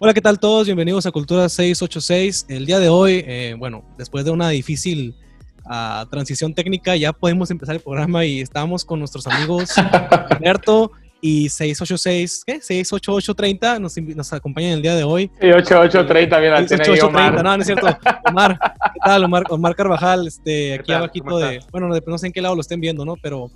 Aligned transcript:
Hola, 0.00 0.14
¿qué 0.14 0.20
tal 0.20 0.38
todos? 0.38 0.66
Bienvenidos 0.66 1.06
a 1.06 1.10
Cultura 1.10 1.48
686. 1.48 2.46
El 2.48 2.66
día 2.66 2.78
de 2.78 2.88
hoy, 2.88 3.24
eh, 3.26 3.56
bueno, 3.58 3.82
después 3.98 4.24
de 4.24 4.30
una 4.30 4.48
difícil 4.48 5.16
uh, 5.64 6.06
transición 6.06 6.54
técnica, 6.54 6.94
ya 6.94 7.12
podemos 7.12 7.50
empezar 7.50 7.74
el 7.74 7.80
programa 7.80 8.24
y 8.24 8.40
estamos 8.40 8.84
con 8.84 9.00
nuestros 9.00 9.26
amigos 9.26 9.76
Alberto 10.30 10.92
y 11.20 11.48
686, 11.48 12.44
¿qué? 12.46 12.60
68830 12.60 13.80
nos, 13.80 13.96
nos 13.96 14.32
acompañan 14.32 14.74
el 14.74 14.82
día 14.82 14.94
de 14.94 15.02
hoy. 15.02 15.32
Sí, 15.40 15.48
8830, 15.48 16.38
mira, 16.38 16.60
8830, 16.60 17.42
no, 17.42 17.56
no 17.56 17.60
es 17.60 17.66
cierto. 17.66 17.88
Omar, 18.28 18.56
¿qué 18.94 19.00
tal? 19.04 19.24
Omar, 19.24 19.42
Omar 19.50 19.74
Carvajal, 19.74 20.28
este, 20.28 20.74
aquí 20.74 20.92
abajito 20.92 21.38
de, 21.38 21.58
bueno, 21.72 21.88
no 21.88 22.18
sé 22.18 22.28
en 22.28 22.32
qué 22.32 22.40
lado 22.40 22.54
lo 22.54 22.60
estén 22.60 22.80
viendo, 22.80 23.04
¿no? 23.04 23.16
Pero, 23.20 23.50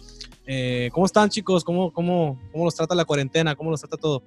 eh, 0.49 0.91
¿cómo 0.93 1.07
están 1.07 1.29
chicos? 1.29 1.63
¿Cómo, 1.63 1.93
cómo, 1.93 2.37
¿Cómo 2.51 2.65
los 2.65 2.75
trata 2.75 2.97
la 2.97 3.05
cuarentena? 3.05 3.55
¿Cómo 3.55 3.71
los 3.71 3.79
trata 3.79 3.97
todo? 3.97 4.25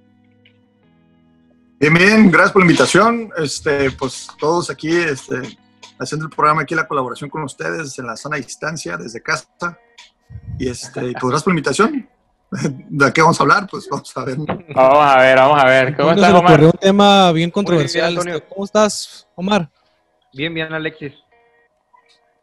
Bien, 1.78 1.92
bien, 1.92 2.30
gracias 2.30 2.52
por 2.52 2.62
la 2.62 2.66
invitación. 2.66 3.30
Este, 3.36 3.90
pues 3.90 4.28
todos 4.38 4.70
aquí, 4.70 4.90
este, 4.96 5.58
haciendo 5.98 6.26
el 6.26 6.32
programa 6.34 6.62
aquí, 6.62 6.74
la 6.74 6.88
colaboración 6.88 7.28
con 7.28 7.42
ustedes 7.42 7.98
en 7.98 8.06
la 8.06 8.16
zona 8.16 8.36
de 8.36 8.42
distancia, 8.42 8.96
desde 8.96 9.22
casa. 9.22 9.78
Y 10.58 10.70
este, 10.70 11.00
pues 11.00 11.12
gracias 11.12 11.42
por 11.42 11.52
la 11.52 11.58
invitación. 11.58 12.08
¿De 12.50 13.12
qué 13.12 13.20
vamos 13.20 13.38
a 13.38 13.42
hablar? 13.42 13.66
Pues 13.70 13.88
vamos 13.90 14.16
a 14.16 14.24
ver. 14.24 14.38
Vamos 14.38 15.06
a 15.06 15.18
ver, 15.18 15.36
vamos 15.36 15.62
a 15.62 15.66
ver. 15.66 15.96
¿Cómo 15.96 16.12
estás, 16.12 16.32
Omar? 16.32 16.64
Un 16.64 16.72
tema 16.72 17.32
bien 17.32 17.50
controversial. 17.50 18.14
Bien, 18.14 18.28
este, 18.28 18.48
¿Cómo 18.48 18.64
estás, 18.64 19.28
Omar? 19.34 19.68
Bien, 20.32 20.54
bien, 20.54 20.72
Alexis. 20.72 21.12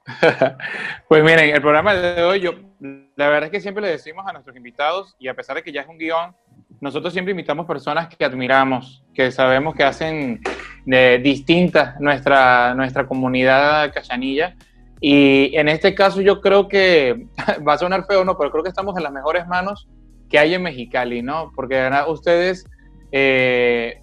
pues 1.08 1.24
miren, 1.24 1.56
el 1.56 1.62
programa 1.62 1.96
de 1.96 2.24
hoy, 2.24 2.42
yo, 2.42 2.52
la 2.80 3.30
verdad 3.30 3.46
es 3.46 3.52
que 3.52 3.62
siempre 3.62 3.82
le 3.82 3.90
decimos 3.90 4.28
a 4.28 4.34
nuestros 4.34 4.56
invitados, 4.56 5.16
y 5.18 5.28
a 5.28 5.34
pesar 5.34 5.56
de 5.56 5.64
que 5.64 5.72
ya 5.72 5.82
es 5.82 5.88
un 5.88 5.98
guion, 5.98 6.36
nosotros 6.84 7.14
siempre 7.14 7.32
invitamos 7.32 7.66
personas 7.66 8.14
que 8.14 8.26
admiramos, 8.26 9.06
que 9.14 9.32
sabemos 9.32 9.74
que 9.74 9.86
hacen 9.86 10.42
de 10.86 11.18
distinta 11.20 11.96
nuestra, 12.02 12.76
nuestra 12.76 13.08
comunidad 13.08 13.94
cachanilla. 13.94 14.58
Y 15.00 15.56
en 15.56 15.70
este 15.70 15.96
caso 15.96 16.20
yo 16.20 16.42
creo 16.42 16.68
que, 16.68 17.28
va 17.66 17.76
a 17.76 17.78
sonar 17.78 18.06
feo, 18.06 18.26
¿no? 18.26 18.38
Pero 18.38 18.52
creo 18.52 18.64
que 18.64 18.70
estamos 18.70 18.98
en 18.98 19.04
las 19.04 19.14
mejores 19.14 19.48
manos 19.48 19.88
que 20.30 20.38
hay 20.38 20.56
en 20.56 20.64
Mexicali, 20.64 21.22
¿no? 21.22 21.54
Porque 21.56 21.90
ustedes 22.10 22.66
eh, 23.14 24.02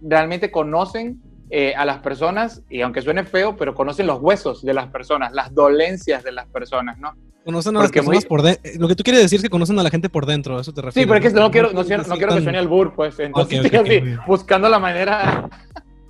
realmente 0.00 0.50
conocen 0.50 1.20
eh, 1.50 1.74
a 1.76 1.84
las 1.84 1.98
personas, 1.98 2.62
y 2.70 2.80
aunque 2.80 3.02
suene 3.02 3.24
feo, 3.24 3.58
pero 3.58 3.74
conocen 3.74 4.06
los 4.06 4.22
huesos 4.22 4.64
de 4.64 4.72
las 4.72 4.86
personas, 4.86 5.32
las 5.32 5.54
dolencias 5.54 6.24
de 6.24 6.32
las 6.32 6.46
personas, 6.46 6.96
¿no? 6.96 7.12
Conocen 7.44 7.76
a 7.76 7.80
las 7.80 7.90
personas 7.90 8.24
por 8.24 8.42
dentro. 8.42 8.70
Lo 8.78 8.88
que 8.88 8.94
tú 8.94 9.02
quieres 9.02 9.22
decir 9.22 9.38
es 9.38 9.42
que 9.42 9.50
conocen 9.50 9.78
a 9.78 9.82
la 9.82 9.90
gente 9.90 10.08
por 10.08 10.26
dentro, 10.26 10.60
eso 10.60 10.72
te 10.72 10.80
refieres. 10.80 11.04
Sí, 11.04 11.06
pero 11.06 11.26
es 11.26 11.32
que 11.32 11.40
no, 11.40 11.50
quiero, 11.50 11.72
no, 11.72 11.82
no 11.82 12.16
quiero 12.16 12.34
que 12.34 12.42
suene 12.42 12.58
al 12.58 12.68
bur, 12.68 12.94
pues. 12.94 13.18
Entonces 13.18 13.64
estoy 13.64 13.78
así, 13.78 14.16
buscando 14.26 14.68
la 14.68 14.78
manera, 14.78 15.48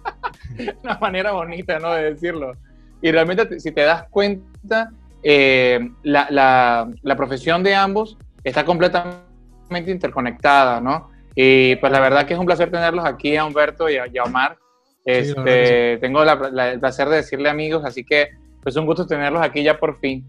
una 0.82 0.98
manera 0.98 1.32
bonita, 1.32 1.78
¿no? 1.78 1.92
De 1.92 2.12
decirlo. 2.12 2.52
Y 3.00 3.10
realmente, 3.10 3.60
si 3.60 3.72
te 3.72 3.82
das 3.82 4.04
cuenta, 4.10 4.90
eh, 5.22 5.90
la, 6.02 6.26
la, 6.30 6.90
la, 7.02 7.16
profesión 7.16 7.62
de 7.62 7.74
ambos 7.74 8.18
está 8.44 8.64
completamente 8.64 9.90
interconectada, 9.90 10.80
¿no? 10.80 11.10
Y 11.34 11.76
pues 11.76 11.92
la 11.92 12.00
verdad 12.00 12.26
que 12.26 12.34
es 12.34 12.40
un 12.40 12.46
placer 12.46 12.70
tenerlos 12.70 13.04
aquí 13.04 13.36
a 13.36 13.44
Humberto 13.44 13.88
y 13.88 13.96
a, 13.96 14.06
y 14.06 14.18
a 14.18 14.24
Omar. 14.24 14.58
Este, 15.04 15.98
tengo 15.98 16.22
el 16.22 16.80
placer 16.80 17.08
de 17.08 17.16
decirle 17.16 17.48
amigos, 17.48 17.84
así 17.84 18.04
que 18.04 18.30
pues 18.62 18.76
un 18.76 18.86
gusto 18.86 19.06
tenerlos 19.06 19.42
aquí 19.42 19.62
ya 19.62 19.78
por 19.78 19.98
fin. 19.98 20.24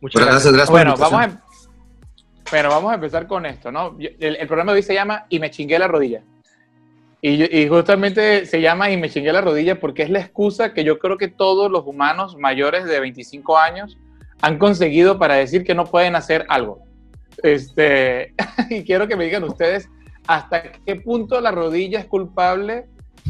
Muchas 0.00 0.22
gracias, 0.22 0.52
gracias, 0.52 0.70
bueno, 0.70 0.94
vamos 0.96 1.20
a, 1.20 1.24
em-, 1.24 1.38
bueno, 2.50 2.68
vamos 2.68 2.92
a 2.92 2.94
empezar 2.94 3.26
con 3.26 3.46
esto, 3.46 3.72
¿no? 3.72 3.96
El, 3.98 4.46
programa 4.46 4.72
de 4.72 4.76
hoy 4.76 4.82
se 4.82 4.94
llama 4.94 5.26
Y 5.28 5.40
me 5.40 5.50
chingué 5.50 5.78
la 5.78 5.88
rodilla. 5.88 6.22
Y, 7.22 7.58
y, 7.58 7.68
justamente 7.68 8.46
se 8.46 8.60
llama 8.60 8.90
Y 8.90 8.96
me 8.96 9.10
chingué 9.10 9.32
la 9.32 9.40
rodilla 9.40 9.80
porque 9.80 10.02
es 10.02 10.10
la 10.10 10.20
excusa 10.20 10.74
que 10.74 10.84
yo 10.84 10.98
creo 10.98 11.16
que 11.16 11.28
todos 11.28 11.70
los 11.70 11.86
humanos 11.86 12.36
mayores 12.36 12.84
de 12.84 13.00
25 13.00 13.58
años 13.58 13.98
han 14.42 14.58
conseguido 14.58 15.18
para 15.18 15.34
decir 15.34 15.64
que 15.64 15.74
no 15.74 15.86
pueden 15.86 16.14
hacer 16.14 16.44
algo. 16.48 16.82
Este, 17.42 18.34
y 18.70 18.84
quiero 18.84 19.08
que 19.08 19.16
me 19.16 19.24
digan 19.24 19.44
ustedes 19.44 19.88
hasta 20.26 20.62
qué 20.84 20.96
punto 20.96 21.40
la 21.40 21.50
rodilla 21.50 22.00
es 22.00 22.06
culpable 22.06 22.86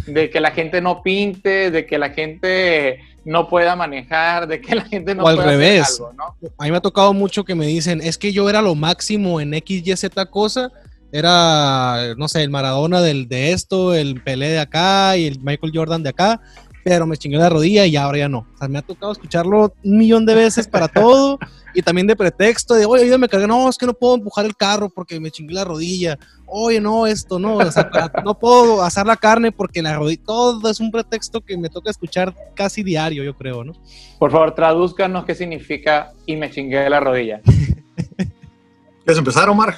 de 0.06 0.30
que 0.30 0.40
la 0.40 0.50
gente 0.50 0.80
no 0.80 1.02
pinte, 1.02 1.70
de 1.70 1.86
que 1.86 1.98
la 1.98 2.10
gente 2.10 3.00
no 3.24 3.48
pueda 3.48 3.74
manejar, 3.74 4.46
de 4.46 4.60
que 4.60 4.74
la 4.74 4.84
gente 4.84 5.14
no 5.14 5.24
o 5.24 5.28
al 5.28 5.38
revés. 5.38 6.00
algo, 6.00 6.12
¿no? 6.12 6.48
A 6.58 6.64
mí 6.64 6.70
me 6.70 6.76
ha 6.76 6.80
tocado 6.80 7.12
mucho 7.12 7.44
que 7.44 7.54
me 7.54 7.66
dicen, 7.66 8.00
es 8.00 8.16
que 8.16 8.32
yo 8.32 8.48
era 8.48 8.62
lo 8.62 8.74
máximo 8.74 9.40
en 9.40 9.52
X, 9.54 9.82
Y, 9.84 9.96
Z 9.96 10.26
cosa, 10.26 10.70
era, 11.12 12.14
no 12.16 12.28
sé, 12.28 12.42
el 12.42 12.50
Maradona 12.50 13.00
del, 13.00 13.28
de 13.28 13.52
esto, 13.52 13.94
el 13.94 14.22
Pelé 14.22 14.50
de 14.50 14.58
acá 14.60 15.16
y 15.16 15.26
el 15.26 15.40
Michael 15.40 15.72
Jordan 15.74 16.02
de 16.02 16.10
acá, 16.10 16.40
pero 16.86 17.04
me 17.04 17.16
chingué 17.16 17.36
la 17.36 17.48
rodilla 17.48 17.84
y 17.84 17.96
ahora 17.96 18.18
ya 18.18 18.28
no. 18.28 18.46
O 18.54 18.58
sea, 18.58 18.68
me 18.68 18.78
ha 18.78 18.82
tocado 18.82 19.10
escucharlo 19.10 19.74
un 19.82 19.98
millón 19.98 20.24
de 20.24 20.36
veces 20.36 20.68
para 20.68 20.86
todo 21.02 21.36
y 21.74 21.82
también 21.82 22.06
de 22.06 22.14
pretexto 22.14 22.74
de, 22.74 22.86
oye, 22.86 23.08
yo 23.08 23.18
me 23.18 23.28
cargué, 23.28 23.48
no, 23.48 23.68
es 23.68 23.76
que 23.76 23.86
no 23.86 23.92
puedo 23.92 24.14
empujar 24.14 24.46
el 24.46 24.54
carro 24.54 24.88
porque 24.88 25.18
me 25.18 25.32
chingué 25.32 25.52
la 25.52 25.64
rodilla. 25.64 26.16
Oye, 26.46 26.80
no, 26.80 27.08
esto, 27.08 27.40
no, 27.40 27.56
o 27.56 27.70
sea, 27.72 27.90
no 28.24 28.38
puedo 28.38 28.84
asar 28.84 29.04
la 29.04 29.16
carne 29.16 29.50
porque 29.50 29.82
la 29.82 29.96
rodilla, 29.96 30.22
todo 30.24 30.70
es 30.70 30.78
un 30.78 30.92
pretexto 30.92 31.40
que 31.40 31.58
me 31.58 31.68
toca 31.68 31.90
escuchar 31.90 32.32
casi 32.54 32.84
diario, 32.84 33.24
yo 33.24 33.34
creo, 33.34 33.64
¿no? 33.64 33.72
Por 34.20 34.30
favor, 34.30 34.54
tradúzcanos 34.54 35.24
qué 35.24 35.34
significa 35.34 36.12
y 36.24 36.36
me 36.36 36.52
chingué 36.52 36.88
la 36.88 37.00
rodilla. 37.00 37.40
¿Quieres 39.04 39.18
empezar, 39.18 39.48
Omar? 39.48 39.74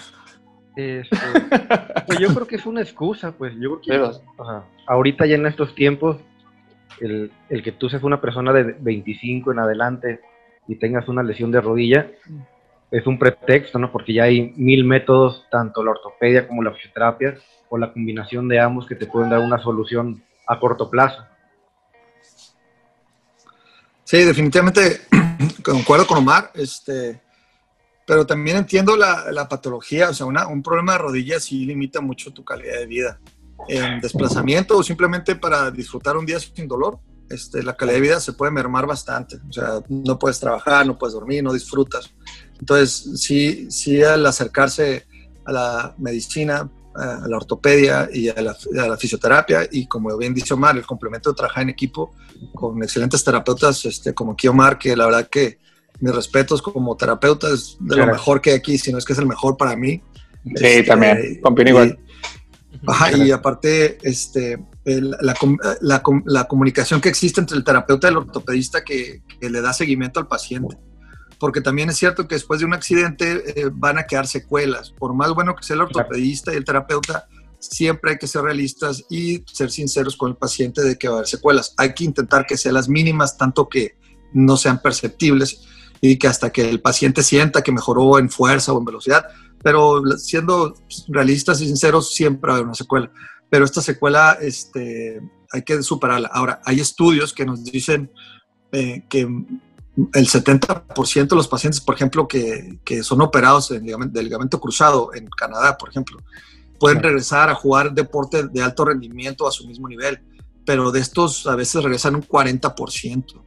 Este, 0.76 1.16
pues 2.06 2.18
yo 2.18 2.34
creo 2.34 2.46
que 2.46 2.56
es 2.56 2.66
una 2.66 2.82
excusa, 2.82 3.32
pues 3.32 3.54
yo 3.58 3.80
creo 3.80 4.12
que 4.12 4.18
ahorita 4.86 5.24
ya 5.24 5.36
en 5.36 5.46
estos 5.46 5.74
tiempos 5.74 6.18
el, 7.00 7.62
que 7.62 7.72
tú 7.72 7.88
seas 7.88 8.02
una 8.02 8.20
persona 8.20 8.52
de 8.52 8.76
25 8.78 9.52
en 9.52 9.58
adelante 9.58 10.20
y 10.66 10.76
tengas 10.76 11.08
una 11.08 11.22
lesión 11.22 11.50
de 11.50 11.60
rodilla 11.60 12.10
es 12.90 13.06
un 13.06 13.18
pretexto, 13.18 13.78
¿no? 13.78 13.92
Porque 13.92 14.14
ya 14.14 14.24
hay 14.24 14.52
mil 14.56 14.84
métodos, 14.84 15.46
tanto 15.50 15.84
la 15.84 15.90
ortopedia 15.90 16.48
como 16.48 16.62
la 16.62 16.72
fisioterapia, 16.72 17.36
o 17.68 17.76
la 17.76 17.92
combinación 17.92 18.48
de 18.48 18.60
ambos 18.60 18.86
que 18.86 18.94
te 18.94 19.06
pueden 19.06 19.28
dar 19.28 19.40
una 19.40 19.62
solución 19.62 20.22
a 20.46 20.58
corto 20.58 20.88
plazo. 20.88 21.22
Sí, 24.04 24.24
definitivamente 24.24 25.02
concuerdo 25.62 26.06
con 26.06 26.18
Omar, 26.18 26.50
este, 26.54 27.20
pero 28.06 28.24
también 28.24 28.56
entiendo 28.56 28.96
la, 28.96 29.46
patología, 29.50 30.08
o 30.08 30.14
sea, 30.14 30.24
un 30.24 30.62
problema 30.62 30.92
de 30.92 30.98
rodilla 30.98 31.38
sí 31.40 31.66
limita 31.66 32.00
mucho 32.00 32.32
tu 32.32 32.42
calidad 32.42 32.78
de 32.78 32.86
vida 32.86 33.20
en 33.68 34.00
desplazamiento 34.00 34.78
o 34.78 34.82
simplemente 34.82 35.34
para 35.36 35.70
disfrutar 35.70 36.16
un 36.16 36.26
día 36.26 36.38
sin 36.38 36.68
dolor, 36.68 36.98
este, 37.30 37.62
la 37.62 37.76
calidad 37.76 37.96
de 37.96 38.00
vida 38.00 38.20
se 38.20 38.32
puede 38.32 38.52
mermar 38.52 38.86
bastante. 38.86 39.36
O 39.48 39.52
sea, 39.52 39.82
no 39.88 40.18
puedes 40.18 40.40
trabajar, 40.40 40.86
no 40.86 40.96
puedes 40.96 41.14
dormir, 41.14 41.42
no 41.42 41.52
disfrutas. 41.52 42.10
Entonces, 42.58 43.20
sí, 43.20 43.70
sí 43.70 44.02
al 44.02 44.24
acercarse 44.26 45.06
a 45.44 45.52
la 45.52 45.94
medicina, 45.98 46.70
a 46.94 47.28
la 47.28 47.36
ortopedia 47.36 48.08
y 48.12 48.28
a 48.28 48.40
la, 48.40 48.56
a 48.82 48.88
la, 48.88 48.96
fisioterapia 48.96 49.68
y 49.70 49.86
como 49.86 50.16
bien 50.16 50.34
dice 50.34 50.54
Omar, 50.54 50.76
el 50.76 50.84
complemento 50.86 51.30
de 51.30 51.36
trabajar 51.36 51.62
en 51.62 51.68
equipo 51.68 52.12
con 52.54 52.82
excelentes 52.82 53.22
terapeutas 53.22 53.84
este, 53.84 54.14
como 54.14 54.32
aquí 54.32 54.48
Omar, 54.48 54.78
que 54.78 54.96
la 54.96 55.06
verdad 55.06 55.28
que 55.28 55.58
mis 56.00 56.14
respetos 56.14 56.62
como 56.62 56.96
terapeuta 56.96 57.48
es 57.52 57.76
de 57.80 57.96
lo 57.96 58.06
mejor 58.06 58.40
que 58.40 58.50
hay 58.50 58.56
aquí, 58.56 58.78
si 58.78 58.92
no 58.92 58.98
es 58.98 59.04
que 59.04 59.12
es 59.12 59.18
el 59.18 59.26
mejor 59.26 59.56
para 59.56 59.76
mí. 59.76 60.02
Sí, 60.44 60.52
este, 60.64 60.84
también, 60.84 61.40
igual. 61.66 61.98
Ajá, 62.86 63.16
y 63.16 63.30
aparte, 63.30 63.98
este, 64.02 64.58
la, 64.84 65.34
la, 65.80 66.02
la, 66.24 66.44
comunicación 66.44 67.00
que 67.00 67.08
existe 67.08 67.40
entre 67.40 67.56
el 67.56 67.64
terapeuta 67.64 68.08
y 68.08 68.10
el 68.10 68.18
ortopedista 68.18 68.84
que, 68.84 69.22
que, 69.40 69.50
le 69.50 69.60
da 69.60 69.72
seguimiento 69.72 70.20
al 70.20 70.28
paciente. 70.28 70.76
Porque 71.38 71.60
también 71.60 71.88
es 71.90 71.96
cierto 71.96 72.26
que 72.26 72.34
después 72.34 72.60
de 72.60 72.66
un 72.66 72.74
accidente 72.74 73.60
eh, 73.60 73.70
van 73.72 73.98
a 73.98 74.04
quedar 74.04 74.26
secuelas. 74.26 74.90
Por 74.90 75.14
más 75.14 75.32
bueno 75.34 75.54
que 75.54 75.62
sea 75.62 75.74
el 75.74 75.82
ortopedista 75.82 76.52
y 76.52 76.56
el 76.56 76.64
terapeuta, 76.64 77.26
siempre 77.58 78.12
hay 78.12 78.18
que 78.18 78.26
ser 78.26 78.42
realistas 78.42 79.04
y 79.08 79.44
ser 79.52 79.70
sinceros 79.70 80.16
con 80.16 80.30
el 80.30 80.36
paciente 80.36 80.82
de 80.82 80.96
que 80.96 81.08
va 81.08 81.14
a 81.14 81.16
haber 81.18 81.28
secuelas. 81.28 81.74
Hay 81.76 81.94
que 81.94 82.04
intentar 82.04 82.46
que 82.46 82.56
sean 82.56 82.74
las 82.74 82.88
mínimas, 82.88 83.36
tanto 83.36 83.68
que 83.68 83.96
no 84.32 84.56
sean 84.56 84.80
perceptibles 84.80 85.62
y 86.00 86.18
que 86.18 86.28
hasta 86.28 86.50
que 86.50 86.68
el 86.68 86.80
paciente 86.80 87.22
sienta 87.22 87.62
que 87.62 87.72
mejoró 87.72 88.18
en 88.18 88.30
fuerza 88.30 88.72
o 88.72 88.78
en 88.78 88.84
velocidad, 88.84 89.26
pero 89.62 90.02
siendo 90.16 90.74
realistas 91.08 91.60
y 91.60 91.66
sinceros, 91.66 92.14
siempre 92.14 92.48
va 92.48 92.54
a 92.54 92.56
haber 92.56 92.66
una 92.66 92.74
secuela. 92.74 93.10
Pero 93.50 93.64
esta 93.64 93.80
secuela 93.80 94.38
este, 94.40 95.20
hay 95.52 95.62
que 95.62 95.82
superarla. 95.82 96.28
Ahora, 96.32 96.60
hay 96.64 96.80
estudios 96.80 97.32
que 97.32 97.46
nos 97.46 97.64
dicen 97.64 98.10
eh, 98.72 99.04
que 99.08 99.20
el 99.20 100.28
70% 100.28 101.28
de 101.28 101.36
los 101.36 101.48
pacientes, 101.48 101.80
por 101.80 101.94
ejemplo, 101.94 102.28
que, 102.28 102.78
que 102.84 103.02
son 103.02 103.20
operados 103.20 103.70
en 103.70 103.84
ligamento, 103.84 104.16
de 104.18 104.22
ligamento 104.22 104.60
cruzado 104.60 105.10
en 105.14 105.28
Canadá, 105.28 105.76
por 105.76 105.88
ejemplo, 105.88 106.18
pueden 106.78 107.02
regresar 107.02 107.50
a 107.50 107.54
jugar 107.54 107.92
deporte 107.92 108.46
de 108.46 108.62
alto 108.62 108.84
rendimiento 108.84 109.48
a 109.48 109.50
su 109.50 109.66
mismo 109.66 109.88
nivel, 109.88 110.20
pero 110.64 110.92
de 110.92 111.00
estos 111.00 111.46
a 111.46 111.56
veces 111.56 111.82
regresan 111.82 112.14
un 112.14 112.22
40%. 112.22 113.42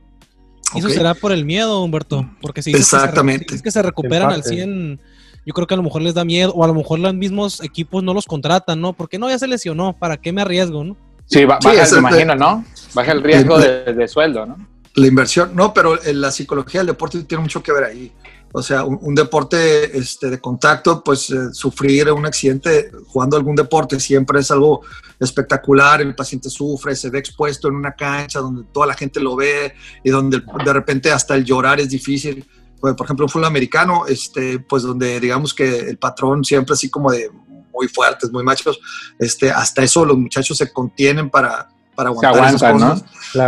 ¿Y 0.73 0.79
eso 0.79 0.89
será 0.89 1.13
por 1.13 1.31
el 1.31 1.45
miedo, 1.45 1.83
Humberto? 1.83 2.29
Porque 2.41 2.61
si 2.61 2.71
Exactamente. 2.71 3.45
Que 3.45 3.57
se, 3.57 3.63
que 3.63 3.71
se 3.71 3.81
recuperan 3.81 4.31
al 4.31 4.43
100 4.43 4.99
yo 5.45 5.53
creo 5.53 5.67
que 5.67 5.73
a 5.73 5.77
lo 5.77 5.83
mejor 5.83 6.01
les 6.01 6.13
da 6.13 6.23
miedo, 6.23 6.51
o 6.53 6.63
a 6.63 6.67
lo 6.67 6.73
mejor 6.73 6.99
los 6.99 7.13
mismos 7.13 7.61
equipos 7.63 8.03
no 8.03 8.13
los 8.13 8.25
contratan, 8.25 8.79
¿no? 8.79 8.93
Porque 8.93 9.17
no, 9.17 9.29
ya 9.29 9.39
se 9.39 9.47
lesionó, 9.47 9.97
¿para 9.97 10.17
qué 10.17 10.31
me 10.31 10.41
arriesgo, 10.41 10.83
no? 10.83 10.97
Sí, 11.25 11.45
baja, 11.45 11.97
imagino, 11.97 12.35
¿no? 12.35 12.65
Baja 12.93 13.13
el 13.13 13.23
riesgo 13.23 13.57
de, 13.57 14.07
sueldo, 14.07 14.45
¿no? 14.45 14.57
La 14.95 15.07
inversión, 15.07 15.55
no, 15.55 15.73
pero 15.73 15.97
la 16.13 16.31
psicología 16.31 16.81
del 16.81 16.87
deporte 16.87 17.23
tiene 17.23 17.43
mucho 17.43 17.63
que 17.63 17.71
ver 17.71 17.85
ahí. 17.85 18.11
O 18.53 18.61
sea, 18.61 18.83
un, 18.83 19.15
deporte 19.15 19.97
este, 19.97 20.29
de 20.29 20.41
contacto, 20.41 21.01
pues 21.01 21.29
eh, 21.29 21.53
sufrir 21.53 22.11
un 22.11 22.25
accidente 22.25 22.91
jugando 23.07 23.37
algún 23.37 23.55
deporte 23.55 23.97
siempre 23.97 24.41
es 24.41 24.51
algo 24.51 24.81
espectacular. 25.17 26.01
El 26.01 26.15
paciente 26.15 26.49
sufre, 26.49 26.93
se 26.97 27.09
ve 27.09 27.19
expuesto 27.19 27.69
en 27.69 27.75
una 27.75 27.93
cancha 27.93 28.39
donde 28.39 28.63
toda 28.73 28.87
la 28.87 28.93
gente 28.93 29.21
lo 29.21 29.37
ve 29.37 29.73
y 30.03 30.09
donde 30.09 30.43
de 30.65 30.73
repente 30.73 31.11
hasta 31.11 31.35
el 31.35 31.45
llorar 31.45 31.79
es 31.79 31.89
difícil. 31.89 32.45
Pues, 32.81 32.95
por 32.95 33.05
ejemplo, 33.05 33.25
un 33.25 33.29
fútbol 33.29 33.45
americano, 33.45 34.07
este, 34.07 34.59
pues 34.59 34.81
donde 34.81 35.19
digamos 35.19 35.53
que 35.53 35.79
el 35.81 35.97
patrón 35.99 36.43
siempre 36.43 36.73
así 36.73 36.89
como 36.89 37.11
de 37.11 37.29
muy 37.71 37.87
fuertes, 37.87 38.31
muy 38.31 38.43
machos, 38.43 38.79
este, 39.19 39.51
hasta 39.51 39.83
eso 39.83 40.03
los 40.03 40.17
muchachos 40.17 40.57
se 40.57 40.73
contienen 40.73 41.29
para, 41.29 41.69
para 41.95 42.09
aguantar 42.09 42.55
esas 42.55 42.73
cosas. 42.73 43.03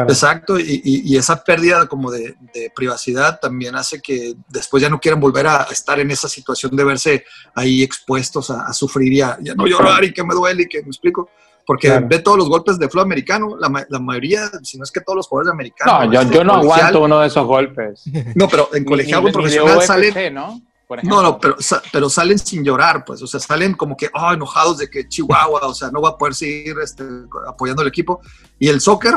Exacto, 0.07 0.59
y, 0.59 1.17
esa 1.17 1.43
pérdida 1.43 1.87
como 1.87 2.11
de, 2.11 2.35
privacidad 2.75 3.39
también 3.39 3.75
hace 3.75 4.01
que 4.01 4.35
después 4.49 4.81
ya 4.81 4.89
no 4.89 4.99
quieran 4.99 5.19
volver 5.19 5.47
a 5.47 5.63
estar 5.71 5.99
en 5.99 6.11
esa 6.11 6.29
situación 6.29 6.75
de 6.75 6.83
verse 6.83 7.25
ahí 7.55 7.81
expuestos 7.81 8.51
a, 8.51 8.71
sufrir 8.73 9.13
y 9.13 9.21
a 9.21 9.37
ya 9.41 9.55
no 9.55 9.65
llorar 9.65 10.03
y 10.03 10.13
que 10.13 10.23
me 10.23 10.35
duele 10.35 10.63
y 10.63 10.67
que 10.67 10.81
me 10.81 10.89
explico. 10.89 11.29
Porque 11.65 11.99
ve 11.99 12.19
todos 12.19 12.37
los 12.37 12.49
golpes 12.49 12.77
de 12.77 12.87
fútbol 12.89 13.03
americano, 13.03 13.55
la, 13.57 13.85
la, 13.87 13.99
mayoría, 13.99 14.49
si 14.63 14.77
no 14.77 14.83
es 14.83 14.91
que 14.91 15.01
todos 15.01 15.17
los 15.17 15.27
jugadores 15.27 15.53
americanos. 15.53 16.07
No, 16.07 16.13
yo, 16.13 16.31
yo 16.31 16.43
no 16.43 16.55
aguanto 16.55 17.03
uno 17.03 17.19
de 17.19 17.27
esos 17.27 17.45
golpes. 17.45 18.03
No, 18.35 18.47
pero 18.47 18.69
en 18.73 18.83
colegial 18.83 19.25
o 19.25 19.31
profesional 19.31 19.81
salen. 19.81 20.33
¿no? 20.33 20.61
No, 21.01 21.21
no, 21.21 21.39
pero, 21.39 21.55
pero 21.91 22.09
salen 22.09 22.37
sin 22.37 22.63
llorar, 22.63 23.03
pues, 23.05 23.21
o 23.21 23.27
sea, 23.27 23.39
salen 23.39 23.73
como 23.73 23.97
que, 23.97 24.09
oh, 24.13 24.33
enojados 24.33 24.77
de 24.77 24.89
que 24.89 25.07
Chihuahua, 25.07 25.61
o 25.67 25.73
sea, 25.73 25.89
no 25.89 26.01
va 26.01 26.09
a 26.09 26.17
poder 26.17 26.35
seguir 26.35 26.75
este, 26.83 27.03
apoyando 27.47 27.81
al 27.81 27.87
equipo. 27.87 28.21
Y 28.59 28.67
el 28.67 28.81
soccer, 28.81 29.13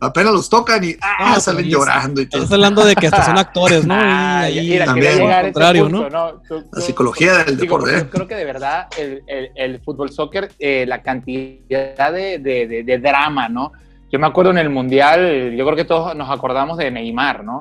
apenas 0.00 0.32
los 0.32 0.48
tocan 0.48 0.82
y 0.84 0.96
ah, 1.00 1.38
salen 1.40 1.66
llorando 1.66 2.20
y 2.20 2.26
todo. 2.26 2.42
Estás 2.42 2.54
hablando 2.54 2.84
de 2.84 2.94
que 2.94 3.06
hasta 3.06 3.24
son 3.24 3.38
actores, 3.38 3.86
¿no? 3.86 3.94
Ah, 4.00 4.48
y, 4.48 4.78
también, 4.78 5.18
contrario, 5.18 5.88
¿no? 5.88 6.08
la 6.08 6.80
psicología 6.80 7.44
del 7.44 7.56
deporte. 7.56 7.98
Yo 7.98 8.10
creo 8.10 8.28
que 8.28 8.36
de 8.36 8.44
verdad 8.44 8.86
el, 8.96 9.22
el, 9.54 9.80
fútbol 9.80 10.10
soccer, 10.10 10.52
eh, 10.58 10.84
la 10.86 11.02
cantidad 11.02 12.12
de, 12.12 12.38
de, 12.38 12.84
de 12.84 12.98
drama, 12.98 13.48
¿no? 13.48 13.72
Yo 14.10 14.18
me 14.18 14.26
acuerdo 14.26 14.52
en 14.52 14.58
el 14.58 14.70
Mundial, 14.70 15.54
yo 15.56 15.64
creo 15.64 15.76
que 15.76 15.84
todos 15.84 16.14
nos 16.14 16.30
acordamos 16.30 16.78
de 16.78 16.90
Neymar, 16.90 17.44
¿no? 17.44 17.56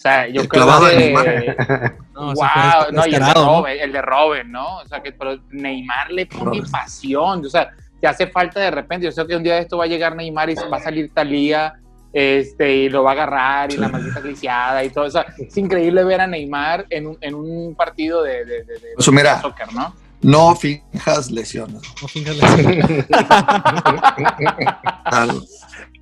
O 0.00 0.02
sea, 0.02 0.28
yo 0.28 0.48
creo 0.48 0.66
que. 0.88 1.12
no, 2.14 2.32
wow, 2.32 2.90
no, 2.92 3.06
y 3.06 3.14
el 3.14 3.22
de, 3.22 3.34
Robin, 3.34 3.76
el 3.80 3.92
de 3.92 4.02
Robin, 4.02 4.50
¿no? 4.50 4.78
O 4.78 4.86
sea, 4.86 5.02
que 5.02 5.12
pero 5.12 5.36
Neymar 5.50 6.10
le 6.10 6.24
pone 6.24 6.62
pasión. 6.70 7.44
O 7.44 7.50
sea, 7.50 7.70
te 8.00 8.06
hace 8.06 8.26
falta 8.28 8.60
de 8.60 8.70
repente. 8.70 9.04
Yo 9.04 9.12
sé 9.12 9.26
que 9.26 9.36
un 9.36 9.42
día 9.42 9.56
de 9.56 9.60
esto 9.60 9.76
va 9.76 9.84
a 9.84 9.88
llegar 9.88 10.16
Neymar 10.16 10.48
y 10.48 10.54
va 10.54 10.78
a 10.78 10.80
salir 10.80 11.12
Talía 11.12 11.74
este, 12.12 12.76
y 12.76 12.88
lo 12.88 13.02
va 13.02 13.10
a 13.10 13.14
agarrar 13.14 13.72
y 13.72 13.76
la 13.76 13.88
maldita 13.88 14.20
gliciada 14.20 14.84
y 14.84 14.90
todo. 14.90 15.04
O 15.04 15.10
sea, 15.10 15.26
es 15.38 15.56
increíble 15.56 16.04
ver 16.04 16.20
a 16.20 16.26
Neymar 16.26 16.86
en 16.90 17.06
un, 17.06 17.18
en 17.20 17.34
un 17.34 17.74
partido 17.74 18.22
de, 18.22 18.44
de, 18.44 18.64
de, 18.64 18.74
de 18.74 18.94
soccer, 18.98 19.72
¿no? 19.72 19.94
No 20.22 20.54
finjas 20.54 21.30
lesiones. 21.30 21.80
No 22.02 22.08
finjas 22.08 22.36
lesiones. 22.36 23.06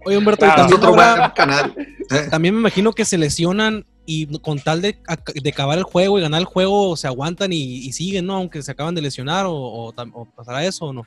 Oye, 0.05 0.16
Humberto, 0.16 0.46
también, 0.46 0.75
otro 0.75 0.94
canal. 1.34 1.75
¿eh? 2.10 2.28
también 2.31 2.55
me 2.55 2.60
imagino 2.60 2.93
que 2.93 3.05
se 3.05 3.19
lesionan 3.19 3.84
y 4.06 4.38
con 4.38 4.58
tal 4.58 4.81
de, 4.81 4.99
de, 5.34 5.50
acabar 5.50 5.76
el 5.76 5.84
juego 5.84 6.19
y 6.19 6.22
ganar 6.22 6.40
el 6.40 6.46
juego 6.46 6.96
se 6.96 7.06
aguantan 7.06 7.52
y, 7.52 7.93
siguen, 7.93 8.26
¿no? 8.26 8.37
Aunque 8.37 8.62
se 8.62 8.72
acaban 8.72 8.94
de 8.94 9.02
lesionar 9.02 9.44
o, 9.46 9.93
pasará 10.34 10.64
eso 10.64 10.87
o 10.87 10.93
no. 10.94 11.02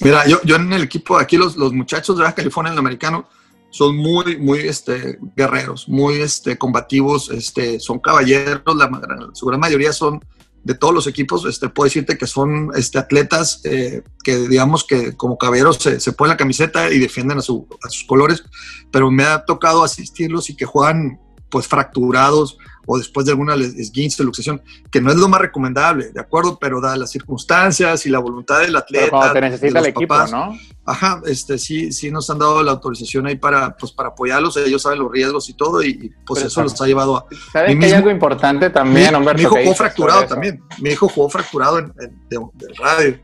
Mira, 0.00 0.24
yo, 0.28 0.40
yo 0.44 0.56
en 0.56 0.72
el 0.72 0.84
equipo, 0.84 1.18
aquí 1.18 1.36
los, 1.36 1.56
los 1.56 1.72
muchachos 1.72 2.16
de 2.16 2.22
Baja 2.22 2.36
California, 2.36 2.72
el 2.72 2.78
americano, 2.78 3.26
son 3.74 3.96
muy, 3.96 4.36
muy 4.38 4.60
este, 4.60 5.18
guerreros, 5.34 5.88
muy 5.88 6.20
este, 6.20 6.56
combativos, 6.56 7.28
este, 7.28 7.80
son 7.80 7.98
caballeros, 7.98 8.62
la, 8.76 8.88
su 9.32 9.46
gran 9.46 9.58
mayoría 9.58 9.92
son 9.92 10.20
de 10.62 10.74
todos 10.74 10.94
los 10.94 11.08
equipos, 11.08 11.44
este, 11.44 11.68
puedo 11.68 11.86
decirte 11.86 12.16
que 12.16 12.28
son 12.28 12.70
este, 12.76 12.98
atletas 12.98 13.62
eh, 13.64 14.04
que, 14.22 14.46
digamos, 14.46 14.84
que 14.84 15.16
como 15.16 15.36
caballeros 15.36 15.78
se, 15.78 15.98
se, 15.98 16.12
ponen 16.12 16.30
la 16.30 16.36
camiseta 16.36 16.88
y 16.92 17.00
defienden 17.00 17.38
a, 17.38 17.42
su, 17.42 17.66
a, 17.84 17.90
sus 17.90 18.04
colores, 18.04 18.44
pero 18.92 19.10
me 19.10 19.24
ha 19.24 19.44
tocado 19.44 19.82
asistirlos 19.82 20.50
y 20.50 20.56
que 20.56 20.66
juegan 20.66 21.18
pues 21.50 21.66
fracturados 21.66 22.56
o 22.86 22.98
después 22.98 23.26
de 23.26 23.32
alguna 23.32 23.54
esguince 23.54 24.22
o 24.22 24.26
luxación, 24.26 24.62
que 24.90 25.00
no 25.00 25.10
es 25.10 25.16
lo 25.16 25.28
más 25.28 25.40
recomendable, 25.40 26.10
¿de 26.12 26.20
acuerdo? 26.20 26.58
Pero 26.60 26.80
da 26.80 26.96
las 26.96 27.10
circunstancias 27.10 28.06
y 28.06 28.10
la 28.10 28.18
voluntad 28.18 28.60
del 28.60 28.76
atleta. 28.76 29.10
cuando 29.10 29.32
te 29.32 29.40
necesita 29.40 29.78
el 29.78 29.86
equipo, 29.86 30.14
¿no? 30.30 30.58
Ajá, 30.86 31.22
este, 31.26 31.56
sí, 31.56 31.92
sí 31.92 32.10
nos 32.10 32.28
han 32.28 32.38
dado 32.38 32.62
la 32.62 32.72
autorización 32.72 33.26
ahí 33.26 33.36
para, 33.36 33.74
pues, 33.76 33.92
para 33.92 34.10
apoyarlos, 34.10 34.56
ellos 34.58 34.82
saben 34.82 34.98
los 34.98 35.10
riesgos 35.10 35.48
y 35.48 35.54
todo, 35.54 35.82
y 35.82 36.12
pues 36.26 36.42
eso 36.42 36.62
los 36.62 36.78
ha 36.80 36.86
llevado 36.86 37.16
a... 37.16 37.26
¿Sabes 37.52 37.78
que 37.78 37.86
hay 37.86 37.92
algo 37.92 38.10
importante 38.10 38.68
también, 38.68 39.18
mi, 39.18 39.34
Mi 39.34 39.40
hijo 39.42 39.56
jugó 39.56 39.74
fracturado 39.74 40.26
también, 40.26 40.62
mi 40.80 40.90
hijo 40.90 41.08
jugó 41.08 41.30
fracturado 41.30 41.78
en, 41.78 41.92
de, 42.28 42.38
radio. 42.78 43.18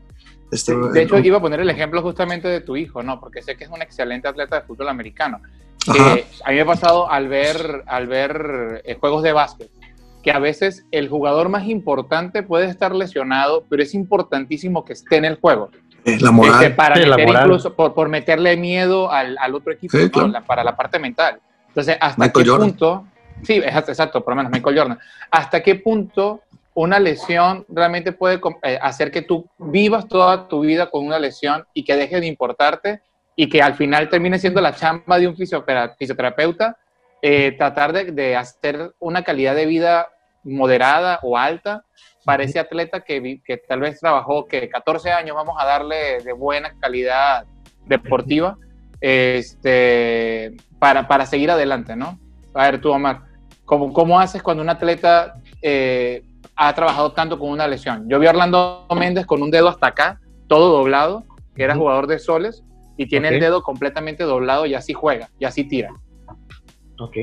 Este, 0.51 0.75
de 0.75 1.03
hecho, 1.03 1.17
iba 1.19 1.37
a 1.37 1.41
poner 1.41 1.61
el 1.61 1.69
ejemplo 1.69 2.01
justamente 2.01 2.47
de 2.47 2.61
tu 2.61 2.75
hijo, 2.75 3.01
¿no? 3.03 3.19
Porque 3.19 3.41
sé 3.41 3.55
que 3.55 3.63
es 3.63 3.69
un 3.69 3.81
excelente 3.81 4.27
atleta 4.27 4.59
de 4.59 4.65
fútbol 4.65 4.89
americano. 4.89 5.39
Eh, 5.87 6.25
a 6.45 6.49
mí 6.49 6.55
me 6.55 6.61
ha 6.61 6.65
pasado 6.65 7.09
al 7.09 7.27
ver, 7.27 7.83
al 7.87 8.07
ver 8.07 8.81
eh, 8.85 8.95
juegos 8.99 9.23
de 9.23 9.33
básquet, 9.33 9.69
que 10.21 10.31
a 10.31 10.39
veces 10.39 10.85
el 10.91 11.09
jugador 11.09 11.49
más 11.49 11.67
importante 11.67 12.43
puede 12.43 12.67
estar 12.67 12.95
lesionado, 12.95 13.65
pero 13.69 13.81
es 13.81 13.93
importantísimo 13.93 14.85
que 14.85 14.93
esté 14.93 15.17
en 15.17 15.25
el 15.25 15.35
juego. 15.37 15.71
la 16.03 16.31
moral. 16.31 16.63
Este, 16.63 16.75
para 16.75 16.95
meter 16.95 17.29
incluso, 17.29 17.73
por, 17.73 17.93
por, 17.93 18.09
meterle 18.09 18.55
miedo 18.57 19.11
al, 19.11 19.37
al 19.39 19.55
otro 19.55 19.73
equipo, 19.73 19.97
para 20.45 20.63
la 20.63 20.75
parte 20.75 20.99
mental. 20.99 21.39
Entonces, 21.69 21.97
¿hasta 21.99 22.31
qué 22.31 22.43
punto? 22.43 23.07
Sí, 23.43 23.55
exacto, 23.55 24.23
por 24.23 24.33
lo 24.33 24.37
menos 24.37 24.51
Michael 24.51 24.77
Jordan. 24.77 24.99
¿Hasta 25.31 25.63
qué 25.63 25.75
punto 25.75 26.41
una 26.73 26.99
lesión 26.99 27.65
realmente 27.69 28.11
puede 28.11 28.39
eh, 28.63 28.79
hacer 28.81 29.11
que 29.11 29.21
tú 29.21 29.49
vivas 29.57 30.07
toda 30.07 30.47
tu 30.47 30.61
vida 30.61 30.89
con 30.89 31.05
una 31.05 31.19
lesión 31.19 31.65
y 31.73 31.83
que 31.83 31.95
deje 31.95 32.19
de 32.19 32.27
importarte 32.27 33.01
y 33.41 33.49
que 33.49 33.59
al 33.59 33.73
final 33.73 34.07
termine 34.07 34.37
siendo 34.37 34.61
la 34.61 34.75
chamba 34.75 35.17
de 35.17 35.27
un 35.27 35.35
fisioterapeuta, 35.35 36.77
eh, 37.23 37.55
tratar 37.57 37.91
de, 37.91 38.35
hacer 38.35 38.93
una 38.99 39.23
calidad 39.23 39.55
de 39.55 39.65
vida 39.65 40.09
moderada 40.43 41.17
o 41.23 41.35
alta 41.35 41.83
para 42.23 42.43
ese 42.43 42.59
atleta 42.59 43.01
que, 43.01 43.41
que, 43.43 43.57
tal 43.57 43.79
vez 43.79 43.99
trabajó 43.99 44.45
que 44.45 44.69
14 44.69 45.11
años 45.11 45.35
vamos 45.35 45.55
a 45.57 45.65
darle 45.65 46.21
de 46.23 46.33
buena 46.33 46.75
calidad 46.79 47.47
deportiva 47.87 48.59
este, 48.99 50.55
para, 50.77 51.07
para 51.07 51.25
seguir 51.25 51.49
adelante, 51.49 51.95
¿no? 51.95 52.19
A 52.53 52.65
ver, 52.65 52.79
tú, 52.79 52.91
Omar, 52.91 53.21
¿cómo, 53.65 53.91
cómo 53.91 54.19
haces 54.19 54.43
cuando 54.43 54.61
un 54.61 54.69
atleta 54.69 55.33
eh, 55.63 56.23
ha 56.55 56.75
trabajado 56.75 57.13
tanto 57.13 57.39
con 57.39 57.49
una 57.49 57.67
lesión? 57.67 58.07
Yo 58.07 58.19
vi 58.19 58.27
a 58.27 58.29
Orlando 58.29 58.85
Méndez 58.95 59.25
con 59.25 59.41
un 59.41 59.49
dedo 59.49 59.67
hasta 59.67 59.87
acá, 59.87 60.19
todo 60.45 60.77
doblado, 60.77 61.23
que 61.55 61.63
era 61.63 61.75
jugador 61.75 62.05
de 62.05 62.19
soles, 62.19 62.63
y 63.01 63.07
tiene 63.07 63.29
el 63.29 63.39
dedo 63.39 63.63
completamente 63.63 64.23
doblado 64.23 64.67
y 64.67 64.75
así 64.75 64.93
juega, 64.93 65.29
y 65.39 65.45
así 65.45 65.63
tira. 65.63 65.89
Ok. 66.99 67.17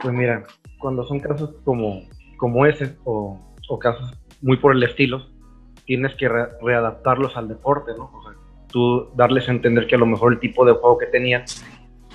Pues 0.00 0.14
mira, 0.14 0.44
cuando 0.78 1.04
son 1.04 1.18
casos 1.18 1.56
como, 1.64 2.02
como 2.36 2.64
ese 2.64 2.96
o, 3.04 3.36
o 3.68 3.78
casos 3.80 4.16
muy 4.40 4.56
por 4.58 4.76
el 4.76 4.82
estilo, 4.84 5.26
tienes 5.84 6.14
que 6.14 6.28
readaptarlos 6.28 7.36
al 7.36 7.48
deporte, 7.48 7.90
¿no? 7.98 8.04
O 8.14 8.22
sea, 8.22 8.38
tú 8.68 9.10
darles 9.16 9.48
a 9.48 9.52
entender 9.52 9.88
que 9.88 9.96
a 9.96 9.98
lo 9.98 10.06
mejor 10.06 10.34
el 10.34 10.38
tipo 10.38 10.64
de 10.64 10.74
juego 10.74 10.96
que 10.96 11.06
tenían 11.06 11.42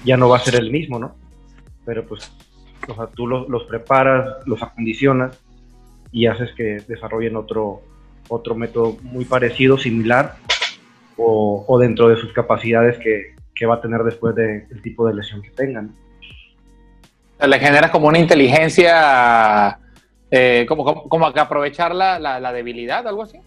ya 0.06 0.16
no 0.16 0.30
va 0.30 0.38
a 0.38 0.40
ser 0.40 0.56
el 0.56 0.72
mismo, 0.72 1.00
¿no? 1.00 1.18
Pero 1.84 2.06
pues, 2.06 2.32
o 2.88 2.96
sea, 2.96 3.08
tú 3.08 3.28
los, 3.28 3.50
los 3.50 3.66
preparas, 3.66 4.38
los 4.46 4.64
acondicionas 4.64 5.38
y 6.14 6.28
haces 6.28 6.54
que 6.56 6.78
desarrollen 6.88 7.36
otro, 7.36 7.82
otro 8.30 8.56
método 8.56 8.96
muy 9.02 9.26
parecido, 9.26 9.78
similar, 9.78 10.38
o, 11.18 11.80
dentro 11.80 12.10
de 12.10 12.18
sus 12.18 12.34
capacidades 12.34 12.98
que, 13.00 13.34
va 13.66 13.76
a 13.76 13.82
tener 13.82 14.04
después 14.04 14.36
del 14.36 14.82
tipo 14.82 15.08
de 15.08 15.14
lesión 15.14 15.42
que 15.42 15.50
tengan. 15.52 15.96
Le 17.40 17.60
generas 17.60 17.92
como 17.92 18.10
una 18.10 18.20
inteligencia, 18.20 19.80
eh, 20.30 20.66
como, 20.68 21.08
como, 21.08 21.32
que 21.32 21.40
aprovechar 21.40 21.96
la, 21.96 22.20
la, 22.20 22.52
debilidad, 22.52 23.08
algo 23.08 23.24
así. 23.24 23.40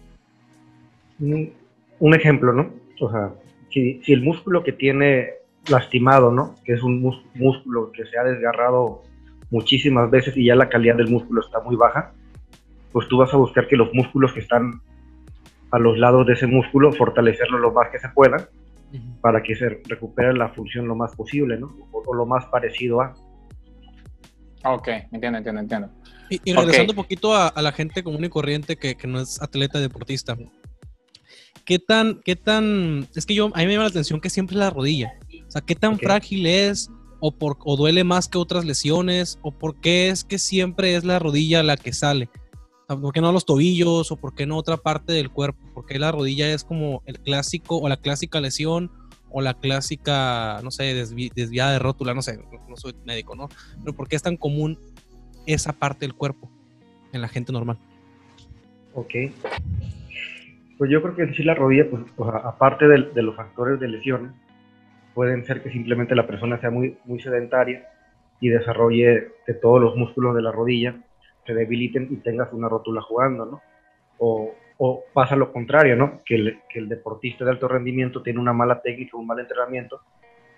Un, 1.19 2.13
ejemplo, 2.15 2.51
¿no? 2.51 2.71
O 2.99 3.11
sea, 3.11 3.31
si, 3.71 4.01
el 4.07 4.23
músculo 4.23 4.63
que 4.63 4.71
tiene 4.71 5.33
lastimado, 5.69 6.31
¿no? 6.31 6.55
Que 6.65 6.73
es 6.73 6.81
un 6.81 6.99
músculo 7.35 7.91
que 7.91 8.05
se 8.07 8.17
ha 8.17 8.23
desgarrado 8.23 9.03
muchísimas 9.51 10.09
veces 10.09 10.35
y 10.35 10.45
ya 10.45 10.55
la 10.55 10.69
calidad 10.69 10.95
del 10.95 11.09
músculo 11.09 11.41
está 11.41 11.59
muy 11.59 11.75
baja, 11.75 12.11
pues 12.91 13.07
tú 13.07 13.17
vas 13.17 13.31
a 13.33 13.37
buscar 13.37 13.67
que 13.67 13.77
los 13.77 13.93
músculos 13.93 14.33
que 14.33 14.39
están 14.39 14.81
a 15.71 15.79
los 15.79 15.97
lados 15.97 16.25
de 16.27 16.33
ese 16.33 16.47
músculo, 16.47 16.91
fortalecerlo 16.91 17.59
lo 17.59 17.71
más 17.71 17.89
que 17.89 17.99
se 17.99 18.09
pueda 18.09 18.49
para 19.21 19.43
que 19.43 19.55
se 19.55 19.69
recupere 19.85 20.33
la 20.33 20.49
función 20.49 20.87
lo 20.87 20.95
más 20.95 21.15
posible, 21.15 21.59
¿no? 21.59 21.75
O, 21.91 22.13
lo 22.13 22.25
más 22.25 22.45
parecido 22.45 23.01
a. 23.01 23.13
Ok, 24.63 24.87
entiendo, 25.11 25.37
entiendo, 25.37 25.61
entiendo. 25.61 25.89
Y, 26.29 26.53
regresando 26.53 26.93
un 26.93 26.97
poquito 26.97 27.35
a, 27.35 27.53
la 27.61 27.71
gente 27.71 28.03
común 28.03 28.23
y 28.23 28.29
corriente 28.29 28.75
que, 28.75 28.95
que, 28.95 29.07
no 29.07 29.19
es 29.19 29.41
atleta 29.41 29.79
deportista. 29.79 30.37
¿Qué 31.65 31.79
tan, 31.79 32.21
qué 32.23 32.35
tan, 32.35 33.07
es 33.15 33.25
que 33.25 33.35
yo, 33.35 33.51
a 33.53 33.59
mí 33.59 33.65
me 33.65 33.73
llama 33.73 33.83
la 33.83 33.89
atención 33.89 34.21
que 34.21 34.29
siempre 34.29 34.55
es 34.55 34.59
la 34.59 34.69
rodilla. 34.69 35.13
O 35.47 35.51
sea, 35.51 35.61
¿qué 35.61 35.75
tan 35.75 35.97
frágil 35.97 36.45
es? 36.45 36.89
O, 37.19 37.31
por, 37.31 37.57
o 37.65 37.75
duele 37.75 38.03
más 38.03 38.27
que 38.27 38.37
otras 38.37 38.63
lesiones? 38.63 39.39
¿O 39.41 39.51
por 39.51 39.79
qué 39.79 40.09
es 40.09 40.23
que 40.23 40.37
siempre 40.37 40.95
es 40.95 41.03
la 41.03 41.19
rodilla 41.19 41.63
la 41.63 41.75
que 41.75 41.91
sale? 41.91 42.29
¿Por 42.87 43.13
qué 43.13 43.21
no 43.21 43.31
los 43.31 43.45
tobillos? 43.45 44.11
¿O 44.11 44.15
por 44.15 44.33
qué 44.33 44.45
no 44.45 44.57
otra 44.57 44.77
parte 44.77 45.13
del 45.13 45.29
cuerpo? 45.29 45.59
¿Por 45.73 45.85
qué 45.85 45.99
la 45.99 46.11
rodilla 46.11 46.51
es 46.53 46.63
como 46.63 47.03
el 47.05 47.19
clásico 47.19 47.77
o 47.77 47.89
la 47.89 47.97
clásica 47.97 48.39
lesión? 48.39 48.91
o 49.29 49.41
la 49.41 49.53
clásica, 49.53 50.59
no 50.63 50.71
sé, 50.71 50.93
desviada 51.35 51.73
de 51.73 51.79
rótula, 51.79 52.13
no 52.13 52.21
sé, 52.21 52.39
no 52.67 52.75
soy 52.77 52.93
médico, 53.05 53.35
¿no? 53.35 53.49
Pero 53.83 53.95
¿por 53.95 54.07
qué 54.07 54.15
es 54.15 54.23
tan 54.23 54.37
común 54.37 54.79
esa 55.45 55.73
parte 55.73 56.05
del 56.05 56.15
cuerpo 56.15 56.49
en 57.13 57.21
la 57.21 57.27
gente 57.27 57.51
normal? 57.51 57.77
Ok. 58.93 59.13
Pues 60.77 60.91
yo 60.91 61.01
creo 61.01 61.15
que 61.15 61.33
sí 61.35 61.43
la 61.43 61.55
rodilla, 61.55 61.89
pues, 61.89 62.03
aparte 62.43 62.87
de, 62.87 63.21
los 63.21 63.35
factores 63.35 63.79
de 63.79 63.87
lesiones, 63.87 64.31
pueden 65.13 65.45
ser 65.45 65.63
que 65.63 65.71
simplemente 65.71 66.15
la 66.15 66.27
persona 66.27 66.59
sea 66.59 66.69
muy, 66.69 66.97
muy 67.05 67.19
sedentaria 67.19 67.87
y 68.39 68.49
desarrolle 68.49 69.29
de 69.47 69.53
todos 69.55 69.81
los 69.81 69.95
músculos 69.95 70.35
de 70.35 70.43
la 70.43 70.51
rodilla, 70.51 70.95
se 71.47 71.53
debiliten 71.53 72.09
y 72.11 72.17
tengas 72.17 72.51
una 72.51 72.69
rótula 72.69 73.01
jugando, 73.01 73.45
¿no? 73.45 73.61
O, 74.19 74.53
o 74.77 75.03
pasa 75.13 75.35
lo 75.35 75.51
contrario, 75.51 75.95
¿no? 75.95 76.21
Que 76.25 76.35
el, 76.35 76.59
que 76.69 76.79
el, 76.79 76.89
deportista 76.89 77.45
de 77.45 77.51
alto 77.51 77.67
rendimiento 77.67 78.21
tiene 78.21 78.39
una 78.39 78.53
mala 78.53 78.81
técnica, 78.81 79.17
un 79.17 79.25
mal 79.25 79.39
entrenamiento 79.39 80.01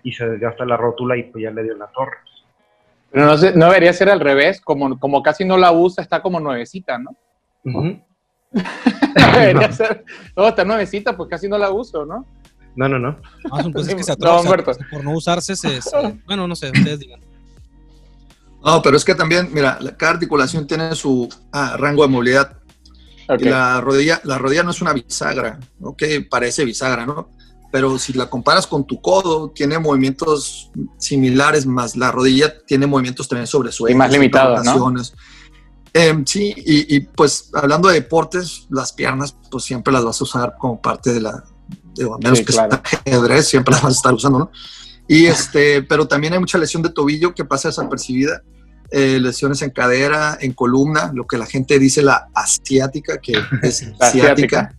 y 0.02 0.12
se 0.12 0.28
desgasta 0.28 0.64
la 0.64 0.76
rótula 0.76 1.16
y 1.16 1.24
pues 1.24 1.44
ya 1.44 1.50
le 1.50 1.62
dio 1.62 1.76
la 1.76 1.86
torre. 1.86 2.16
Pero 3.10 3.26
no, 3.26 3.32
no 3.34 3.66
debería 3.66 3.92
ser 3.92 4.10
al 4.10 4.20
revés, 4.20 4.60
como, 4.60 4.98
como 4.98 5.22
casi 5.22 5.44
no 5.44 5.56
la 5.56 5.72
usa, 5.72 6.02
está 6.02 6.20
como 6.20 6.40
nuevecita, 6.40 6.98
¿no? 6.98 7.16
debería 9.38 9.72
ser, 9.72 10.04
no, 10.36 10.48
está 10.48 10.64
nuevecita, 10.64 11.16
pues 11.16 11.28
casi 11.28 11.48
no 11.48 11.56
la 11.56 11.70
uso, 11.70 12.04
¿no? 12.04 12.26
No, 12.76 12.88
no, 12.88 12.98
no. 12.98 13.18
Ah, 13.50 13.64
pues 13.72 13.88
es 13.88 13.94
que 13.94 14.02
se 14.02 14.12
atroza, 14.12 14.56
por 14.90 15.04
no 15.04 15.12
usarse, 15.12 15.56
se, 15.56 15.80
bueno, 16.26 16.46
no 16.48 16.54
sé, 16.54 16.66
ustedes 16.66 16.98
digan. 17.00 17.20
No, 18.64 18.82
pero 18.82 18.96
es 18.96 19.04
que 19.04 19.14
también, 19.14 19.48
mira, 19.52 19.78
cada 19.96 20.12
articulación 20.12 20.66
tiene 20.66 20.94
su 20.94 21.28
ah, 21.52 21.76
rango 21.78 22.02
de 22.02 22.08
movilidad 22.08 22.60
la 23.38 23.80
rodilla, 23.80 24.20
la 24.24 24.38
rodilla 24.38 24.62
no 24.62 24.70
es 24.70 24.82
una 24.82 24.92
bisagra, 24.92 25.58
¿ok? 25.80 26.02
Parece 26.28 26.64
bisagra, 26.64 27.06
¿no? 27.06 27.30
Pero 27.70 27.98
si 27.98 28.12
la 28.12 28.28
comparas 28.28 28.66
con 28.66 28.84
tu 28.84 29.00
codo, 29.00 29.50
tiene 29.50 29.78
movimientos 29.78 30.70
similares, 30.98 31.66
más 31.66 31.96
la 31.96 32.10
rodilla 32.10 32.64
tiene 32.66 32.86
movimientos 32.86 33.28
también 33.28 33.46
sobre 33.46 33.70
su 33.70 33.88
Y 33.88 33.94
más 33.94 34.10
limitados, 34.10 34.64
¿no? 34.64 34.92
Em, 35.92 36.24
sí, 36.24 36.54
y, 36.56 37.00
pues 37.00 37.50
hablando 37.52 37.88
de 37.88 37.94
deportes, 37.94 38.66
las 38.70 38.92
piernas, 38.92 39.36
pues 39.50 39.64
siempre 39.64 39.92
las 39.92 40.04
vas 40.04 40.20
a 40.20 40.24
usar 40.24 40.54
como 40.58 40.80
parte 40.80 41.12
de 41.12 41.20
la, 41.20 41.44
de, 41.94 42.04
a 42.04 42.18
menos 42.18 42.40
que 42.40 42.52
sea 42.52 42.68
ajedrez, 43.04 43.48
siempre 43.48 43.72
las 43.72 43.82
vas 43.82 43.92
a 43.92 43.96
estar 43.96 44.14
usando, 44.14 44.38
¿no? 44.38 44.50
Y 45.10 45.26
este, 45.26 45.82
pero 45.82 46.06
también 46.06 46.34
hay 46.34 46.38
mucha 46.38 46.56
lesión 46.56 46.84
de 46.84 46.90
tobillo 46.90 47.34
que 47.34 47.44
pasa 47.44 47.66
desapercibida 47.66 48.44
eh, 48.92 49.18
lesiones 49.20 49.60
en 49.62 49.70
cadera, 49.70 50.38
en 50.40 50.52
columna, 50.52 51.10
lo 51.12 51.26
que 51.26 51.36
la 51.36 51.46
gente 51.46 51.80
dice 51.80 52.00
la 52.00 52.28
asiática, 52.32 53.18
que 53.18 53.32
es 53.62 53.90
asiática. 53.98 54.72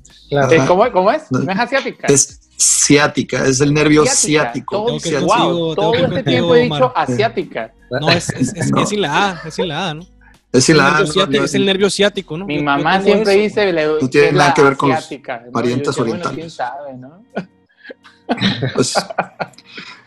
¿Cómo, 0.67 0.89
¿Cómo, 0.93 1.11
es? 1.11 1.29
¿No 1.31 1.51
es 1.51 1.59
asiática? 1.59 2.07
Es 2.07 2.39
ciática, 2.57 3.45
es 3.45 3.59
el 3.59 3.73
nervio 3.73 4.05
ciático. 4.05 4.85
Todo, 4.85 5.75
todo 5.75 5.95
este 5.95 6.23
tiempo 6.23 6.55
he 6.55 6.63
dicho 6.63 6.93
asiática. 6.95 7.73
No, 7.89 8.09
es, 8.09 8.29
es, 8.29 8.53
es, 8.55 8.71
es, 8.73 8.89
sin 8.89 9.01
la 9.01 9.31
A, 9.31 9.41
es 9.45 9.53
sin 9.53 9.67
la 9.67 9.89
A, 9.89 9.93
¿no? 9.95 10.05
Es, 10.53 10.63
sin 10.63 10.77
la 10.77 10.97
A, 10.97 11.01
es 11.03 11.53
el 11.55 11.65
nervio 11.65 11.89
ciático, 11.89 12.37
¿no? 12.37 12.45
Mi 12.45 12.63
mamá 12.63 13.01
siempre 13.01 13.33
dice... 13.33 13.73
Le, 13.73 13.85
no 13.85 14.09
tiene 14.09 14.31
nada 14.31 14.53
que 14.53 14.61
ver 14.61 14.77
con 14.77 14.91
los 14.91 15.09
parientes 15.51 15.97
orientales. 15.97 16.37
¿quién 16.37 16.49
sabe, 16.49 16.93
no? 16.95 17.21
Pues, 18.73 18.95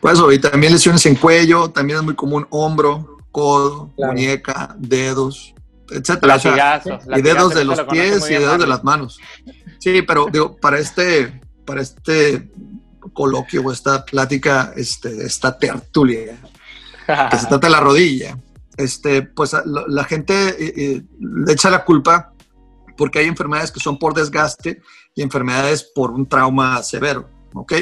pues, 0.04 0.18
y 0.34 0.38
también 0.38 0.70
lesiones 0.70 1.06
en 1.06 1.14
cuello, 1.14 1.70
también 1.70 2.00
es 2.00 2.04
muy 2.04 2.14
común 2.14 2.46
hombro, 2.50 3.16
codo, 3.32 3.90
muñeca, 3.96 4.76
dedos, 4.78 5.54
etcétera. 5.90 6.38
y 7.16 7.22
dedos 7.22 7.54
de 7.54 7.64
los 7.64 7.80
pies 7.84 8.28
y 8.28 8.34
dedos 8.34 8.58
de 8.58 8.66
las 8.66 8.84
manos. 8.84 9.18
Sí, 9.78 10.02
pero 10.02 10.26
digo, 10.30 10.58
para 10.58 10.78
este, 10.78 11.40
para 11.64 11.80
este 11.80 12.50
coloquio 13.14 13.62
o 13.62 13.72
esta 13.72 14.04
plática, 14.04 14.74
este, 14.76 15.24
esta 15.24 15.58
tertulia, 15.58 16.36
que 17.30 17.38
se 17.38 17.46
trata 17.48 17.66
de 17.66 17.70
la 17.70 17.80
rodilla, 17.80 18.36
este, 18.76 19.22
pues 19.22 19.56
la, 19.64 20.04
gente 20.04 20.34
eh, 20.50 20.74
eh, 20.76 21.02
le 21.18 21.50
echa 21.50 21.70
la 21.70 21.82
culpa 21.82 22.30
porque 22.98 23.20
hay 23.20 23.26
enfermedades 23.26 23.72
que 23.72 23.80
son 23.80 23.98
por 23.98 24.12
desgaste 24.12 24.82
y 25.14 25.22
enfermedades 25.22 25.82
por 25.94 26.10
un 26.10 26.26
trauma 26.28 26.82
severo, 26.82 27.30
¿ok? 27.54 27.72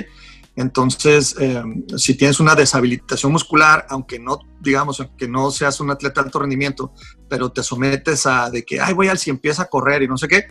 Entonces, 0.54 1.35
em, 1.38 1.85
si 1.97 2.14
tienes 2.14 2.38
una 2.38 2.54
deshabilitación 2.54 3.32
muscular, 3.32 3.87
aunque 3.88 4.18
no, 4.18 4.38
digamos, 4.61 5.00
aunque 5.00 5.26
no 5.26 5.50
seas 5.50 5.80
un 5.80 5.90
atleta 5.90 6.21
de 6.21 6.26
alto 6.26 6.40
rendimiento, 6.40 6.92
pero 7.28 7.50
te 7.50 7.62
sometes 7.62 8.26
a 8.26 8.50
de 8.50 8.64
que, 8.64 8.80
ay, 8.80 8.92
voy 8.92 9.09
al 9.09 9.18
si 9.18 9.30
empieza 9.30 9.62
a 9.62 9.66
correr 9.66 10.02
y 10.02 10.09
no 10.09 10.18
sé 10.18 10.28
qué, 10.28 10.47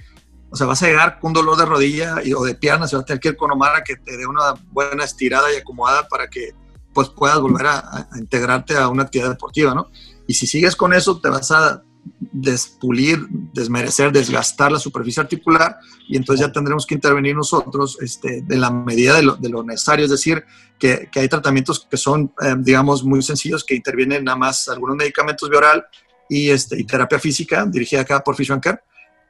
o 0.49 0.55
sea, 0.55 0.67
vas 0.67 0.81
a 0.83 0.87
llegar 0.87 1.19
con 1.19 1.29
un 1.29 1.33
dolor 1.33 1.57
de 1.57 1.65
rodilla 1.65 2.15
y, 2.23 2.33
o 2.33 2.43
de 2.43 2.55
pierna, 2.55 2.87
se 2.87 2.95
va 2.95 3.03
a 3.03 3.05
tener 3.05 3.19
que 3.19 3.29
ir 3.29 3.37
con 3.37 3.51
Omar 3.51 3.75
a 3.75 3.83
que 3.83 3.95
te 3.95 4.17
dé 4.17 4.25
una 4.25 4.53
buena 4.71 5.03
estirada 5.03 5.53
y 5.53 5.57
acomodada 5.57 6.07
para 6.07 6.27
que 6.27 6.53
pues 6.93 7.07
puedas 7.07 7.39
volver 7.39 7.67
a 7.67 8.09
integrarte 8.17 8.75
a 8.75 8.89
una 8.89 9.03
actividad 9.03 9.29
deportiva, 9.29 9.73
¿no? 9.73 9.89
Y 10.27 10.33
si 10.33 10.45
sigues 10.45 10.75
con 10.75 10.93
eso, 10.93 11.21
te 11.21 11.29
vas 11.29 11.51
a 11.51 11.83
despulir, 12.31 13.27
desmerecer, 13.53 14.11
desgastar 14.11 14.71
la 14.71 14.79
superficie 14.79 15.21
articular 15.21 15.77
y 16.07 16.17
entonces 16.17 16.45
ya 16.45 16.51
tendremos 16.51 16.85
que 16.85 16.95
intervenir 16.95 17.35
nosotros 17.35 17.97
este, 18.01 18.41
de 18.41 18.57
la 18.57 18.71
medida 18.71 19.15
de 19.15 19.49
lo, 19.49 19.63
necesario, 19.63 20.05
es 20.05 20.11
decir, 20.11 20.43
que, 20.79 21.09
hay 21.13 21.27
tratamientos 21.27 21.87
que 21.89 21.97
son, 21.97 22.33
eh, 22.41 22.55
digamos, 22.57 23.03
muy 23.03 23.21
sencillos, 23.21 23.63
que 23.63 23.75
intervienen 23.75 24.23
nada 24.23 24.37
más 24.37 24.67
algunos 24.69 24.95
medicamentos 24.95 25.49
bioral 25.49 25.85
y, 26.29 26.49
este, 26.49 26.83
terapia 26.83 27.19
física 27.19 27.65
dirigida 27.65 28.01
acá 28.01 28.21
por 28.21 28.35
Fish 28.35 28.51
Care. 28.59 28.79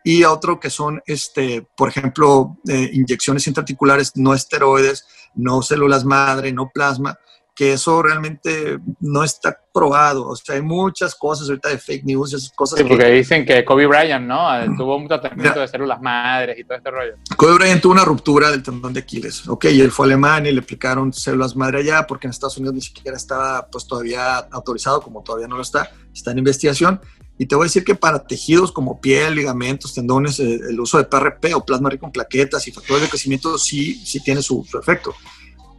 Y 0.04 0.24
otro 0.24 0.60
que 0.60 0.70
son, 0.70 1.02
este, 1.06 1.68
por 1.76 1.90
ejemplo, 1.90 2.58
eh, 2.68 2.90
inyecciones 2.94 3.46
intraarticulares 3.48 4.14
no 4.16 4.34
esteroides, 4.34 5.06
no 5.36 5.62
células 5.62 6.06
madre, 6.06 6.52
no 6.52 6.72
plasma, 6.74 7.18
que 7.56 7.74
eso 7.74 8.02
realmente 8.02 8.80
no 9.00 9.24
está 9.24 9.58
probado. 9.74 10.28
O 10.28 10.36
sea, 10.36 10.56
hay 10.56 10.62
muchas 10.62 11.16
cosas 11.16 11.50
ahorita 11.50 11.70
de 11.70 11.78
fake 11.78 12.06
news, 12.06 12.34
esas 12.34 12.52
cosas. 12.52 12.80
Sí, 12.80 12.86
porque 12.86 13.06
dicen 13.06 13.46
que 13.46 13.66
Kobe 13.66 13.88
Bryant, 13.88 14.26
¿no? 14.26 14.48
Tuvo 14.78 14.96
un 14.96 15.08
tratamiento 15.08 15.60
de 15.60 15.68
células 15.68 16.02
madres 16.02 16.58
y 16.60 16.64
todo 16.64 16.78
este 16.78 16.92
rollo. 16.92 17.16
Kobe 17.36 17.56
Bryant 17.56 17.82
tuvo 17.82 17.94
una 17.94 18.06
ruptura 18.06 18.52
del 18.52 18.64
tendón 18.64 18.94
de 18.94 19.02
Aquiles, 19.02 19.48
ok, 19.48 19.66
y 19.66 19.82
él 19.82 19.92
fue 19.92 20.06
a 20.06 20.08
Alemania 20.08 20.52
y 20.52 20.54
le 20.54 20.62
aplicaron 20.62 21.12
células 21.12 21.56
madre 21.56 21.80
allá 21.80 22.08
porque 22.08 22.28
en 22.28 22.32
Estados 22.32 22.58
Unidos 22.58 22.76
ni 22.76 22.82
siquiera 22.82 23.18
estaba 23.18 23.68
pues 23.68 23.86
todavía 23.86 24.38
autorizado, 24.52 25.02
como 25.02 25.22
todavía 25.22 25.48
no 25.48 25.58
lo 25.58 25.62
está, 25.62 25.92
está 26.14 26.32
en 26.32 26.40
investigación. 26.40 27.02
Y 27.38 27.48
te 27.48 27.56
voy 27.56 27.64
a 27.64 27.68
decir 27.68 27.84
que 27.84 27.96
para 27.96 28.20
tejidos 28.20 28.72
como 28.72 29.02
piel, 29.02 29.34
ligamentos, 29.34 29.96
tendones, 29.96 30.40
eh, 30.40 30.60
el 30.70 30.80
uso 30.80 31.00
de 31.00 31.06
PRP 31.06 31.56
o 31.56 31.66
plasma 31.66 31.90
rico 31.90 32.06
en 32.06 32.12
plaquetas 32.12 32.68
y 32.68 32.72
factores 32.72 33.02
de 33.02 33.10
crecimiento 33.10 33.58
sí, 33.58 33.96
sí 34.06 34.22
tiene 34.24 34.44
su, 34.44 34.64
su 34.70 34.78
efecto. 34.78 35.16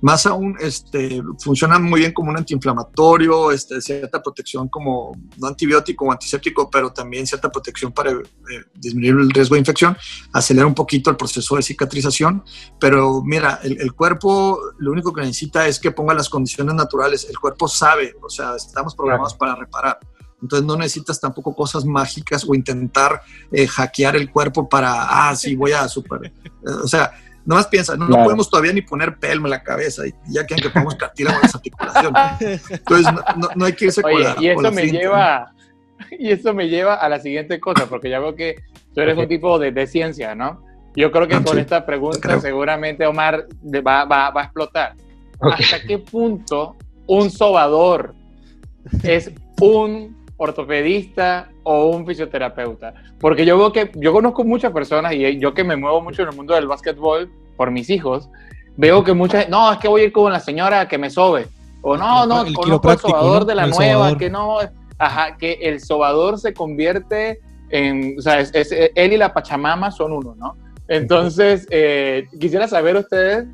Más 0.03 0.27
aún, 0.27 0.57
este, 0.59 1.23
funciona 1.39 1.79
muy 1.79 2.01
bien 2.01 2.13
como 2.13 2.31
un 2.31 2.37
antiinflamatorio, 2.37 3.53
este, 3.53 3.81
cierta 3.81 4.21
protección 4.21 4.69
como, 4.69 5.17
no 5.39 5.47
antibiótico 5.47 6.07
o 6.07 6.13
antiséptico, 6.13 6.69
pero 6.69 6.93
también 6.93 7.25
cierta 7.25 7.51
protección 7.53 7.93
para 7.93 8.11
eh, 8.11 8.25
disminuir 8.75 9.15
el 9.23 9.31
riesgo 9.31 9.55
de 9.55 9.61
infección, 9.61 9.97
acelera 10.33 10.67
un 10.67 10.75
poquito 10.75 11.09
el 11.09 11.17
proceso 11.17 11.55
de 11.55 11.63
cicatrización, 11.63 12.43
pero 12.81 13.23
mira, 13.23 13.61
el, 13.63 13.93
cuerpo 13.93 14.59
lo 14.79 14.91
único 14.91 15.13
que 15.13 15.21
necesita 15.21 15.69
es 15.69 15.79
que 15.79 15.93
ponga 15.93 16.15
las 16.15 16.29
condiciones 16.29 16.75
naturales, 16.75 17.25
el 17.31 17.39
cuerpo 17.39 17.69
sabe, 17.69 18.17
o 18.21 18.29
sea, 18.29 18.57
estamos 18.57 18.97
programados 18.97 19.35
para 19.35 19.55
reparar. 19.55 20.01
Entonces 20.43 20.67
no 20.67 20.77
necesitas 20.77 21.21
tampoco 21.21 21.55
cosas 21.55 21.85
mágicas 21.85 22.45
o 22.49 22.57
intentar 22.57 23.23
eh, 23.53 23.69
hackear 23.69 24.17
el 24.17 24.33
cuerpo 24.33 24.69
para, 24.69 25.29
ah, 25.29 25.37
sí, 25.37 25.55
voy 25.55 25.71
a 25.71 25.87
super. 25.87 26.33
o 26.65 26.89
sea, 26.89 27.13
más 27.45 27.67
piensa, 27.67 27.97
no, 27.97 28.09
podemos 28.09 28.49
todavía 28.49 28.73
ni 28.73 28.83
poner 28.83 29.19
pelma 29.19 29.49
en 29.49 29.51
la 29.51 29.63
cabeza 29.63 30.07
y 30.07 30.15
ya 30.29 30.47
quieren 30.47 30.63
que 30.63 30.71
pongamos 30.71 30.95
cartílago 30.95 31.37
en 31.37 31.43
las 31.43 31.55
articulaciones. 31.55 32.71
Entonces, 32.71 33.13
no, 33.57 33.65
hay 33.65 33.73
que 33.73 33.87
irse 33.87 34.03
Oye, 34.05 34.35
y 34.39 34.49
eso 34.49 34.73
me 34.73 34.87
lleva, 34.87 35.53
y 36.19 36.31
eso 36.31 36.55
me 36.55 36.69
lleva 36.69 36.95
a 36.95 37.09
la 37.09 37.19
siguiente 37.19 37.59
cosa, 37.59 37.87
porque 37.87 38.11
ya 38.11 38.21
veo 38.21 38.35
que 38.35 38.63
tú 38.95 39.01
eres 39.01 39.17
un 39.17 39.29
tipo 39.29 39.59
de, 39.59 39.73
de, 39.73 39.87
ciencia, 39.87 40.35
¿no? 40.35 40.65
Yo 40.95 41.11
creo 41.11 41.27
que 41.27 41.37
ah, 41.37 41.43
con 41.45 41.59
esta 41.59 41.85
pregunta 41.87 42.39
seguramente 42.41 43.07
Omar 43.07 43.47
va, 43.65 44.05
va, 44.05 44.31
va 44.31 44.41
a 44.43 44.45
explotar. 44.45 44.95
¿Hasta 45.41 45.83
qué 45.83 45.99
punto 45.99 46.77
un 47.07 47.31
sobador 47.31 48.15
es 49.03 49.31
un 49.61 50.22
ortopedista 50.43 51.49
o 51.63 51.87
un 51.87 52.05
fisioterapeuta. 52.05 52.95
Porque 53.21 53.47
yo 53.47 53.57
veo 53.57 53.73
que, 53.73 53.93
yo 53.95 54.13
conozco 54.13 54.45
muchas 54.45 54.73
personas 54.73 55.13
y 55.15 55.39
yo 55.39 55.55
que 55.55 55.63
me 55.63 55.77
muevo 55.77 56.01
mucho 56.01 56.23
en 56.23 56.29
el 56.29 56.37
mundo 56.37 56.55
del 56.55 56.67
básquetbol 56.67 57.31
por 57.57 57.71
mis 57.71 57.89
hijos, 57.91 58.29
veo 58.77 59.05
que 59.05 59.13
muchas, 59.13 59.49
no, 59.49 59.73
es 59.73 59.79
que 59.79 59.89
voy 59.89 60.03
a 60.03 60.05
ir 60.05 60.13
con 60.13 60.33
la 60.33 60.41
señora 60.41 60.89
que 60.89 60.99
me 60.99 61.11
sobe. 61.11 61.47
O 61.83 61.97
no, 61.97 62.27
no, 62.27 62.45
conozco 62.55 62.91
al 62.91 62.99
sobador 62.99 63.45
de 63.45 63.55
la 63.55 63.67
nueva, 63.67 64.17
que 64.19 64.31
no, 64.31 64.59
Ajá, 64.99 65.37
que 65.37 65.59
el 65.63 65.81
sobador 65.81 66.39
se 66.39 66.55
convierte 66.55 67.41
en, 67.71 68.17
o 68.19 68.23
sea, 68.23 68.41
es, 68.41 68.53
él 68.95 69.13
y 69.13 69.17
la 69.17 69.33
Pachamama 69.33 69.91
son 69.91 70.13
uno, 70.13 70.35
¿no? 70.37 70.57
Entonces, 70.89 71.67
eh, 71.71 72.27
quisiera 72.39 72.69
saber 72.69 72.97
ustedes 72.97 73.47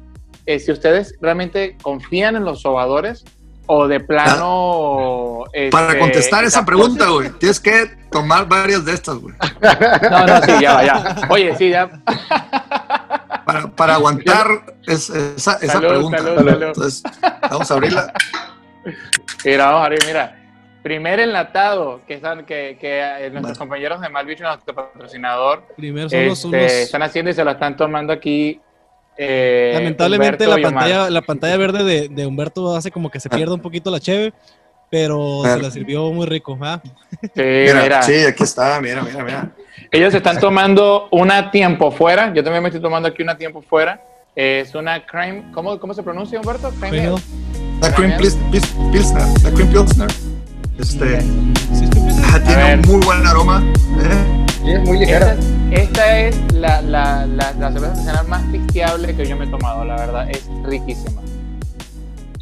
eh, 0.44 0.58
si 0.58 0.72
ustedes 0.72 1.14
realmente 1.20 1.76
confían 1.82 2.34
en 2.34 2.44
los 2.44 2.62
sobadores 2.62 3.24
o 3.68 3.86
de 3.86 4.00
plano... 4.00 5.44
Para 5.70 5.88
este, 5.88 5.98
contestar 5.98 6.44
esa 6.44 6.64
pregunta, 6.64 7.08
güey, 7.08 7.30
tienes 7.38 7.60
que 7.60 7.86
tomar 8.10 8.48
varias 8.48 8.84
de 8.84 8.92
estas, 8.92 9.16
güey. 9.16 9.34
No, 10.10 10.26
no, 10.26 10.42
sí, 10.42 10.52
ya, 10.60 10.82
ya. 10.82 11.16
Oye, 11.28 11.54
sí, 11.56 11.70
ya. 11.70 11.88
Para, 13.44 13.68
para 13.68 13.94
aguantar 13.94 14.46
esa, 14.86 15.58
esa 15.60 15.78
pregunta. 15.78 16.18
Entonces, 16.18 17.02
vamos 17.50 17.70
a 17.70 17.74
abrirla. 17.74 18.12
Mira, 19.44 19.66
vamos 19.66 19.82
a 19.82 19.84
abrir, 19.84 20.00
mira. 20.06 20.34
Primer 20.82 21.20
enlatado 21.20 22.00
que 22.06 22.14
están, 22.14 22.46
que, 22.46 22.78
que 22.80 23.00
eh, 23.00 23.30
nuestros 23.30 23.58
compañeros 23.58 24.00
de 24.00 24.08
Malvicho, 24.08 24.44
nuestro 24.44 24.74
patrocinador, 24.74 25.64
Primero 25.76 26.08
son 26.08 26.26
los, 26.26 26.44
este, 26.44 26.82
están 26.82 27.02
haciendo 27.02 27.30
y 27.30 27.34
se 27.34 27.44
lo 27.44 27.50
están 27.50 27.76
tomando 27.76 28.12
aquí 28.12 28.60
eh, 29.18 29.72
Lamentablemente 29.74 30.46
la 30.46 30.58
pantalla, 30.58 31.10
la 31.10 31.22
pantalla 31.22 31.56
verde 31.56 31.84
de, 31.84 32.08
de, 32.08 32.26
Humberto 32.26 32.74
hace 32.76 32.90
como 32.90 33.10
que 33.10 33.20
se 33.20 33.28
pierda 33.28 33.54
un 33.54 33.60
poquito 33.60 33.90
la 33.90 34.00
cheve, 34.00 34.32
pero 34.90 35.42
se 35.44 35.60
la 35.60 35.70
sirvió 35.70 36.10
muy 36.12 36.26
rico. 36.26 36.56
¿ah? 36.62 36.80
Sí, 37.20 37.28
mira, 37.36 38.02
sí, 38.02 38.14
aquí 38.24 38.44
está, 38.44 38.80
mira, 38.80 39.02
mira, 39.02 39.24
mira. 39.24 39.50
Ellos 39.90 40.14
están 40.14 40.38
tomando 40.38 41.08
una 41.10 41.50
tiempo 41.50 41.90
fuera, 41.90 42.32
yo 42.32 42.44
también 42.44 42.62
me 42.62 42.68
estoy 42.68 42.82
tomando 42.82 43.08
aquí 43.08 43.22
una 43.22 43.36
tiempo 43.36 43.60
fuera. 43.60 44.00
Es 44.36 44.74
una 44.76 45.04
cream, 45.04 45.50
¿cómo, 45.52 45.80
cómo 45.80 45.94
se 45.94 46.02
pronuncia 46.04 46.38
Humberto? 46.38 46.70
Cream 46.78 47.16
la 47.80 47.94
cream 47.94 48.16
pilsner, 48.18 49.22
la 49.42 49.50
cream 49.52 49.68
pilsner. 49.70 50.08
Este, 50.78 51.18
tiene 52.46 52.74
un 52.74 52.80
muy 52.82 53.04
buen 53.04 53.26
aroma. 53.26 53.62
¿eh? 54.00 54.47
Es 54.72 54.82
muy 54.84 54.98
ligera. 54.98 55.36
Esta, 55.70 56.20
es 56.20 56.52
la, 56.52 56.82
la, 56.82 57.26
la, 57.26 57.52
la 57.52 57.72
cerveza 57.72 57.92
artesanal 57.92 58.28
más 58.28 58.44
pisteable 58.50 59.14
que 59.16 59.26
yo 59.26 59.36
me 59.36 59.44
he 59.44 59.48
tomado, 59.48 59.84
la 59.84 59.96
verdad, 59.96 60.30
es 60.30 60.48
riquísima. 60.64 61.22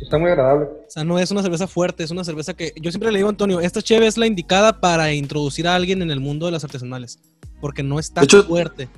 Está 0.00 0.18
muy 0.18 0.30
agradable. 0.30 0.66
O 0.66 0.90
sea, 0.90 1.04
no 1.04 1.18
es 1.18 1.30
una 1.30 1.42
cerveza 1.42 1.66
fuerte, 1.66 2.04
es 2.04 2.11
una 2.11 2.23
cerveza 2.23 2.54
que 2.54 2.73
yo 2.80 2.90
siempre 2.92 3.11
le 3.11 3.18
digo 3.18 3.28
a 3.28 3.30
Antonio, 3.30 3.61
esta 3.61 3.83
cheve 3.83 4.06
es 4.06 4.16
la 4.16 4.26
indicada 4.26 4.80
para 4.80 5.12
introducir 5.12 5.66
a 5.66 5.75
alguien 5.75 6.00
en 6.02 6.11
el 6.11 6.21
mundo 6.21 6.47
de 6.47 6.52
las 6.52 6.62
artesanales, 6.62 7.18
porque 7.61 7.83
no 7.83 7.99
está 7.99 8.23
fuerte. 8.47 8.88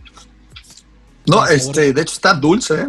No, 1.27 1.47
este, 1.47 1.93
de 1.93 2.03
hecho 2.03 2.13
está 2.15 2.35
dulce, 2.35 2.75
¿eh? 2.83 2.89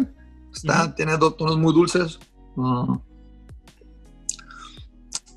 está, 0.54 0.94
tiene 0.94 1.16
dos 1.16 1.36
tonos 1.36 1.58
muy 1.58 1.72
dulces. 1.72 2.18
Mm. 2.56 2.94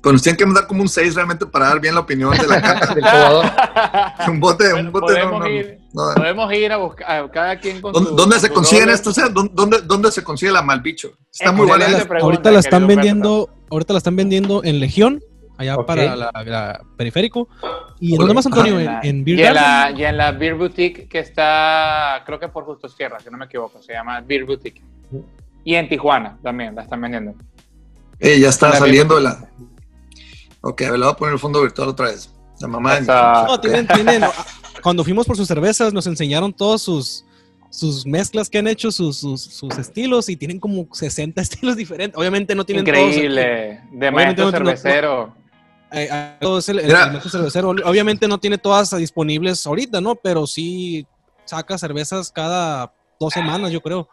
Pero 0.04 0.12
nos 0.12 0.22
tienen 0.22 0.36
que 0.36 0.44
mandar 0.44 0.66
como 0.66 0.82
un 0.82 0.88
6 0.88 1.14
realmente 1.14 1.46
para 1.46 1.68
dar 1.68 1.80
bien 1.80 1.94
la 1.94 2.02
opinión 2.02 2.36
de 2.36 2.46
la 2.46 2.60
carta 2.60 2.94
del 2.94 3.02
jugador. 3.02 3.46
un 4.28 4.38
bote, 4.38 4.74
un 4.74 4.92
bote. 4.92 5.14
Podemos, 5.14 5.48
ir, 5.48 5.78
podemos 6.14 6.52
ir 6.52 6.72
a 6.72 6.76
buscar 6.76 7.10
a 7.10 7.30
cada 7.30 7.58
quien 7.58 7.80
con 7.80 7.94
¿Dónde, 7.94 8.10
¿dónde 8.12 8.38
se 8.38 8.50
consiguen 8.50 8.90
esto? 8.90 9.08
O 9.08 9.12
sea, 9.14 9.30
¿dónde, 9.30 9.78
¿dónde, 9.82 10.12
se 10.12 10.22
consigue 10.22 10.52
la 10.52 10.60
malbicho? 10.60 11.12
Está 11.32 11.52
muy 11.52 11.66
buena. 11.66 11.86
ahorita 12.20 12.50
la 12.50 12.58
están 12.58 12.86
vendiendo, 12.86 13.48
ahorita 13.70 13.94
la 13.94 13.96
están 13.96 14.14
vendiendo 14.14 14.62
en 14.62 14.78
Legión, 14.78 15.22
allá 15.56 15.78
para 15.78 16.14
la, 16.14 16.82
periférico. 16.98 17.48
¿Y 17.98 18.12
en 18.12 18.18
dónde 18.18 18.34
más, 18.34 18.44
Antonio? 18.44 18.78
¿En, 18.78 18.98
en 19.02 19.24
Beer 19.24 19.38
y 19.38 19.42
en, 19.42 19.54
la, 19.54 19.90
y 19.96 20.04
en 20.04 20.18
la 20.18 20.32
Beer 20.32 20.54
Boutique 20.54 21.08
que 21.08 21.20
está, 21.20 22.22
creo 22.26 22.38
que 22.38 22.48
por 22.48 22.66
Justo 22.66 22.90
Sierra, 22.90 23.18
si 23.20 23.30
no 23.30 23.38
me 23.38 23.46
equivoco, 23.46 23.80
se 23.80 23.94
llama 23.94 24.20
Beer 24.20 24.44
Boutique. 24.44 24.82
Y 25.64 25.76
en 25.76 25.88
Tijuana 25.88 26.36
también 26.42 26.74
la 26.74 26.82
están 26.82 27.00
vendiendo. 27.00 27.34
Eh, 28.20 28.38
ya 28.38 28.48
está 28.48 28.72
saliendo 28.72 29.18
la, 29.18 29.48
Ok, 30.66 30.80
a 30.82 30.90
ver, 30.92 30.98
le 30.98 31.04
voy 31.04 31.12
a 31.12 31.16
poner 31.16 31.34
el 31.34 31.38
fondo 31.38 31.60
virtual 31.60 31.88
otra 31.90 32.06
vez. 32.06 32.32
La 32.58 32.68
mamá 32.68 32.98
de 32.98 33.06
No, 33.06 33.60
tienen, 33.60 33.86
tienen, 33.86 34.22
cuando 34.82 35.04
fuimos 35.04 35.26
por 35.26 35.36
sus 35.36 35.46
cervezas 35.46 35.92
nos 35.92 36.06
enseñaron 36.06 36.54
todos 36.54 36.80
sus, 36.80 37.26
sus 37.68 38.06
mezclas 38.06 38.48
que 38.48 38.58
han 38.58 38.66
hecho, 38.66 38.90
sus, 38.90 39.18
sus, 39.18 39.78
estilos 39.78 40.30
y 40.30 40.36
tienen 40.36 40.58
como 40.58 40.88
60 40.90 41.38
estilos 41.42 41.76
diferentes. 41.76 42.18
Obviamente 42.18 42.54
no 42.54 42.64
tienen 42.64 42.86
Increíble, 42.86 43.82
de 43.92 44.10
maestro 44.10 44.50
cervecero. 44.52 45.34
Obviamente 47.84 48.26
no 48.26 48.38
tiene 48.38 48.56
todas 48.56 48.96
disponibles 48.96 49.66
ahorita, 49.66 50.00
¿no? 50.00 50.14
Pero 50.14 50.46
sí 50.46 51.06
saca 51.44 51.76
cervezas 51.76 52.32
cada 52.32 52.90
dos 53.20 53.34
semanas, 53.34 53.70
yo 53.70 53.82
creo. 53.82 54.08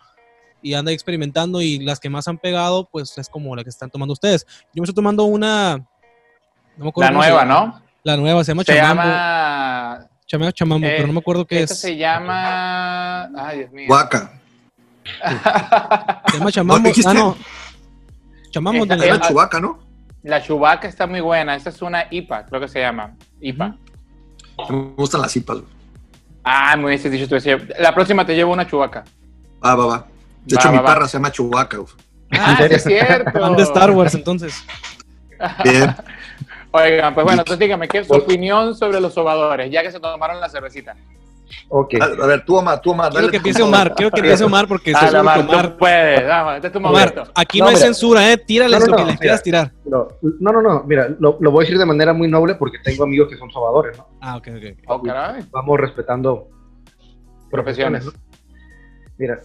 Y 0.61 0.73
anda 0.73 0.91
experimentando 0.91 1.61
y 1.61 1.79
las 1.79 1.99
que 1.99 2.09
más 2.09 2.27
han 2.27 2.37
pegado, 2.37 2.89
pues 2.91 3.17
es 3.17 3.29
como 3.29 3.55
la 3.55 3.63
que 3.63 3.69
están 3.69 3.89
tomando 3.89 4.11
ustedes. 4.11 4.45
Yo 4.73 4.81
me 4.81 4.83
estoy 4.83 4.95
tomando 4.95 5.23
una 5.23 5.87
la 6.95 7.11
nueva, 7.11 7.45
¿no? 7.45 7.81
La 8.03 8.17
nueva, 8.17 8.43
se 8.43 8.51
llama 8.51 8.63
se 8.63 8.75
Llama... 8.75 10.07
Chamambo, 10.53 10.87
pero 10.87 11.07
no 11.07 11.13
me 11.13 11.19
acuerdo 11.19 11.45
qué 11.45 11.63
es. 11.63 11.77
se 11.77 11.97
llama... 11.97 13.25
Ay, 13.35 13.59
Dios 13.59 13.71
mío. 13.71 13.87
Huaca. 13.89 14.39
se 16.31 16.37
llama 16.37 16.51
Chamambo. 16.51 16.89
Ah, 17.05 17.13
no. 17.13 17.37
Chamambo 18.49 18.85
de 18.85 18.95
la 18.95 19.19
Chubaca, 19.19 19.59
¿no? 19.59 19.79
La 20.23 20.41
Chubaca 20.41 20.87
está 20.87 21.07
muy 21.07 21.19
buena. 21.19 21.55
Esta 21.55 21.69
es 21.69 21.81
una 21.81 22.05
IPA, 22.09 22.45
creo 22.45 22.61
que 22.61 22.67
se 22.67 22.79
llama. 22.79 23.15
IPA. 23.41 23.75
Me 24.69 24.77
gustan 24.95 25.21
las 25.21 25.35
IPAs. 25.35 25.59
Ah, 26.43 26.75
muy 26.77 26.95
bien, 26.95 27.11
dicho 27.11 27.37
La 27.79 27.93
próxima 27.93 28.25
te 28.25 28.35
llevo 28.35 28.53
una 28.53 28.65
Chubaca. 28.65 29.03
Va, 29.63 29.75
va, 29.75 29.85
va. 29.85 30.07
De 30.45 30.55
hecho, 30.55 30.71
mi 30.71 30.79
perra 30.79 31.07
se 31.07 31.17
llama 31.17 31.31
Chubaca. 31.31 31.77
Ah, 32.31 32.57
es 32.69 32.83
cierto. 32.83 33.39
Van 33.39 33.55
de 33.55 33.63
Star 33.63 33.91
Wars, 33.91 34.13
entonces. 34.15 34.63
Bien. 35.63 35.95
Oigan, 36.71 37.13
pues 37.13 37.25
bueno, 37.25 37.41
entonces 37.41 37.59
dígame, 37.59 37.87
¿qué 37.87 37.99
es 37.99 38.07
su 38.07 38.13
opinión 38.13 38.75
sobre 38.75 39.01
los 39.01 39.13
sobadores, 39.13 39.69
ya 39.69 39.83
que 39.83 39.91
se 39.91 39.99
tomaron 39.99 40.39
la 40.39 40.49
cervecita? 40.49 40.95
Ok. 41.67 41.95
A, 42.01 42.25
ver, 42.25 42.45
tú 42.45 42.55
Omar, 42.55 42.81
tú 42.81 42.91
Omar. 42.91 43.11
Quiero 43.11 43.29
que 43.29 43.37
empiece 43.37 43.61
Omar, 43.61 43.93
quiero 43.93 44.11
que 44.11 44.19
empiece 44.19 44.43
Omar 44.43 44.67
porque 44.67 44.93
ah, 44.95 45.19
Omar, 45.19 45.39
Omar. 45.39 45.77
puedes, 45.77 46.25
dame, 46.25 46.55
este 46.55 46.67
es 46.67 46.73
tu 46.73 46.79
momento. 46.79 47.23
aquí 47.35 47.59
no, 47.59 47.67
hay 47.67 47.75
censura, 47.75 48.31
eh, 48.31 48.37
tírales 48.37 48.87
lo 48.87 48.95
que 48.95 49.05
les 49.05 49.19
quieras 49.19 49.43
tirar. 49.43 49.71
No, 49.85 50.07
no, 50.39 50.61
no, 50.61 50.83
mira, 50.83 51.09
lo, 51.19 51.37
voy 51.39 51.63
a 51.63 51.65
decir 51.65 51.77
de 51.77 51.85
manera 51.85 52.13
muy 52.13 52.27
noble 52.29 52.55
porque 52.55 52.77
tengo 52.83 53.03
amigos 53.03 53.29
que 53.29 53.37
son 53.37 53.51
sobadores, 53.51 53.97
¿no? 53.97 54.07
Ah, 54.21 54.37
ok, 54.37 54.47
ok. 54.55 54.77
Oh, 54.87 55.01
Vamos 55.51 55.79
respetando 55.79 56.47
profesiones. 57.49 58.09
Mira, 59.17 59.41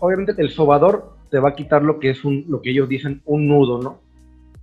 obviamente 0.00 0.34
el 0.38 0.50
sobador 0.50 1.16
te 1.30 1.38
va 1.38 1.50
a 1.50 1.54
quitar 1.54 1.82
lo 1.82 1.98
que 1.98 2.10
es 2.10 2.24
un, 2.24 2.44
lo 2.48 2.60
que 2.60 2.70
ellos 2.70 2.88
dicen, 2.88 3.22
un 3.24 3.48
nudo, 3.48 3.80
¿no? 3.80 4.00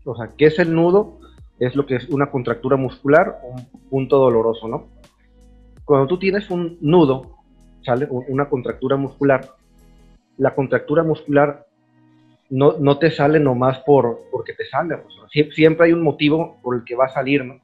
O 0.06 0.16
sea, 0.16 0.32
¿qué 0.38 0.48
es 0.48 0.60
el 0.60 0.74
nudo? 0.74 1.21
Es 1.62 1.76
lo 1.76 1.86
que 1.86 1.96
es 1.96 2.10
una 2.10 2.32
contractura 2.32 2.76
muscular, 2.76 3.38
un 3.44 3.66
punto 3.88 4.18
doloroso, 4.18 4.68
¿no? 4.68 4.88
Cuando 5.86 6.08
tú 6.08 6.18
tienes 6.18 6.50
un 6.50 6.80
nudo, 6.82 7.38
¿sale? 7.86 8.08
Una 8.10 8.50
contractura 8.50 8.98
muscular, 8.98 9.48
la 10.38 10.56
contractura 10.56 11.04
muscular 11.04 11.68
no, 12.50 12.78
no 12.80 12.98
te 12.98 13.12
sale 13.12 13.40
nomás 13.40 13.78
por, 13.82 14.22
porque 14.32 14.54
te 14.54 14.66
sale, 14.66 14.98
siempre 15.52 15.86
hay 15.86 15.94
un 15.94 16.02
motivo 16.02 16.58
por 16.64 16.76
el 16.76 16.84
que 16.84 16.96
va 16.96 17.06
a 17.06 17.14
salir, 17.14 17.46
¿no? 17.46 17.60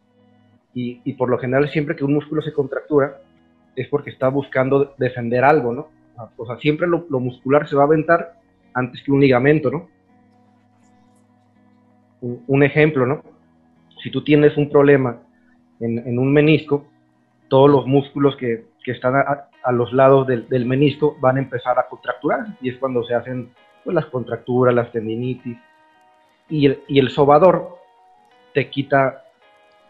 Y, 0.75 1.01
y, 1.03 1.13
por 1.13 1.29
lo 1.29 1.39
general 1.39 1.67
siempre 1.69 1.95
que 1.95 2.03
un 2.03 2.13
músculo 2.13 2.43
se 2.43 2.53
contractura 2.53 3.17
es 3.75 3.87
porque 3.87 4.11
está 4.11 4.29
buscando 4.29 4.93
defender 4.99 5.43
algo, 5.43 5.73
¿no? 5.73 5.87
O 6.37 6.45
sea, 6.45 6.57
siempre 6.57 6.85
lo, 6.85 7.07
lo 7.09 7.19
muscular 7.19 7.67
se 7.67 7.75
va 7.75 7.81
a 7.81 7.87
aventar 7.87 8.33
antes 8.75 9.01
que 9.01 9.11
un 9.11 9.21
ligamento, 9.21 9.71
¿no? 9.71 9.89
Un, 12.21 12.43
un 12.45 12.61
ejemplo, 12.61 13.07
¿no? 13.07 13.36
Si 14.03 14.11
tú 14.11 14.23
tienes 14.23 14.57
un 14.57 14.69
problema 14.69 15.19
en, 15.79 16.17
un 16.17 16.31
menisco, 16.31 16.87
todos 17.47 17.69
los 17.69 17.85
músculos 17.85 18.35
que, 18.37 18.65
están 18.85 19.15
a, 19.15 19.71
los 19.73 19.91
lados 19.91 20.25
del, 20.27 20.65
menisco 20.65 21.17
van 21.19 21.35
a 21.35 21.39
empezar 21.39 21.77
a 21.77 21.87
contracturar 21.89 22.57
y 22.61 22.69
es 22.69 22.77
cuando 22.77 23.03
se 23.03 23.13
hacen 23.13 23.51
pues, 23.83 23.93
las 23.93 24.05
contracturas, 24.05 24.73
las 24.73 24.91
tendinitis. 24.93 25.57
Y 26.49 26.67
el, 26.67 26.79
y 26.87 26.99
el 26.99 27.09
sobador 27.09 27.77
te 28.53 28.69
quita 28.69 29.25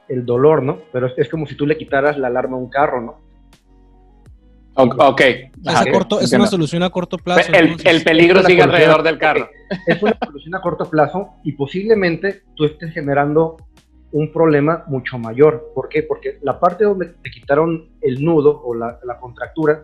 el 0.08 0.26
dolor, 0.26 0.64
¿no? 0.64 0.80
Pero 0.92 1.08
es, 1.16 1.30
como 1.30 1.46
si 1.46 1.56
tú 1.56 1.68
le 1.68 1.78
quitaras 1.78 2.18
la 2.18 2.28
alarma 2.28 2.58
a 2.58 2.60
un 2.60 2.70
carro, 2.70 3.02
¿no? 3.02 3.28
Ok. 4.78 5.22
es, 6.22 6.34
una 6.34 6.46
solución 6.46 6.84
a 6.84 6.90
corto 6.90 7.18
plazo. 7.18 7.52
El, 7.52 8.04
peligro 8.04 8.44
sigue 8.44 8.62
alrededor 8.62 9.02
del 9.02 9.18
carro. 9.18 9.50
Es 9.88 10.02
una 10.02 10.18
solución 10.24 10.56
a 10.56 10.62
corto 10.62 10.90
plazo 10.90 11.30
y 11.44 11.54
posiblemente 11.54 12.44
tú 12.56 12.66
estés 12.66 12.94
generando 12.94 13.58
un 14.12 14.32
problema 14.32 14.84
mucho 14.88 15.18
mayor. 15.18 15.72
¿Por 15.74 15.90
qué? 15.90 16.04
Porque 16.04 16.38
la 16.42 16.60
parte 16.60 16.86
donde 16.86 17.08
te 17.08 17.30
quitaron 17.30 17.90
el 18.02 18.24
nudo 18.24 18.62
o 18.64 18.74
la, 18.74 19.00
contractura, 19.20 19.84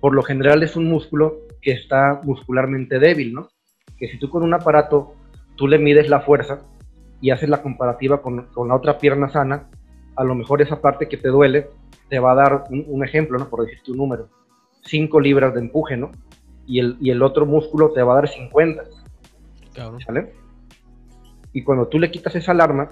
por 0.00 0.14
lo 0.14 0.22
general 0.22 0.62
es 0.62 0.76
un 0.76 0.86
músculo 0.86 1.40
que 1.60 1.72
está 1.72 2.20
muscularmente 2.24 2.98
débil, 2.98 3.34
¿no? 3.34 3.48
Que 3.98 4.08
si 4.08 4.18
tú 4.18 4.30
con 4.30 4.42
un 4.42 4.54
aparato, 4.54 5.14
tú 5.56 5.68
le 5.68 5.78
mides 5.78 6.08
la 6.08 6.20
fuerza 6.20 6.62
y 7.20 7.30
haces 7.30 7.50
la 7.50 7.60
comparativa 7.62 8.22
con, 8.22 8.48
la 8.66 8.74
otra 8.74 8.98
pierna 8.98 9.28
sana, 9.28 9.68
a 10.16 10.24
lo 10.24 10.34
mejor 10.34 10.62
esa 10.62 10.80
parte 10.80 11.08
que 11.08 11.18
te 11.18 11.28
duele 11.28 11.68
te 12.08 12.18
va 12.18 12.32
a 12.32 12.34
dar 12.34 12.64
un, 12.70 13.04
ejemplo, 13.04 13.38
¿no? 13.38 13.48
Por 13.48 13.64
decirte 13.64 13.92
un 13.92 13.98
número, 13.98 14.28
5 14.84 15.20
libras 15.20 15.54
de 15.54 15.60
empuje, 15.60 15.96
¿no? 15.96 16.10
Y 16.66 16.80
el, 16.80 16.96
y 17.00 17.10
el 17.10 17.22
otro 17.22 17.46
músculo 17.46 17.92
te 17.92 18.02
va 18.02 18.14
a 18.14 18.16
dar 18.16 18.28
50. 18.28 18.82
¿Sale? 20.04 20.32
Y 21.52 21.62
cuando 21.62 21.86
tú 21.86 21.98
le 21.98 22.10
quitas 22.10 22.34
esa 22.34 22.52
alarma, 22.52 22.90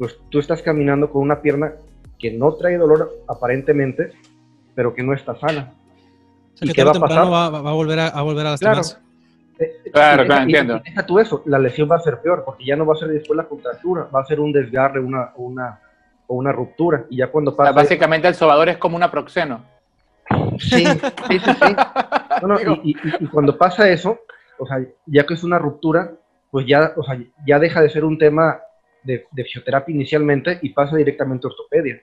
pues 0.00 0.18
tú 0.30 0.38
estás 0.38 0.62
caminando 0.62 1.10
con 1.10 1.20
una 1.20 1.42
pierna 1.42 1.74
que 2.18 2.30
no 2.30 2.54
trae 2.54 2.78
dolor 2.78 3.12
aparentemente, 3.28 4.12
pero 4.74 4.94
que 4.94 5.02
no 5.02 5.12
está 5.12 5.38
sana. 5.38 5.74
¿Y 6.58 6.72
qué 6.72 6.84
va 6.84 6.92
a 6.92 6.94
pasar? 6.94 7.30
Va, 7.30 7.46
a 7.48 7.72
volver 7.74 7.98
a, 8.00 8.08
a 8.08 8.22
volver 8.22 8.46
a 8.46 8.50
lastimarse. 8.52 8.96
Claro, 9.58 9.72
claro, 9.92 10.24
claro 10.24 10.42
entiendo. 10.44 10.80
deja 10.82 11.04
tú 11.04 11.18
eso, 11.18 11.42
la 11.44 11.58
lesión 11.58 11.86
va 11.90 11.96
a 11.96 12.00
ser 12.00 12.18
peor, 12.22 12.44
porque 12.46 12.64
ya 12.64 12.76
no 12.76 12.86
va 12.86 12.94
a 12.94 12.96
ser 12.96 13.08
después 13.08 13.36
la 13.36 13.44
contractura, 13.44 14.08
va 14.14 14.22
a 14.22 14.24
ser 14.24 14.40
un 14.40 14.52
desgarre, 14.52 15.00
una, 15.00 15.32
una, 15.36 15.80
o 16.26 16.34
una 16.34 16.50
ruptura. 16.50 17.04
Y 17.10 17.18
ya 17.18 17.26
cuando 17.26 17.54
pasa. 17.54 17.72
básicamente 17.72 18.26
el 18.26 18.34
sobador 18.34 18.70
es 18.70 18.78
como 18.78 18.96
una 18.96 19.10
proxeno. 19.10 19.62
Sí, 20.58 20.86
sí, 20.86 21.38
sí. 21.38 21.76
y, 22.84 22.96
y, 23.20 23.26
cuando 23.26 23.58
pasa 23.58 23.86
eso, 23.90 24.20
o 24.58 24.66
sea, 24.66 24.78
ya 25.04 25.26
que 25.26 25.34
es 25.34 25.44
una 25.44 25.58
ruptura, 25.58 26.12
pues 26.50 26.66
ya, 26.66 26.92
o 26.96 27.02
sea, 27.02 27.18
ya 27.46 27.58
deja 27.58 27.82
de 27.82 27.90
ser 27.90 28.06
un 28.06 28.16
tema 28.16 28.60
de, 29.02 29.26
de 29.30 29.44
fisioterapia 29.44 29.94
inicialmente 29.94 30.58
y 30.62 30.70
pasa 30.70 30.96
directamente 30.96 31.46
a 31.46 31.50
ortopedia. 31.50 32.02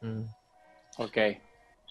Mm. 0.00 0.24
Ok. 0.98 1.18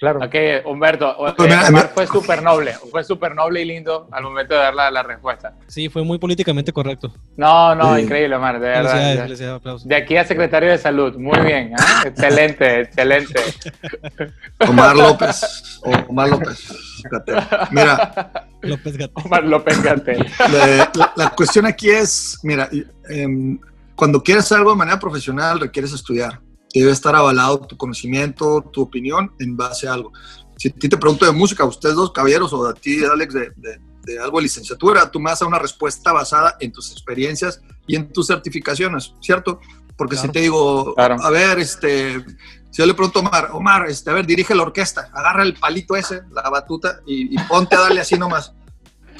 Claro. 0.01 0.19
Ok, 0.19 0.33
Humberto, 0.65 1.15
pues 1.37 1.91
fue 1.93 2.07
súper 2.07 2.41
noble, 2.41 2.73
fue 2.89 3.03
súper 3.03 3.35
noble 3.35 3.61
y 3.61 3.65
lindo 3.65 4.07
al 4.11 4.23
momento 4.23 4.55
de 4.55 4.59
dar 4.59 4.73
la, 4.73 4.89
la, 4.89 5.03
respuesta. 5.03 5.53
Sí, 5.67 5.89
fue 5.89 6.03
muy 6.03 6.17
políticamente 6.17 6.73
correcto. 6.73 7.13
No, 7.37 7.75
no, 7.75 7.99
increíble, 7.99 8.35
Omar, 8.35 8.59
de 8.59 8.67
verdad. 8.67 9.27
De 9.85 9.95
aquí 9.95 10.17
a 10.17 10.25
secretario 10.25 10.71
de 10.71 10.79
salud, 10.79 11.15
muy 11.19 11.39
bien, 11.41 11.73
¿eh? 11.73 11.75
excelente, 12.07 12.81
excelente. 12.81 13.39
Omar 14.67 14.95
López, 14.97 15.79
Omar 16.07 16.29
López. 16.29 17.03
Mira. 17.69 18.47
López 18.63 18.97
Gatel. 18.97 19.23
Omar 19.23 19.43
López 19.43 19.83
Gatel. 19.83 20.25
La, 20.51 21.11
la, 21.15 21.29
cuestión 21.29 21.67
aquí 21.67 21.91
es, 21.91 22.39
mira, 22.41 22.67
em, 23.07 23.59
cuando 23.95 24.23
quieres 24.23 24.51
algo 24.51 24.71
de 24.71 24.77
manera 24.77 24.99
profesional 24.99 25.59
requieres 25.59 25.93
estudiar 25.93 26.41
debe 26.79 26.91
estar 26.91 27.15
avalado 27.15 27.59
tu 27.59 27.77
conocimiento, 27.77 28.61
tu 28.71 28.81
opinión 28.81 29.33
en 29.39 29.57
base 29.57 29.87
a 29.87 29.93
algo. 29.93 30.13
Si 30.57 30.69
a 30.69 30.71
ti 30.71 30.87
te 30.87 30.97
pregunto 30.97 31.25
de 31.25 31.31
música, 31.31 31.65
ustedes 31.65 31.95
dos 31.95 32.11
caballeros, 32.11 32.53
o 32.53 32.65
a 32.65 32.73
ti, 32.73 33.03
Alex, 33.03 33.33
de, 33.33 33.51
de, 33.55 34.19
algo 34.19 34.37
de 34.37 34.43
licenciatura, 34.43 35.09
tú 35.09 35.19
me 35.19 35.29
das 35.29 35.41
una 35.41 35.59
respuesta 35.59 36.11
basada 36.11 36.55
en 36.59 36.71
tus 36.71 36.91
experiencias 36.91 37.61
y 37.87 37.95
en 37.95 38.11
tus 38.11 38.27
certificaciones, 38.27 39.13
¿cierto? 39.21 39.59
Porque 39.97 40.17
si 40.17 40.29
te 40.29 40.41
digo, 40.41 40.95
a 40.97 41.29
ver, 41.29 41.59
este, 41.59 42.19
si 42.71 42.81
yo 42.81 42.85
le 42.85 42.93
pregunto 42.93 43.19
a 43.19 43.21
Omar, 43.21 43.49
Omar, 43.53 43.87
este, 43.87 44.09
a 44.09 44.13
ver, 44.13 44.25
dirige 44.25 44.55
la 44.55 44.63
orquesta, 44.63 45.09
agarra 45.13 45.43
el 45.43 45.55
palito 45.55 45.95
ese, 45.95 46.21
la 46.31 46.49
batuta, 46.49 47.01
y, 47.05 47.37
ponte 47.43 47.75
a 47.75 47.81
darle 47.81 48.01
así 48.01 48.17
nomás. 48.17 48.53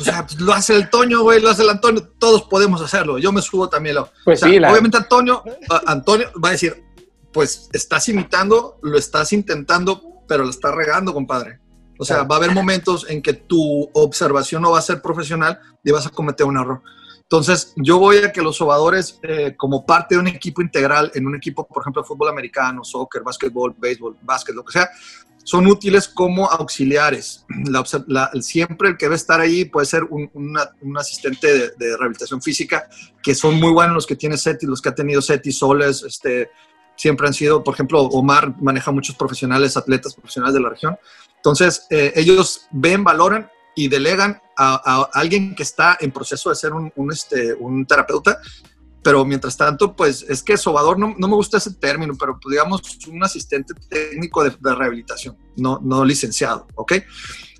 O 0.02 0.04
sea, 0.04 0.26
pues, 0.26 0.40
lo 0.40 0.54
hace 0.54 0.76
el 0.76 0.90
Toño, 0.90 1.22
güey, 1.22 1.42
lo 1.42 1.50
hace 1.50 1.64
el 1.64 1.70
Antonio, 1.70 2.08
todos 2.18 2.44
podemos 2.44 2.82
hacerlo. 2.82 3.18
Yo 3.18 3.32
me 3.32 3.42
subo 3.42 3.70
también. 3.70 3.96
Lo, 3.96 4.10
pues 4.26 4.40
sí, 4.40 4.58
Obviamente 4.58 4.98
Antonio, 4.98 5.44
Antonio 5.86 6.30
va 6.44 6.50
a 6.50 6.52
decir, 6.54 6.84
pues 7.32 7.70
estás 7.74 8.10
imitando, 8.10 8.80
lo 8.82 8.98
estás 8.98 9.34
intentando, 9.34 10.24
pero 10.28 10.44
lo 10.44 10.50
estás 10.50 10.74
regando, 10.74 11.14
compadre. 11.14 11.60
O 11.98 12.06
sea, 12.06 12.24
va 12.24 12.36
a 12.36 12.38
haber 12.40 12.52
momentos 12.52 13.06
en 13.10 13.22
que 13.22 13.34
tu 13.34 13.90
observación 13.94 14.64
no 14.64 14.72
va 14.72 14.80
a 14.80 14.82
ser 14.82 15.02
profesional 15.04 15.60
y 15.84 15.92
vas 15.92 16.08
a 16.08 16.10
cometer 16.10 16.48
un 16.48 16.58
error. 16.58 16.82
Entonces, 17.22 17.74
yo 17.78 17.98
voy 18.00 18.18
a 18.18 18.32
que 18.32 18.42
los 18.42 18.58
sobadores, 18.58 19.20
eh, 19.24 19.56
como 19.56 19.86
parte 19.86 20.16
de 20.16 20.20
un 20.20 20.28
equipo 20.28 20.62
integral, 20.62 21.12
en 21.16 21.28
un 21.28 21.36
equipo, 21.36 21.66
por 21.66 21.84
ejemplo, 21.84 22.02
de 22.02 22.08
fútbol 22.08 22.28
americano, 22.28 22.84
soccer, 22.84 23.22
básquetbol, 23.22 23.76
béisbol, 23.78 24.18
básquet, 24.22 24.54
lo 24.54 24.66
que 24.66 24.74
sea, 24.74 24.90
son 25.44 25.68
útiles 25.68 26.08
como 26.08 26.50
auxiliares. 26.50 27.46
siempre 28.42 28.90
el 28.90 28.98
que 28.98 29.08
a 29.08 29.14
estar 29.14 29.40
ahí 29.40 29.66
puede 29.66 29.86
ser 29.86 30.04
un, 30.04 30.58
asistente 30.98 31.72
de, 31.78 31.98
rehabilitación 31.98 32.42
física, 32.42 32.88
que 33.22 33.36
son 33.36 33.56
muy 33.56 33.72
buenos 33.72 33.96
los 33.96 34.08
que 34.08 34.16
tiene 34.16 34.38
SETI, 34.38 34.66
los 34.66 34.82
que 34.82 34.90
ha 34.90 34.96
tenido 34.96 35.22
SETI, 35.22 35.52
Soles, 35.52 36.04
este, 36.04 36.50
siempre 36.96 37.28
han 37.28 37.34
sido, 37.34 37.64
por 37.64 37.74
ejemplo, 37.74 38.02
Omar 38.02 38.62
maneja 38.62 38.92
muchos 38.92 39.16
profesionales, 39.16 39.78
atletas 39.78 40.14
profesionales 40.14 40.54
de 40.54 40.62
la 40.62 40.70
región. 40.70 40.98
Entonces, 41.38 41.88
eh, 41.90 42.14
ellos 42.16 42.68
ven, 42.72 43.04
valoran 43.04 43.50
y 43.76 43.88
delegan 43.88 44.40
a, 44.58 45.10
alguien 45.14 45.56
que 45.56 45.64
está 45.64 45.98
en 46.00 46.12
proceso 46.12 46.50
de 46.50 46.56
ser 46.56 46.74
un, 46.74 46.92
este, 47.12 47.54
un 47.56 47.86
terapeuta, 47.86 48.40
pero 49.04 49.26
mientras 49.26 49.58
tanto, 49.58 49.96
pues 49.96 50.24
es 50.30 50.44
que 50.44 50.58
sobador 50.58 51.00
no, 51.00 51.16
no 51.18 51.28
me 51.28 51.36
gusta 51.36 51.58
ese 51.58 51.74
término, 51.74 52.14
pero 52.20 52.40
pues, 52.40 52.52
digamos 52.52 52.82
un 53.08 53.24
asistente 53.24 53.74
técnico 53.90 54.44
de, 54.44 54.52
rehabilitación, 54.62 55.38
no, 55.58 55.80
no 55.84 56.06
licenciado, 56.06 56.68
¿ok? 56.76 56.94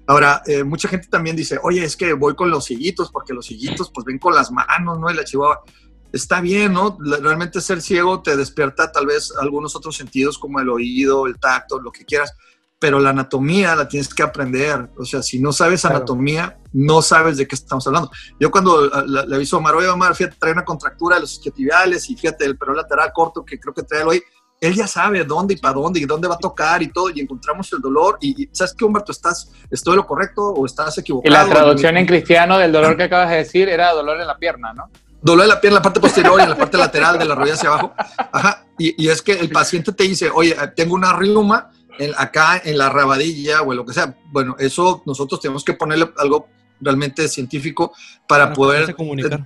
Ahora, 0.08 0.42
eh, 0.46 0.64
mucha 0.64 0.88
gente 0.88 1.08
también 1.08 1.36
dice, 1.36 1.60
oye, 1.64 1.84
es 1.84 1.96
que 1.96 2.14
voy 2.14 2.36
con 2.36 2.50
los 2.50 2.66
sillitos, 2.66 3.12
porque 3.12 3.34
los 3.34 3.46
sillitos 3.46 3.92
pues 3.94 4.06
ven 4.06 4.20
con 4.20 4.36
las 4.36 4.52
manos, 4.52 5.00
¿no? 5.00 5.10
Y 5.10 5.14
la 5.14 5.24
chihuahua 5.24 5.64
está 6.12 6.42
bien, 6.42 6.74
¿no? 6.74 6.98
Realmente 7.00 7.62
ser 7.62 7.82
ciego 7.82 8.22
te 8.22 8.36
despierta 8.36 8.92
tal 8.92 9.06
vez 9.06 9.34
algunos 9.40 9.76
otros 9.76 9.96
sentidos 9.96 10.38
como 10.38 10.60
el 10.60 10.70
oído, 10.70 11.28
el 11.28 11.40
tacto, 11.40 11.80
lo 11.80 11.92
que 11.92 12.06
quieras, 12.06 12.34
pero 12.82 13.00
la 13.00 13.12
anatomía 13.12 13.76
la 13.76 13.88
tienes 13.88 14.12
que 14.12 14.24
aprender. 14.24 14.90
O 14.98 15.06
sea, 15.06 15.22
si 15.22 15.38
no 15.40 15.54
sabes 15.54 15.86
anatomía, 15.86 16.58
no 16.74 17.04
sabes 17.04 17.38
de 17.38 17.48
qué 17.48 17.54
estamos 17.54 17.86
hablando. 17.86 18.10
Yo 18.40 18.50
cuando 18.50 18.90
le 19.06 19.36
aviso 19.36 19.56
a 19.56 19.60
Omar, 19.60 19.76
oye 19.76 19.88
Omar, 19.88 20.16
fíjate, 20.16 20.36
trae 20.40 20.52
una 20.52 20.66
contractura 20.66 21.18
de 21.18 21.22
los 21.22 21.34
isquiotibiales 21.34 22.10
y 22.10 22.16
fíjate 22.16 22.44
el 22.44 22.58
perón 22.58 22.78
lateral 22.78 23.12
corto 23.14 23.46
que 23.46 23.60
creo 23.60 23.72
que 23.72 23.84
trae 23.84 24.02
el 24.02 24.08
hoy, 24.08 24.24
él 24.60 24.74
ya 24.74 24.88
sabe 24.88 25.24
dónde 25.24 25.54
y 25.54 25.58
para 25.58 25.76
dónde 25.76 26.00
y 26.00 26.06
dónde 26.06 26.28
va 26.28 26.34
a 26.34 26.40
tocar 26.40 26.82
y 26.82 26.92
todo, 26.92 27.12
y 27.12 27.20
encontramos 27.20 27.72
el 27.72 27.82
dolor. 27.82 28.18
Y, 28.20 28.50
¿sabes 28.52 28.74
qué, 28.76 28.84
Humberto? 28.84 29.12
¿Estás, 29.12 29.52
¿Estoy 29.70 29.96
lo 29.96 30.08
correcto 30.08 30.42
o 30.42 30.66
estás 30.66 30.98
equivocado? 30.98 31.32
Y 31.32 31.38
la 31.38 31.48
traducción 31.48 31.98
en 31.98 32.08
cristiano 32.08 32.58
del 32.58 32.72
dolor 32.72 32.98
que 32.98 33.04
acabas 33.04 33.30
de 33.30 33.38
decir 33.38 33.70
era 33.70 33.92
dolor 33.92 34.20
en 34.20 34.26
la 34.26 34.40
pierna, 34.40 34.74
¿no? 34.74 34.90
dolor 35.22 35.44
de 35.44 35.50
la 35.50 35.62
pierna 35.62 35.78
en 35.78 35.82
la 35.82 35.84
parte 35.84 36.00
posterior 36.00 36.40
y 36.40 36.44
en 36.44 36.50
la 36.50 36.58
parte 36.58 36.80
lateral 36.80 37.20
de 37.20 37.26
la 37.26 37.36
rodilla 37.36 37.54
hacia 37.54 37.70
abajo. 37.70 37.94
Ajá. 38.32 38.66
Y, 38.80 39.06
y, 39.06 39.10
es 39.10 39.22
que 39.22 39.34
el 39.34 39.52
paciente 39.52 39.92
te 39.92 40.04
dice, 40.04 40.32
oye, 40.34 40.56
tengo 40.76 40.96
una 40.96 41.14
riuma 41.14 41.70
en, 41.98 42.14
acá 42.18 42.62
en 42.64 42.78
la 42.78 42.90
rabadilla 42.90 43.62
o 43.62 43.72
en 43.72 43.78
lo 43.78 43.86
que 43.86 43.94
sea. 43.94 44.16
Bueno, 44.32 44.56
eso 44.60 45.04
nosotros 45.06 45.40
tenemos 45.40 45.64
que 45.64 45.74
ponerle 45.74 46.12
algo 46.18 46.48
realmente 46.80 47.28
científico 47.28 47.94
para, 48.28 48.54
poder... 48.54 48.96
Comunicar. 48.96 49.44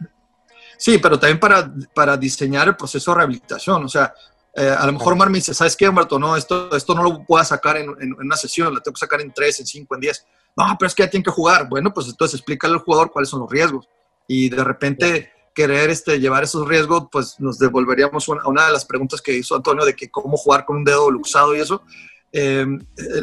Sí, 0.78 0.98
pero 0.98 1.18
también 1.20 1.40
para, 1.40 1.72
para 1.94 2.18
diseñar 2.18 2.68
el 2.68 2.76
proceso 2.76 3.12
de 3.12 3.18
rehabilitación. 3.18 3.84
O 3.86 3.90
sea, 3.90 4.14
eh, 4.54 4.70
a 4.70 4.86
lo 4.86 4.94
mejor 4.94 5.16
Mar 5.16 5.30
me 5.30 5.38
dice, 5.38 5.54
¿sabes 5.54 5.76
qué, 5.76 5.88
Humberto? 5.88 6.20
No, 6.20 6.36
esto, 6.36 6.76
esto 6.76 6.94
no 6.96 7.04
lo 7.04 7.24
puedo 7.24 7.44
sacar 7.44 7.78
en, 7.78 7.90
en, 8.00 8.14
una 8.14 8.38
sesión, 8.38 8.74
lo 8.74 8.82
tengo 8.82 8.94
que 8.94 9.00
sacar 9.00 9.22
en 9.22 9.34
tres, 9.34 9.60
en 9.60 9.66
cinco, 9.66 9.96
en 9.96 10.02
diez. 10.02 10.26
No, 10.56 10.66
pero 10.80 10.88
es 10.88 10.96
que 10.96 11.04
ya 11.04 11.10
tienen 11.10 11.24
que 11.24 11.32
jugar. 11.32 11.68
Bueno, 11.68 11.94
pues 11.94 12.08
entonces 12.08 12.40
explícale 12.40 12.74
al 12.74 12.80
jugador 12.80 13.12
cuáles 13.12 13.30
son 13.30 13.42
los 13.42 13.50
riesgos. 13.50 13.88
Y 14.28 14.50
de 14.50 14.64
repente 14.64 15.32
querer 15.54 15.90
este, 15.90 16.20
llevar 16.20 16.44
esos 16.44 16.68
riesgos, 16.68 17.08
pues 17.12 17.40
nos 17.40 17.60
devolveríamos 17.60 18.28
a 18.30 18.48
una 18.48 18.68
de 18.68 18.74
las 18.74 18.86
preguntas 18.86 19.22
que 19.22 19.34
hizo 19.34 19.56
Antonio 19.56 19.86
de 19.86 19.96
que 19.96 20.10
cómo 20.10 20.38
jugar 20.38 20.66
con 20.66 20.78
un 20.78 20.84
dedo 20.84 21.10
luxado 21.10 21.56
y 21.56 21.60
eso. 21.60 21.84
Em, 22.38 22.80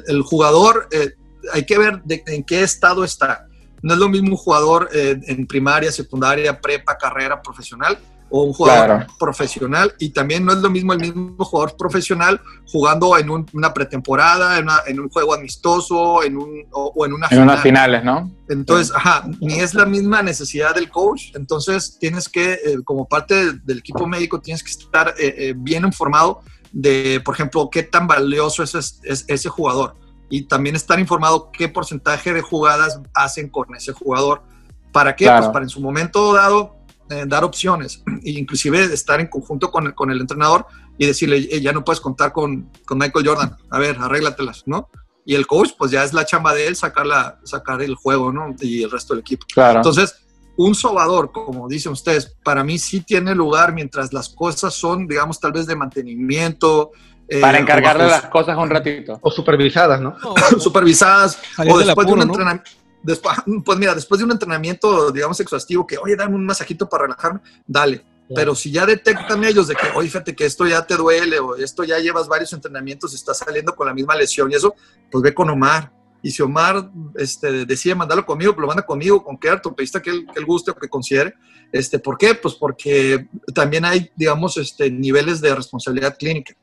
el, 0.06 0.22
jugador, 0.22 0.88
eh, 0.90 1.12
hay 1.52 1.66
que 1.66 1.76
ver 1.76 2.02
en 2.06 2.42
qué 2.44 2.62
estado 2.62 3.04
está. 3.04 3.46
No 3.82 3.94
es 3.94 4.00
lo 4.00 4.08
mismo 4.08 4.30
un 4.30 4.36
jugador 4.36 4.88
eh, 4.92 5.20
en 5.26 5.46
primaria, 5.46 5.92
secundaria, 5.92 6.60
prepa, 6.60 6.96
carrera, 6.96 7.42
profesional, 7.42 7.98
o 8.32 8.44
un 8.44 8.52
jugador 8.54 9.06
profesional 9.18 9.94
y 9.98 10.08
también 10.08 10.44
no 10.44 10.52
es 10.52 10.58
lo 10.58 10.70
mismo 10.70 10.94
el 10.94 11.00
mismo 11.00 11.44
jugador 11.44 11.76
profesional 11.76 12.40
jugando 12.66 13.18
en 13.18 13.28
una 13.52 13.74
pretemporada, 13.74 14.58
en, 14.86 15.00
un 15.00 15.10
juego 15.10 15.34
amistoso, 15.34 16.22
en 16.22 16.38
un, 16.38 16.66
o, 16.72 17.04
en 17.04 17.12
una 17.12 17.28
en 17.30 17.42
unas 17.42 17.60
finales, 17.60 18.02
¿no? 18.02 18.32
Entonces, 18.48 18.90
ajá, 18.96 19.24
ni 19.40 19.60
es 19.60 19.74
la 19.74 19.84
misma 19.84 20.22
necesidad 20.22 20.74
del 20.74 20.88
coach, 20.88 21.34
entonces 21.34 21.98
tienes 22.00 22.28
que, 22.30 22.54
eh, 22.54 22.78
como 22.84 23.06
parte 23.06 23.52
del 23.64 23.78
equipo 23.78 24.06
médico, 24.06 24.40
tienes 24.40 24.62
que 24.62 24.70
estar 24.70 25.14
eh, 25.18 25.34
eh, 25.36 25.54
bien 25.54 25.84
informado 25.84 26.40
de, 26.72 27.20
por 27.24 27.34
ejemplo, 27.34 27.68
qué 27.70 27.82
tan 27.82 28.06
valioso 28.06 28.62
es, 28.62 29.00
ese 29.04 29.48
jugador 29.48 29.96
y 30.30 30.42
también 30.42 30.74
estar 30.74 30.98
informado 30.98 31.50
qué 31.52 31.68
porcentaje 31.68 32.32
de 32.32 32.40
jugadas 32.40 33.00
hacen 33.14 33.48
con 33.48 33.74
ese 33.74 33.92
jugador. 33.92 34.42
¿Para 34.90 35.14
qué? 35.14 35.26
Pues 35.26 35.48
para 35.48 35.64
en 35.64 35.68
su 35.68 35.80
momento 35.80 36.32
dado 36.32 36.76
eh, 37.10 37.24
dar 37.26 37.44
opciones, 37.44 38.02
e 38.24 38.30
inclusive 38.30 38.82
estar 38.84 39.20
en 39.20 39.26
conjunto 39.26 39.70
con 39.70 39.86
el, 39.86 39.94
con 39.94 40.10
el 40.10 40.20
entrenador 40.20 40.66
y 40.96 41.06
decirle, 41.06 41.60
ya 41.60 41.72
no 41.72 41.84
puedes 41.84 42.00
contar 42.00 42.32
con, 42.32 42.70
con, 42.86 42.98
Michael 42.98 43.26
Jordan, 43.26 43.56
a 43.70 43.78
ver, 43.78 43.98
arréglatelas, 43.98 44.62
¿no? 44.66 44.88
Y 45.24 45.34
el 45.34 45.46
coach, 45.46 45.70
pues 45.78 45.90
ya 45.90 46.04
es 46.04 46.12
la 46.12 46.24
chamba 46.24 46.52
de 46.52 46.66
él 46.66 46.76
sacar, 46.76 47.06
la, 47.06 47.38
sacar 47.44 47.80
el 47.82 47.94
juego, 47.94 48.32
¿no? 48.32 48.54
Y 48.60 48.82
el 48.82 48.90
resto 48.90 49.14
del 49.14 49.20
equipo. 49.20 49.46
Claro. 49.52 49.78
Entonces, 49.78 50.21
un 50.56 50.74
sobador, 50.74 51.32
como 51.32 51.68
dicen 51.68 51.92
ustedes, 51.92 52.36
para 52.42 52.62
mí 52.62 52.78
sí 52.78 53.00
tiene 53.00 53.34
lugar 53.34 53.72
mientras 53.72 54.12
las 54.12 54.28
cosas 54.28 54.74
son, 54.74 55.06
digamos, 55.06 55.40
tal 55.40 55.52
vez 55.52 55.66
de 55.66 55.76
mantenimiento. 55.76 56.92
Eh, 57.28 57.40
para 57.40 57.58
encargarle 57.58 58.06
las 58.06 58.26
cosas 58.26 58.56
un 58.58 58.68
ratito. 58.68 59.18
O 59.22 59.30
supervisadas, 59.30 60.00
¿no? 60.00 60.16
supervisadas. 60.58 61.38
o 61.58 61.78
después 61.78 62.06
de 62.06 62.12
un 62.12 62.22
entrenamiento 62.22 62.70
Después, 63.02 63.36
pues 63.64 63.78
mira, 63.78 63.94
después 63.94 64.18
de 64.18 64.24
un 64.24 64.32
entrenamiento, 64.32 65.10
digamos, 65.10 65.38
exhaustivo, 65.40 65.86
que, 65.86 65.98
oye, 65.98 66.16
dame 66.16 66.34
un 66.34 66.46
masajito 66.46 66.88
para 66.88 67.04
relajarme, 67.04 67.40
dale. 67.66 68.04
Pero 68.34 68.54
si 68.54 68.70
ya 68.70 68.86
detectan 68.86 69.44
ellos 69.44 69.68
de 69.68 69.74
que, 69.74 69.88
oye, 69.94 70.08
fíjate 70.08 70.34
que 70.34 70.46
esto 70.46 70.66
ya 70.66 70.86
te 70.86 70.96
duele 70.96 71.38
o 71.38 71.54
esto 71.54 71.84
ya 71.84 71.98
llevas 71.98 72.28
varios 72.28 72.50
entrenamientos 72.54 73.12
y 73.12 73.16
estás 73.16 73.38
saliendo 73.38 73.76
con 73.76 73.86
la 73.86 73.92
misma 73.92 74.14
lesión 74.14 74.50
y 74.50 74.54
eso, 74.54 74.74
pues 75.10 75.22
ve 75.22 75.34
con 75.34 75.50
Omar. 75.50 75.92
Y 76.22 76.30
si 76.30 76.42
Omar 76.42 76.90
este, 77.16 77.66
decide 77.66 77.94
mandarlo 77.94 78.24
conmigo, 78.24 78.52
pues 78.52 78.62
lo 78.62 78.68
manda 78.68 78.86
conmigo, 78.86 79.24
con 79.24 79.36
qué 79.36 79.50
ortopedista 79.50 80.00
que 80.00 80.10
él, 80.10 80.26
que 80.32 80.38
él 80.38 80.46
guste 80.46 80.70
o 80.70 80.74
que 80.74 80.88
considere. 80.88 81.34
Este, 81.72 81.98
¿Por 81.98 82.16
qué? 82.16 82.34
Pues 82.34 82.54
porque 82.54 83.28
también 83.52 83.84
hay, 83.84 84.10
digamos, 84.14 84.56
este, 84.56 84.90
niveles 84.90 85.40
de 85.40 85.54
responsabilidad 85.54 86.16
clínica. 86.16 86.54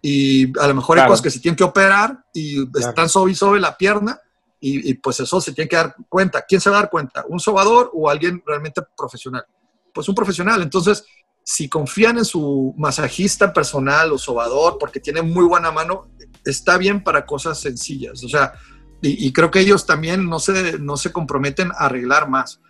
Y 0.00 0.58
a 0.58 0.66
lo 0.68 0.74
mejor 0.74 0.98
hay 0.98 1.06
cosas 1.06 1.22
que 1.22 1.30
se 1.30 1.40
tienen 1.40 1.56
que 1.56 1.64
operar 1.64 2.24
y 2.32 2.62
están 2.78 3.08
sobre 3.08 3.32
y 3.32 3.34
sobre 3.34 3.60
la 3.60 3.76
pierna 3.76 4.20
y, 4.60 4.94
pues 4.94 5.20
eso 5.20 5.40
se 5.40 5.52
tiene 5.52 5.68
que 5.68 5.76
dar 5.76 5.94
cuenta. 6.08 6.42
¿Quién 6.42 6.60
se 6.60 6.70
va 6.70 6.78
a 6.78 6.80
dar 6.82 6.90
cuenta? 6.90 7.24
¿Un 7.28 7.38
sobador 7.38 7.90
o 7.92 8.08
alguien 8.08 8.42
realmente 8.46 8.82
profesional? 8.96 9.44
Pues 9.92 10.08
un 10.08 10.14
profesional. 10.14 10.62
Entonces, 10.62 11.04
si 11.42 11.68
confían 11.68 12.18
en 12.18 12.24
su 12.24 12.74
masajista 12.76 13.52
personal 13.52 14.12
o 14.12 14.18
sobador 14.18 14.78
porque 14.78 14.98
tiene 14.98 15.22
muy 15.22 15.44
buena 15.44 15.70
mano, 15.70 16.08
está 16.44 16.78
bien 16.78 17.02
para 17.02 17.26
cosas 17.26 17.60
sencillas. 17.60 18.24
O 18.24 18.28
sea, 18.28 18.54
y, 19.02 19.32
creo 19.32 19.50
que 19.50 19.60
ellos 19.60 19.86
también 19.86 20.28
no 20.28 20.38
se, 20.38 20.78
no 20.78 20.96
se 20.96 21.12
comprometen 21.12 21.70
a 21.72 21.86
arreglar 21.86 22.28
más. 22.28 22.60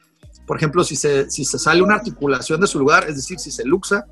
Por 0.46 0.56
ejemplo, 0.56 0.84
si 0.84 0.96
se, 0.96 1.30
si 1.30 1.44
se 1.44 1.58
sale 1.58 1.82
una 1.82 1.94
articulación 1.94 2.60
de 2.60 2.66
su 2.66 2.78
lugar, 2.78 3.04
es 3.08 3.16
decir, 3.16 3.38
si 3.38 3.50
se 3.50 3.64
luxa 3.64 4.06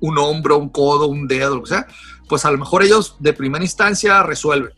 un 0.00 0.18
hombro, 0.18 0.58
un 0.58 0.68
codo, 0.68 1.06
un 1.06 1.26
dedo, 1.26 1.56
lo 1.56 1.62
que 1.62 1.70
sea, 1.70 1.86
pues 2.28 2.44
a 2.44 2.50
lo 2.50 2.58
mejor 2.58 2.82
ellos 2.82 3.16
de 3.18 3.32
primera 3.32 3.64
instancia 3.64 4.22
resuelven. 4.22 4.72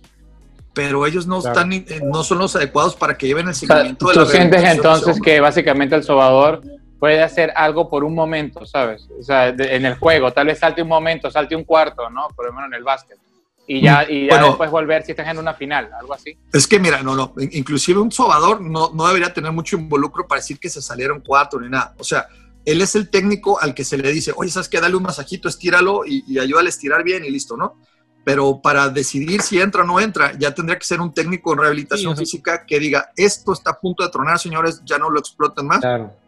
Pero 0.74 1.06
ellos 1.06 1.26
no, 1.26 1.38
están, 1.38 1.72
eh, 1.72 2.00
no 2.04 2.22
son 2.22 2.38
los 2.38 2.54
adecuados 2.54 2.96
para 2.96 3.16
que 3.16 3.26
lleven 3.26 3.48
el 3.48 3.54
seguimiento 3.54 4.08
de 4.08 4.14
la 4.14 4.24
¿Tú 4.24 4.30
sientes 4.30 4.62
entonces 4.62 5.20
que 5.22 5.40
básicamente 5.40 5.94
el 5.94 6.04
sobador 6.04 6.60
puede 6.98 7.22
hacer 7.22 7.52
algo 7.56 7.88
por 7.88 8.04
un 8.04 8.14
momento, 8.14 8.66
¿sabes? 8.66 9.08
O 9.18 9.22
sea, 9.22 9.48
en 9.48 9.86
el 9.86 9.94
juego, 9.94 10.32
tal 10.32 10.48
vez 10.48 10.58
salte 10.58 10.82
un 10.82 10.88
momento, 10.88 11.30
salte 11.30 11.56
un 11.56 11.64
cuarto, 11.64 12.10
¿no? 12.10 12.28
Por 12.34 12.46
lo 12.46 12.52
menos 12.52 12.68
en 12.68 12.74
el 12.74 12.84
básquet 12.84 13.18
y 13.66 13.80
ya, 13.80 14.08
y 14.08 14.28
ya 14.28 14.42
después 14.42 14.70
volver 14.70 15.04
si 15.04 15.10
estás 15.10 15.28
en 15.28 15.38
una 15.38 15.54
final, 15.54 15.90
algo 15.98 16.14
así. 16.14 16.38
Es 16.52 16.66
que 16.66 16.78
mira, 16.78 17.02
no, 17.02 17.16
no, 17.16 17.34
inclusive 17.36 17.98
un 17.98 18.12
sobador 18.12 18.60
no, 18.60 18.92
no 18.94 19.06
debería 19.06 19.32
tener 19.32 19.50
mucho 19.52 19.76
involucro 19.76 20.26
para 20.26 20.40
decir 20.40 20.58
que 20.58 20.68
se 20.68 20.80
salieron 20.80 21.20
cuatro 21.20 21.60
ni 21.60 21.68
nada. 21.68 21.94
O 21.98 22.04
sea, 22.04 22.26
él 22.64 22.80
es 22.80 22.94
el 22.94 23.10
técnico 23.10 23.60
al 23.60 23.74
que 23.74 23.84
se 23.84 23.98
le 23.98 24.12
dice, 24.12 24.32
oye, 24.36 24.50
¿sabes 24.50 24.68
qué? 24.68 24.80
Dale 24.80 24.96
un 24.96 25.02
masajito, 25.02 25.48
estíralo 25.48 26.04
y, 26.06 26.24
y 26.28 26.38
ayúdale 26.38 26.68
a 26.68 26.70
estirar 26.70 27.02
bien 27.02 27.24
y 27.24 27.30
listo, 27.30 27.56
¿no? 27.56 27.76
Pero 28.24 28.60
para 28.60 28.88
decidir 28.88 29.40
si 29.40 29.60
entra 29.60 29.82
o 29.82 29.86
no 29.86 30.00
entra, 30.00 30.36
ya 30.36 30.52
tendría 30.52 30.76
que 30.76 30.84
ser 30.84 31.00
un 31.00 31.14
técnico 31.14 31.52
en 31.52 31.60
rehabilitación 31.60 32.16
física 32.16 32.66
que 32.66 32.80
diga, 32.80 33.12
esto 33.16 33.52
está 33.52 33.70
a 33.70 33.80
punto 33.80 34.02
de 34.02 34.10
tronar, 34.10 34.40
señores, 34.40 34.82
ya 34.84 34.98
no 34.98 35.10
lo 35.10 35.20
exploten 35.20 35.64
más. 35.64 35.80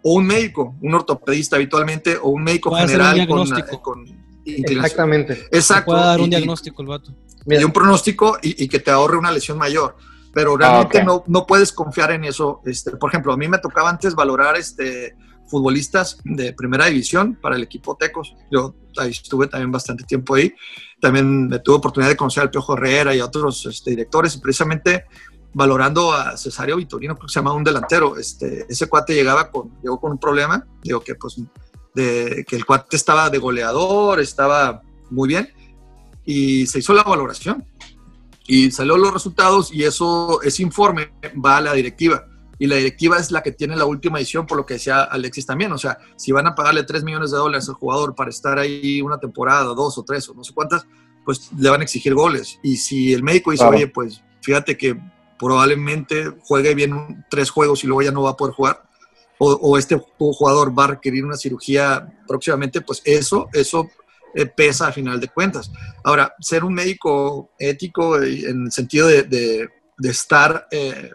O 0.03 0.14
un 0.14 0.27
médico, 0.27 0.77
un 0.81 0.94
ortopedista 0.94 1.57
habitualmente, 1.57 2.16
o 2.16 2.29
un 2.29 2.44
médico 2.44 2.72
general 2.72 3.27
con, 3.27 3.48
con 3.83 4.07
Exactamente. 4.44 5.48
Exacto. 5.51 5.92
Puede 5.92 6.05
dar 6.05 6.20
un 6.20 6.31
diagnóstico 6.31 6.83
el 6.83 6.88
vato. 6.88 7.12
Y 7.49 7.65
un 7.65 7.73
pronóstico 7.73 8.39
y, 8.43 8.69
que 8.69 8.79
te 8.79 8.91
ahorre 8.91 9.17
una 9.17 9.33
lesión 9.33 9.59
mayor. 9.59 9.97
Pero 10.35 10.55
ah, 10.55 10.59
realmente 10.59 11.03
no, 11.03 11.25
no 11.27 11.47
puedes 11.47 11.73
confiar 11.73 12.11
en 12.13 12.25
eso. 12.25 12.61
Este, 12.65 12.93
por 12.93 13.11
ejemplo, 13.11 13.33
a 13.33 13.37
mí 13.37 13.49
me 13.49 13.59
tocaba 13.59 13.89
antes 13.89 14.15
valorar 14.15 14.57
este, 14.57 15.17
futbolistas 15.49 16.19
de 16.25 16.53
primera 16.53 16.87
división 16.87 17.39
para 17.41 17.57
el 17.57 17.63
equipo 17.63 17.97
Tecos. 17.97 18.35
Yo 18.51 18.75
estuve 19.09 19.47
también 19.47 19.73
bastante 19.73 20.05
tiempo 20.05 20.35
ahí. 20.35 20.55
También 21.01 21.49
me 21.49 21.59
tuve 21.61 21.77
oportunidad 21.77 22.11
de 22.11 22.17
conocer 22.17 22.43
al 22.43 22.51
Piojo 22.51 22.75
Herrera 22.75 23.15
y 23.15 23.21
a 23.21 23.25
otros 23.25 23.67
este, 23.67 23.91
directores 23.91 24.37
y 24.37 24.41
precisamente 24.41 25.07
valorando 25.55 26.13
a 26.13 26.37
Cesario 26.37 26.77
Vitorino, 26.77 27.15
creo 27.15 27.27
que 27.27 27.33
se 27.33 27.41
llama 27.41 27.53
un 27.53 27.65
delantero. 27.65 28.17
Este, 28.17 28.67
ese 28.69 28.87
cuate 28.87 29.15
llegaba 29.15 29.51
con, 29.51 29.81
llegó 29.83 29.99
con 29.99 30.13
un 30.13 30.19
problema, 30.19 30.67
digo 30.83 31.01
que 31.01 31.15
pues 31.15 31.41
de 31.95 32.45
que 32.47 32.57
el 32.57 32.65
cuate 32.65 32.97
estaba 32.97 33.31
de 33.31 33.39
goleador, 33.39 34.21
estaba 34.21 34.83
muy 35.11 35.29
bien, 35.29 35.49
y 36.29 36.67
se 36.67 36.81
hizo 36.81 36.93
la 36.93 37.05
valoración. 37.05 37.64
Y 38.47 38.71
salió 38.71 38.99
los 38.99 39.14
resultados 39.14 39.73
y 39.73 39.85
eso, 39.85 40.43
ese 40.43 40.62
informe 40.62 41.11
va 41.43 41.57
a 41.57 41.61
la 41.62 41.73
directiva. 41.73 42.27
Y 42.59 42.67
la 42.67 42.77
directiva 42.77 43.17
es 43.17 43.31
la 43.31 43.43
que 43.43 43.53
tiene 43.53 43.77
la 43.77 43.87
última 43.87 44.19
edición, 44.19 44.47
por 44.47 44.59
lo 44.59 44.67
que 44.67 44.75
decía 44.75 45.05
Alexis 45.05 45.47
también. 45.47 45.73
O 45.73 45.79
sea, 45.79 45.97
si 46.17 46.31
van 46.31 46.47
a 46.47 46.55
pagarle 46.55 46.83
3 46.83 47.03
millones 47.03 47.31
de 47.31 47.38
dólares 47.38 47.67
al 47.71 47.77
jugador 47.77 48.14
para 48.14 48.29
estar 48.29 48.59
ahí 48.59 49.01
una 49.01 49.19
temporada, 49.19 49.73
dos 49.75 49.97
o 49.97 50.05
tres 50.05 50.29
o 50.29 50.35
no 50.35 50.45
sé 50.45 50.53
cuántas, 50.53 50.87
pues 51.25 51.51
le 51.57 51.71
van 51.71 51.81
a 51.81 51.85
exigir 51.85 52.12
goles. 52.12 52.59
Y 52.62 52.77
si 52.77 53.14
el 53.14 53.23
médico 53.23 53.51
dice, 53.51 53.64
oye, 53.64 53.87
pues 53.87 54.23
fíjate 54.43 54.77
que 54.77 55.01
probablemente 55.38 56.35
juegue 56.41 56.75
bien 56.75 57.25
tres 57.31 57.49
juegos 57.49 57.85
y 57.85 57.87
luego 57.87 58.03
ya 58.03 58.12
no 58.12 58.23
va 58.23 58.31
a 58.31 58.37
poder 58.37 58.55
jugar, 58.55 58.83
o, 59.38 59.79
este 59.79 59.97
jugador 60.19 60.77
va 60.77 60.85
a 60.85 60.88
requerir 60.88 61.25
una 61.25 61.37
cirugía 61.37 62.12
próximamente, 62.27 62.81
pues 62.81 63.01
eso, 63.05 63.49
eso 63.53 63.88
eh, 64.38 64.46
pesa 64.46 64.87
a 64.87 64.92
final 64.92 65.18
de 65.18 65.27
cuentas. 65.27 65.68
Ahora, 66.05 66.33
ser 66.38 66.62
un 66.62 66.72
médico 66.72 67.51
ético 67.59 68.22
en 68.22 68.66
el 68.66 68.70
sentido 68.70 69.09
de, 69.09 69.68
estar 70.01 70.68
eh, 70.70 71.11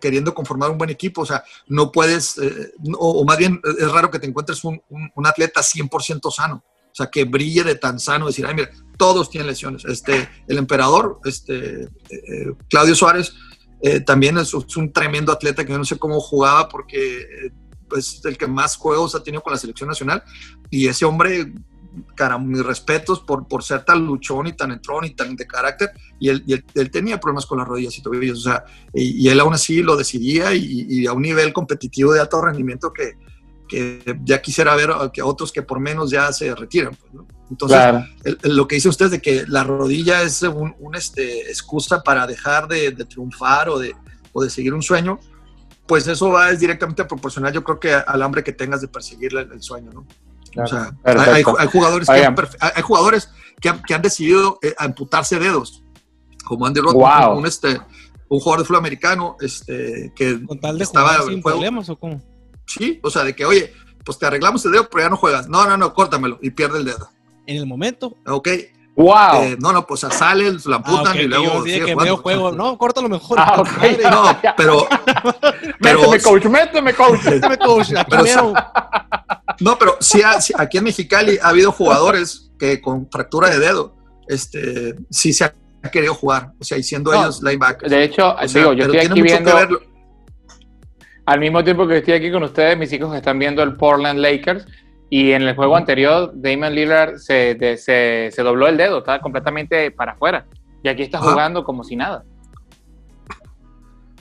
queriendo 0.00 0.34
conformar 0.34 0.72
un 0.72 0.78
buen 0.78 0.90
equipo, 0.90 1.20
o 1.20 1.26
sea, 1.26 1.44
no 1.68 1.92
puedes, 1.92 2.36
eh, 2.38 2.72
o, 2.98 3.24
más 3.24 3.38
bien 3.38 3.60
es 3.78 3.92
raro 3.92 4.10
que 4.10 4.18
te 4.18 4.26
encuentres 4.26 4.64
un, 4.64 4.82
un, 4.88 5.24
atleta 5.24 5.60
100% 5.60 6.32
sano, 6.32 6.64
o 6.66 6.94
sea, 6.94 7.06
que 7.06 7.22
brille 7.22 7.62
de 7.62 7.76
tan 7.76 8.00
sano, 8.00 8.26
decir, 8.26 8.44
ay, 8.44 8.56
mira, 8.56 8.70
todos 8.98 9.30
tienen 9.30 9.46
lesiones. 9.46 9.84
Este, 9.84 10.28
el 10.48 10.58
emperador, 10.58 11.20
este, 11.26 11.88
Claudio 12.68 12.96
Suárez, 12.96 13.34
también 14.04 14.36
es, 14.38 14.52
un 14.52 14.92
tremendo 14.92 15.30
atleta 15.30 15.64
que 15.64 15.70
yo 15.70 15.78
no 15.78 15.84
sé 15.84 15.96
cómo 15.96 16.18
jugaba 16.18 16.68
porque 16.68 17.52
es 17.96 18.20
el 18.24 18.36
que 18.36 18.48
más 18.48 18.74
juegos 18.74 19.14
ha 19.14 19.22
tenido 19.22 19.44
con 19.44 19.52
la 19.52 19.60
selección 19.60 19.88
nacional. 19.88 20.24
Y 20.70 20.88
ese 20.88 21.04
hombre, 21.04 21.52
cara, 22.14 22.38
mis 22.38 22.64
respetos 22.64 23.20
por, 23.20 23.46
por 23.46 23.62
ser 23.62 23.84
tan 23.84 24.04
luchón 24.04 24.46
y 24.46 24.52
tan 24.52 24.70
entrón 24.72 25.04
y 25.04 25.10
tan 25.10 25.36
de 25.36 25.46
carácter. 25.46 25.90
Y 26.18 26.28
él, 26.28 26.64
él, 26.74 26.90
tenía 26.90 27.18
problemas 27.18 27.46
con 27.46 27.58
las 27.58 27.66
rodillas 27.66 27.96
y 27.98 28.02
tobillos, 28.02 28.40
o 28.40 28.50
sea, 28.50 28.64
y, 28.92 29.28
él 29.28 29.40
aún 29.40 29.54
así 29.54 29.82
lo 29.82 29.96
decidía 29.96 30.54
y, 30.54 31.06
a 31.06 31.12
un 31.12 31.22
nivel 31.22 31.52
competitivo 31.52 32.12
de 32.12 32.20
alto 32.20 32.40
rendimiento 32.40 32.92
que, 32.92 33.12
que 33.68 34.18
ya 34.24 34.40
quisiera 34.40 34.74
ver 34.74 34.90
que 35.12 35.22
otros 35.22 35.52
que 35.52 35.62
por 35.62 35.80
menos 35.80 36.10
ya 36.10 36.32
se 36.32 36.54
retiran. 36.54 36.94
Pues, 36.94 37.24
Entonces, 37.50 37.78
lo 38.42 38.66
que 38.66 38.76
dice 38.76 38.88
usted 38.88 39.10
de 39.10 39.20
que 39.20 39.44
la 39.46 39.64
rodilla 39.64 40.22
es 40.22 40.42
un, 40.42 40.74
este, 40.94 41.50
excusa 41.50 42.02
para 42.02 42.26
dejar 42.26 42.68
de, 42.68 42.90
de 42.90 43.04
triunfar 43.04 43.68
o 43.68 43.78
de, 43.78 43.94
o 44.32 44.42
de 44.42 44.50
seguir 44.50 44.74
un 44.74 44.82
sueño, 44.82 45.18
pues 45.86 46.06
eso 46.06 46.30
va 46.30 46.50
es 46.50 46.60
directamente 46.60 47.04
proporcional, 47.04 47.52
yo 47.52 47.62
creo 47.62 47.78
que 47.78 47.92
al 47.92 48.22
hambre 48.22 48.42
que 48.42 48.52
tengas 48.52 48.80
de 48.80 48.88
perseguir 48.88 49.36
el, 49.36 49.62
sueño, 49.62 49.92
¿no? 49.92 50.06
O 50.56 50.66
sea, 50.66 50.96
hay, 51.04 51.42
jugadores, 51.42 52.08
que 52.08 52.24
han, 52.24 52.36
hay 52.60 52.82
jugadores 52.82 53.30
que 53.60 53.68
han, 53.68 53.82
que 53.82 53.94
han 53.94 54.02
decidido 54.02 54.58
eh, 54.62 54.74
amputarse 54.78 55.38
dedos, 55.38 55.82
como 56.44 56.66
Andy 56.66 56.80
Rodman, 56.80 57.38
un, 57.38 57.46
este, 57.46 57.80
un 58.28 58.40
jugador 58.40 58.60
de 58.60 58.66
fútbol 58.66 58.78
americano 58.78 59.36
este, 59.40 60.12
que 60.14 60.44
¿Con 60.44 60.60
tal 60.60 60.78
de 60.78 60.84
estaba 60.84 61.22
sin 61.22 61.42
problemas 61.42 61.88
o 61.88 61.96
cómo? 61.96 62.22
Sí, 62.66 63.00
o 63.02 63.10
sea, 63.10 63.24
de 63.24 63.34
que, 63.34 63.44
oye, 63.44 63.72
pues 64.04 64.18
te 64.18 64.26
arreglamos 64.26 64.64
el 64.64 64.72
dedo, 64.72 64.88
pero 64.88 65.04
ya 65.04 65.10
no 65.10 65.16
juegas. 65.16 65.48
No, 65.48 65.66
no, 65.66 65.76
no, 65.76 65.92
córtamelo 65.94 66.38
y 66.42 66.50
pierde 66.50 66.78
el 66.78 66.84
dedo. 66.84 67.10
En 67.46 67.56
el 67.56 67.66
momento. 67.66 68.16
Ok, 68.26 68.48
Wow. 68.96 69.42
Eh, 69.42 69.56
no, 69.60 69.72
no, 69.72 69.86
pues 69.86 70.00
sale, 70.00 70.52
la 70.66 70.76
amputan 70.76 71.16
ah, 71.16 71.20
y 71.20 71.26
luego. 71.26 71.66
Yo 71.66 71.84
que 71.84 71.94
veo 71.96 72.16
juego. 72.18 72.52
No, 72.52 72.78
córtalo 72.78 73.08
mejor. 73.08 73.38
Ah, 73.40 73.60
okay. 73.60 73.98
No, 74.08 74.38
pero. 74.56 74.86
pero 75.80 76.10
méteme, 76.10 76.20
coach, 76.22 76.44
méteme, 76.44 76.94
coach. 76.94 77.24
méteme, 77.24 77.58
coach. 77.58 77.88
pero, 78.08 78.54
no, 79.64 79.78
pero 79.78 79.96
sí, 79.98 80.20
aquí 80.56 80.76
en 80.76 80.84
Mexicali 80.84 81.38
ha 81.42 81.48
habido 81.48 81.72
jugadores 81.72 82.52
que 82.58 82.82
con 82.82 83.10
fractura 83.10 83.48
de 83.48 83.58
dedo, 83.58 83.96
este, 84.28 84.94
sí 85.10 85.32
se 85.32 85.44
han 85.44 85.90
querido 85.90 86.12
jugar. 86.12 86.52
O 86.60 86.64
sea, 86.64 86.76
y 86.76 86.82
siendo 86.82 87.14
ellos 87.14 87.42
linebackers. 87.42 87.90
De 87.90 88.04
hecho, 88.04 88.36
digo, 88.52 88.74
yo 88.74 88.84
estoy 88.84 88.98
aquí 88.98 89.22
viendo. 89.22 89.52
Al 91.26 91.40
mismo 91.40 91.64
tiempo 91.64 91.88
que 91.88 91.98
estoy 91.98 92.12
aquí 92.12 92.30
con 92.30 92.42
ustedes, 92.42 92.76
mis 92.76 92.92
hijos 92.92 93.16
están 93.16 93.38
viendo 93.38 93.62
el 93.62 93.76
Portland 93.76 94.20
Lakers 94.20 94.66
y 95.08 95.32
en 95.32 95.42
el 95.42 95.54
juego 95.56 95.76
anterior, 95.76 96.32
Damon 96.34 96.74
Lillard 96.74 97.16
se, 97.16 97.56
se, 97.78 98.30
se, 98.30 98.42
dobló 98.42 98.68
el 98.68 98.76
dedo, 98.76 98.98
estaba 98.98 99.20
completamente 99.20 99.90
para 99.90 100.12
afuera. 100.12 100.44
Y 100.82 100.88
aquí 100.90 101.02
está 101.02 101.20
jugando 101.20 101.64
como 101.64 101.84
si 101.84 101.96
nada. 101.96 102.24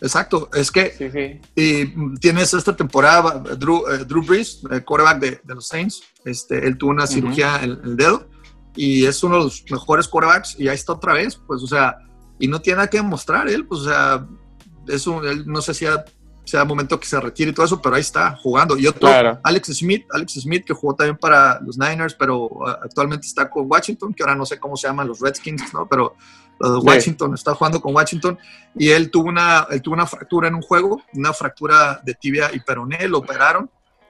Exacto, 0.03 0.49
es 0.53 0.69
que 0.69 1.39
y 1.55 2.17
tienes 2.17 2.53
esta 2.53 2.75
temporada 2.75 3.39
Drew, 3.57 3.85
eh, 3.87 4.03
Drew 4.05 4.21
Brees, 4.21 4.61
el 4.69 4.83
quarterback 4.83 5.19
de, 5.19 5.41
de, 5.41 5.55
los 5.55 5.65
Saints, 5.65 6.03
este, 6.25 6.67
él 6.67 6.77
tuvo 6.77 6.91
una 6.91 7.07
cirugía 7.07 7.63
en, 7.63 7.79
el 7.83 7.95
dedo 7.95 8.27
y 8.75 9.05
es 9.05 9.23
uno 9.23 9.37
de 9.37 9.43
los 9.45 9.63
mejores 9.71 10.09
quarterbacks 10.09 10.59
y 10.59 10.67
ahí 10.67 10.75
está 10.75 10.91
otra 10.91 11.13
vez, 11.13 11.39
pues 11.47 11.63
o 11.63 11.67
sea, 11.67 11.97
y 12.37 12.49
no 12.49 12.59
tiene 12.59 12.77
nada 12.77 12.89
que 12.89 13.01
mostrar 13.01 13.47
él, 13.47 13.65
pues 13.65 13.81
o 13.81 13.85
sea, 13.85 14.27
eso, 14.89 15.23
él 15.23 15.45
no 15.47 15.61
sé 15.61 15.73
si 15.73 15.85
ha 15.85 16.03
sea 16.45 16.65
momento 16.65 16.99
que 16.99 17.07
se 17.07 17.19
retire 17.19 17.51
y 17.51 17.53
todo 17.53 17.65
eso, 17.65 17.81
pero 17.81 17.95
ahí 17.95 18.01
está 18.01 18.35
jugando. 18.35 18.77
Y 18.77 18.87
otro, 18.87 19.09
Alex 19.43 19.67
Smith, 19.77 20.05
Alex 20.11 20.33
Smith, 20.33 20.65
que 20.65 20.73
jugó 20.73 20.95
también 20.95 21.17
para 21.17 21.59
los 21.61 21.77
Niners, 21.77 22.15
pero 22.15 22.47
uh, 22.47 22.67
actualmente 22.67 23.27
está 23.27 23.49
con 23.49 23.69
Washington, 23.69 24.13
que 24.13 24.23
ahora 24.23 24.35
no 24.35 24.45
sé 24.45 24.59
cómo 24.59 24.75
se 24.75 24.87
llaman 24.87 25.07
los 25.07 25.19
Redskins, 25.19 25.73
¿no? 25.73 25.87
Pero 25.87 26.15
Washington 26.59 27.33
está 27.33 27.53
jugando 27.55 27.81
con 27.81 27.93
Washington 27.95 28.37
y 28.75 28.89
él 28.89 29.11
tuvo 29.11 29.29
una, 29.29 29.67
él 29.69 29.81
tuvo 29.81 29.95
una 29.95 30.05
fractura 30.07 30.47
en 30.47 30.55
un 30.55 30.61
juego, 30.61 31.01
una 31.13 31.33
fractura 31.33 31.99
de 32.03 32.13
tibia 32.13 32.49
y 32.53 32.59
peroné, 32.59 33.07
lo 33.07 33.19
operaron 33.19 33.69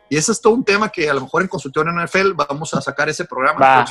Y 0.10 0.18
ese 0.18 0.32
es 0.32 0.42
todo 0.42 0.54
un 0.54 0.64
tema 0.64 0.90
que 0.90 1.10
a 1.10 1.14
lo 1.14 1.22
mejor 1.22 1.42
en 1.42 1.48
consultorio 1.48 1.92
en 1.92 2.04
NFL 2.06 2.34
vamos 2.36 2.72
a 2.76 2.82
sacar 2.82 3.10
ese 3.10 3.26
programa. 3.26 3.60
Va, 3.60 3.80
Ah, 3.80 3.86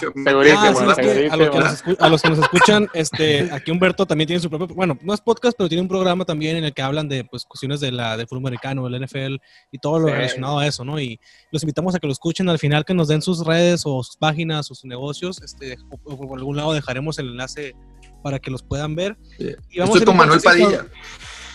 a, 1.32 1.36
los 1.36 1.50
que 1.50 1.58
nos 1.58 1.82
a 1.98 2.08
los 2.08 2.22
que 2.22 2.28
nos 2.30 2.38
escuchan, 2.38 2.88
este, 2.94 3.50
aquí 3.50 3.72
Humberto 3.72 4.06
también 4.06 4.28
tiene 4.28 4.40
su 4.40 4.48
propio, 4.48 4.68
bueno, 4.68 4.96
no 5.02 5.14
es 5.14 5.20
podcast, 5.20 5.56
pero 5.56 5.68
tiene 5.68 5.82
un 5.82 5.88
programa 5.88 6.24
también 6.24 6.56
en 6.58 6.64
el 6.64 6.72
que 6.72 6.82
hablan 6.82 7.08
de 7.08 7.24
pues, 7.24 7.44
cuestiones 7.44 7.80
de 7.80 7.90
la, 7.90 8.16
de 8.16 8.26
fútbol 8.26 8.42
americano, 8.44 8.88
del 8.88 9.04
NFL 9.04 9.36
y 9.72 9.78
todo 9.78 9.98
lo 9.98 10.06
Sí. 10.08 10.12
relacionado 10.14 10.58
a 10.60 10.66
eso, 10.66 10.84
¿no? 10.84 11.00
Y 11.00 11.18
los 11.50 11.62
invitamos 11.64 11.94
a 11.96 11.98
que 11.98 12.06
lo 12.06 12.12
escuchen 12.12 12.48
al 12.48 12.58
final, 12.60 12.84
que 12.84 12.94
nos 12.94 13.08
den 13.08 13.20
sus 13.22 13.44
redes 13.44 13.82
o 13.84 14.04
sus 14.04 14.16
páginas 14.16 14.70
o 14.70 14.74
sus 14.76 14.84
negocios, 14.84 15.42
este, 15.42 15.76
o, 15.90 15.98
o 16.04 16.28
por 16.28 16.38
algún 16.38 16.56
lado 16.56 16.72
dejaremos 16.72 17.18
el 17.18 17.30
enlace 17.30 17.74
para 18.22 18.38
que 18.38 18.50
los 18.50 18.62
puedan 18.62 18.94
ver. 18.94 19.16
Sí. 19.38 19.54
Y 19.70 19.78
vamos 19.78 19.94
a 19.94 19.98
Estoy 19.98 20.06
con 20.06 20.16
Manuel 20.16 20.40
Padilla. 20.40 20.86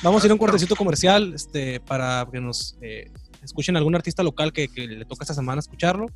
Vamos 0.04 0.24
a 0.24 0.28
ir 0.28 0.32
a 0.32 0.36
un 0.36 0.40
cortecito 0.40 0.76
comercial 0.76 1.34
este, 1.34 1.80
para 1.80 2.28
que 2.32 2.40
nos 2.40 2.78
eh, 2.82 3.12
escuchen 3.44 3.76
algún 3.78 3.96
artista 3.96 4.22
local 4.22 4.54
que, 4.54 4.68
que 4.68 4.86
le 4.86 5.06
toca 5.06 5.24
esta 5.24 5.34
semana 5.34 5.60
escucharlo. 5.60 6.08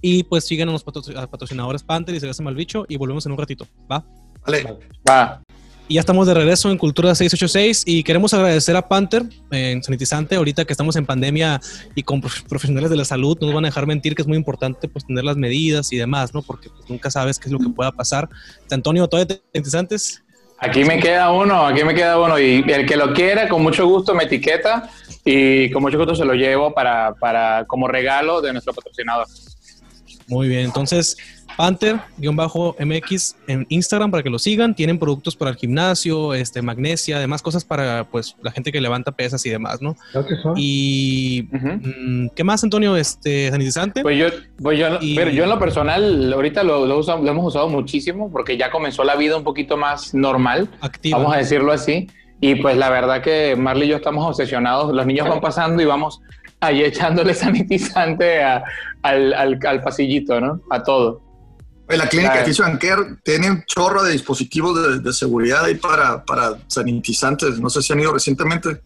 Y 0.00 0.24
pues 0.24 0.46
sigan 0.46 0.68
a 0.68 0.72
los 0.72 0.84
patrocinadores 0.84 1.82
Panther 1.82 2.14
y 2.14 2.20
se 2.20 2.42
mal 2.42 2.54
bicho 2.54 2.84
y 2.88 2.96
volvemos 2.96 3.24
en 3.26 3.32
un 3.32 3.38
ratito, 3.38 3.66
¿va? 3.90 4.04
Vale. 4.44 4.78
Va. 5.08 5.42
Y 5.86 5.94
ya 5.94 6.00
estamos 6.00 6.26
de 6.26 6.32
regreso 6.32 6.70
en 6.70 6.78
Cultura 6.78 7.14
686 7.14 7.82
y 7.86 8.02
queremos 8.04 8.32
agradecer 8.32 8.74
a 8.74 8.88
Panther 8.88 9.22
eh, 9.50 9.72
en 9.72 9.82
Sanitizante, 9.82 10.34
ahorita 10.34 10.64
que 10.64 10.72
estamos 10.72 10.96
en 10.96 11.04
pandemia 11.04 11.60
y 11.94 12.02
con 12.02 12.22
prof- 12.22 12.42
profesionales 12.48 12.88
de 12.88 12.96
la 12.96 13.04
salud, 13.04 13.36
no 13.38 13.48
nos 13.48 13.54
van 13.54 13.66
a 13.66 13.68
dejar 13.68 13.86
mentir 13.86 14.14
que 14.14 14.22
es 14.22 14.28
muy 14.28 14.38
importante 14.38 14.88
pues 14.88 15.06
tener 15.06 15.24
las 15.24 15.36
medidas 15.36 15.92
y 15.92 15.98
demás, 15.98 16.32
¿no? 16.32 16.40
Porque 16.40 16.70
pues, 16.70 16.88
nunca 16.88 17.10
sabes 17.10 17.38
qué 17.38 17.48
es 17.48 17.52
lo 17.52 17.58
que 17.58 17.68
pueda 17.68 17.92
pasar. 17.92 18.30
Antonio, 18.70 19.06
¿todavía 19.08 19.36
te 19.36 19.42
sanitizantes? 19.52 20.22
Aquí 20.58 20.84
me 20.84 20.98
queda 21.00 21.30
uno, 21.30 21.66
aquí 21.66 21.84
me 21.84 21.94
queda 21.94 22.18
uno. 22.18 22.38
Y 22.38 22.64
el 22.66 22.86
que 22.86 22.96
lo 22.96 23.12
quiera, 23.12 23.46
con 23.50 23.62
mucho 23.62 23.86
gusto 23.86 24.14
me 24.14 24.24
etiqueta 24.24 24.88
y 25.22 25.70
con 25.70 25.82
mucho 25.82 25.98
gusto 25.98 26.14
se 26.14 26.24
lo 26.24 26.32
llevo 26.32 26.72
para, 26.72 27.12
para 27.20 27.66
como 27.66 27.88
regalo 27.88 28.40
de 28.40 28.52
nuestro 28.54 28.72
patrocinador. 28.72 29.26
Muy 30.28 30.48
bien, 30.48 30.60
entonces 30.64 31.18
Panther-MX 31.56 33.36
en 33.46 33.66
Instagram 33.68 34.10
para 34.10 34.22
que 34.22 34.30
lo 34.30 34.38
sigan. 34.38 34.74
Tienen 34.74 34.98
productos 34.98 35.36
para 35.36 35.50
el 35.50 35.56
gimnasio, 35.56 36.34
este, 36.34 36.62
magnesia, 36.62 37.18
demás 37.18 37.42
cosas 37.42 37.64
para 37.64 38.04
pues 38.10 38.36
la 38.42 38.50
gente 38.50 38.72
que 38.72 38.80
levanta 38.80 39.12
pesas 39.12 39.44
y 39.46 39.50
demás, 39.50 39.80
¿no? 39.80 39.96
Creo 40.12 40.26
que 40.26 40.36
son. 40.36 40.54
Y 40.56 41.48
mm, 41.52 42.28
¿qué 42.34 42.44
más, 42.44 42.62
Antonio? 42.64 42.96
Este, 42.96 43.50
sanitizante. 43.50 44.02
Pues 44.02 44.18
yo, 44.18 44.26
pues 44.62 44.78
yo, 44.78 44.86
Y- 45.00 45.14
pero 45.16 45.30
yo 45.30 45.44
en 45.44 45.50
lo 45.50 45.58
personal, 45.58 46.32
ahorita 46.32 46.62
lo, 46.62 46.86
lo, 46.86 46.98
usa- 46.98 47.16
lo 47.16 47.30
hemos 47.30 47.46
usado 47.46 47.68
muchísimo 47.68 48.30
porque 48.30 48.56
ya 48.56 48.70
comenzó 48.70 49.04
la 49.04 49.16
vida 49.16 49.36
un 49.36 49.44
poquito 49.44 49.76
más 49.76 50.14
normal, 50.14 50.68
activa. 50.80 51.18
vamos 51.18 51.34
a 51.34 51.38
decirlo 51.38 51.72
así. 51.72 52.08
Y 52.40 52.56
pues 52.56 52.76
la 52.76 52.90
verdad 52.90 53.22
que 53.22 53.56
Marley 53.56 53.88
y 53.88 53.90
yo 53.92 53.96
estamos 53.96 54.26
obsesionados. 54.28 54.92
Los 54.92 55.06
niños 55.06 55.28
van 55.28 55.40
pasando 55.40 55.82
y 55.82 55.86
vamos 55.86 56.20
ahí 56.60 56.82
echándole 56.82 57.32
sanitizante 57.34 58.42
a- 58.42 58.64
al, 59.02 59.32
al, 59.34 59.58
al 59.66 59.82
pasillito, 59.82 60.40
¿no? 60.40 60.60
A 60.70 60.82
todo. 60.82 61.22
Oye, 61.88 61.98
La 61.98 62.08
clínica 62.08 62.32
Claro. 62.32 62.46
Kitchen 62.46 62.76
Care 62.78 63.16
tiene 63.22 63.50
un 63.50 63.64
chorro 63.66 64.02
de 64.02 64.12
dispositivos 64.12 64.80
de, 64.82 65.00
de 65.00 65.12
seguridad 65.12 65.64
ahí 65.64 65.74
para, 65.74 66.24
para 66.24 66.54
sanitizantes. 66.66 67.60
No 67.60 67.68
sé 67.68 67.82
si 67.82 67.92
han 67.92 68.00
ido 68.00 68.12
recientemente. 68.12 68.80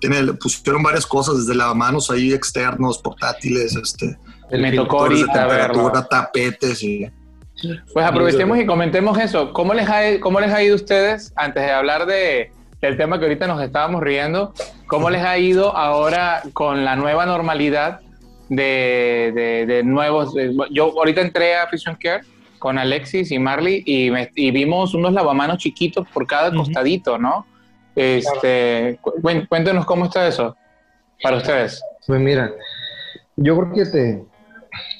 Tiene, 0.00 0.22
le 0.22 0.32
pusieron 0.34 0.82
varias 0.82 1.04
cosas, 1.06 1.38
desde 1.38 1.54
lavamanos 1.56 2.10
ahí 2.10 2.32
externos, 2.32 2.98
portátiles, 2.98 3.74
este, 3.76 4.16
Me 4.50 4.72
tocó 4.72 5.08
de 5.08 5.16
ahorita 5.22 5.46
verlo. 5.46 5.92
tapetes 6.08 6.82
y 6.84 7.10
Pues 7.92 8.06
aprovechemos 8.06 8.58
y 8.60 8.64
comentemos 8.64 9.18
eso. 9.18 9.52
¿Cómo 9.52 9.74
les 9.74 9.88
ha, 9.88 10.20
cómo 10.20 10.38
les 10.40 10.52
ha 10.52 10.62
ido 10.62 10.74
a 10.74 10.76
ustedes, 10.76 11.32
antes 11.34 11.64
de 11.64 11.72
hablar 11.72 12.06
de, 12.06 12.52
del 12.80 12.96
tema 12.96 13.18
que 13.18 13.24
ahorita 13.24 13.48
nos 13.48 13.60
estábamos 13.60 14.00
riendo, 14.02 14.54
cómo 14.86 15.10
les 15.10 15.22
ha 15.24 15.36
ido 15.36 15.76
ahora 15.76 16.42
con 16.52 16.84
la 16.84 16.94
nueva 16.94 17.26
normalidad 17.26 18.00
de, 18.48 19.32
de- 19.34 19.66
de 19.66 19.82
nuevos... 19.82 20.32
de- 20.32 20.54
yo 20.70 20.92
ahorita 20.96 21.20
entré 21.22 21.56
a 21.56 21.66
Fusion 21.68 21.96
Care 22.00 22.24
con 22.58 22.78
Alexis 22.78 23.30
y 23.30 23.38
Marley 23.38 23.82
y, 23.86 24.10
me- 24.10 24.30
y 24.34 24.50
vimos 24.50 24.94
unos 24.94 25.12
lavamanos 25.12 25.58
chiquitos 25.58 26.06
por 26.12 26.26
cada 26.26 26.50
costadito, 26.54 27.18
¿no? 27.18 27.46
Este, 27.94 28.98
cu- 29.00 29.14
cuen- 29.22 29.46
cuéntenos 29.48 29.84
cómo 29.84 30.04
está 30.06 30.26
eso 30.28 30.56
para 31.22 31.36
ustedes. 31.38 31.82
Pues 32.06 32.20
mira, 32.20 32.52
yo 33.36 33.58
creo 33.58 33.72
que 33.72 33.84
te, 33.90 34.24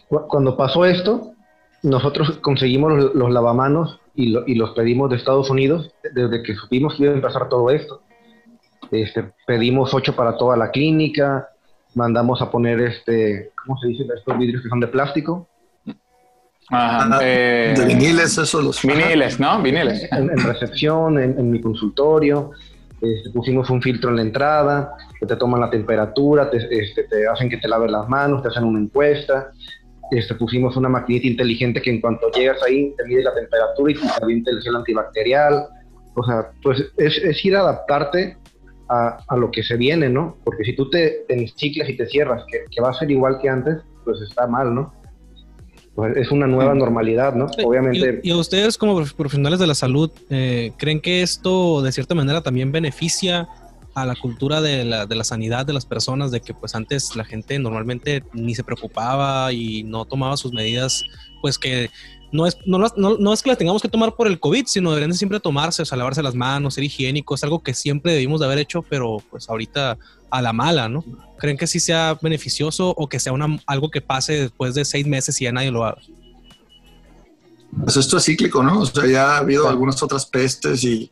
cu- 0.08 0.26
cuando 0.28 0.56
pasó 0.56 0.84
esto, 0.84 1.32
nosotros 1.82 2.38
conseguimos 2.42 2.92
los, 2.92 3.14
los 3.14 3.30
lavamanos 3.30 4.00
y, 4.14 4.30
lo- 4.30 4.44
y 4.46 4.54
los 4.56 4.70
pedimos 4.70 5.10
de 5.10 5.16
Estados 5.16 5.48
Unidos 5.50 5.92
desde 6.12 6.42
que 6.42 6.54
supimos 6.54 6.94
que 6.96 7.04
iba 7.04 7.12
a 7.12 7.16
empezar 7.16 7.48
todo 7.48 7.70
esto. 7.70 8.02
Este, 8.90 9.32
pedimos 9.46 9.92
ocho 9.94 10.16
para 10.16 10.36
toda 10.36 10.56
la 10.56 10.70
clínica, 10.70 11.48
mandamos 11.94 12.40
a 12.42 12.50
poner 12.50 12.80
este, 12.80 13.52
¿cómo 13.64 13.78
se 13.78 13.88
dice? 13.88 14.04
Estos 14.16 14.38
vidrios 14.38 14.62
que 14.62 14.68
son 14.68 14.80
de 14.80 14.88
plástico 14.88 15.46
Ajá, 16.70 17.09
Ah, 17.11 17.20
eh, 17.22 17.74
de 17.76 17.85
viniles, 17.87 18.37
eso 18.37 18.61
los 18.61 18.83
Viniles, 18.83 19.40
¿no? 19.40 19.62
Viniles. 19.62 20.07
en, 20.12 20.31
en 20.31 20.38
recepción, 20.38 21.18
en, 21.18 21.38
en 21.38 21.50
mi 21.50 21.61
consultorio. 21.61 22.50
Este, 23.00 23.31
pusimos 23.31 23.70
un 23.70 23.81
filtro 23.81 24.11
en 24.11 24.16
la 24.16 24.22
entrada, 24.22 24.92
que 25.20 25.26
te 25.26 25.37
toman 25.37 25.61
la 25.61 25.70
temperatura, 25.70 26.50
te, 26.50 26.57
este, 26.57 27.04
te 27.04 27.28
hacen 27.28 27.48
que 27.48 27.57
te 27.59 27.68
laves 27.68 27.90
las 27.90 28.09
manos, 28.09 28.42
te 28.42 28.48
hacen 28.48 28.64
una 28.64 28.81
encuesta. 28.81 29.50
Este, 30.11 30.35
pusimos 30.35 30.76
una 30.76 30.88
maquinita 30.88 31.26
inteligente 31.26 31.81
que 31.83 31.90
en 31.90 32.00
cuanto 32.00 32.31
llegas 32.33 32.62
ahí 32.62 32.94
te 32.96 33.04
mide 33.04 33.22
la 33.22 33.35
temperatura 33.35 33.92
y 33.92 33.94
te 33.94 34.24
avienta 34.24 34.50
el 34.50 34.76
antibacterial. 34.76 35.66
O 36.14 36.24
sea, 36.24 36.50
pues 36.62 36.85
es, 36.96 37.18
es 37.18 37.44
ir 37.44 37.57
a 37.57 37.61
adaptarte 37.61 38.37
a, 38.88 39.18
a 39.28 39.37
lo 39.37 39.50
que 39.50 39.62
se 39.62 39.76
viene, 39.76 40.09
¿no? 40.09 40.37
Porque 40.44 40.64
si 40.64 40.74
tú 40.74 40.90
te, 40.90 41.24
te 41.28 41.35
enciclas 41.35 41.88
y 41.88 41.96
te 41.96 42.07
cierras, 42.07 42.42
que, 42.50 42.64
que 42.70 42.81
va 42.83 42.90
a 42.90 42.94
ser 42.94 43.11
igual 43.11 43.38
que 43.40 43.48
antes, 43.48 43.76
pues 44.04 44.20
está 44.22 44.46
mal, 44.46 44.74
¿no? 44.74 44.94
Pues 45.98 46.16
es 46.16 46.30
una 46.30 46.46
nueva 46.46 46.74
normalidad, 46.74 47.34
¿no? 47.34 47.46
Obviamente. 47.64 48.20
¿Y, 48.22 48.32
ustedes 48.32 48.78
como 48.78 48.94
prof- 48.94 49.14
profesionales 49.14 49.58
de 49.58 49.66
la 49.66 49.74
salud, 49.74 50.12
eh, 50.30 50.70
creen 50.78 51.00
que 51.00 51.22
esto 51.22 51.82
de 51.82 51.90
cierta 51.90 52.14
manera 52.14 52.40
también 52.40 52.70
beneficia 52.70 53.48
a 53.96 54.06
la 54.06 54.14
cultura 54.14 54.61
de 54.61 54.84
la, 54.84 55.06
de 55.06 55.16
la 55.16 55.24
sanidad 55.24 55.66
de 55.66 55.72
las 55.72 55.87
personas, 55.87 56.30
de 56.30 56.40
que 56.40 56.54
pues 56.54 56.76
antes 56.76 57.16
la 57.16 57.24
gente 57.24 57.58
normalmente 57.58 58.22
ni 58.32 58.54
se 58.54 58.62
preocupaba 58.62 59.52
y 59.52 59.82
no 59.82 60.04
tomaba 60.04 60.37
sus 60.37 60.52
medidas, 60.52 61.02
pues 61.42 61.58
que 61.58 61.90
no 62.30 62.46
es, 62.46 62.56
no, 62.64 62.78
las- 62.78 62.96
no, 62.96 63.18
no 63.18 63.32
es 63.32 63.42
que 63.42 63.48
las 63.48 63.58
tengamos 63.58 63.82
que 63.82 63.88
tomar 63.88 64.14
por 64.14 64.28
el 64.28 64.38
COVID, 64.38 64.66
sino 64.66 64.90
deberían 64.90 65.11
de 65.11 65.16
siempre 65.16 65.40
tomarse, 65.40 65.82
o 65.82 65.84
sea, 65.84 65.98
lavarse 65.98 66.22
las 66.22 66.37
manos, 66.37 66.74
ser 66.74 66.84
higiénicos, 66.84 67.42
algo 67.42 67.61
que 67.64 67.74
siempre 67.74 68.12
debimos 68.12 68.38
de 68.38 68.46
haber 68.46 68.58
hecho, 68.58 68.82
pero 68.88 69.16
pues 69.32 69.50
ahorita 69.50 69.98
a 70.30 70.42
la 70.42 70.52
mala, 70.52 70.88
¿no? 70.88 71.02
¿Creen 71.38 71.57
que 71.57 71.66
sí 71.66 71.81
sea 71.81 72.18
beneficioso 72.20 72.90
o 72.96 73.09
que 73.09 73.18
sea 73.20 73.33
una, 73.33 73.59
algo 73.66 73.90
que 73.90 74.01
pase 74.01 74.33
después 74.35 74.74
de 74.74 74.85
seis 74.85 75.07
meses 75.07 75.40
y 75.40 75.44
ya 75.44 75.53
nadie 75.53 75.70
lo 75.70 75.85
haga? 75.85 75.98
Pues 77.85 77.96
esto 77.96 78.16
es 78.16 78.24
cíclico, 78.24 78.62
¿no? 78.62 78.81
O 78.81 78.87
sea, 78.87 79.07
ya 79.07 79.35
ha 79.35 79.38
habido 79.38 79.68
algunas 79.68 80.03
otras 80.03 80.27
pestes 80.27 80.83
y, 80.85 81.11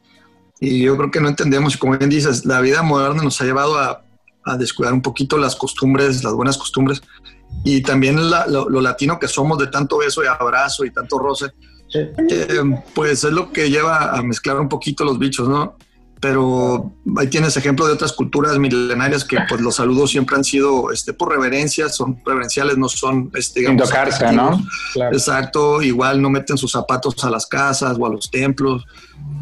y 0.60 0.80
yo 0.82 0.96
creo 0.96 1.10
que 1.10 1.20
no 1.20 1.28
entendemos. 1.28 1.74
Y 1.74 1.78
como 1.78 1.96
bien 1.96 2.10
dices, 2.10 2.44
la 2.44 2.60
vida 2.60 2.82
moderna 2.82 3.22
nos 3.22 3.40
ha 3.40 3.44
llevado 3.44 3.78
a, 3.78 4.02
a 4.44 4.56
descuidar 4.56 4.92
un 4.92 5.02
poquito 5.02 5.38
las 5.38 5.54
costumbres, 5.54 6.24
las 6.24 6.32
buenas 6.32 6.56
costumbres. 6.58 7.02
Y 7.64 7.82
también 7.82 8.30
la- 8.30 8.46
lo, 8.46 8.68
lo 8.68 8.80
latino 8.80 9.18
que 9.18 9.28
somos 9.28 9.58
de 9.58 9.66
tanto 9.68 9.98
beso 9.98 10.24
y 10.24 10.26
abrazo 10.26 10.84
y 10.84 10.90
tanto 10.90 11.18
roce, 11.18 11.46
Sí. 11.88 12.00
eh, 12.30 12.60
pues 12.96 13.22
es 13.22 13.32
lo 13.32 13.52
que 13.52 13.70
lleva 13.70 14.10
a 14.16 14.20
mezclar 14.22 14.58
un 14.58 14.68
poquito 14.68 15.04
los 15.04 15.20
bichos, 15.20 15.48
¿no? 15.48 15.76
Pero 16.20 16.92
ahí 17.18 17.26
tienes 17.28 17.56
ejemplo 17.56 17.86
de 17.86 17.92
otras 17.92 18.12
culturas 18.12 18.58
milenarias 18.58 19.22
que 19.24 19.36
pues 19.48 19.60
los 19.60 19.76
saludos 19.76 20.10
siempre 20.10 20.34
han 20.36 20.44
sido 20.44 20.90
este, 20.90 21.12
por 21.12 21.30
reverencia, 21.30 21.88
son 21.90 22.18
reverenciales, 22.24 22.78
no 22.78 22.88
son 22.88 23.30
este, 23.34 23.60
digamos, 23.60 23.82
¿no? 24.50 24.66
Claro. 24.94 25.14
Exacto, 25.16 25.82
igual 25.82 26.22
no 26.22 26.30
meten 26.30 26.56
sus 26.56 26.72
zapatos 26.72 27.22
a 27.22 27.30
las 27.30 27.46
casas 27.46 27.96
o 28.00 28.06
a 28.06 28.10
los 28.10 28.30
templos. 28.30 28.84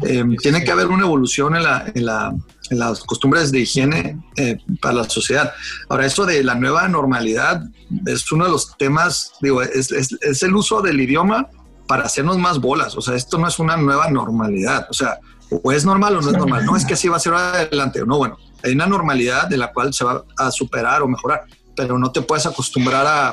Eh, 0.03 0.23
tiene 0.41 0.63
que 0.63 0.71
haber 0.71 0.87
una 0.87 1.03
evolución 1.05 1.55
en, 1.55 1.63
la, 1.63 1.85
en, 1.93 2.05
la- 2.05 2.35
en 2.69 2.79
las 2.79 2.99
costumbres 3.01 3.51
de 3.51 3.59
higiene 3.59 4.19
eh, 4.35 4.57
para 4.81 4.95
la 4.95 5.03
sociedad. 5.09 5.53
Ahora, 5.87 6.05
eso 6.05 6.25
de 6.25 6.43
la 6.43 6.55
nueva 6.55 6.87
normalidad 6.89 7.61
es 8.07 8.29
uno 8.31 8.45
de 8.45 8.51
los 8.51 8.75
temas, 8.77 9.31
digo, 9.41 9.61
es, 9.61 9.91
es- 9.91 10.17
es 10.21 10.43
el 10.43 10.55
uso 10.55 10.81
del 10.81 10.99
idioma 10.99 11.47
para 11.87 12.03
hacernos 12.03 12.37
más 12.39 12.59
bolas. 12.59 12.97
O 12.97 13.01
sea, 13.01 13.15
esto 13.15 13.37
no 13.37 13.47
es 13.47 13.59
una 13.59 13.77
nueva 13.77 14.09
normalidad. 14.09 14.87
O 14.89 14.93
sea, 14.93 15.19
o 15.49 15.71
es 15.71 15.85
normal 15.85 16.17
o 16.17 16.21
no 16.21 16.31
es 16.31 16.37
normal. 16.37 16.65
No 16.65 16.75
es 16.75 16.85
que 16.85 16.93
así 16.95 17.07
va 17.07 17.17
a 17.17 17.19
ser 17.19 17.33
adelante. 17.33 18.01
No, 18.05 18.17
bueno, 18.17 18.37
hay 18.63 18.73
una 18.73 18.87
normalidad 18.87 19.47
de 19.47 19.57
la 19.57 19.71
cual 19.71 19.93
se 19.93 20.03
va 20.03 20.23
a 20.37 20.51
superar 20.51 21.01
o 21.01 21.07
mejorar, 21.07 21.43
pero 21.75 21.97
no 21.99 22.11
te 22.11 22.21
puedes 22.21 22.45
acostumbrar 22.45 23.05
a, 23.05 23.29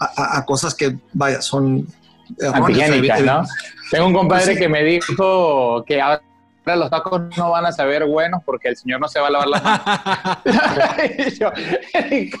a, 0.00 0.38
a 0.38 0.44
cosas 0.44 0.74
que, 0.74 0.98
vaya, 1.12 1.40
son 1.42 1.86
erróneas. 2.38 3.22
¿no? 3.22 3.44
Tengo 3.90 4.06
un 4.08 4.14
compadre 4.14 4.54
Sí. 4.54 4.58
que 4.58 4.68
me 4.68 4.82
dijo 4.82 5.84
que 5.86 6.00
ahora 6.00 6.22
los 6.74 6.90
tacos 6.90 7.22
no 7.36 7.50
van 7.50 7.66
a 7.66 7.72
saber 7.72 8.04
buenos 8.06 8.42
porque 8.44 8.68
el 8.68 8.76
señor 8.76 8.98
no 8.98 9.06
se 9.06 9.20
va 9.20 9.28
a 9.28 9.30
lavar 9.30 9.48
las 9.48 9.62
manos. 9.62 10.38
Y 11.26 11.38
yo, 11.38 11.52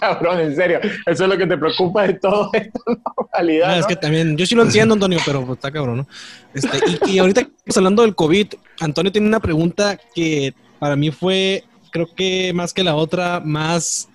cabrón, 0.00 0.40
en 0.40 0.56
serio, 0.56 0.80
eso 0.82 1.24
es 1.24 1.30
lo 1.30 1.38
que 1.38 1.46
te 1.46 1.56
preocupa 1.56 2.06
de 2.06 2.14
todo 2.14 2.50
esta 2.52 2.80
normalidad. 3.16 3.68
¿no? 3.68 3.74
es 3.76 3.86
que 3.86 3.96
también, 3.96 4.36
yo 4.36 4.44
sí 4.46 4.54
lo 4.54 4.62
entiendo, 4.64 4.94
Antonio, 4.94 5.20
pero 5.24 5.44
pues, 5.44 5.58
está 5.58 5.70
cabrón, 5.70 5.98
¿no? 5.98 6.06
Este, 6.54 6.78
y, 7.06 7.12
y 7.12 7.18
ahorita 7.18 7.44
que 7.44 7.50
estamos 7.50 7.76
hablando 7.76 8.02
del 8.02 8.14
COVID, 8.16 8.54
Antonio 8.80 9.12
tiene 9.12 9.28
una 9.28 9.40
pregunta 9.40 9.98
que 10.14 10.54
para 10.78 10.96
mí 10.96 11.10
fue, 11.10 11.64
creo 11.92 12.06
que 12.12 12.52
más 12.52 12.72
que 12.72 12.82
la 12.82 12.96
otra, 12.96 13.40
más 13.40 14.08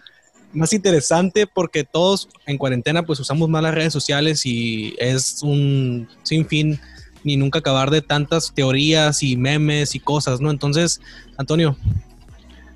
más 0.53 0.73
interesante 0.73 1.47
porque 1.47 1.85
todos 1.85 2.27
en 2.45 2.57
cuarentena 2.57 3.03
pues 3.03 3.19
usamos 3.19 3.47
más 3.47 3.63
las 3.63 3.73
redes 3.73 3.93
sociales 3.93 4.45
y 4.45 4.95
es 4.99 5.41
un 5.43 6.09
sinfín 6.23 6.79
ni 7.23 7.37
nunca 7.37 7.59
acabar 7.59 7.89
de 7.89 8.01
tantas 8.01 8.53
teorías 8.53 9.23
y 9.23 9.37
memes 9.37 9.95
y 9.95 9.99
cosas, 9.99 10.41
¿no? 10.41 10.51
Entonces, 10.51 11.01
Antonio. 11.37 11.75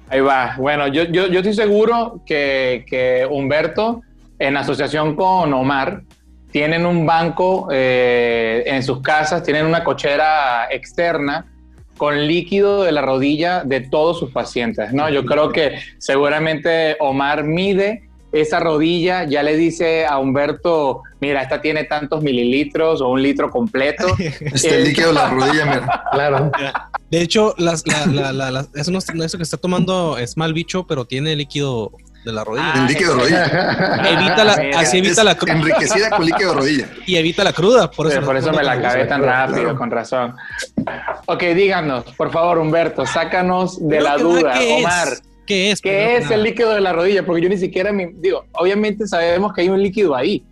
Ahí 0.10 0.22
va. 0.22 0.56
Bueno, 0.58 0.88
yo, 0.88 1.04
yo, 1.04 1.28
yo 1.28 1.40
estoy 1.40 1.54
seguro 1.54 2.22
que, 2.26 2.86
que, 2.88 3.28
Humberto, 3.30 4.02
en 4.40 4.58
asociación 4.58 5.16
con 5.16 5.54
Omar, 5.54 6.04
tienen 6.52 6.86
un 6.86 7.06
banco 7.06 7.68
eh, 7.72 8.64
en 8.66 8.82
sus 8.84 9.02
casas, 9.02 9.44
tienen 9.44 9.66
una 9.66 9.84
cochera 9.84 10.68
externa 10.72 11.46
con 11.98 12.28
líquido 12.28 12.84
de 12.84 12.92
la 12.92 13.02
rodilla 13.02 13.64
de 13.64 13.82
todos 13.82 14.20
sus 14.20 14.32
pacientes, 14.32 14.94
¿no? 14.94 15.10
Yo 15.10 15.26
creo 15.26 15.52
que 15.52 15.80
seguramente 15.98 16.98
Omar 17.00 17.44
mide 17.44 18.05
esa 18.42 18.60
rodilla, 18.60 19.24
ya 19.24 19.44
le 19.44 19.56
dice 19.56 20.06
a 20.06 20.20
Humberto, 20.20 21.04
mira, 21.22 21.42
esta 21.42 21.62
tiene 21.62 21.86
tantos 21.86 22.22
mililitros 22.22 23.02
o 23.02 23.08
un 23.08 23.22
litro 23.22 23.50
completo. 23.50 24.08
este 24.20 24.82
líquido 24.82 25.08
de 25.10 25.14
la 25.14 25.30
rodilla, 25.30 25.66
mira. 25.66 26.04
Claro. 26.12 26.52
De 27.12 27.22
hecho, 27.22 27.54
las, 27.58 27.84
eso, 28.74 28.92
no, 28.92 29.00
eso 29.00 29.38
que 29.38 29.44
está 29.44 29.58
tomando 29.58 30.18
es 30.18 30.38
mal 30.38 30.54
bicho, 30.54 30.86
pero 30.88 31.06
tiene 31.06 31.36
líquido 31.36 31.92
de 32.26 32.32
la 32.32 32.44
rodilla. 32.44 32.74
el 32.74 32.88
líquido 32.88 33.16
de 33.16 33.22
rodilla. 33.22 33.46
evita 34.10 34.44
la, 34.44 34.80
así 34.80 34.98
evita 34.98 35.24
la 35.24 35.36
cruda. 35.36 35.54
Enriquecida 35.54 36.10
con 36.10 36.26
líquido 36.26 36.50
de 36.52 36.56
rodilla. 36.56 36.90
Y 37.06 37.16
evita 37.16 37.44
la 37.44 37.54
cruda. 37.54 37.92
Por 37.92 38.12
eso, 38.12 38.22
por 38.22 38.36
eso 38.36 38.52
me 38.52 38.64
la 38.64 38.74
acabé 38.74 39.06
tan 39.06 39.24
rápido, 39.24 39.76
con 39.76 39.92
razón. 39.92 40.36
Ok, 41.26 41.44
díganos, 41.56 42.04
por 42.18 42.32
favor, 42.32 42.58
Humberto, 42.58 43.06
sácanos 43.06 43.86
de 43.88 44.02
la 44.02 44.18
duda. 44.18 44.60
Omar. 44.78 45.10
¿Qué 45.46 45.72
es? 45.72 45.82
¿Qué 45.82 46.18
es 46.18 46.32
el 46.32 46.44
líquido 46.44 46.74
de 46.74 46.82
la 46.82 46.94
rodilla? 46.94 47.26
Porque 47.26 47.42
yo 47.42 47.50
ni 47.50 47.58
siquiera 47.58 47.92
me 47.92 48.12
digo, 48.16 48.46
obviamente 48.54 49.08
sabemos 49.08 49.54
que 49.54 49.62
hay 49.62 49.70
un 49.70 49.82
líquido 49.82 50.16
ahí, 50.16 50.44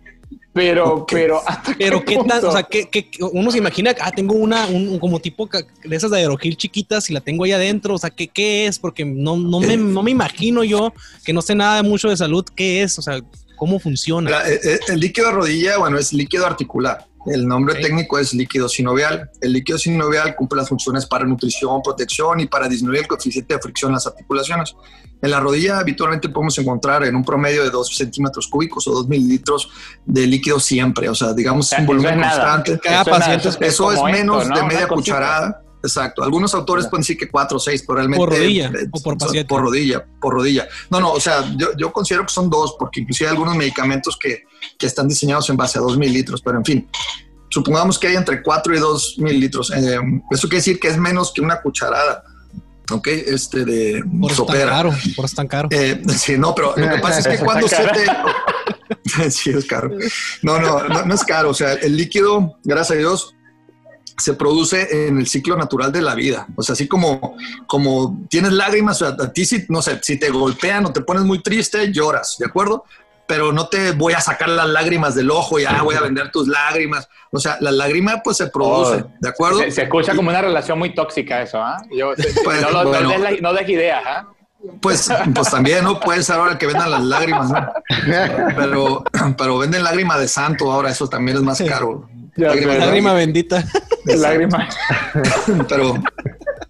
pero, 0.52 1.04
pero 1.10 1.42
hasta 1.44 1.74
pero 1.76 2.04
qué, 2.04 2.16
tan, 2.28 2.44
o 2.44 2.52
sea, 2.52 2.62
que, 2.62 3.10
uno 3.32 3.50
se 3.50 3.58
imagina, 3.58 3.92
ah, 4.00 4.12
tengo 4.12 4.34
una, 4.34 4.66
un, 4.66 4.98
como 5.00 5.18
tipo 5.18 5.48
de 5.48 5.96
esas 5.96 6.12
de 6.12 6.18
aerogel 6.18 6.56
chiquitas 6.56 7.10
y 7.10 7.12
la 7.12 7.20
tengo 7.20 7.44
ahí 7.44 7.52
adentro, 7.52 7.94
o 7.94 7.98
sea, 7.98 8.10
¿qué, 8.10 8.28
qué 8.28 8.66
es? 8.66 8.78
Porque 8.78 9.04
no, 9.04 9.36
no, 9.36 9.58
me, 9.58 9.76
no 9.76 10.02
me 10.02 10.12
imagino 10.12 10.62
yo 10.62 10.92
que 11.24 11.32
no 11.32 11.42
sé 11.42 11.56
nada 11.56 11.82
mucho 11.82 12.08
de 12.08 12.16
salud, 12.16 12.44
¿qué 12.54 12.82
es? 12.82 12.98
O 13.00 13.02
sea, 13.02 13.20
¿cómo 13.56 13.80
funciona? 13.80 14.30
Eh, 14.46 14.60
eh, 14.62 14.78
el 14.88 15.00
líquido 15.00 15.26
de 15.26 15.32
rodilla, 15.32 15.78
bueno, 15.78 15.98
es 15.98 16.12
líquido 16.12 16.46
articular. 16.46 17.04
El 17.26 17.46
nombre 17.46 17.74
técnico 17.76 18.18
es 18.18 18.34
líquido 18.34 18.68
sinovial. 18.68 19.30
El 19.40 19.52
líquido 19.52 19.78
sinovial 19.78 20.34
cumple 20.36 20.58
las 20.58 20.68
funciones 20.68 21.06
para 21.06 21.24
nutrición, 21.24 21.82
protección 21.82 22.40
y 22.40 22.46
para 22.46 22.68
disminuir 22.68 23.00
el 23.00 23.08
coeficiente 23.08 23.54
de 23.54 23.60
fricción 23.60 23.90
en 23.90 23.94
las 23.94 24.06
articulaciones. 24.06 24.74
En 25.22 25.30
la 25.30 25.40
rodilla 25.40 25.78
habitualmente 25.78 26.28
podemos 26.28 26.58
encontrar 26.58 27.04
en 27.04 27.16
un 27.16 27.24
promedio 27.24 27.64
de 27.64 27.70
2 27.70 27.96
centímetros 27.96 28.46
cúbicos 28.46 28.86
o 28.88 28.92
2 28.92 29.08
mililitros 29.08 29.70
de 30.04 30.26
líquido 30.26 30.60
siempre. 30.60 31.08
O 31.08 31.14
sea, 31.14 31.32
digamos 31.32 31.72
un 31.78 31.86
volumen 31.86 32.20
constante. 32.20 32.78
Cada 32.78 33.04
paciente 33.04 33.48
eso 33.60 33.92
es 33.92 34.02
menos 34.02 34.48
de 34.48 34.62
media 34.64 34.86
cucharada. 34.86 35.63
Exacto. 35.84 36.22
Algunos 36.24 36.54
autores 36.54 36.86
pueden 36.86 37.02
decir 37.02 37.18
que 37.18 37.28
4 37.28 37.56
o 37.56 37.60
6, 37.60 37.84
pero 37.86 37.96
realmente. 37.96 38.24
Por 38.24 38.30
rodilla 38.30 38.72
o 38.90 39.02
por 39.02 39.18
paciente. 39.18 39.48
Por 39.48 39.62
rodilla, 39.62 40.04
por 40.20 40.34
rodilla. 40.34 40.66
No, 40.90 40.98
no, 40.98 41.12
o 41.12 41.20
sea, 41.20 41.44
yo, 41.56 41.68
yo 41.76 41.92
considero 41.92 42.24
que 42.24 42.32
son 42.32 42.48
dos, 42.48 42.76
porque 42.78 43.00
inclusive 43.00 43.28
hay 43.28 43.32
algunos 43.32 43.54
medicamentos 43.54 44.16
que, 44.16 44.44
que 44.78 44.86
están 44.86 45.08
diseñados 45.08 45.48
en 45.50 45.56
base 45.56 45.78
a 45.78 45.82
2 45.82 45.98
mililitros, 45.98 46.40
pero 46.42 46.58
en 46.58 46.64
fin. 46.64 46.88
Supongamos 47.50 47.98
que 47.98 48.08
hay 48.08 48.16
entre 48.16 48.42
4 48.42 48.74
y 48.74 48.78
2 48.78 49.16
mililitros. 49.18 49.70
Eh, 49.70 49.98
eso 50.30 50.48
quiere 50.48 50.56
decir 50.56 50.80
que 50.80 50.88
es 50.88 50.98
menos 50.98 51.32
que 51.32 51.40
una 51.40 51.60
cucharada. 51.60 52.24
¿ok? 52.90 53.06
Este 53.06 53.64
de 53.64 54.02
por 54.20 54.32
sopera. 54.32 54.66
Tan 54.66 54.68
caro, 54.68 54.94
por 55.16 55.30
tan 55.30 55.46
caro. 55.46 55.68
Eh, 55.70 56.02
sí, 56.16 56.36
no, 56.36 56.54
pero 56.54 56.74
lo 56.76 56.90
que 56.90 56.98
pasa 56.98 57.20
es 57.20 57.38
que 57.38 57.38
cuando 57.44 57.68
se 57.68 57.76
te... 57.76 59.30
sí, 59.30 59.50
es 59.50 59.64
caro. 59.66 59.90
No, 60.42 60.58
no, 60.58 60.88
no, 60.88 61.04
no, 61.04 61.14
es 61.14 61.24
caro. 61.24 61.50
O 61.50 61.54
sea, 61.54 61.74
el 61.74 61.96
líquido, 61.96 62.58
gracias 62.64 62.96
a 62.96 62.98
Dios, 62.98 63.33
se 64.16 64.34
produce 64.34 65.06
en 65.06 65.18
el 65.18 65.26
ciclo 65.26 65.56
natural 65.56 65.92
de 65.92 66.02
la 66.02 66.14
vida. 66.14 66.46
O 66.56 66.62
sea, 66.62 66.74
así 66.74 66.86
como, 66.86 67.36
como 67.66 68.24
tienes 68.28 68.52
lágrimas, 68.52 69.02
o 69.02 69.06
sea, 69.06 69.24
a 69.24 69.32
ti 69.32 69.44
si, 69.44 69.64
no 69.68 69.82
sé, 69.82 69.98
si 70.02 70.18
te 70.18 70.30
golpean 70.30 70.86
o 70.86 70.92
te 70.92 71.00
pones 71.00 71.24
muy 71.24 71.42
triste, 71.42 71.92
lloras, 71.92 72.36
¿de 72.38 72.46
acuerdo? 72.46 72.84
Pero 73.26 73.52
no 73.52 73.68
te 73.68 73.92
voy 73.92 74.12
a 74.12 74.20
sacar 74.20 74.50
las 74.50 74.68
lágrimas 74.68 75.14
del 75.14 75.30
ojo 75.30 75.58
y 75.58 75.64
ah, 75.64 75.80
voy 75.82 75.94
a 75.96 76.00
vender 76.00 76.30
tus 76.30 76.46
lágrimas. 76.46 77.08
O 77.30 77.40
sea, 77.40 77.56
la 77.60 77.72
lágrima 77.72 78.20
pues 78.22 78.36
se 78.36 78.48
produce, 78.48 79.02
oh, 79.02 79.10
¿de 79.18 79.28
acuerdo? 79.28 79.58
Se, 79.70 79.82
escucha 79.82 80.14
como 80.14 80.28
una 80.28 80.42
relación 80.42 80.78
muy 80.78 80.94
tóxica 80.94 81.42
eso, 81.42 81.58
¿ah? 81.58 81.78
Pues, 82.44 82.60
no, 82.60 82.84
no, 83.40 83.52
des 83.54 83.68
ideas, 83.68 84.02
¿ah? 84.06 84.28
Pues, 84.80 85.10
pues 85.34 85.50
también, 85.50 85.84
¿no? 85.84 86.00
Puede 86.00 86.22
ser 86.22 86.36
ahora 86.36 86.56
que 86.56 86.66
vendan 86.66 86.90
las 86.90 87.02
lágrimas, 87.02 87.50
¿no? 87.50 87.72
Pero, 88.56 89.04
pero 89.36 89.58
venden 89.58 89.82
lágrima 89.82 90.18
de 90.18 90.28
santo 90.28 90.70
ahora, 90.70 90.90
eso 90.90 91.08
también 91.08 91.38
es 91.38 91.42
más 91.42 91.60
caro. 91.62 92.08
lágrima, 92.36 93.12
bendita. 93.12 93.64
Lágrima. 94.06 94.68
Pero 95.68 95.94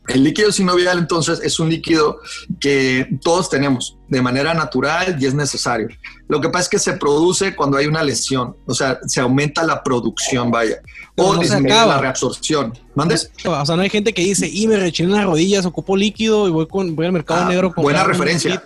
el 0.08 0.22
líquido 0.22 0.52
sinovial 0.52 0.98
entonces 0.98 1.40
es 1.42 1.58
un 1.58 1.70
líquido 1.70 2.20
que 2.60 3.08
todos 3.22 3.48
tenemos 3.48 3.96
de 4.08 4.20
manera 4.20 4.54
natural 4.54 5.16
y 5.18 5.26
es 5.26 5.34
necesario. 5.34 5.88
Lo 6.28 6.40
que 6.40 6.48
pasa 6.48 6.64
es 6.64 6.68
que 6.68 6.78
se 6.78 6.92
produce 6.94 7.56
cuando 7.56 7.76
hay 7.76 7.86
una 7.86 8.02
lesión, 8.02 8.56
o 8.66 8.74
sea, 8.74 8.98
se 9.06 9.20
aumenta 9.20 9.64
la 9.64 9.82
producción, 9.82 10.50
vaya, 10.50 10.76
o 11.16 11.36
disminuye 11.36 11.74
la 11.74 11.98
reabsorción. 11.98 12.78
¿Mandes? 12.94 13.30
O 13.44 13.64
sea, 13.64 13.76
no 13.76 13.82
hay 13.82 13.90
gente 13.90 14.12
que 14.12 14.22
dice, 14.22 14.48
y 14.50 14.66
me 14.66 14.76
rechiné 14.76 15.12
las 15.12 15.24
rodillas, 15.24 15.64
ocupo 15.64 15.96
líquido 15.96 16.48
y 16.48 16.50
voy, 16.50 16.66
con, 16.66 16.94
voy 16.94 17.06
al 17.06 17.12
mercado 17.12 17.44
ah, 17.44 17.48
negro. 17.48 17.72
Buena 17.76 18.04
referencia. 18.04 18.62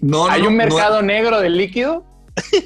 No, 0.00 0.28
¿Hay 0.28 0.42
un 0.42 0.56
mercado 0.56 1.02
negro 1.02 1.40
del 1.40 1.56
líquido? 1.56 2.04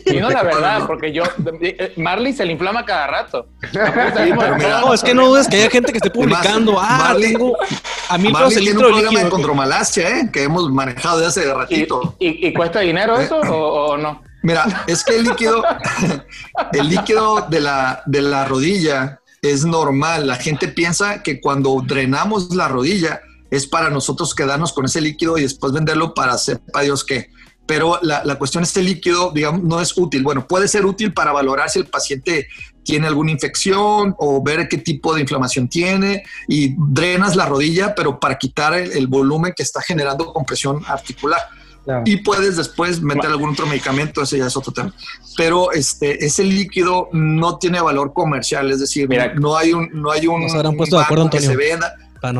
Y 0.06 0.16
no, 0.20 0.30
la 0.30 0.42
verdad, 0.42 0.86
porque 0.86 1.12
yo, 1.12 1.24
eh, 1.60 1.92
Marley 1.96 2.32
se 2.32 2.44
le 2.44 2.52
inflama 2.52 2.84
cada 2.84 3.06
rato. 3.06 3.48
no, 3.72 4.94
es 4.94 5.02
que 5.02 5.14
no 5.14 5.28
dudes 5.28 5.48
que 5.48 5.56
haya 5.56 5.70
gente 5.70 5.92
que 5.92 5.98
esté 5.98 6.10
publicando. 6.10 6.78
ah, 6.78 6.98
Marley, 7.08 7.32
tengo 7.32 7.56
a 8.08 8.18
mil 8.18 8.32
Marley 8.32 8.56
tiene 8.56 8.72
un 8.72 8.78
problema 8.78 9.20
de 9.20 9.28
contromalacia, 9.28 10.18
¿eh? 10.18 10.30
que 10.32 10.44
hemos 10.44 10.70
manejado 10.70 11.18
de 11.18 11.26
hace 11.26 11.52
ratito. 11.52 12.14
¿Y, 12.18 12.46
y, 12.46 12.52
cuesta 12.52 12.80
dinero 12.80 13.18
eso 13.18 13.38
o, 13.38 13.96
no? 13.96 14.22
Mira, 14.42 14.84
es 14.86 15.02
que 15.02 15.16
el 15.16 15.24
líquido, 15.24 15.64
el 16.72 16.88
líquido 16.88 17.46
de 17.48 17.60
la, 17.60 18.02
de 18.06 18.22
la 18.22 18.44
rodilla 18.44 19.20
es 19.42 19.64
normal. 19.64 20.28
La 20.28 20.36
gente 20.36 20.68
piensa 20.68 21.22
que 21.22 21.40
cuando 21.40 21.82
drenamos 21.84 22.54
la 22.54 22.68
rodilla 22.68 23.20
es 23.50 23.66
para 23.66 23.90
nosotros 23.90 24.34
quedarnos 24.34 24.72
con 24.72 24.84
ese 24.84 25.00
líquido 25.00 25.38
y 25.38 25.42
después 25.42 25.72
venderlo 25.72 26.14
para 26.14 26.32
hacer 26.32 26.60
para 26.72 26.84
Dios 26.84 27.04
qué 27.04 27.30
pero 27.66 27.98
la, 28.02 28.24
la, 28.24 28.36
cuestión 28.36 28.62
este 28.62 28.82
líquido, 28.82 29.32
digamos, 29.32 29.62
no 29.62 29.80
es 29.80 29.96
útil. 29.96 30.22
Bueno, 30.22 30.46
puede 30.46 30.68
ser 30.68 30.86
útil 30.86 31.12
para 31.12 31.32
valorar 31.32 31.68
si 31.68 31.80
el 31.80 31.86
paciente 31.86 32.48
tiene 32.86 33.08
alguna 33.08 33.32
infección 33.32 34.14
o 34.16 34.42
ver 34.42 34.68
qué 34.68 34.78
tipo 34.78 35.12
de 35.12 35.20
inflamación 35.20 35.68
tiene 35.68 36.22
y 36.46 36.74
drenas 36.78 37.34
la 37.34 37.44
rodilla, 37.44 37.94
pero 37.94 38.20
para 38.20 38.38
quitar 38.38 38.74
el, 38.74 39.08
volumen 39.08 39.52
que 39.54 39.64
está 39.64 39.82
generando 39.82 40.32
compresión 40.32 40.82
articular. 40.86 41.40
Y 42.04 42.16
puedes 42.18 42.56
después 42.56 43.00
meter 43.00 43.30
algún 43.30 43.50
otro 43.50 43.64
medicamento, 43.66 44.22
ese 44.22 44.38
ya 44.38 44.46
es 44.46 44.56
otro 44.56 44.72
tema. 44.72 44.92
Pero 45.36 45.70
este, 45.70 46.24
ese 46.24 46.42
líquido 46.42 47.08
no 47.12 47.58
tiene 47.58 47.80
valor 47.80 48.12
comercial, 48.12 48.70
es 48.72 48.80
decir, 48.80 49.08
Mira, 49.08 49.34
no 49.34 49.56
hay 49.56 49.72
un, 49.72 49.90
no 49.92 50.10
hay 50.10 50.26
un, 50.26 50.48
puesto 50.76 50.96
de 50.96 51.04
acuerdo, 51.04 51.30
que 51.30 51.40
se 51.40 51.56
venda, 51.56 51.94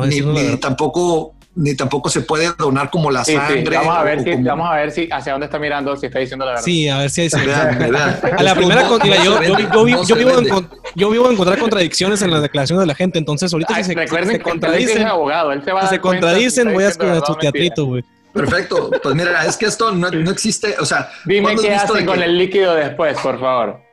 ni 0.05 0.57
tampoco 0.57 1.36
ni 1.57 1.75
tampoco 1.75 2.07
se 2.09 2.21
puede 2.21 2.51
donar 2.57 2.89
como 2.91 3.09
la 3.09 3.25
sangre. 3.25 3.63
Vamos, 3.77 3.97
a 3.97 4.03
ver 4.03 4.23
si, 4.23 4.35
vamos 4.35 4.69
a 4.69 4.75
ver 4.75 4.91
si 4.91 5.09
hacia 5.11 5.31
dónde 5.31 5.45
está 5.45 5.57
mirando, 5.57 5.97
si 5.97 6.05
está 6.05 6.19
diciendo 6.19 6.45
la 6.45 6.51
verdad. 6.51 6.63
Sí, 6.63 6.87
a 6.87 6.99
ver 6.99 7.09
si 7.09 7.21
hay... 7.21 7.29
A 7.33 8.43
la 8.43 8.55
primera, 8.55 8.87
yo, 9.23 10.03
yo, 10.03 11.09
vivo, 11.09 11.25
en 11.25 11.31
encontrar 11.33 11.57
contradicciones 11.57 12.21
en 12.21 12.31
las 12.31 12.43
declaraciones 12.43 12.81
de 12.81 12.87
la 12.87 12.95
gente, 12.95 13.17
entonces 13.17 13.51
ahorita 13.51 13.73
si 13.75 13.83
se, 13.83 14.07
se 14.07 14.39
contradicen, 14.39 15.07
abogado, 15.07 15.51
él 15.51 15.63
te 15.63 15.71
va 15.71 15.81
a 15.81 15.87
se 15.87 15.99
contradicen, 15.99 16.73
voy 16.73 16.83
a 16.83 16.89
escuchar 16.89 17.25
su 17.25 17.35
teatrito, 17.35 17.85
güey. 17.85 18.03
Perfecto, 18.33 18.91
pues 19.01 19.15
mira, 19.15 19.45
es 19.45 19.57
que 19.57 19.65
esto 19.65 19.91
no, 19.91 20.11
no 20.11 20.31
existe, 20.31 20.75
o 20.79 20.85
sea... 20.85 21.09
Dime 21.25 21.55
qué 21.55 21.73
hacen 21.73 22.05
con 22.05 22.21
el 22.21 22.37
líquido 22.37 22.75
después, 22.75 23.17
por 23.19 23.39
favor 23.39 23.86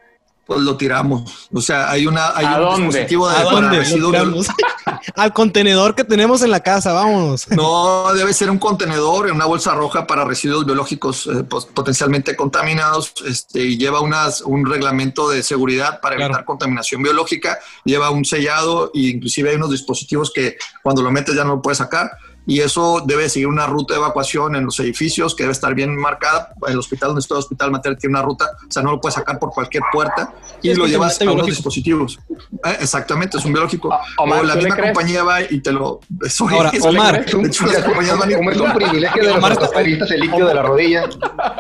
pues 0.47 0.61
lo 0.61 0.77
tiramos. 0.77 1.49
O 1.53 1.61
sea, 1.61 1.91
hay 1.91 2.07
una 2.07 2.37
hay 2.37 2.47
un 2.47 2.89
dispositivo 2.89 3.29
de 3.29 3.37
¿A 3.37 3.43
dónde? 3.43 3.85
Al 5.17 5.33
contenedor 5.33 5.95
que 5.95 6.05
tenemos 6.05 6.43
en 6.43 6.51
la 6.51 6.61
casa, 6.61 6.93
vamos. 6.93 7.47
No, 7.55 8.13
debe 8.13 8.35
ser 8.35 8.51
un 8.51 8.59
contenedor 8.59 9.29
en 9.29 9.37
una 9.37 9.47
bolsa 9.47 9.75
roja 9.75 10.07
para 10.07 10.25
residuos 10.25 10.67
biológicos 10.67 11.27
eh, 11.27 11.45
potencialmente 11.45 12.37
contaminados. 12.37 13.15
Este, 13.27 13.65
y 13.65 13.79
lleva 13.79 14.01
unas, 14.01 14.43
un 14.43 14.67
reglamento 14.67 15.29
de 15.31 15.43
seguridad 15.43 16.01
para 16.01 16.17
evitar 16.17 16.45
contaminación 16.45 17.03
biológica. 17.03 17.59
Lleva 17.85 18.11
un 18.11 18.25
sellado 18.25 18.91
e 18.95 19.01
inclusive 19.11 19.51
hay 19.51 19.57
unos 19.57 19.71
dispositivos 19.71 20.31
que 20.33 20.57
cuando 20.83 21.03
lo 21.03 21.11
metes 21.11 21.35
ya 21.35 21.45
no 21.45 21.57
lo 21.57 21.63
puedes 21.63 21.79
sacar. 21.79 22.11
Y 22.47 22.61
eso 22.61 23.03
debe 23.07 23.29
seguir 23.29 23.49
una 23.49 23.67
ruta 23.67 23.95
de 23.95 24.01
evacuación 24.01 24.57
en 24.57 24.67
los 24.67 24.79
edificios 24.81 25.35
que 25.35 25.45
debe 25.45 25.53
estar 25.53 25.75
bien 25.75 25.97
marcada. 25.97 26.53
El 26.69 26.79
hospital 26.79 27.09
donde 27.09 27.21
está 27.21 27.35
el 27.35 27.41
hospital 27.41 27.71
materno 27.71 27.99
tiene 27.99 28.17
una 28.17 28.23
ruta, 28.23 28.51
o 28.69 28.71
sea, 28.71 28.83
no 28.83 28.93
lo 28.93 29.01
puedes 29.01 29.15
sacar 29.15 29.39
por 29.39 29.51
cualquier 29.51 29.83
puerta 29.93 30.33
y 30.63 30.75
lo 30.75 30.87
llevas 30.87 31.21
a 31.21 31.31
unos 31.31 31.47
dispositivos. 31.47 32.19
Eh, 32.65 32.77
exactamente, 32.81 33.39
es 33.39 33.45
un 33.45 33.53
biológico. 33.53 33.93
Ah, 33.93 34.03
o 34.19 34.43
la 34.43 34.57
misma 34.57 34.77
compañía 34.77 35.23
va 35.23 35.43
y 35.43 35.61
te 35.61 35.73
lo. 35.73 36.01
Eso 36.25 36.49
Ahora, 36.49 36.73
Omar, 36.83 37.25
de 37.27 37.47
hecho, 37.47 37.67
las 37.67 37.85
compañías 37.85 38.19
van 38.19 38.31
y. 38.31 38.35
Como 38.35 38.51
es 38.51 38.59
un 38.59 38.73
privilegio 38.73 39.23
de 39.23 39.31
Omar, 39.31 39.55
los 39.55 39.73
el 39.75 40.21
líquido 40.21 40.49
de 40.49 40.55
la 40.55 40.63
rodilla, 40.63 41.07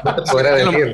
no 0.04 0.14
te 0.14 0.30
podrá 0.30 0.54
decir. 0.54 0.92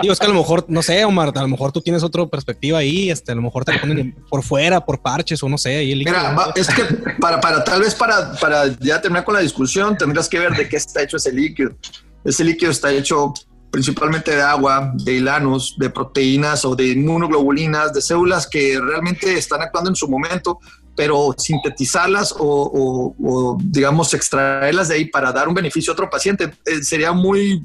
Digo, 0.00 0.12
es 0.12 0.18
que 0.18 0.26
a 0.26 0.28
lo 0.28 0.34
mejor, 0.34 0.64
no 0.68 0.82
sé, 0.82 1.04
Omar, 1.04 1.32
a 1.34 1.42
lo 1.42 1.48
mejor 1.48 1.72
tú 1.72 1.80
tienes 1.80 2.02
otra 2.02 2.24
perspectiva 2.26 2.78
ahí, 2.78 3.10
este, 3.10 3.32
a 3.32 3.34
lo 3.34 3.42
mejor 3.42 3.64
te 3.64 3.78
ponen 3.78 4.14
por 4.28 4.42
fuera, 4.42 4.84
por 4.84 5.00
parches 5.00 5.42
o 5.42 5.48
no 5.48 5.58
sé. 5.58 5.76
Ahí 5.76 5.92
el 5.92 5.98
Mira, 5.98 6.52
es 6.54 6.68
que 6.68 6.84
para, 7.20 7.40
para, 7.40 7.64
tal 7.64 7.80
vez 7.80 7.94
para, 7.94 8.32
para 8.32 8.66
ya 8.80 9.00
terminar 9.00 9.17
con 9.24 9.34
la 9.34 9.40
discusión, 9.40 9.96
tendrás 9.96 10.28
que 10.28 10.38
ver 10.38 10.52
de 10.56 10.68
qué 10.68 10.76
está 10.76 11.02
hecho 11.02 11.16
ese 11.16 11.32
líquido. 11.32 11.76
Ese 12.24 12.44
líquido 12.44 12.70
está 12.70 12.92
hecho 12.92 13.32
principalmente 13.70 14.34
de 14.34 14.42
agua, 14.42 14.92
de 14.94 15.14
hilanos, 15.14 15.76
de 15.78 15.90
proteínas 15.90 16.64
o 16.64 16.74
de 16.74 16.88
inmunoglobulinas, 16.88 17.92
de 17.92 18.00
células 18.00 18.46
que 18.46 18.80
realmente 18.80 19.36
están 19.36 19.60
actuando 19.60 19.90
en 19.90 19.96
su 19.96 20.08
momento, 20.08 20.58
pero 20.98 21.32
sintetizarlas 21.38 22.34
o, 22.36 23.56
digamos, 23.62 24.12
extraerlas 24.14 24.88
de 24.88 24.96
ahí 24.96 25.04
para 25.04 25.30
dar 25.30 25.46
un 25.46 25.54
beneficio 25.54 25.92
a 25.92 25.94
otro 25.94 26.10
paciente 26.10 26.50
eh, 26.66 26.82
sería 26.82 27.12
muy, 27.12 27.64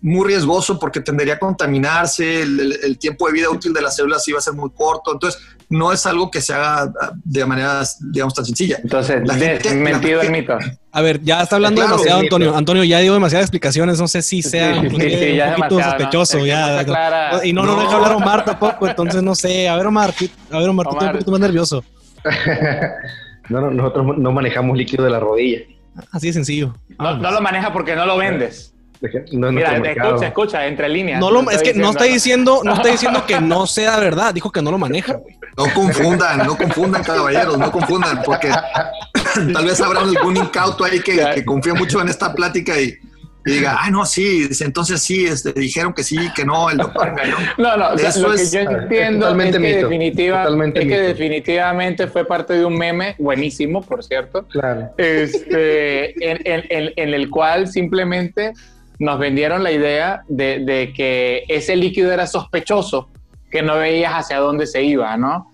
muy 0.00 0.26
riesgoso 0.26 0.76
porque 0.76 0.98
tendería 0.98 1.34
a 1.34 1.38
contaminarse, 1.38 2.42
el, 2.42 2.98
tiempo 2.98 3.28
de 3.28 3.32
vida 3.32 3.48
útil 3.48 3.72
de 3.72 3.80
las 3.80 3.94
células 3.94 4.26
iba 4.26 4.38
a 4.38 4.42
ser 4.42 4.54
muy 4.54 4.70
corto, 4.70 5.12
entonces 5.12 5.40
no 5.68 5.92
es 5.92 6.04
algo 6.04 6.32
que 6.32 6.40
se 6.40 6.52
haga 6.52 6.92
ah, 7.00 7.12
de 7.24 7.46
manera, 7.46 7.84
digamos, 8.10 8.34
tan 8.34 8.44
sencilla. 8.44 8.80
Entonces, 8.82 9.22
la 9.24 9.34
mentido 9.74 10.20
el 10.20 10.32
mito. 10.32 10.58
A 10.90 11.00
ver, 11.00 11.22
ya 11.22 11.42
está 11.42 11.54
hablando 11.54 11.80
demasiado, 11.80 12.18
Antonio. 12.18 12.56
Antonio, 12.56 12.82
ya 12.82 12.98
dio 12.98 13.14
demasiadas 13.14 13.44
explicacionas, 13.44 14.00
no 14.00 14.08
sé 14.08 14.20
si 14.22 14.42
sea 14.42 14.80
un 14.80 14.90
poquito 14.90 15.80
sospechoso. 15.80 16.44
Ya, 16.44 16.84
y 17.44 17.52
no, 17.52 17.62
no, 17.64 17.80
deja 17.80 17.94
hablar 17.94 18.12
a 18.12 18.16
Omar 18.16 18.44
tampoco, 18.44 18.88
entonces 18.88 19.22
no 19.22 19.36
sé. 19.36 19.68
A 19.68 19.76
ver, 19.76 19.86
Omar, 19.86 20.12
a 20.50 20.58
ver, 20.58 20.68
Omar, 20.68 20.88
tú 20.88 20.94
estás 20.94 21.06
un 21.06 21.12
poquito 21.12 21.30
más 21.30 21.40
nervioso. 21.40 21.84
no, 23.48 23.70
nosotros 23.70 24.18
no 24.18 24.32
manejamos 24.32 24.76
líquido 24.76 25.04
de 25.04 25.10
la 25.10 25.20
rodilla. 25.20 25.60
Así 26.10 26.28
de 26.28 26.32
sencillo. 26.32 26.74
No, 26.98 27.30
lo 27.30 27.40
maneja 27.40 27.72
porque 27.72 27.94
no 27.94 28.06
lo 28.06 28.16
vendes. 28.16 28.72
Mira, 29.32 29.76
escucha, 29.76 30.26
escucha, 30.26 30.66
entre 30.66 30.88
líneas. 30.88 31.20
No 31.20 31.30
lo, 31.30 31.50
es 31.50 31.62
que 31.62 31.74
no 31.74 31.90
está 31.90 32.04
diciendo, 32.04 32.62
no 32.64 32.74
está 32.74 32.88
diciendo 32.88 33.24
que 33.26 33.38
no 33.40 33.66
sea 33.66 33.98
verdad, 33.98 34.32
dijo 34.32 34.50
que 34.50 34.62
no 34.62 34.70
lo 34.70 34.78
maneja, 34.78 35.20
No 35.58 35.64
confundan, 35.74 36.38
no 36.38 36.56
confundan, 36.56 37.04
caballeros, 37.04 37.58
no 37.58 37.70
confundan, 37.70 38.22
porque 38.24 38.48
tal 39.52 39.64
vez 39.64 39.80
habrá 39.80 40.00
algún 40.00 40.36
incauto 40.38 40.84
ahí 40.84 41.00
que, 41.00 41.22
que 41.34 41.44
confía 41.44 41.74
mucho 41.74 42.00
en 42.00 42.08
esta 42.08 42.32
plática 42.32 42.80
y, 42.80 42.98
y 43.46 43.52
diga, 43.52 43.76
ah, 43.78 43.90
no, 43.90 44.06
sí, 44.06 44.48
entonces 44.60 45.02
sí, 45.02 45.26
este, 45.26 45.52
dijeron 45.52 45.92
que 45.92 46.02
sí, 46.02 46.16
que 46.34 46.44
no, 46.44 46.70
el 46.70 46.78
doctor 46.78 47.12
No, 47.58 47.76
no, 47.76 47.92
Eso 47.92 48.28
lo 48.28 48.34
que 48.34 48.46
yo 48.50 48.60
entiendo 48.60 49.38
es, 49.38 49.56
que, 49.56 49.76
definitiva, 49.76 50.46
es 50.46 50.72
que 50.72 51.00
definitivamente 51.00 52.06
fue 52.06 52.24
parte 52.24 52.54
de 52.54 52.64
un 52.64 52.78
meme, 52.78 53.16
buenísimo, 53.18 53.82
por 53.82 54.02
cierto, 54.02 54.46
claro. 54.48 54.90
este, 54.96 56.14
en, 56.30 56.40
en, 56.70 56.92
en, 56.96 57.14
el 57.14 57.28
cual 57.28 57.68
simplemente 57.68 58.54
nos 58.98 59.18
vendieron 59.18 59.62
la 59.62 59.72
idea 59.72 60.22
de, 60.28 60.60
de 60.60 60.92
que 60.94 61.44
ese 61.48 61.76
líquido 61.76 62.12
era 62.12 62.26
sospechoso, 62.26 63.10
que 63.50 63.62
no 63.62 63.76
veías 63.76 64.12
hacia 64.14 64.38
dónde 64.38 64.66
se 64.66 64.82
iba, 64.82 65.16
¿no? 65.18 65.50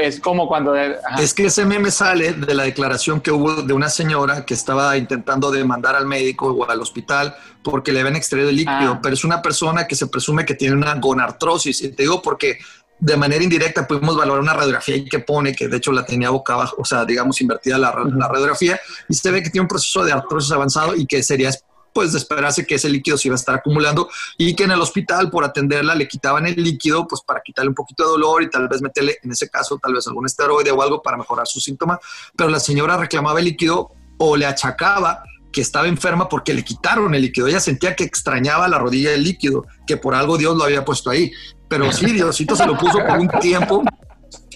Es 0.00 0.20
como 0.20 0.48
cuando... 0.48 0.74
Es 0.74 1.34
que 1.34 1.46
ese 1.46 1.64
meme 1.64 1.90
sale 1.90 2.32
de 2.32 2.54
la 2.54 2.64
declaración 2.64 3.20
que 3.20 3.30
hubo 3.30 3.62
de 3.62 3.72
una 3.72 3.88
señora 3.88 4.44
que 4.44 4.54
estaba 4.54 4.96
intentando 4.96 5.50
demandar 5.50 5.96
al 5.96 6.06
médico 6.06 6.46
o 6.48 6.68
al 6.68 6.80
hospital 6.80 7.34
porque 7.62 7.92
le 7.92 8.00
habían 8.00 8.16
extraído 8.16 8.48
el 8.48 8.56
líquido, 8.56 8.92
ah. 8.92 9.00
pero 9.02 9.14
es 9.14 9.24
una 9.24 9.42
persona 9.42 9.86
que 9.86 9.94
se 9.94 10.06
presume 10.06 10.44
que 10.44 10.54
tiene 10.54 10.76
una 10.76 10.94
gonartrosis. 10.94 11.82
Y 11.82 11.88
te 11.90 12.04
digo 12.04 12.22
porque 12.22 12.58
de 12.98 13.16
manera 13.16 13.42
indirecta 13.42 13.86
pudimos 13.86 14.16
valorar 14.16 14.42
una 14.42 14.52
radiografía 14.52 14.96
y 14.96 15.06
que 15.06 15.20
pone 15.20 15.54
que 15.54 15.68
de 15.68 15.78
hecho 15.78 15.90
la 15.90 16.04
tenía 16.04 16.30
boca 16.30 16.52
abajo, 16.52 16.76
o 16.78 16.84
sea, 16.84 17.04
digamos 17.04 17.40
invertida 17.40 17.78
la, 17.78 17.94
la 18.14 18.28
radiografía, 18.28 18.78
y 19.08 19.14
se 19.14 19.30
ve 19.30 19.42
que 19.42 19.50
tiene 19.50 19.62
un 19.62 19.68
proceso 19.68 20.04
de 20.04 20.12
artrosis 20.12 20.52
avanzado 20.52 20.94
y 20.94 21.06
que 21.06 21.22
sería 21.22 21.50
pues 21.92 22.12
de 22.12 22.18
esperarse 22.18 22.66
que 22.66 22.76
ese 22.76 22.88
líquido 22.88 23.16
se 23.16 23.28
iba 23.28 23.34
a 23.34 23.38
estar 23.38 23.54
acumulando 23.54 24.08
y 24.38 24.54
que 24.54 24.64
en 24.64 24.70
el 24.70 24.80
hospital 24.80 25.30
por 25.30 25.44
atenderla 25.44 25.94
le 25.94 26.08
quitaban 26.08 26.46
el 26.46 26.56
líquido 26.56 27.06
pues 27.06 27.22
para 27.22 27.40
quitarle 27.40 27.68
un 27.68 27.74
poquito 27.74 28.04
de 28.04 28.10
dolor 28.10 28.42
y 28.42 28.50
tal 28.50 28.68
vez 28.68 28.82
meterle 28.82 29.18
en 29.22 29.32
ese 29.32 29.48
caso 29.48 29.78
tal 29.82 29.94
vez 29.94 30.06
algún 30.06 30.26
esteroide 30.26 30.70
o 30.70 30.82
algo 30.82 31.02
para 31.02 31.16
mejorar 31.16 31.46
su 31.46 31.60
síntoma, 31.60 31.98
pero 32.36 32.50
la 32.50 32.60
señora 32.60 32.96
reclamaba 32.96 33.38
el 33.38 33.46
líquido 33.46 33.92
o 34.18 34.36
le 34.36 34.46
achacaba 34.46 35.22
que 35.52 35.60
estaba 35.60 35.88
enferma 35.88 36.28
porque 36.28 36.54
le 36.54 36.64
quitaron 36.64 37.14
el 37.14 37.22
líquido. 37.22 37.48
Ella 37.48 37.60
sentía 37.60 37.96
que 37.96 38.04
extrañaba 38.04 38.68
la 38.68 38.78
rodilla 38.78 39.10
del 39.10 39.24
líquido, 39.24 39.66
que 39.86 39.96
por 39.96 40.14
algo 40.14 40.38
Dios 40.38 40.56
lo 40.56 40.64
había 40.64 40.84
puesto 40.84 41.10
ahí. 41.10 41.32
Pero 41.68 41.90
sí, 41.92 42.06
Diosito 42.12 42.56
se 42.56 42.66
lo 42.66 42.76
puso 42.76 42.98
por 42.98 43.18
un 43.18 43.28
tiempo, 43.40 43.82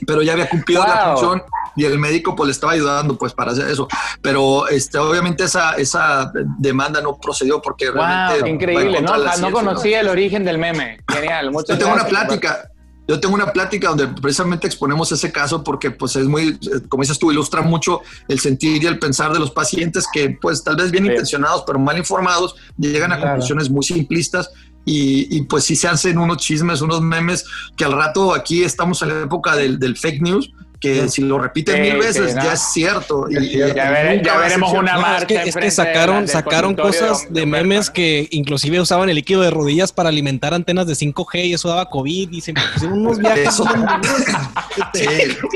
pero 0.06 0.22
ya 0.22 0.32
había 0.32 0.48
cumplido 0.48 0.84
la 0.84 1.14
función 1.14 1.42
y 1.76 1.84
el 1.84 1.98
médico 1.98 2.34
pues 2.34 2.48
le 2.48 2.52
estaba 2.52 2.72
ayudando 2.72 3.16
pues 3.16 3.32
para 3.32 3.52
hacer 3.52 3.68
eso. 3.68 3.88
Pero 4.22 4.68
este, 4.68 4.98
obviamente 4.98 5.44
esa, 5.44 5.72
esa 5.72 6.32
demanda 6.58 7.00
no 7.00 7.16
procedió 7.16 7.60
porque 7.60 7.90
realmente... 7.90 8.48
Increíble, 8.48 9.00
no, 9.00 9.16
no 9.16 9.50
conocía 9.50 10.00
el 10.00 10.08
origen 10.08 10.44
del 10.44 10.58
meme. 10.58 11.00
Genial. 11.08 11.50
Yo 11.68 11.78
tengo 11.78 11.92
una 11.92 12.06
plática. 12.06 12.70
Yo 13.06 13.20
tengo 13.20 13.34
una 13.34 13.52
plática 13.52 13.88
donde 13.88 14.08
precisamente 14.08 14.66
exponemos 14.66 15.12
ese 15.12 15.30
caso 15.30 15.62
porque 15.62 15.90
pues 15.90 16.16
es 16.16 16.26
muy, 16.26 16.58
como 16.88 17.02
dices 17.02 17.18
tú, 17.18 17.30
ilustra 17.30 17.60
mucho 17.60 18.00
el 18.28 18.40
sentir 18.40 18.82
y 18.82 18.86
el 18.86 18.98
pensar 18.98 19.30
de 19.30 19.38
los 19.38 19.50
pacientes 19.50 20.06
que 20.10 20.38
pues 20.40 20.64
tal 20.64 20.76
vez 20.76 20.90
bien 20.90 21.04
intencionados 21.04 21.64
pero 21.66 21.78
mal 21.78 21.98
informados 21.98 22.56
llegan 22.78 23.12
a 23.12 23.20
conclusiones 23.20 23.68
muy 23.68 23.84
simplistas 23.84 24.50
y, 24.86 25.36
y, 25.36 25.42
pues 25.42 25.64
si 25.64 25.76
se 25.76 25.88
hacen 25.88 26.18
unos 26.18 26.38
chismes, 26.38 26.82
unos 26.82 27.00
memes 27.00 27.46
que 27.74 27.84
al 27.86 27.92
rato 27.92 28.34
aquí 28.34 28.64
estamos 28.64 29.00
en 29.02 29.08
la 29.08 29.24
época 29.24 29.56
del, 29.56 29.78
del 29.78 29.96
fake 29.96 30.22
news 30.22 30.50
que 30.84 31.08
si 31.08 31.22
lo 31.22 31.38
repiten 31.38 31.80
mil 31.80 31.96
veces 31.96 32.34
ya 32.34 32.52
es 32.52 32.72
cierto. 32.72 33.26
Y, 33.30 33.56
ya, 33.56 33.90
veremos 34.38 34.72
una 34.72 34.98
marca. 34.98 35.42
es 35.42 35.56
que, 35.56 35.70
sacaron, 35.70 36.28
sacaron 36.28 36.74
cosas 36.74 37.26
de, 37.32 37.46
memes 37.46 37.88
que 37.88 38.28
inclusive 38.30 38.80
usaban 38.80 39.08
el 39.08 39.16
líquido 39.16 39.40
de 39.40 39.50
rodillas 39.50 39.92
para 39.92 40.10
alimentar 40.10 40.52
antenas 40.52 40.86
de 40.86 40.92
5G 40.92 41.46
y 41.46 41.54
eso 41.54 41.68
daba 41.68 41.88
COVID 41.88 42.30
y 42.32 42.40
se 42.42 42.52
pusieron 42.52 43.00
unos 43.00 43.18
viajes. 43.18 43.58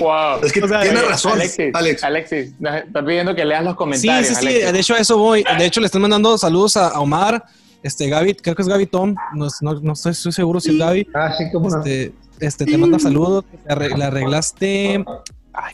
wow. 0.00 0.40
Es 0.48 0.52
que 0.52 0.60
tienes 0.62 1.08
razón, 1.08 1.32
Alexis. 1.32 1.74
Alex. 1.74 2.04
Alexis, 2.04 2.52
está 2.86 3.04
pidiendo 3.04 3.34
que 3.34 3.44
leas 3.44 3.64
los 3.64 3.74
comentarios. 3.74 4.28
Sí, 4.28 4.34
sí, 4.34 4.46
sí. 4.46 4.72
De 4.72 4.78
hecho, 4.78 4.94
a 4.94 4.98
eso 4.98 5.18
voy. 5.18 5.44
De 5.58 5.66
hecho, 5.66 5.80
le 5.80 5.86
están 5.86 6.00
mandando 6.00 6.38
saludos 6.38 6.76
a, 6.76 6.98
Omar. 7.00 7.44
Este, 7.82 8.08
Gaby, 8.08 8.34
creo 8.34 8.54
que 8.54 8.62
es 8.62 8.68
Gaby 8.68 8.86
Tom, 8.86 9.14
no, 9.34 9.46
no, 9.60 9.92
estoy, 9.92 10.32
seguro 10.32 10.60
si 10.60 10.70
es 10.70 10.78
Gaby. 10.78 11.08
Ah, 11.14 11.32
sí, 11.36 11.44
como 11.52 11.68
este, 11.68 12.12
este, 12.40 12.64
te 12.64 12.76
manda 12.76 12.98
saludos, 12.98 13.44
le 13.66 14.04
arreglaste, 14.04 15.04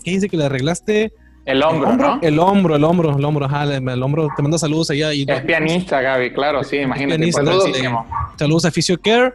¿qué 0.02 0.10
dice 0.10 0.28
que 0.28 0.36
le 0.36 0.44
arreglaste? 0.44 1.12
El 1.46 1.62
hombro, 1.62 1.90
el 1.90 1.96
¿no? 1.98 2.18
El 2.22 2.38
hombro, 2.38 2.76
el 2.76 2.84
hombro, 2.84 3.16
el 3.16 3.24
hombro, 3.24 3.44
ajá, 3.46 3.64
el, 3.64 4.02
hombro, 4.02 4.28
te 4.34 4.42
manda 4.42 4.58
saludos 4.58 4.90
allá. 4.90 5.12
Y, 5.12 5.26
es 5.28 5.40
pianista, 5.42 6.00
Gaby, 6.00 6.32
claro, 6.32 6.64
sí, 6.64 6.76
imagínate. 6.76 7.32
saludos, 7.32 7.70
saludos 8.36 8.64
a 8.64 8.70
Care 9.02 9.34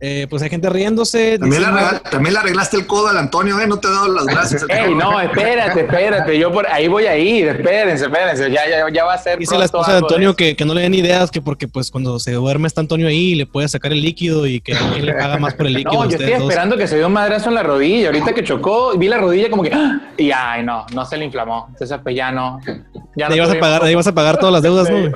eh, 0.00 0.26
pues 0.30 0.42
hay 0.42 0.50
gente 0.50 0.70
riéndose. 0.70 1.38
También, 1.38 2.32
le 2.32 2.38
arreglaste 2.38 2.76
el 2.76 2.86
codo 2.86 3.08
al 3.08 3.18
Antonio, 3.18 3.58
¿eh? 3.58 3.66
No 3.66 3.78
te 3.78 3.88
he 3.88 3.90
dado 3.90 4.08
las 4.12 4.26
gracias. 4.26 4.64
Ey, 4.68 4.94
no, 4.94 5.20
espérate, 5.20 5.80
espérate. 5.80 6.38
Yo 6.38 6.52
por 6.52 6.68
ahí 6.68 6.86
voy 6.86 7.06
a 7.06 7.16
ir. 7.16 7.48
Espérense, 7.48 8.04
espérense. 8.04 8.50
Ya, 8.50 8.68
ya, 8.68 8.88
ya 8.92 9.04
va 9.04 9.14
a 9.14 9.18
ser. 9.18 9.38
Dice 9.38 9.58
la 9.58 9.64
esposa 9.64 9.92
de 9.92 9.98
Antonio 9.98 10.36
que, 10.36 10.54
que, 10.54 10.64
no 10.64 10.74
le 10.74 10.82
den 10.82 10.94
ideas, 10.94 11.32
que 11.32 11.42
porque 11.42 11.66
pues 11.66 11.90
cuando 11.90 12.20
se 12.20 12.32
duerme 12.32 12.68
está 12.68 12.80
Antonio 12.80 13.08
ahí 13.08 13.34
le 13.34 13.46
puede 13.46 13.66
sacar 13.68 13.92
el 13.92 14.00
líquido 14.00 14.46
y 14.46 14.60
que 14.60 14.74
alguien 14.74 15.06
le 15.06 15.14
paga 15.14 15.38
más 15.38 15.54
por 15.54 15.66
el 15.66 15.72
líquido. 15.74 16.04
No, 16.04 16.08
yo 16.08 16.16
estoy 16.16 16.32
esperando 16.32 16.76
que 16.76 16.86
se 16.86 16.96
dio 16.96 17.08
un 17.08 17.12
madrazo 17.12 17.48
en 17.48 17.56
la 17.56 17.64
rodilla. 17.64 18.08
Ahorita 18.08 18.32
que 18.32 18.44
chocó, 18.44 18.96
vi 18.96 19.08
la 19.08 19.18
rodilla 19.18 19.50
como 19.50 19.64
que. 19.64 19.72
¡ah! 19.72 20.12
Y 20.16 20.30
ay, 20.30 20.62
no, 20.64 20.86
no 20.94 21.04
se 21.04 21.16
le 21.16 21.24
inflamó. 21.24 21.66
Entonces, 21.70 21.98
pues 22.02 22.14
ya 22.14 22.30
no. 22.30 22.60
Ya 23.16 23.34
ibas, 23.34 23.50
a 23.50 23.58
pagar, 23.58 23.90
ibas 23.90 24.06
a 24.06 24.14
pagar 24.14 24.38
todas 24.38 24.52
las 24.52 24.62
deudas, 24.62 24.88
¿no? 24.88 25.10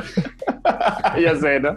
ya 1.21 1.37
sé, 1.37 1.61
¿no? 1.61 1.77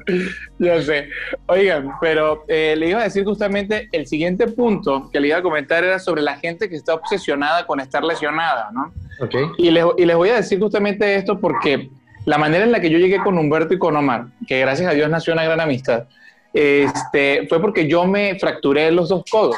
Ya 0.58 0.82
sé. 0.82 1.10
Oigan, 1.46 1.92
pero 2.02 2.46
eh, 2.48 2.76
le 2.76 2.95
iba 2.96 3.02
a 3.02 3.06
decir 3.06 3.24
justamente 3.24 3.90
el 3.92 4.08
siguiente 4.08 4.48
punto 4.48 5.10
que 5.12 5.20
le 5.20 5.28
iba 5.28 5.38
a 5.38 5.42
comentar 5.42 5.84
era 5.84 6.00
sobre 6.00 6.22
la 6.22 6.38
gente 6.38 6.70
que 6.70 6.76
está 6.76 6.94
obsesionada 6.94 7.66
con 7.68 7.80
estar 7.80 8.04
lesionada, 8.04 8.70
¿no? 8.72 8.94
Okay. 9.20 9.46
Y, 9.58 9.72
les, 9.72 9.86
y 9.98 10.06
les 10.06 10.16
voy 10.16 10.30
a 10.30 10.36
decir 10.36 10.60
justamente 10.60 11.16
esto 11.16 11.40
porque 11.40 11.90
la 12.26 12.38
manera 12.38 12.66
en 12.66 12.72
la 12.72 12.80
que 12.80 12.90
yo 12.90 12.98
llegué 12.98 13.20
con 13.20 13.38
Humberto 13.38 13.74
y 13.74 13.80
con 13.80 13.96
Omar, 13.96 14.26
que 14.48 14.60
gracias 14.60 14.90
a 14.90 14.94
Dios 14.94 15.10
nació 15.10 15.34
una 15.34 15.44
gran 15.44 15.60
amistad, 15.60 16.06
este, 16.54 17.46
fue 17.48 17.60
porque 17.60 17.88
yo 17.88 18.06
me 18.06 18.38
fracturé 18.40 18.92
los 18.92 19.10
dos 19.10 19.24
codos. 19.30 19.58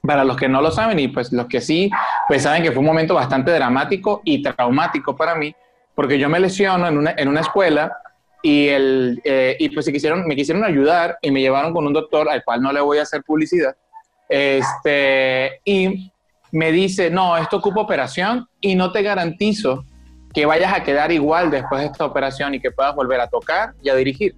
Para 0.00 0.24
los 0.24 0.36
que 0.36 0.48
no 0.48 0.62
lo 0.62 0.70
saben 0.70 0.98
y 1.00 1.08
pues 1.08 1.32
los 1.32 1.46
que 1.46 1.60
sí, 1.60 1.90
pues 2.28 2.44
saben 2.44 2.62
que 2.62 2.70
fue 2.70 2.80
un 2.80 2.86
momento 2.86 3.14
bastante 3.14 3.50
dramático 3.50 4.22
y 4.24 4.40
traumático 4.42 5.16
para 5.16 5.34
mí, 5.34 5.54
porque 5.94 6.18
yo 6.18 6.28
me 6.28 6.38
lesiono 6.38 6.86
en 6.86 6.98
una, 6.98 7.14
en 7.16 7.28
una 7.28 7.40
escuela 7.40 7.98
y, 8.42 8.68
el, 8.68 9.20
eh, 9.24 9.56
y 9.58 9.68
pues 9.70 9.86
se 9.86 9.92
quisieron, 9.92 10.26
me 10.26 10.36
quisieron 10.36 10.64
ayudar 10.64 11.18
y 11.22 11.30
me 11.30 11.40
llevaron 11.40 11.72
con 11.72 11.86
un 11.86 11.92
doctor 11.92 12.28
al 12.28 12.44
cual 12.44 12.62
no 12.62 12.72
le 12.72 12.80
voy 12.80 12.98
a 12.98 13.02
hacer 13.02 13.22
publicidad. 13.22 13.76
Este, 14.28 15.60
y 15.64 16.12
me 16.52 16.72
dice, 16.72 17.10
no, 17.10 17.36
esto 17.36 17.58
ocupa 17.58 17.80
operación 17.80 18.46
y 18.60 18.74
no 18.74 18.92
te 18.92 19.02
garantizo 19.02 19.84
que 20.32 20.46
vayas 20.46 20.72
a 20.72 20.82
quedar 20.82 21.10
igual 21.10 21.50
después 21.50 21.80
de 21.80 21.86
esta 21.88 22.04
operación 22.04 22.54
y 22.54 22.60
que 22.60 22.70
puedas 22.70 22.94
volver 22.94 23.20
a 23.20 23.28
tocar 23.28 23.74
y 23.82 23.88
a 23.88 23.94
dirigir. 23.94 24.34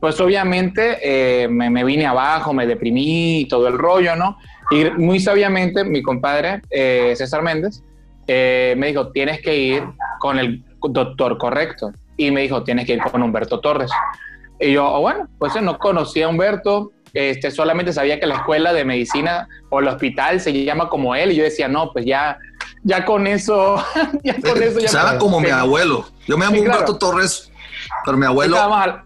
Pues 0.00 0.18
obviamente 0.20 0.98
eh, 1.02 1.48
me, 1.48 1.84
vine 1.84 2.06
abajo, 2.06 2.52
me 2.52 2.66
deprimí 2.66 3.46
todo 3.48 3.68
el 3.68 3.76
rollo, 3.76 4.16
¿no? 4.16 4.38
Y 4.70 4.84
muy 4.98 5.20
sabiamente 5.20 5.84
mi 5.84 6.02
compadre 6.02 6.62
eh, 6.70 7.12
César 7.16 7.42
Méndez 7.42 7.82
eh, 8.26 8.74
me 8.78 8.88
dijo, 8.88 9.10
tienes 9.10 9.42
que 9.42 9.56
ir 9.56 9.82
con 10.18 10.38
el 10.38 10.64
doctor 10.80 11.36
correcto. 11.36 11.92
Y 12.16 12.30
me 12.30 12.42
dijo, 12.42 12.62
tienes 12.64 12.86
que 12.86 12.94
ir 12.94 13.00
con 13.00 13.22
Humberto 13.22 13.60
Torres. 13.60 13.90
Y 14.58 14.72
yo, 14.72 14.86
oh, 14.86 15.00
bueno, 15.00 15.28
pues 15.38 15.60
no 15.62 15.78
conocía 15.78 16.26
a 16.26 16.28
Humberto, 16.28 16.92
este, 17.12 17.50
solamente 17.50 17.92
sabía 17.92 18.20
que 18.20 18.26
la 18.26 18.36
escuela 18.36 18.72
de 18.72 18.84
medicina 18.84 19.48
o 19.68 19.80
el 19.80 19.88
hospital 19.88 20.40
se 20.40 20.52
llama 20.64 20.88
como 20.88 21.14
él. 21.14 21.32
Y 21.32 21.36
yo 21.36 21.44
decía, 21.44 21.68
no, 21.68 21.92
pues 21.92 22.04
ya, 22.04 22.38
ya 22.84 23.04
con 23.04 23.26
eso, 23.26 23.84
ya 24.24 24.34
con 24.40 24.62
eso 24.62 24.80
ya. 24.80 25.18
como 25.18 25.40
mi 25.40 25.50
abuelo. 25.50 26.06
Yo 26.26 26.36
me 26.38 26.44
llamo 26.44 26.60
Humberto 26.60 26.98
Torres, 26.98 27.50
pero 28.04 28.16
mi 28.16 28.26
abuelo. 28.26 28.56
Estaba 28.56 28.68
mal, 28.68 29.04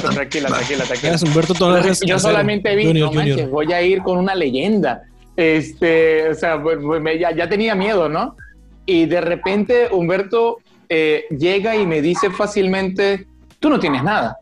tranquila, 0.00 0.48
tranquila, 0.48 0.84
tranquila. 0.84 1.14
Es 1.14 1.22
Humberto 1.22 1.54
Torres. 1.54 2.00
Yo 2.00 2.18
solamente 2.18 2.74
vi, 2.74 2.92
no 2.94 3.12
manches, 3.12 3.50
voy 3.50 3.72
a 3.72 3.82
ir 3.82 4.02
con 4.02 4.18
una 4.18 4.34
leyenda. 4.34 5.02
Este, 5.36 6.28
o 6.28 6.34
sea, 6.34 6.60
pues, 6.62 6.78
ya, 7.18 7.34
ya, 7.34 7.48
tenía 7.48 7.74
miedo, 7.74 8.08
¿no? 8.08 8.36
Y 8.84 9.06
de 9.06 9.20
repente 9.20 9.88
Humberto 9.90 10.58
eh, 10.92 11.26
llega 11.30 11.76
y 11.76 11.86
me 11.86 12.02
dice 12.02 12.30
fácilmente, 12.30 13.24
tú 13.60 13.70
no 13.70 13.78
tienes 13.78 14.02
nada. 14.02 14.38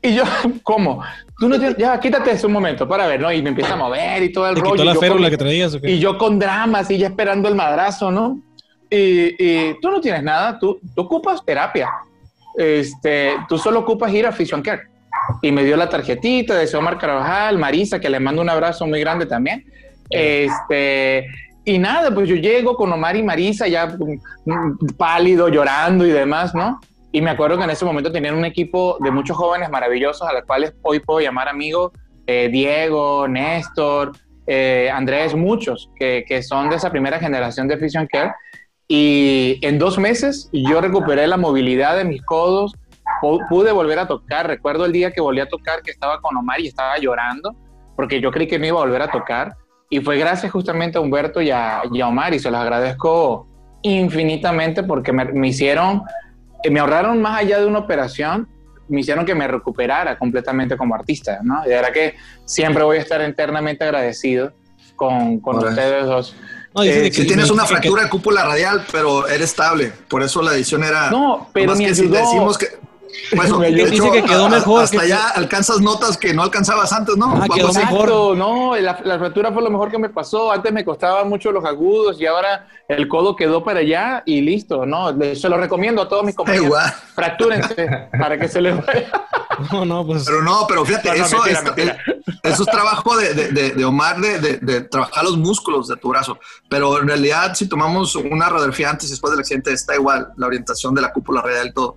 Y 0.00 0.14
yo, 0.14 0.22
¿cómo? 0.62 1.02
Tú 1.38 1.48
no 1.48 1.58
tienes, 1.58 1.76
ya, 1.76 1.98
quítate 1.98 2.30
eso 2.30 2.46
un 2.46 2.52
momento 2.52 2.88
para 2.88 3.08
ver, 3.08 3.20
¿no? 3.20 3.32
Y 3.32 3.42
me 3.42 3.48
empieza 3.48 3.74
a 3.74 3.76
mover 3.76 4.22
y 4.22 4.32
todo 4.32 4.48
el 4.48 4.56
rollo. 4.56 4.84
la 4.84 4.94
férula 4.94 5.28
que 5.28 5.36
traías? 5.36 5.76
Y 5.82 5.98
yo 5.98 6.16
con 6.16 6.38
drama, 6.38 6.78
así 6.78 6.96
ya 6.96 7.08
esperando 7.08 7.48
el 7.48 7.56
madrazo, 7.56 8.12
¿no? 8.12 8.40
Y, 8.88 9.74
tú 9.80 9.90
no 9.90 10.00
tienes 10.00 10.22
nada, 10.22 10.58
tú, 10.58 10.78
tú 10.94 11.02
ocupas 11.02 11.44
terapia. 11.44 11.90
Este, 12.56 13.32
tú 13.48 13.58
solo 13.58 13.80
ocupas 13.80 14.12
ir 14.12 14.26
a 14.26 14.32
Fusion 14.32 14.62
Care. 14.62 14.82
Y 15.40 15.50
me 15.50 15.64
dio 15.64 15.76
la 15.76 15.88
tarjetita 15.88 16.54
de 16.54 16.76
Omar 16.76 16.98
Carvajal, 16.98 17.58
Marisa, 17.58 17.98
que 17.98 18.08
le 18.08 18.20
mando 18.20 18.40
un 18.40 18.50
abrazo 18.50 18.86
muy 18.86 19.00
grande 19.00 19.26
también. 19.26 19.64
Este, 20.10 21.26
y 21.64 21.78
nada, 21.78 22.12
pues 22.12 22.28
yo 22.28 22.36
llego 22.36 22.76
con 22.76 22.92
Omar 22.92 23.16
y 23.16 23.22
Marisa 23.22 23.68
ya 23.68 23.86
mm, 23.86 24.96
pálido, 24.96 25.48
llorando 25.48 26.06
y 26.06 26.10
demás, 26.10 26.54
¿no? 26.54 26.80
Y 27.12 27.20
me 27.20 27.30
acuerdo 27.30 27.58
que 27.58 27.64
en 27.64 27.70
ese 27.70 27.84
momento 27.84 28.10
tenían 28.10 28.34
un 28.34 28.44
equipo 28.44 28.96
de 29.00 29.10
muchos 29.10 29.36
jóvenes 29.36 29.70
maravillosos 29.70 30.26
a 30.26 30.32
los 30.32 30.44
cuales 30.44 30.74
hoy 30.82 31.00
puedo 31.00 31.20
llamar 31.20 31.48
amigos, 31.48 31.92
eh, 32.26 32.48
Diego, 32.50 33.28
Néstor, 33.28 34.12
eh, 34.46 34.90
Andrés, 34.92 35.34
muchos 35.34 35.90
que, 35.98 36.24
que, 36.26 36.42
son 36.42 36.70
de 36.70 36.76
esa 36.76 36.90
primera 36.90 37.18
generación 37.18 37.68
de 37.68 37.76
Fusion 37.76 38.06
Care. 38.06 38.32
Y 38.88 39.58
en 39.62 39.78
dos 39.78 39.98
meses 39.98 40.48
yo 40.52 40.80
recuperé 40.80 41.26
la 41.26 41.36
movilidad 41.36 41.96
de 41.96 42.04
mis 42.04 42.22
codos, 42.22 42.74
pude 43.48 43.72
volver 43.72 43.98
a 43.98 44.08
tocar. 44.08 44.46
Recuerdo 44.46 44.86
el 44.86 44.92
día 44.92 45.12
que 45.12 45.20
volví 45.20 45.40
a 45.40 45.46
tocar 45.46 45.82
que 45.82 45.90
estaba 45.90 46.20
con 46.20 46.36
Omar 46.36 46.60
y 46.60 46.68
estaba 46.68 46.98
llorando 46.98 47.54
porque 47.96 48.20
yo 48.20 48.30
creí 48.30 48.46
que 48.46 48.58
no 48.58 48.66
iba 48.66 48.78
a 48.78 48.84
volver 48.84 49.02
a 49.02 49.10
tocar. 49.10 49.54
Y 49.92 50.00
fue 50.00 50.16
gracias 50.16 50.50
justamente 50.50 50.96
a 50.96 51.00
Humberto 51.00 51.40
y 51.40 51.50
a, 51.50 51.82
Omar 52.04 52.34
y 52.34 52.38
se 52.38 52.50
los 52.50 52.58
agradezco 52.58 53.46
infinitamente 53.82 54.82
porque 54.82 55.12
me, 55.12 55.26
me 55.26 55.48
hicieron 55.48 56.02
me 56.70 56.80
ahorraron 56.80 57.20
más 57.20 57.40
allá 57.40 57.60
de 57.60 57.66
una 57.66 57.80
operación, 57.80 58.48
me 58.88 59.00
hicieron 59.00 59.24
que 59.24 59.34
me 59.34 59.46
recuperara 59.48 60.18
completamente 60.18 60.76
como 60.76 60.94
artista, 60.94 61.40
¿no? 61.42 61.64
Y 61.64 61.68
de 61.68 61.74
verdad 61.74 61.92
que 61.92 62.14
siempre 62.44 62.82
voy 62.84 62.98
a 62.98 63.00
estar 63.00 63.20
eternamente 63.20 63.84
agradecido 63.84 64.52
con, 64.96 65.40
con 65.40 65.58
ustedes 65.58 66.04
dos. 66.04 66.36
No, 66.74 66.82
eh, 66.82 67.12
si 67.12 67.26
tienes 67.26 67.50
una 67.50 67.66
fractura 67.66 68.04
de 68.04 68.08
cúpula 68.08 68.44
radial, 68.44 68.84
pero 68.90 69.26
eres 69.28 69.50
estable, 69.50 69.92
por 70.08 70.22
eso 70.22 70.40
la 70.40 70.54
edición 70.54 70.84
era... 70.84 71.10
No, 71.10 71.48
pero 71.52 71.74
me 71.76 71.86
ayudó, 71.86 72.16
decimos 72.16 72.56
que, 72.56 72.66
pues, 73.34 73.74
dice 73.90 74.10
que 74.10 74.22
quedó 74.22 74.48
mejor. 74.48 74.84
Hasta 74.84 75.06
ya 75.06 75.28
alcanzas 75.30 75.80
notas 75.80 76.16
que 76.16 76.34
no 76.34 76.42
alcanzabas 76.42 76.92
antes, 76.92 77.16
¿no? 77.16 77.40
Ah, 77.42 77.46
quedó 77.52 77.72
mejor. 77.72 78.36
No, 78.36 78.76
la, 78.76 78.98
la, 79.04 79.18
fractura 79.18 79.52
fue 79.52 79.62
lo 79.62 79.70
mejor 79.70 79.90
que 79.90 79.98
me 79.98 80.08
pasó. 80.08 80.52
Antes 80.52 80.72
me 80.72 80.84
costaban 80.84 81.28
mucho 81.28 81.52
los 81.52 81.64
agudos 81.64 82.20
y 82.20 82.26
ahora 82.26 82.66
el 82.88 83.08
codo 83.08 83.36
quedó 83.36 83.62
para 83.64 83.80
allá 83.80 84.22
y 84.26 84.40
listo, 84.40 84.86
¿no? 84.86 85.16
Se 85.34 85.48
lo 85.48 85.56
recomiendo 85.56 86.02
a 86.02 86.08
todos 86.08 86.24
mis 86.24 86.34
compañeros. 86.36 86.76
Fractúrense 87.14 88.08
para 88.18 88.38
que 88.38 88.48
se 88.48 88.60
les 88.60 88.76
vaya. 88.84 89.10
No, 89.70 89.84
no, 89.84 90.04
pues. 90.04 90.24
Pero 90.24 90.42
no, 90.42 90.66
pero 90.66 90.84
fíjate, 90.84 91.10
eso, 91.10 91.44
es, 91.46 91.62
eso 92.42 92.62
es 92.62 92.68
trabajo 92.68 93.16
de, 93.16 93.34
de, 93.34 93.70
de 93.70 93.84
Omar 93.84 94.18
de, 94.18 94.58
de, 94.58 94.80
trabajar 94.80 95.22
los 95.22 95.36
músculos 95.36 95.86
de 95.88 95.96
tu 95.96 96.08
brazo. 96.08 96.38
Pero 96.68 96.98
en 97.00 97.06
realidad, 97.06 97.54
si 97.54 97.68
tomamos 97.68 98.16
una 98.16 98.48
radiografía 98.48 98.90
antes 98.90 99.08
y 99.08 99.12
después 99.12 99.30
del 99.30 99.40
accidente, 99.40 99.72
está 99.72 99.94
igual 99.94 100.32
la 100.36 100.46
orientación 100.46 100.94
de 100.94 101.02
la 101.02 101.12
cúpula 101.12 101.42
radial 101.42 101.68
y 101.68 101.72
todo 101.72 101.96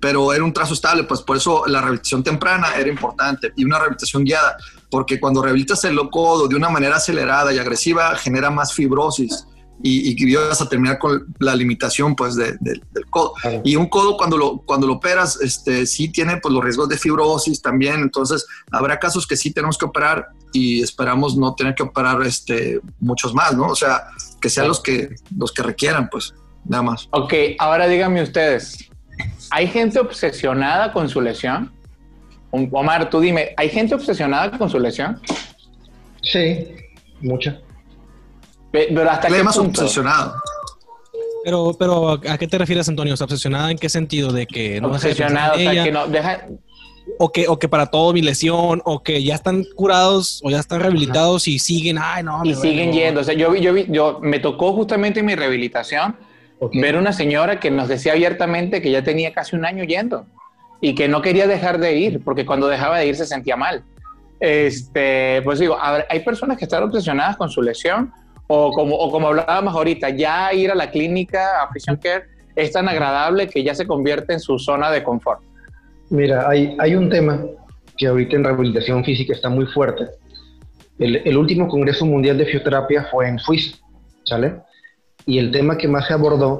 pero 0.00 0.32
era 0.32 0.44
un 0.44 0.52
trazo 0.52 0.74
estable, 0.74 1.04
pues 1.04 1.22
por 1.22 1.36
eso 1.36 1.64
la 1.66 1.80
rehabilitación 1.80 2.22
temprana 2.22 2.74
era 2.76 2.88
importante 2.88 3.52
y 3.56 3.64
una 3.64 3.78
rehabilitación 3.78 4.24
guiada, 4.24 4.56
porque 4.90 5.18
cuando 5.18 5.42
rehabilitas 5.42 5.84
el 5.84 5.98
codo 6.10 6.48
de 6.48 6.56
una 6.56 6.68
manera 6.68 6.96
acelerada 6.96 7.52
y 7.52 7.58
agresiva 7.58 8.16
genera 8.16 8.50
más 8.50 8.72
fibrosis 8.72 9.46
y, 9.82 10.24
y 10.24 10.34
vas 10.34 10.60
a 10.60 10.68
terminar 10.68 10.98
con 10.98 11.26
la 11.38 11.54
limitación 11.54 12.16
pues 12.16 12.34
del 12.34 12.80
codo. 13.10 13.34
Y 13.64 13.76
un 13.76 13.86
codo 13.88 14.16
cuando 14.16 14.36
lo, 14.36 14.58
cuando 14.58 14.86
lo 14.86 14.94
operas 14.94 15.40
este, 15.40 15.86
sí 15.86 16.08
tiene 16.08 16.38
pues 16.38 16.52
los 16.52 16.62
riesgos 16.62 16.88
de 16.88 16.98
fibrosis 16.98 17.62
también, 17.62 18.00
entonces 18.00 18.46
habrá 18.70 18.98
casos 18.98 19.26
que 19.26 19.36
sí 19.36 19.52
tenemos 19.52 19.78
que 19.78 19.84
operar 19.84 20.28
y 20.52 20.82
esperamos 20.82 21.36
no 21.36 21.54
tener 21.54 21.74
que 21.74 21.82
operar 21.82 22.22
este, 22.22 22.80
muchos 23.00 23.34
más, 23.34 23.54
¿no? 23.54 23.66
O 23.66 23.76
sea, 23.76 24.08
que 24.40 24.48
sean 24.48 24.68
los 24.68 24.80
que, 24.80 25.14
los 25.36 25.52
que 25.52 25.62
requieran 25.62 26.08
pues, 26.10 26.34
nada 26.64 26.82
más. 26.82 27.08
Ok, 27.10 27.34
ahora 27.58 27.86
díganme 27.86 28.22
ustedes, 28.22 28.87
¿Hay 29.50 29.66
gente 29.66 29.98
obsesionada 29.98 30.92
con 30.92 31.08
su 31.08 31.20
lesión? 31.20 31.72
Omar, 32.50 33.10
tú 33.10 33.20
dime, 33.20 33.54
¿hay 33.56 33.68
gente 33.68 33.94
obsesionada 33.94 34.56
con 34.56 34.70
su 34.70 34.78
lesión? 34.78 35.20
Sí, 36.22 36.66
mucha. 37.20 37.60
Pero 38.70 39.10
hasta 39.10 39.28
qué 39.28 39.42
punto? 39.42 39.62
obsesionado. 39.62 40.34
Pero, 41.44 41.74
pero, 41.78 42.12
¿a 42.12 42.38
qué 42.38 42.46
te 42.46 42.58
refieres, 42.58 42.88
Antonio? 42.88 43.14
¿Obsesionada 43.18 43.70
en 43.70 43.78
qué 43.78 43.88
sentido? 43.88 44.32
¿De 44.32 44.46
que 44.46 44.80
no 44.80 44.88
Obsesionada, 44.88 45.54
o 45.54 45.58
sea, 45.58 45.84
que 45.84 45.92
no 45.92 46.06
deja... 46.06 46.46
O 47.18 47.32
que, 47.32 47.48
o 47.48 47.58
que 47.58 47.68
para 47.68 47.86
todo 47.86 48.12
mi 48.12 48.20
lesión, 48.20 48.82
o 48.84 49.02
que 49.02 49.24
ya 49.24 49.34
están 49.34 49.64
curados 49.74 50.42
o 50.44 50.50
ya 50.50 50.58
están 50.58 50.80
rehabilitados 50.80 51.48
y 51.48 51.58
siguen, 51.58 51.96
ay, 51.98 52.22
no. 52.22 52.44
Y 52.44 52.54
siguen 52.54 52.92
yendo. 52.92 53.22
O 53.22 53.24
sea, 53.24 53.32
yo, 53.32 53.54
yo, 53.54 53.74
yo 53.74 54.18
me 54.20 54.38
tocó 54.40 54.74
justamente 54.74 55.20
en 55.20 55.26
mi 55.26 55.34
rehabilitación 55.34 56.16
ver 56.72 56.96
una 56.96 57.12
señora 57.12 57.60
que 57.60 57.70
nos 57.70 57.88
decía 57.88 58.12
abiertamente 58.12 58.82
que 58.82 58.90
ya 58.90 59.02
tenía 59.02 59.32
casi 59.32 59.56
un 59.56 59.64
año 59.64 59.84
yendo 59.84 60.26
y 60.80 60.94
que 60.94 61.08
no 61.08 61.22
quería 61.22 61.46
dejar 61.46 61.78
de 61.78 61.96
ir 61.96 62.22
porque 62.24 62.44
cuando 62.44 62.68
dejaba 62.68 62.98
de 62.98 63.06
ir 63.06 63.16
se 63.16 63.26
sentía 63.26 63.56
mal. 63.56 63.84
Este, 64.40 65.42
pues 65.42 65.58
digo, 65.58 65.76
hay 65.80 66.20
personas 66.20 66.58
que 66.58 66.64
están 66.64 66.84
obsesionadas 66.84 67.36
con 67.36 67.48
su 67.48 67.62
lesión 67.62 68.12
o 68.46 68.72
como, 68.72 68.96
o 68.96 69.10
como 69.10 69.28
hablábamos 69.28 69.74
ahorita, 69.74 70.10
ya 70.10 70.52
ir 70.52 70.70
a 70.70 70.74
la 70.74 70.90
clínica, 70.90 71.62
a 71.62 71.72
Vision 71.72 71.96
Care, 71.96 72.24
es 72.56 72.72
tan 72.72 72.88
agradable 72.88 73.48
que 73.48 73.62
ya 73.62 73.74
se 73.74 73.86
convierte 73.86 74.32
en 74.32 74.40
su 74.40 74.58
zona 74.58 74.90
de 74.90 75.02
confort. 75.02 75.42
Mira, 76.10 76.48
hay, 76.48 76.74
hay 76.78 76.94
un 76.94 77.10
tema 77.10 77.40
que 77.96 78.06
ahorita 78.06 78.36
en 78.36 78.44
rehabilitación 78.44 79.04
física 79.04 79.34
está 79.34 79.48
muy 79.48 79.66
fuerte. 79.66 80.06
El, 80.98 81.16
el 81.16 81.36
último 81.36 81.68
Congreso 81.68 82.06
Mundial 82.06 82.38
de 82.38 82.46
Fisioterapia 82.46 83.06
fue 83.10 83.28
en 83.28 83.38
Suiza, 83.38 83.76
¿sale? 84.24 84.54
Y 85.28 85.38
el 85.38 85.50
tema 85.50 85.76
que 85.76 85.88
más 85.88 86.06
se 86.06 86.14
abordó 86.14 86.56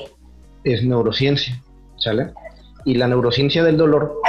es 0.63 0.85
neurociencia, 0.85 1.59
¿sale? 1.97 2.35
Y 2.85 2.97
la 2.97 3.09
neurociencia 3.09 3.65
del 3.65 3.79
dolor 3.79 4.21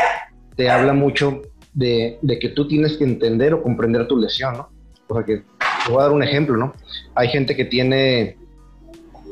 te 0.56 0.70
habla 0.70 0.94
mucho 0.94 1.42
de, 1.74 2.18
que 2.40 2.48
tú 2.48 2.66
tienes 2.66 2.96
que 2.96 3.04
entender 3.04 3.54
o 3.54 3.62
comprender 3.62 4.08
tu 4.08 4.16
lesión, 4.16 4.54
¿no? 4.56 4.70
O 5.10 5.16
sea 5.16 5.26
que 5.26 5.44
te 5.86 5.92
voy 5.92 6.00
a 6.00 6.04
dar 6.04 6.14
un 6.14 6.24
ejemplo, 6.24 6.56
¿no? 6.56 6.74
Hay 7.16 7.28
gente 7.28 7.54
que 7.54 7.66
tiene, 7.66 8.38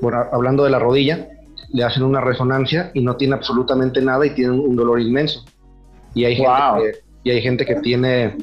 bueno, 0.01 0.26
hablando 0.30 0.66
de 0.66 0.72
la 0.72 0.80
rodilla, 0.80 1.30
le 1.72 1.86
hacen 1.86 2.03
una 2.03 2.20
resonancia 2.20 2.91
y 2.93 2.99
no 2.99 3.16
tiene 3.16 3.36
absolutamente 3.36 4.01
nada 4.01 4.26
y 4.26 4.32
tiene 4.32 4.51
un 4.51 4.76
dolor 4.76 4.99
inmenso. 4.99 5.45
Y 6.16 6.26
hay, 6.26 6.36
gente, 6.36 6.51
que, 6.82 6.99
y 7.24 7.32
hay 7.32 7.41
gente 7.41 7.66
que 7.66 7.76
tiene 7.76 8.36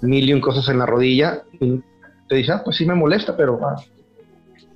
mil 0.00 0.28
y 0.28 0.32
un 0.32 0.40
cosas 0.40 0.68
en 0.68 0.80
la 0.80 0.86
rodilla 0.86 1.44
y 1.60 1.80
te 2.28 2.34
dice, 2.34 2.50
ah, 2.50 2.62
pues 2.64 2.78
sí 2.78 2.84
me 2.84 2.96
molesta, 2.96 3.36
pero 3.36 3.60
ah, 3.64 3.76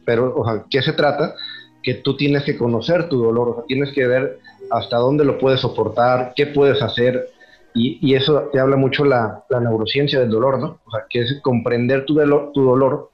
pero, 0.05 0.35
o 0.37 0.45
sea, 0.45 0.65
¿qué 0.71 0.83
se 0.83 0.93
trata? 0.93 1.35
Que 1.83 1.95
tú 1.95 2.17
tienes 2.17 2.45
que 2.45 2.57
conocer 2.57 3.09
tu 3.09 3.23
dolor, 3.23 3.49
o 3.49 3.55
sea, 3.57 3.65
tienes 3.65 3.93
que 3.93 4.07
ver 4.07 4.39
hasta 4.71 4.97
dónde 4.97 5.25
lo 5.25 5.39
puedes 5.39 5.61
soportar, 5.61 6.33
qué 6.35 6.47
puedes 6.47 6.83
hacer, 6.83 7.29
y, 7.75 7.99
y 8.01 8.15
eso 8.15 8.49
te 8.53 8.61
habla 8.61 8.77
mucho 8.77 9.05
la, 9.05 9.45
la, 9.49 9.61
neurociencia 9.61 10.21
del 10.21 10.31
dolor, 10.31 10.61
¿no? 10.61 10.79
O 10.85 10.91
sea, 10.91 11.05
que 11.11 11.21
es 11.21 11.41
comprender 11.43 12.05
tu, 12.05 12.15
dolor, 12.15 12.53
tu 12.53 12.65
dolor 12.65 13.11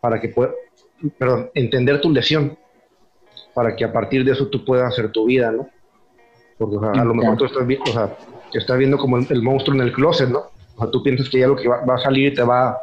para 0.00 0.20
que 0.20 0.28
puedas, 0.28 0.54
perdón, 1.18 1.50
entender 1.54 2.00
tu 2.00 2.10
lesión, 2.10 2.56
para 3.54 3.76
que 3.76 3.84
a 3.84 3.92
partir 3.92 4.24
de 4.24 4.32
eso 4.32 4.48
tú 4.48 4.64
puedas 4.64 4.92
hacer 4.92 5.12
tu 5.12 5.26
vida, 5.26 5.52
¿no? 5.52 5.68
Porque 6.56 6.76
o 6.76 6.80
sea, 6.80 7.02
a 7.02 7.04
lo 7.04 7.14
mejor 7.14 7.36
tú 7.36 7.44
estás, 7.44 7.62
o 7.62 7.92
sea, 7.92 8.16
estás 8.54 8.78
viendo 8.78 8.98
como 8.98 9.18
el, 9.18 9.42
monstruo 9.42 9.76
en 9.76 9.82
el 9.82 9.92
closet, 9.92 10.30
¿no? 10.30 10.44
O 10.76 10.78
sea, 10.78 10.90
tú 10.90 11.02
piensas 11.02 11.28
que 11.28 11.40
ya 11.40 11.46
lo 11.46 11.56
que 11.56 11.68
va, 11.68 11.84
va 11.84 11.96
a 11.96 11.98
salir 11.98 12.34
te 12.34 12.42
va 12.42 12.76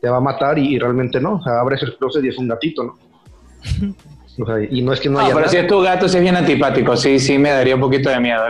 te 0.00 0.08
va 0.08 0.18
a 0.18 0.20
matar 0.20 0.58
y, 0.58 0.78
realmente 0.78 1.20
no. 1.20 1.34
O 1.34 1.42
sea, 1.42 1.60
abres 1.60 1.82
el 1.82 1.96
closet 1.96 2.24
y 2.24 2.28
es 2.28 2.38
un 2.38 2.48
gatito, 2.48 2.84
¿no? 2.84 2.98
y 4.70 4.82
no 4.82 4.92
es 4.92 5.00
que 5.00 5.08
no, 5.08 5.18
haya. 5.18 5.34
Pero 5.34 5.48
si 5.48 5.56
es 5.56 5.66
tu 5.66 5.80
gato, 5.80 6.08
si 6.08 6.16
es 6.16 6.22
bien 6.22 6.36
antipático, 6.36 6.96
sí, 6.96 7.18
sí, 7.18 7.38
me 7.38 7.50
daría 7.50 7.74
un 7.74 7.80
poquito 7.80 8.08
de 8.08 8.20
miedo. 8.20 8.42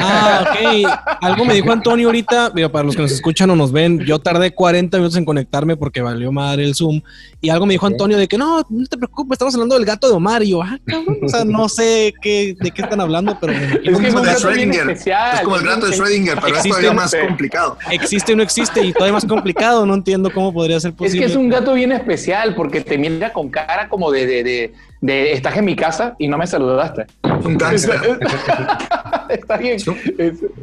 Ah, 0.00 0.44
ok. 0.48 1.18
Algo 1.20 1.44
me 1.44 1.54
dijo 1.54 1.70
Antonio 1.70 2.08
ahorita, 2.08 2.52
para 2.72 2.84
los 2.84 2.96
que 2.96 3.02
nos 3.02 3.12
escuchan 3.12 3.50
o 3.50 3.56
nos 3.56 3.72
ven, 3.72 4.00
yo 4.00 4.18
tardé 4.18 4.52
40 4.52 4.96
minutos 4.96 5.16
en 5.16 5.24
conectarme 5.24 5.76
porque 5.76 6.00
valió 6.00 6.32
madre 6.32 6.64
el 6.64 6.74
Zoom. 6.74 7.02
Y 7.40 7.50
algo 7.50 7.66
me 7.66 7.74
dijo 7.74 7.86
Antonio 7.86 8.16
de 8.16 8.26
que 8.26 8.38
no, 8.38 8.64
no 8.68 8.86
te 8.86 8.96
preocupes, 8.96 9.32
estamos 9.32 9.54
hablando 9.54 9.76
del 9.76 9.84
gato 9.84 10.08
de 10.08 10.14
Omar. 10.14 10.42
Y 10.42 10.50
yo, 10.50 10.62
ah, 10.62 10.78
cabrón, 10.84 11.18
o 11.22 11.28
sea, 11.28 11.44
no 11.44 11.68
sé 11.68 12.14
qué, 12.20 12.56
de 12.58 12.70
qué 12.70 12.82
están 12.82 13.00
hablando, 13.00 13.38
pero 13.40 13.52
me 13.52 13.64
es, 13.64 13.78
que 13.78 13.90
es, 13.90 14.14
como 14.14 14.24
es 14.24 15.40
como 15.42 15.56
el 15.56 15.64
gato 15.64 15.86
de 15.86 15.92
Schrödinger, 15.96 16.38
pero 16.42 16.56
es 16.56 16.62
todavía 16.62 16.92
más 16.92 17.14
complicado. 17.14 17.78
Existe 17.90 18.32
o 18.32 18.36
no 18.36 18.42
existe 18.42 18.84
y 18.84 18.92
todavía 18.92 19.12
más 19.12 19.26
complicado. 19.26 19.86
No 19.86 19.94
entiendo 19.94 20.30
cómo 20.32 20.52
podría 20.52 20.80
ser 20.80 20.92
posible. 20.92 21.18
Es 21.18 21.26
que 21.26 21.32
es 21.32 21.36
un 21.36 21.48
gato 21.48 21.74
bien 21.74 21.92
especial 21.92 22.54
porque 22.54 22.80
te 22.80 22.98
mira 22.98 23.32
con 23.32 23.50
cara 23.50 23.88
como 23.88 24.10
de, 24.10 24.26
de, 24.26 24.42
de 24.42 24.74
de 25.00 25.32
estás 25.32 25.56
en 25.56 25.64
mi 25.64 25.76
casa 25.76 26.14
y 26.18 26.28
no 26.28 26.38
me 26.38 26.46
saludaste. 26.46 27.06
Un 27.44 27.56
gangster. 27.56 28.18
Está 29.28 29.56
bien. 29.56 29.78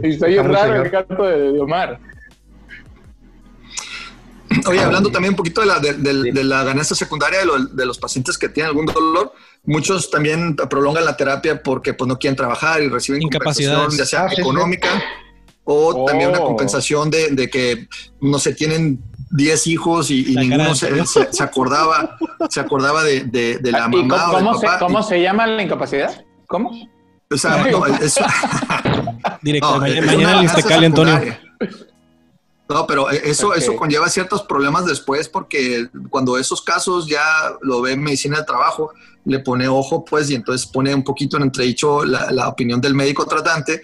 Está 0.01 0.27
bien 0.27 0.51
raro 0.51 0.83
el 0.83 0.89
gato 0.89 1.23
de, 1.23 1.59
Omar. 1.59 1.99
Oye, 4.67 4.79
hablando 4.79 5.11
también 5.11 5.33
un 5.33 5.35
poquito 5.35 5.61
de 5.61 5.67
la, 5.67 5.79
de, 5.79 6.43
la 6.43 6.63
ganancia 6.63 6.95
secundaria 6.95 7.39
de, 7.39 7.85
los 7.85 7.97
pacientes 7.97 8.37
que 8.37 8.49
tienen 8.49 8.69
algún 8.69 8.85
dolor, 8.85 9.33
muchos 9.65 10.09
también 10.09 10.55
prolongan 10.55 11.05
la 11.05 11.17
terapia 11.17 11.61
porque 11.61 11.93
pues, 11.93 12.07
no 12.07 12.17
quieren 12.17 12.35
trabajar 12.35 12.81
y 12.81 12.87
reciben 12.87 13.21
incapacidad, 13.21 13.87
ya 13.89 14.05
sea 14.05 14.25
ah, 14.25 14.33
económica 14.35 14.89
o 15.65 16.05
también 16.05 16.29
una 16.29 16.39
oh. 16.39 16.45
compensación 16.45 17.09
de, 17.09 17.49
que, 17.51 17.87
no 18.21 18.39
se 18.39 18.53
tienen 18.53 19.03
10 19.35 19.67
hijos 19.67 20.11
y, 20.11 20.35
ninguno 20.35 20.73
se, 20.75 20.87
acordaba, 21.43 22.17
se 22.49 22.59
acordaba 22.59 23.03
de, 23.03 23.59
la 23.63 23.87
mamá. 23.87 24.31
Cómo, 24.31 24.51
o 24.51 24.57
Se, 24.57 24.67
¿Cómo 24.79 25.03
se 25.03 25.21
llama 25.21 25.45
la 25.47 25.61
incapacidad? 25.61 26.23
¿Cómo? 26.47 26.71
O 27.31 27.37
sea, 27.37 27.65
no, 27.71 27.83
Directo, 29.41 29.79
mañana, 29.79 30.41
el 30.41 30.83
Antonio. 30.85 31.37
No, 32.69 32.87
pero 32.87 33.09
eso, 33.09 33.53
eso 33.53 33.75
conlleva 33.75 34.09
ciertos 34.09 34.43
problemas 34.43 34.85
después 34.85 35.29
porque 35.29 35.87
cuando 36.09 36.37
esos 36.37 36.61
casos 36.61 37.07
ya 37.07 37.23
lo 37.61 37.81
ve 37.81 37.95
medicina 37.95 38.37
del 38.37 38.45
trabajo, 38.45 38.91
le 39.25 39.39
pone 39.39 39.67
ojo 39.67 40.03
pues 40.05 40.29
y 40.29 40.35
entonces 40.35 40.65
pone 40.65 40.93
un 40.93 41.03
poquito 41.03 41.37
en 41.37 41.43
entredicho 41.43 42.05
la, 42.05 42.31
la 42.31 42.47
opinión 42.47 42.81
del 42.81 42.95
médico 42.95 43.25
tratante 43.25 43.81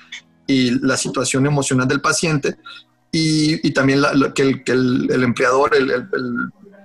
y 0.47 0.71
la 0.85 0.97
situación 0.97 1.45
emocional 1.45 1.87
del 1.87 2.01
paciente 2.01 2.57
y, 3.11 3.71
también 3.71 4.01
que, 4.33 4.41
el, 4.41 4.63
que 4.63 4.71
el, 4.71 5.23
empleador, 5.23 5.75
el, 5.75 5.91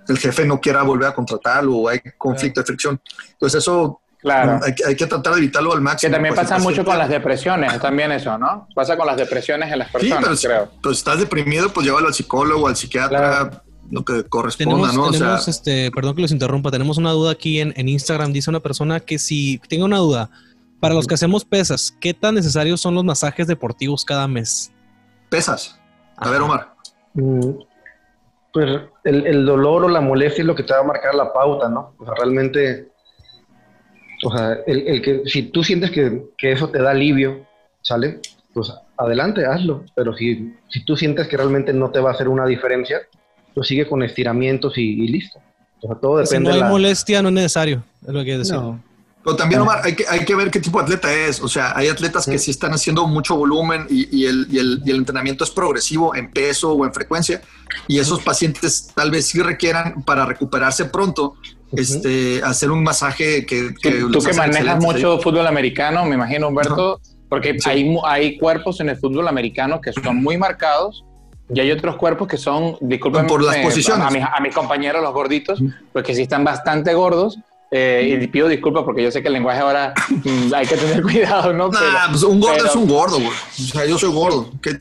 el, 0.08 0.18
jefe 0.18 0.44
no 0.44 0.60
quiera 0.60 0.82
volver 0.82 1.08
a 1.08 1.14
contratarlo 1.14 1.76
o 1.76 1.88
hay 1.88 2.00
conflicto 2.18 2.60
de 2.60 2.66
fricción. 2.66 3.00
Entonces 3.32 3.62
eso 3.62 4.00
Claro. 4.18 4.58
Hay, 4.64 4.74
hay, 4.84 4.96
que 4.96 5.06
tratar 5.06 5.34
de 5.34 5.38
evitarlo 5.38 5.72
al 5.72 5.80
máximo. 5.80 6.10
Que 6.10 6.14
también 6.14 6.34
pues, 6.34 6.48
pasa 6.48 6.60
mucho 6.60 6.84
con 6.84 6.98
las 6.98 7.08
depresiones, 7.08 7.80
también 7.80 8.10
eso, 8.10 8.36
¿no? 8.36 8.66
Pasa 8.74 8.96
con 8.96 9.06
las 9.06 9.16
depresiones 9.16 9.70
en 9.70 9.78
las 9.78 9.90
personas, 9.90 10.40
sí, 10.40 10.48
pero, 10.48 10.68
creo. 10.82 10.92
estás 10.92 11.20
deprimido, 11.20 11.72
pues 11.72 11.86
llévalo 11.86 12.08
al 12.08 12.14
psicólogo, 12.14 12.66
al 12.66 12.74
psiquiatra, 12.74 13.62
lo 13.88 14.04
que 14.04 14.24
corresponda, 14.24 14.92
¿no? 14.92 15.12
Tenemos, 15.12 15.46
este, 15.46 15.92
perdón 15.92 16.16
que 16.16 16.22
los 16.22 16.32
interrumpa, 16.32 16.72
tenemos 16.72 16.98
una 16.98 17.12
duda 17.12 17.30
aquí 17.30 17.60
en, 17.60 17.72
en 17.76 17.88
Instagram. 17.88 18.32
Dice 18.32 18.50
una 18.50 18.58
persona 18.58 18.98
que 18.98 19.20
si 19.20 19.60
tenga 19.68 19.84
una 19.84 19.98
duda, 19.98 20.30
para 20.80 20.94
los 20.94 21.06
que 21.06 21.14
hacemos 21.14 21.44
pesas, 21.44 21.94
¿qué 22.00 22.12
tan 22.12 22.34
necesarios 22.34 22.80
son 22.80 22.94
los 22.94 23.04
masajes 23.04 23.46
deportivos 23.46 24.04
cada 24.04 24.26
mes? 24.26 24.72
Pesas. 25.28 25.75
A 26.16 26.30
ver, 26.30 26.40
Omar. 26.40 26.74
Mm, 27.14 27.50
pues 28.52 28.80
el, 29.04 29.44
dolor 29.44 29.84
o 29.84 29.88
la 29.88 30.00
molestia 30.00 30.42
es 30.42 30.46
lo 30.46 30.54
que 30.54 30.62
te 30.62 30.72
va 30.72 30.80
a 30.80 30.84
marcar 30.84 31.14
la 31.14 31.32
pauta, 31.32 31.68
¿no? 31.68 31.94
O 31.98 32.04
sea, 32.04 32.14
realmente, 32.14 32.88
o 34.24 34.34
sea, 34.34 34.58
el, 34.66 35.02
que, 35.02 35.22
si 35.26 35.42
tú 35.50 35.62
sientes 35.62 35.90
que, 35.90 36.22
eso 36.38 36.70
te 36.70 36.80
da 36.80 36.90
alivio, 36.90 37.46
¿sale? 37.82 38.20
Pues 38.54 38.72
adelante, 38.96 39.44
hazlo. 39.44 39.84
Pero 39.94 40.16
si, 40.16 40.54
si 40.68 40.84
tú 40.84 40.96
sientes 40.96 41.28
que 41.28 41.36
realmente 41.36 41.72
no 41.72 41.90
te 41.90 42.00
va 42.00 42.10
a 42.10 42.12
hacer 42.14 42.28
una 42.28 42.46
diferencia, 42.46 43.00
pues 43.54 43.68
sigue 43.68 43.86
con 43.86 44.02
estiramientos 44.02 44.78
y, 44.78 45.06
listo. 45.06 45.38
O 45.82 45.88
sea, 45.88 45.96
todo 45.96 46.18
depende. 46.18 46.50
Si 46.50 46.58
no 46.58 46.64
hay 46.64 46.70
molestia, 46.70 47.20
no 47.20 47.28
es 47.28 47.34
necesario, 47.34 47.84
es 48.02 48.12
lo 48.12 48.20
que 48.20 48.24
quiero 48.24 48.38
decir. 48.38 48.56
Pero 49.26 49.36
también, 49.36 49.60
Omar, 49.60 49.80
hay 49.82 49.96
que, 49.96 50.04
hay 50.08 50.24
que 50.24 50.36
ver 50.36 50.52
qué 50.52 50.60
tipo 50.60 50.78
de 50.78 50.84
atleta 50.84 51.12
es. 51.12 51.42
O 51.42 51.48
sea, 51.48 51.72
hay 51.76 51.88
atletas 51.88 52.26
que 52.26 52.38
sí. 52.38 52.52
están 52.52 52.72
haciendo 52.72 53.08
mucho 53.08 53.34
volumen 53.34 53.84
y, 53.90 54.24
el, 54.24 54.46
y, 54.48 54.58
el, 54.60 54.80
y, 54.84 54.90
el, 54.90 54.98
entrenamiento 54.98 55.42
es 55.42 55.50
progresivo 55.50 56.14
en 56.14 56.30
peso 56.30 56.74
o 56.74 56.86
en 56.86 56.94
frecuencia. 56.94 57.42
Y 57.88 57.98
esos 57.98 58.22
pacientes 58.22 58.92
tal 58.94 59.10
vez 59.10 59.26
sí 59.26 59.42
requieran, 59.42 60.04
para 60.04 60.26
recuperarse 60.26 60.84
pronto, 60.84 61.34
este, 61.72 62.40
hacer 62.44 62.70
un 62.70 62.84
masaje 62.84 63.44
que... 63.46 63.74
Tú 63.82 64.20
que 64.20 64.32
manejas 64.32 64.80
mucho 64.80 65.18
fútbol 65.18 65.48
americano, 65.48 66.04
me 66.04 66.14
imagino, 66.14 66.46
Humberto, 66.46 67.00
porque 67.28 67.58
hay, 67.64 67.96
hay 68.04 68.38
cuerpos 68.38 68.78
en 68.78 68.90
el 68.90 68.96
fútbol 68.96 69.26
americano 69.26 69.80
que 69.80 69.92
son 69.92 70.22
muy 70.22 70.38
marcados 70.38 71.04
y 71.52 71.58
hay 71.58 71.72
otros 71.72 71.96
cuerpos 71.96 72.28
que 72.28 72.36
son, 72.36 72.76
disculpen 72.80 73.26
por 73.26 73.42
las 73.42 73.56
posiciones. 73.56 74.06
A, 74.06 74.10
mis, 74.10 74.22
a 74.22 74.40
mis 74.40 74.54
compañeros 74.54 75.02
los 75.02 75.12
gorditos, 75.12 75.60
pues 75.92 76.04
que 76.04 76.14
sí 76.14 76.22
están 76.22 76.44
bastante 76.44 76.94
gordos 76.94 77.40
eh, 77.76 78.18
y 78.22 78.26
pido 78.28 78.48
disculpas 78.48 78.84
porque 78.84 79.02
yo 79.02 79.10
sé 79.10 79.20
que 79.22 79.28
el 79.28 79.34
lenguaje 79.34 79.60
ahora 79.60 79.92
mm, 80.08 80.54
hay 80.54 80.66
que 80.66 80.76
tener 80.76 81.02
cuidado, 81.02 81.52
¿no? 81.52 81.68
Nah, 81.68 82.08
pues 82.10 82.22
un 82.22 82.40
gordo 82.40 82.64
es 82.64 82.74
un 82.74 82.88
gordo, 82.88 83.16
güey. 83.16 83.28
O 83.28 83.72
sea, 83.72 83.86
yo 83.86 83.98
soy 83.98 84.10
gordo. 84.10 84.50
¿Qué, 84.62 84.76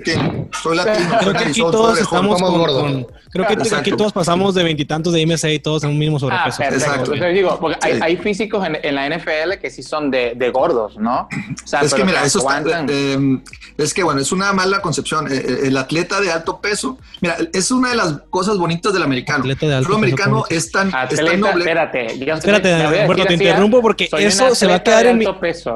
Soy 0.62 0.78
latino. 0.78 1.18
Creo 1.20 1.34
que 1.34 1.44
aquí 1.46 1.60
todos 1.60 2.00
estamos 2.00 2.42
con, 2.42 3.08
Creo 3.36 3.48
que 3.48 3.76
aquí 3.76 3.92
todos 3.92 4.14
pasamos 4.14 4.56
de 4.56 4.64
veintitantos 4.64 5.12
de 5.12 5.26
MSA 5.26 5.50
y 5.52 5.60
todos 5.60 5.84
en 5.84 5.90
un 5.90 6.00
mismo 6.00 6.18
sobrepeso. 6.20 6.64
Ah, 6.64 6.68
Exacto. 6.68 7.14
Entonces 7.14 7.34
digo, 7.34 7.58
porque 7.60 7.78
hay, 7.82 8.00
hay, 8.02 8.16
físicos 8.16 8.66
en, 8.66 8.78
en, 8.82 8.96
la 8.96 9.10
NFL 9.10 9.60
que 9.60 9.70
sí 9.70 9.84
son 9.84 10.10
de, 10.10 10.36
de 10.36 10.50
gordos, 10.52 10.98
¿no? 10.98 11.28
O 11.64 11.68
sea, 11.68 11.82
es 11.82 11.94
que 11.94 12.06
mira, 12.06 12.24
eso 12.24 12.40
está, 12.40 12.86
eh, 12.88 13.40
es 13.78 13.94
que 13.94 14.04
bueno, 14.04 14.22
es 14.22 14.32
una 14.32 14.54
mala 14.54 14.80
concepción. 14.80 15.28
Eh, 15.30 15.64
el 15.66 15.76
atleta 15.76 16.22
de 16.22 16.32
alto 16.32 16.62
peso, 16.62 16.98
mira, 17.20 17.36
es 17.52 17.72
una 17.72 17.90
de 17.90 17.96
las 17.98 18.20
cosas 18.30 18.58
bonitas 18.58 18.94
del 18.94 19.04
americano. 19.04 19.44
El 19.44 19.86
americano 19.94 20.46
es 20.50 20.72
tan, 20.72 20.88
es 21.10 21.18
tan 21.18 21.40
noble. 21.42 21.60
Espérate, 21.60 22.18
yo 22.18 22.36
espérate, 22.36 22.85
Humberto, 22.88 23.26
te 23.26 23.34
interrumpo 23.34 23.82
porque 23.82 24.10
eso 24.20 24.56
se 24.56 24.68
va 24.68 24.76
a 24.76 24.84
quedar 24.84 25.08
en 25.08 25.18
mi, 25.18 25.26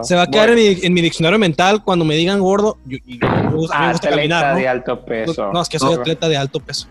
se 0.04 0.16
va 0.16 0.24
a 0.24 0.28
quedar 0.28 0.50
en 0.50 0.94
mi, 0.94 1.02
diccionario 1.02 1.40
mental 1.40 1.84
cuando 1.84 2.06
me 2.06 2.16
digan 2.16 2.40
gordo. 2.40 2.78
Yo, 2.86 2.98
me 3.06 3.52
gusta, 3.52 3.94
caminar, 4.02 4.56
de 4.56 4.68
alto 4.68 5.04
peso. 5.04 5.52
No, 5.52 5.62
es 5.62 5.70
que 5.70 5.80
soy 5.80 5.96
atleta 5.96 6.28
de 6.28 6.38
alto 6.38 6.60
peso. 6.60 6.88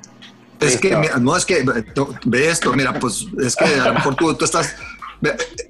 Es 0.60 0.76
que, 0.76 0.96
no, 1.20 1.36
es 1.36 1.46
que, 1.46 1.64
ve 2.24 2.48
esto, 2.48 2.72
mira, 2.72 2.92
pues 2.94 3.26
es 3.40 3.54
que 3.54 3.64
a 3.64 3.88
lo 3.88 3.94
mejor 3.94 4.16
tú, 4.16 4.34
tú 4.34 4.44
estás 4.44 4.74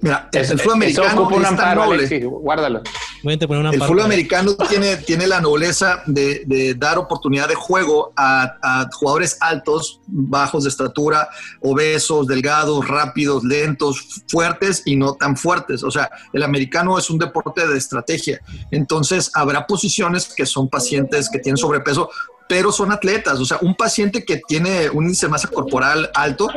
Mira, 0.01 0.29
el 0.33 0.47
fútbol 0.47 0.75
americano 0.75 1.31
es 1.41 1.57
tan 1.57 1.77
noble. 1.77 2.21
guárdalo. 2.27 2.83
El 3.25 3.83
fútbol 3.83 4.01
americano 4.01 4.55
tiene, 4.69 4.97
tiene 4.99 5.27
la 5.27 5.41
nobleza 5.41 6.03
de, 6.07 6.75
dar 6.79 6.99
oportunidad 6.99 7.49
de 7.49 7.55
juego 7.55 8.13
a, 8.17 8.89
jugadores 8.93 9.37
altos, 9.41 10.01
bajos 10.07 10.65
de 10.65 10.71
estatura, 10.71 11.29
obesos, 11.61 12.27
delgados, 12.27 12.87
rápidos, 12.87 13.45
lentos, 13.45 14.23
fuertes 14.29 14.83
y 14.85 14.97
no 14.97 15.15
tan 15.15 15.37
fuertes. 15.37 15.83
O 15.83 15.91
sea, 15.91 16.11
el 16.33 16.43
americano 16.43 16.99
es 16.99 17.11
un 17.11 17.19
deporte 17.19 17.67
de 17.67 17.77
estrategia. 17.77 18.41
Entonces, 18.71 19.31
habrá 19.35 19.67
posiciones 19.67 20.33
que 20.35 20.47
son 20.47 20.69
pacientes 20.69 21.29
que 21.31 21.39
tienen 21.39 21.57
sobrepeso 21.57 22.11
pero 22.49 22.73
son 22.73 22.91
atletas. 22.91 23.39
O 23.39 23.45
sea, 23.45 23.59
un 23.61 23.75
paciente 23.77 24.25
que 24.25 24.41
tiene 24.49 24.89
un 24.91 25.05
índice 25.05 25.27
de 25.27 25.31
masa 25.31 25.49
corporal 25.49 26.11
alto 26.15 26.49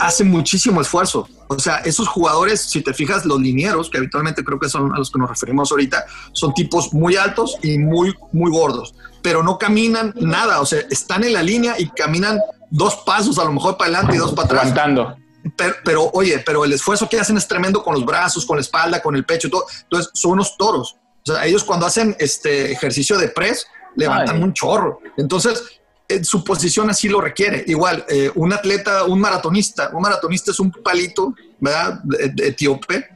hace 0.00 0.24
muchísimo 0.24 0.80
esfuerzo. 0.80 1.28
O 1.48 1.58
sea, 1.58 1.76
esos 1.78 2.08
jugadores, 2.08 2.62
si 2.62 2.82
te 2.82 2.92
fijas, 2.92 3.24
los 3.24 3.40
linieros, 3.40 3.90
que 3.90 3.98
habitualmente 3.98 4.42
creo 4.42 4.58
que 4.58 4.68
son 4.68 4.92
a 4.94 4.98
los 4.98 5.10
que 5.10 5.18
nos 5.18 5.28
referimos 5.28 5.70
ahorita, 5.70 5.87
son 6.32 6.54
tipos 6.54 6.92
muy 6.92 7.16
altos 7.16 7.56
y 7.62 7.78
muy, 7.78 8.14
muy 8.32 8.50
gordos, 8.50 8.94
pero 9.22 9.42
no 9.42 9.58
caminan 9.58 10.14
nada. 10.16 10.60
O 10.60 10.66
sea, 10.66 10.80
están 10.90 11.24
en 11.24 11.32
la 11.32 11.42
línea 11.42 11.74
y 11.78 11.88
caminan 11.88 12.40
dos 12.70 12.96
pasos 13.06 13.38
a 13.38 13.44
lo 13.44 13.52
mejor 13.52 13.76
para 13.76 13.90
adelante 13.90 14.16
y 14.16 14.18
dos 14.18 14.32
para 14.32 14.46
atrás. 14.46 14.62
Aguantando. 14.62 15.16
Pero, 15.56 15.74
pero, 15.84 16.10
oye, 16.12 16.42
pero 16.44 16.64
el 16.64 16.72
esfuerzo 16.72 17.08
que 17.08 17.18
hacen 17.18 17.36
es 17.36 17.48
tremendo 17.48 17.82
con 17.82 17.94
los 17.94 18.04
brazos, 18.04 18.44
con 18.44 18.56
la 18.56 18.60
espalda, 18.60 19.00
con 19.00 19.16
el 19.16 19.24
pecho 19.24 19.48
todo. 19.48 19.66
Entonces, 19.82 20.10
son 20.14 20.32
unos 20.32 20.56
toros. 20.56 20.96
O 21.26 21.32
sea, 21.32 21.44
ellos 21.44 21.64
cuando 21.64 21.86
hacen 21.86 22.14
este 22.18 22.72
ejercicio 22.72 23.16
de 23.18 23.28
press, 23.28 23.66
levantan 23.96 24.42
un 24.42 24.52
chorro. 24.52 25.00
Entonces, 25.16 25.78
su 26.22 26.42
posición 26.42 26.90
así 26.90 27.08
lo 27.08 27.20
requiere. 27.20 27.64
Igual, 27.66 28.04
eh, 28.08 28.30
un 28.34 28.52
atleta, 28.52 29.04
un 29.04 29.20
maratonista, 29.20 29.90
un 29.92 30.02
maratonista 30.02 30.50
es 30.50 30.60
un 30.60 30.70
palito, 30.70 31.34
¿verdad? 31.60 32.00
De, 32.02 32.48
etíope, 32.48 33.06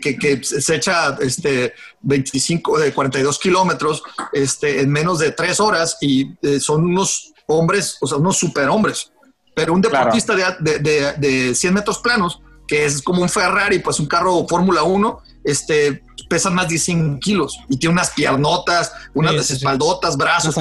que, 0.00 0.16
que, 0.16 0.42
se 0.42 0.76
echa 0.76 1.16
este, 1.20 1.72
25, 2.02 2.78
de 2.78 2.92
42 2.92 3.38
kilómetros 3.38 4.02
este, 4.32 4.80
en 4.80 4.90
menos 4.90 5.18
de 5.18 5.32
tres 5.32 5.60
horas 5.60 5.96
y 6.00 6.34
eh, 6.42 6.60
son 6.60 6.84
unos 6.84 7.32
hombres, 7.46 7.96
o 8.00 8.06
sea, 8.06 8.18
unos 8.18 8.36
superhombres. 8.36 9.12
Pero 9.54 9.72
un 9.72 9.80
deportista 9.80 10.36
de, 10.36 10.78
de, 10.78 11.12
de, 11.18 11.54
100 11.54 11.74
metros 11.74 11.98
planos, 11.98 12.40
que 12.66 12.84
es 12.84 13.02
como 13.02 13.22
un 13.22 13.28
Ferrari, 13.28 13.80
pues 13.80 13.98
un 13.98 14.06
carro 14.06 14.46
Fórmula 14.46 14.84
1, 14.84 15.22
este, 15.44 16.04
pesan 16.28 16.54
más 16.54 16.68
de 16.68 16.78
100 16.78 17.20
kilos 17.20 17.58
y 17.68 17.76
tiene 17.76 17.94
unas 17.94 18.10
piernotas, 18.10 18.92
unas 19.14 19.34
desespaldotas, 19.34 20.16
brazos. 20.16 20.54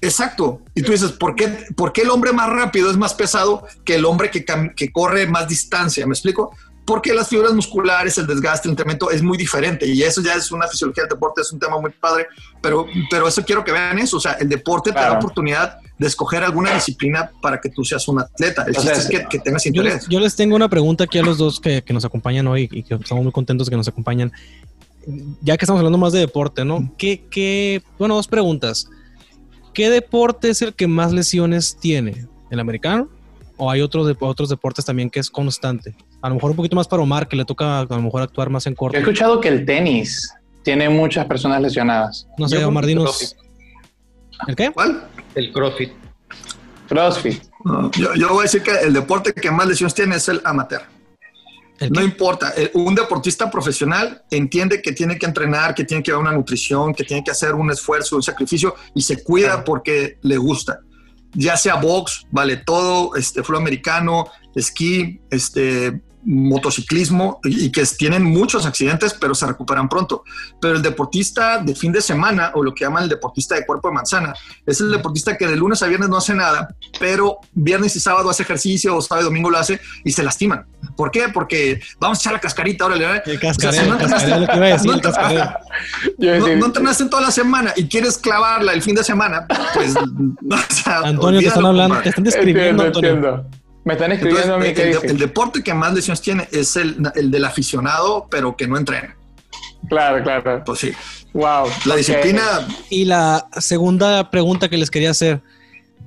exacto. 0.00 0.60
Y 0.74 0.82
tú 0.82 0.92
dices, 0.92 1.12
¿por 1.12 1.34
qué, 1.34 1.66
¿por 1.76 1.92
qué 1.92 2.02
el 2.02 2.10
hombre 2.10 2.32
más 2.32 2.48
rápido 2.48 2.90
es 2.90 2.96
más 2.96 3.14
pesado 3.14 3.64
que 3.84 3.96
el 3.96 4.04
hombre 4.04 4.30
que, 4.30 4.44
que 4.76 4.92
corre 4.92 5.26
más 5.26 5.48
distancia? 5.48 6.06
¿Me 6.06 6.12
explico? 6.12 6.52
porque 6.84 7.14
las 7.14 7.28
fibras 7.28 7.52
musculares, 7.52 8.18
el 8.18 8.26
desgaste, 8.26 8.68
el 8.68 8.72
entrenamiento 8.72 9.10
es 9.10 9.22
muy 9.22 9.38
diferente 9.38 9.86
y 9.86 10.02
eso 10.02 10.20
ya 10.20 10.34
es 10.34 10.50
una 10.50 10.66
fisiología 10.66 11.04
del 11.04 11.10
deporte, 11.10 11.40
es 11.40 11.52
un 11.52 11.58
tema 11.58 11.80
muy 11.80 11.90
padre, 11.90 12.26
pero, 12.60 12.86
pero 13.10 13.28
eso 13.28 13.44
quiero 13.44 13.64
que 13.64 13.72
vean 13.72 13.98
eso, 13.98 14.16
o 14.16 14.20
sea, 14.20 14.32
el 14.32 14.48
deporte 14.48 14.90
te 14.90 14.98
da 14.98 15.12
oportunidad 15.12 15.78
de 15.98 16.08
escoger 16.08 16.42
alguna 16.42 16.74
disciplina 16.74 17.30
para 17.40 17.60
que 17.60 17.68
tú 17.68 17.84
seas 17.84 18.06
un 18.08 18.20
atleta, 18.20 18.64
el 18.66 18.74
chiste 18.74 18.92
es 18.92 19.08
que, 19.28 19.38
tengas 19.38 19.64
interés. 19.66 20.06
Yo 20.08 20.18
les, 20.18 20.34
tengo 20.34 20.56
una 20.56 20.68
pregunta 20.68 21.04
aquí 21.04 21.18
a 21.18 21.22
los 21.22 21.38
dos 21.38 21.60
que, 21.60 21.82
que 21.82 21.92
nos 21.92 22.04
acompañan 22.04 22.46
hoy 22.48 22.68
y 22.72 22.82
que 22.82 22.94
estamos 22.94 23.22
muy 23.22 23.32
contentos 23.32 23.70
que 23.70 23.76
nos 23.76 23.86
acompañan. 23.86 24.31
Ya 25.40 25.56
que 25.56 25.64
estamos 25.64 25.80
hablando 25.80 25.98
más 25.98 26.12
de 26.12 26.20
deporte, 26.20 26.64
¿no? 26.64 26.92
¿Qué, 26.96 27.24
qué, 27.30 27.82
bueno, 27.98 28.14
dos 28.14 28.28
preguntas. 28.28 28.88
¿Qué 29.74 29.90
deporte 29.90 30.50
es 30.50 30.62
el 30.62 30.74
que 30.74 30.86
más 30.86 31.12
lesiones 31.12 31.76
tiene? 31.78 32.26
¿El 32.50 32.60
americano? 32.60 33.08
¿O 33.56 33.70
hay 33.70 33.80
otros, 33.80 34.14
otros 34.20 34.48
deportes 34.48 34.84
también 34.84 35.10
que 35.10 35.20
es 35.20 35.30
constante? 35.30 35.94
A 36.20 36.28
lo 36.28 36.36
mejor 36.36 36.50
un 36.50 36.56
poquito 36.56 36.76
más 36.76 36.86
para 36.86 37.02
Omar, 37.02 37.26
que 37.26 37.36
le 37.36 37.44
toca 37.44 37.80
a 37.80 37.84
lo 37.84 38.02
mejor 38.02 38.22
actuar 38.22 38.50
más 38.50 38.66
en 38.66 38.74
corto. 38.74 38.96
he 38.96 39.00
escuchado 39.00 39.40
que 39.40 39.48
el 39.48 39.64
tenis 39.64 40.32
tiene 40.62 40.88
muchas 40.88 41.26
personas 41.26 41.60
lesionadas. 41.60 42.28
No 42.38 42.48
sé, 42.48 42.64
Omar, 42.64 42.86
dinos. 42.86 43.36
¿El 44.46 44.56
qué? 44.56 44.70
¿Cuál? 44.70 45.04
El 45.34 45.52
CrossFit. 45.52 45.92
CrossFit. 46.88 47.42
yo, 47.94 48.28
voy 48.28 48.40
a 48.40 48.42
decir 48.42 48.62
que 48.62 48.72
el 48.82 48.92
deporte 48.92 49.32
que 49.32 49.50
más 49.50 49.66
lesiones 49.66 49.94
tiene 49.94 50.16
es 50.16 50.28
el 50.28 50.40
amateur. 50.44 50.82
No 51.90 52.02
importa, 52.02 52.52
un 52.74 52.94
deportista 52.94 53.50
profesional 53.50 54.22
entiende 54.30 54.82
que 54.82 54.92
tiene 54.92 55.18
que 55.18 55.26
entrenar, 55.26 55.74
que 55.74 55.84
tiene 55.84 56.02
que 56.02 56.10
llevar 56.10 56.22
una 56.22 56.36
nutrición, 56.36 56.94
que 56.94 57.04
tiene 57.04 57.24
que 57.24 57.30
hacer 57.30 57.54
un 57.54 57.70
esfuerzo, 57.70 58.16
un 58.16 58.22
sacrificio 58.22 58.74
y 58.94 59.02
se 59.02 59.22
cuida 59.22 59.64
porque 59.64 60.18
le 60.22 60.36
gusta. 60.36 60.80
Ya 61.32 61.56
sea 61.56 61.76
box, 61.76 62.26
vale 62.30 62.58
todo, 62.58 63.16
este, 63.16 63.42
fútbol 63.42 63.62
americano, 63.62 64.26
esquí, 64.54 65.20
este, 65.30 66.02
motociclismo 66.24 67.40
y 67.44 67.70
que 67.70 67.84
tienen 67.98 68.24
muchos 68.24 68.66
accidentes, 68.66 69.14
pero 69.14 69.34
se 69.34 69.46
recuperan 69.46 69.88
pronto. 69.88 70.24
Pero 70.60 70.76
el 70.76 70.82
deportista 70.82 71.58
de 71.58 71.74
fin 71.74 71.92
de 71.92 72.00
semana, 72.00 72.52
o 72.54 72.62
lo 72.62 72.74
que 72.74 72.84
llaman 72.84 73.04
el 73.04 73.08
deportista 73.08 73.54
de 73.54 73.66
cuerpo 73.66 73.88
de 73.88 73.94
manzana, 73.94 74.34
es 74.66 74.80
el 74.80 74.90
deportista 74.90 75.36
que 75.36 75.46
de 75.46 75.56
lunes 75.56 75.82
a 75.82 75.86
viernes 75.86 76.08
no 76.08 76.16
hace 76.16 76.34
nada, 76.34 76.74
pero 76.98 77.38
viernes 77.52 77.96
y 77.96 78.00
sábado 78.00 78.30
hace 78.30 78.42
ejercicio, 78.42 78.96
o 78.96 79.02
sábado 79.02 79.26
y 79.26 79.30
domingo 79.30 79.50
lo 79.50 79.58
hace 79.58 79.80
y 80.04 80.12
se 80.12 80.22
lastiman. 80.22 80.66
¿Por 80.96 81.10
qué? 81.10 81.28
Porque 81.32 81.80
vamos 81.98 82.18
a 82.18 82.20
echar 82.20 82.32
la 82.34 82.40
cascarita 82.40 82.84
ahora. 82.84 82.96
A 82.96 83.20
decir, 83.20 83.88
no, 86.58 86.66
entrenaste 86.66 87.02
en 87.04 87.10
toda 87.10 87.22
la 87.22 87.30
semana 87.30 87.72
y 87.76 87.88
quieres 87.88 88.18
clavarla 88.18 88.72
el 88.72 88.82
fin 88.82 88.94
de 88.94 89.04
semana, 89.04 89.46
pues... 89.74 89.94
Antonio, 90.86 91.40
te 91.40 91.46
están 91.46 91.66
hablando, 91.66 92.00
te 92.00 92.08
están 92.10 92.24
describiendo, 92.24 92.84
Antonio. 92.84 93.46
Me 93.84 93.94
están 93.94 94.12
escribiendo 94.12 94.54
a 94.54 94.58
mí 94.58 94.68
el, 94.68 94.98
el, 95.02 95.18
deporte 95.18 95.62
que 95.62 95.74
más 95.74 95.92
lesiones 95.92 96.20
tiene 96.20 96.48
es 96.52 96.76
el, 96.76 96.96
el, 97.16 97.30
del 97.30 97.44
aficionado, 97.44 98.28
pero 98.30 98.56
que 98.56 98.68
no 98.68 98.76
entrena. 98.76 99.16
Claro, 99.88 100.22
claro. 100.22 100.62
Pues 100.64 100.78
sí. 100.78 100.92
Wow. 101.32 101.66
La 101.86 101.96
disciplina. 101.96 102.68
Y 102.90 103.04
la 103.04 103.48
segunda 103.58 104.30
pregunta 104.30 104.68
que 104.68 104.76
les 104.76 104.90
quería 104.90 105.10
hacer: 105.10 105.42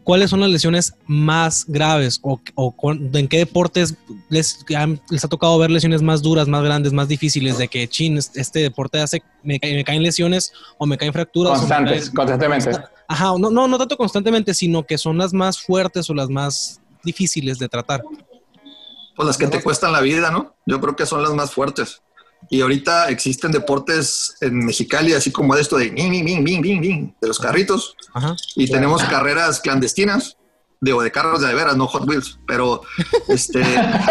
¿cuáles 0.05 0.29
son 0.29 0.39
las 0.39 0.49
lesiones 0.49 0.93
más 1.05 1.65
graves 1.67 2.19
o, 2.21 2.39
o 2.55 2.73
en 2.91 3.27
qué 3.27 3.39
deportes 3.39 3.95
les, 4.29 4.63
les, 5.09 5.25
ha 5.25 5.27
tocado 5.27 5.57
ver 5.57 5.69
lesiones 5.69 6.01
más 6.01 6.21
duras, 6.21 6.47
más 6.47 6.63
grandes, 6.63 6.93
más 6.93 7.09
difíciles? 7.09 7.57
De 7.57 7.67
que, 7.67 7.87
chin, 7.89 8.17
este 8.17 8.59
deporte 8.59 8.99
hace, 8.99 9.21
me, 9.43 9.59
me 9.61 9.83
caen 9.83 10.01
lesiones 10.01 10.53
o 10.77 10.85
me 10.85 10.97
caen 10.97 11.11
fracturas. 11.11 11.59
Constantes, 11.59 12.09
constantemente. 12.11 12.71
Ajá, 13.07 13.33
no, 13.37 13.49
no, 13.49 13.67
no 13.67 13.77
tanto 13.77 13.97
constantemente, 13.97 14.53
sino 14.53 14.83
que 14.85 14.97
son 14.97 15.17
las 15.17 15.33
más 15.33 15.61
fuertes 15.61 16.09
o 16.09 16.13
las 16.13 16.29
más 16.29 16.81
difíciles 17.05 17.59
de 17.59 17.69
tratar? 17.69 18.03
Pues 19.15 19.25
las 19.25 19.37
que 19.37 19.47
te 19.47 19.63
cuestan 19.63 19.93
la 19.93 20.01
vida, 20.01 20.29
¿no? 20.31 20.55
Yo 20.65 20.81
creo 20.81 20.95
que 20.95 21.05
son 21.05 21.23
las 21.23 21.33
más 21.33 21.51
fuertes. 21.51 22.01
Y 22.49 22.61
ahorita 22.61 23.09
existen 23.09 23.51
deportes 23.51 24.35
en 24.41 24.65
Mexicali, 24.65 25.13
así 25.13 25.31
como 25.31 25.55
esto 25.55 25.77
de, 25.77 25.89
de 25.91 27.27
los 27.27 27.39
carritos. 27.39 27.95
Y 28.55 28.69
tenemos 28.69 29.03
carreras 29.03 29.61
clandestinas 29.61 30.37
digo, 30.81 31.01
de 31.01 31.11
carros 31.11 31.41
de 31.41 31.53
veras, 31.53 31.75
no 31.77 31.87
Hot 31.87 32.07
Wheels, 32.07 32.39
pero 32.45 32.81
este, 33.27 33.63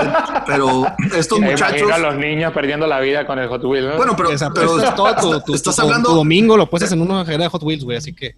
pero 0.46 0.86
estos 1.16 1.40
muchachos. 1.40 1.90
A 1.90 1.98
los 1.98 2.16
niños 2.16 2.52
perdiendo 2.52 2.86
la 2.86 3.00
vida 3.00 3.26
con 3.26 3.38
el 3.38 3.48
Hot 3.48 3.64
Wheels. 3.64 3.96
Bueno, 3.96 4.16
pero, 4.16 4.30
todo 4.94 5.42
tu, 5.46 5.54
estás 5.54 5.78
hablando. 5.78 6.10
domingo 6.10 6.56
lo 6.56 6.68
puedes 6.68 6.90
en 6.92 7.00
una 7.00 7.24
carrera 7.24 7.44
de 7.44 7.50
Hot 7.50 7.62
Wheels, 7.62 7.84
güey, 7.84 7.98
así 7.98 8.12
que. 8.12 8.36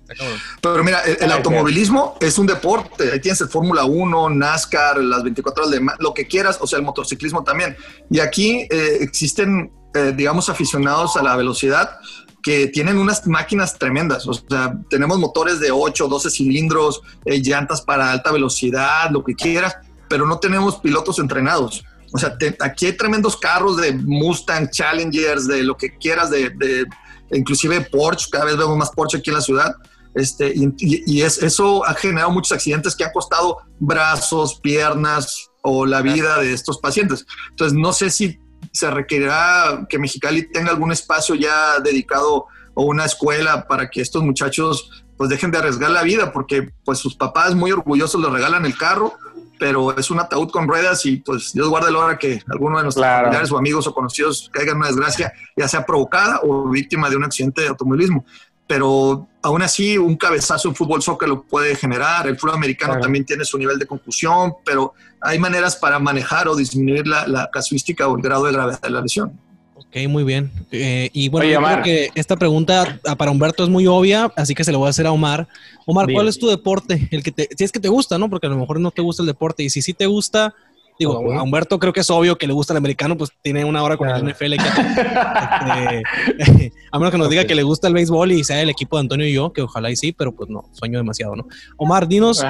Pero 0.61 0.85
mira, 0.85 1.01
el, 1.03 1.31
automovilismo 1.33 2.17
es 2.21 2.39
un 2.39 2.47
deporte. 2.47 3.13
Ahí 3.13 3.21
tienes 3.21 3.41
el 3.41 3.49
Fórmula 3.49 3.85
1, 3.85 4.31
NASCAR, 4.31 4.99
las 4.99 5.23
24 5.23 5.65
horas 5.65 5.79
de 5.79 5.87
lo 5.99 6.15
que 6.15 6.27
quieras, 6.27 6.59
o 6.61 6.67
sea, 6.67 6.79
el 6.79 6.85
motociclismo 6.85 7.45
también. 7.45 7.77
Y 8.11 8.21
aquí 8.21 8.67
eh, 8.71 8.99
existen, 9.01 9.73
eh, 9.95 10.13
digamos, 10.15 10.49
aficionados 10.49 11.17
a 11.17 11.23
la 11.23 11.37
velocidad 11.37 11.99
que 12.47 12.69
tienen 12.69 12.97
unas 12.97 13.27
máquinas 13.27 13.77
tremendas. 13.77 14.25
O 14.29 14.33
sea, 14.33 14.73
tenemos 14.89 15.19
motores 15.19 15.59
de 15.59 15.73
8, 15.73 16.07
12 16.07 16.31
cilindros, 16.31 17.03
eh, 17.25 17.41
llantas 17.43 17.83
para 17.83 18.13
alta 18.13 18.31
velocidad, 18.31 19.11
lo 19.11 19.25
que 19.25 19.35
quieras, 19.35 19.75
pero 20.09 20.29
no 20.29 20.39
tenemos 20.39 20.77
pilotos 20.77 21.19
entrenados. 21.19 21.83
O 22.13 22.19
sea, 22.19 22.39
aquí 22.61 22.87
hay 22.87 22.93
tremendos 22.93 23.37
carros 23.37 23.79
de 23.79 23.95
Mustang, 23.95 24.71
Challengers, 24.71 25.49
de 25.49 25.65
lo 25.65 25.77
que 25.77 25.99
quieras, 25.99 26.31
de, 26.31 26.87
inclusive 27.33 27.81
Porsche, 27.81 28.29
cada 28.31 28.45
vez 28.45 28.57
vemos 28.57 28.77
más 28.77 28.91
Porsche 28.91 29.19
aquí 29.19 29.31
en 29.31 29.35
la 29.35 29.43
ciudad. 29.43 29.75
Este, 30.15 30.55
y, 30.55 31.23
es, 31.23 31.43
eso 31.43 31.85
ha 31.85 31.95
generado 31.95 32.31
muchos 32.31 32.53
accidentes 32.53 32.95
que 32.95 33.03
han 33.03 33.11
costado 33.11 33.59
brazos, 33.81 34.61
piernas 34.61 35.51
o 35.63 35.85
la 35.85 36.01
vida 36.01 36.39
de 36.39 36.53
estos 36.53 36.79
pacientes. 36.79 37.27
Entonces, 37.51 37.77
no 37.77 37.93
sé 37.93 38.09
si 38.09 38.39
se 38.73 38.91
requerirá 38.91 39.87
que 39.89 39.99
Mexicali 39.99 40.51
tenga 40.51 40.71
algún 40.71 40.93
espacio 40.93 41.35
ya 41.35 41.81
dedicado 41.81 42.47
o 42.75 42.85
una 42.85 43.05
escuela 43.05 43.67
para 43.67 43.89
que 43.89 44.03
estos 44.03 44.23
muchachos 44.23 45.05
pues 45.17 45.31
dejen 45.31 45.51
de 45.51 45.59
arriesgar 45.59 45.91
la 45.91 46.03
vida 46.03 46.33
porque 46.33 46.71
pues 46.85 46.99
sus 46.99 47.17
papás 47.17 47.55
muy 47.55 47.73
orgullosos 47.73 48.21
les 48.21 48.31
regalan 48.31 48.67
el 48.67 48.77
carro 48.77 49.15
pero 49.59 49.97
es 49.97 50.11
un 50.11 50.21
ataúd 50.21 50.51
con 50.51 50.69
ruedas 50.69 51.07
y 51.07 51.17
pues 51.17 51.53
Dios 51.53 51.69
guarde 51.69 51.91
la 51.91 51.99
hora 51.99 52.19
que 52.19 52.43
alguno 52.49 52.77
de 52.77 52.85
nuestros 52.85 53.07
familiares 53.07 53.51
o 53.51 53.59
amigos 53.59 53.87
o 53.87 53.95
conocidos 53.95 54.51
caiga 54.53 54.73
en 54.73 54.79
una 54.79 54.89
desgracia, 54.89 55.33
ya 55.57 55.69
sea 55.69 55.87
provocada 55.87 56.41
o 56.43 56.69
víctima 56.69 57.09
de 57.09 57.17
un 57.17 57.25
accidente 57.25 57.63
de 57.63 57.69
automovilismo 57.69 58.25
pero 58.67 59.29
aún 59.43 59.63
así 59.63 59.97
un 59.97 60.17
cabezazo 60.17 60.69
en 60.69 60.75
fútbol 60.75 61.03
soccer 61.03 61.29
lo 61.29 61.43
puede 61.43 61.77
generar, 61.77 62.27
el 62.27 62.39
fútbol 62.39 62.57
americano 62.57 62.99
también 63.01 63.25
tiene 63.25 63.45
su 63.45 63.59
nivel 63.59 63.79
de 63.79 63.87
concusión, 63.87 64.55
pero 64.65 64.95
hay 65.21 65.39
maneras 65.39 65.77
para 65.77 65.99
manejar 65.99 66.49
o 66.49 66.57
disminuir 66.57 67.07
la, 67.07 67.49
casuística 67.53 68.09
o 68.09 68.17
el 68.17 68.23
grado 68.23 68.45
de 68.45 68.53
gravedad 68.53 68.81
de 68.81 68.91
la 68.91 69.01
lesión. 69.01 69.39
Ok, 69.75 70.09
muy 70.09 70.25
bien. 70.25 70.51
Eh, 70.73 71.11
y 71.13 71.29
bueno, 71.29 71.49
yo 71.49 71.63
creo 71.63 71.83
que 71.83 72.11
esta 72.15 72.37
pregunta 72.37 72.99
para 73.17 73.31
Humberto 73.31 73.63
es 73.63 73.69
muy 73.69 73.87
obvia, 73.87 74.33
así 74.37 74.55
que 74.55 74.65
se 74.65 74.73
lo 74.73 74.79
voy 74.79 74.89
a 74.89 74.91
hacer 74.91 75.07
a 75.07 75.13
Omar. 75.13 75.47
Omar, 75.85 76.07
¿cuál 76.13 76.29
es 76.29 76.39
tu 76.39 76.49
deporte? 76.49 77.09
El 77.13 77.23
que 77.23 77.31
te, 77.31 77.49
si 77.57 77.63
es 77.63 77.71
que 77.71 77.79
te 77.79 77.89
gusta, 77.89 78.19
¿no? 78.19 78.29
Porque 78.29 78.47
a 78.47 78.51
lo 78.51 78.57
mejor 78.57 78.81
no 78.81 78.91
te 78.91 79.03
gusta 79.03 79.23
el 79.23 79.29
deporte 79.29 79.63
y 79.63 79.71
si 79.71 79.83
sí 79.83 79.95
te 79.95 80.07
gusta, 80.07 80.55
Digo, 80.99 81.33
a 81.33 81.43
Humberto 81.43 81.79
creo 81.79 81.93
que 81.93 82.01
es 82.01 82.11
obvio 82.11 82.37
que 82.39 82.47
le 82.47 82.55
gusta 82.55 82.73
el 82.73 82.79
americano, 82.79 83.17
pues 83.19 83.31
tiene 83.43 83.65
una 83.65 83.83
hora 83.83 83.97
con 83.97 84.09
el 84.09 84.25
NFL. 84.25 84.55
Que, 84.55 84.57
este, 86.39 86.73
a 86.91 86.99
menos 86.99 87.13
que 87.13 87.19
nos 87.19 87.29
diga 87.29 87.45
que 87.45 87.55
le 87.55 87.63
gusta 87.63 87.89
el 87.89 87.95
béisbol 87.95 88.33
y 88.33 88.45
sea 88.45 88.63
el 88.63 88.71
equipo 88.71 88.97
de 88.97 89.03
Antonio 89.03 89.27
y 89.27 89.35
yo, 89.35 89.53
que 89.53 89.63
ojalá 89.63 89.91
y 89.91 89.97
sí, 89.97 90.13
pero 90.13 90.33
pues 90.33 90.49
no, 90.49 90.65
sueño 90.73 90.99
demasiado, 90.99 91.37
¿no? 91.37 91.47
Omar, 91.77 92.09
dinos. 92.09 92.43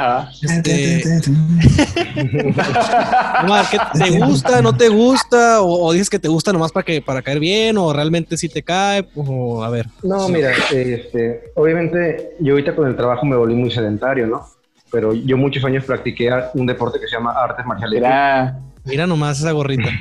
Este, 0.42 1.02
Omar, 3.44 3.66
¿qué 3.70 3.78
te 3.98 4.18
gusta, 4.20 4.62
no 4.62 4.76
te 4.76 4.88
gusta? 4.88 5.62
O, 5.62 5.92
dices 5.92 6.10
que 6.10 6.18
te 6.18 6.28
gusta 6.28 6.52
nomás 6.52 6.70
para, 6.70 6.84
que, 6.84 7.02
para 7.02 7.22
caer 7.22 7.40
bien? 7.40 7.76
¿O 7.78 7.92
realmente 7.92 8.36
sí 8.36 8.48
te 8.48 8.62
cae? 8.62 9.08
O, 9.16 9.64
a 9.64 9.70
ver. 9.70 9.86
No, 10.02 10.28
mira, 10.28 10.52
este, 10.72 11.52
obviamente 11.56 12.36
yo 12.40 12.52
ahorita 12.52 12.76
con 12.76 12.86
el 12.86 12.96
trabajo 12.96 13.26
me 13.26 13.36
volví 13.36 13.54
muy 13.54 13.70
sedentario, 13.70 14.26
¿no? 14.26 14.55
Pero 14.96 15.12
yo 15.12 15.36
muchos 15.36 15.62
años 15.62 15.84
practiqué 15.84 16.30
un 16.54 16.64
deporte 16.64 16.98
que 16.98 17.06
se 17.06 17.16
llama 17.16 17.30
artes 17.32 17.66
marciales. 17.66 18.00
Mira, 18.00 18.58
mira 18.86 19.06
nomás 19.06 19.38
esa 19.38 19.52
gorrita. 19.52 19.90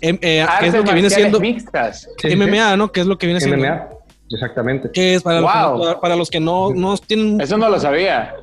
Em, 0.00 0.18
eh, 0.20 0.44
¿qué 0.58 0.66
es 0.66 0.74
lo 0.74 0.82
que 0.82 0.92
viene 0.92 1.08
siendo? 1.08 1.38
Mixtas. 1.38 2.08
MMA, 2.24 2.76
¿no? 2.76 2.90
¿Qué 2.90 3.02
es 3.02 3.06
lo 3.06 3.16
que 3.16 3.26
viene 3.26 3.40
siendo? 3.40 3.64
MMA, 3.64 3.88
exactamente. 4.28 4.90
¿Qué 4.92 5.14
es 5.14 5.22
para, 5.22 5.40
los, 5.40 5.52
que, 5.52 6.00
para 6.00 6.16
los 6.16 6.30
que 6.30 6.40
no, 6.40 6.74
no 6.74 6.96
tienen... 6.96 7.40
Eso 7.40 7.56
no 7.56 7.70
lo 7.70 7.78
sabía. 7.78 8.34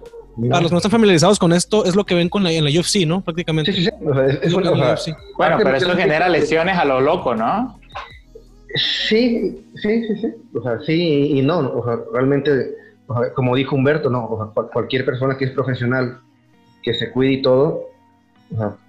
Para 0.49 0.61
los 0.61 0.69
que 0.69 0.75
no 0.75 0.77
están 0.77 0.91
familiarizados 0.91 1.39
con 1.39 1.51
esto, 1.51 1.83
es 1.83 1.93
lo 1.93 2.05
que 2.05 2.15
ven 2.15 2.29
con 2.29 2.41
la, 2.41 2.53
en 2.53 2.63
la 2.63 2.69
UFC, 2.69 3.05
¿no? 3.05 3.19
Prácticamente. 3.19 3.73
Sí, 3.73 3.83
sí, 3.83 3.89
sí. 3.89 4.07
O 4.07 4.13
sea, 4.13 4.27
es, 4.27 4.53
una, 4.53 4.71
Bueno, 5.35 5.57
pero 5.57 5.75
eso 5.75 5.93
genera 5.93 6.29
lesiones 6.29 6.77
a 6.77 6.85
lo 6.85 7.01
loco, 7.01 7.35
¿no? 7.35 7.77
Sí, 9.09 9.61
sí, 9.75 10.07
sí, 10.07 10.15
sí. 10.21 10.27
O 10.53 10.63
sea, 10.63 10.79
sí 10.85 11.31
y 11.35 11.41
no. 11.41 11.59
O 11.59 11.83
sea, 11.83 11.97
realmente 12.13 12.86
como 13.35 13.55
dijo 13.55 13.75
Humberto, 13.75 14.09
no, 14.09 14.53
cualquier 14.73 15.05
persona 15.05 15.37
que 15.37 15.45
es 15.45 15.51
profesional, 15.51 16.19
que 16.83 16.93
se 16.93 17.11
cuide 17.11 17.33
y 17.33 17.41
todo, 17.41 17.89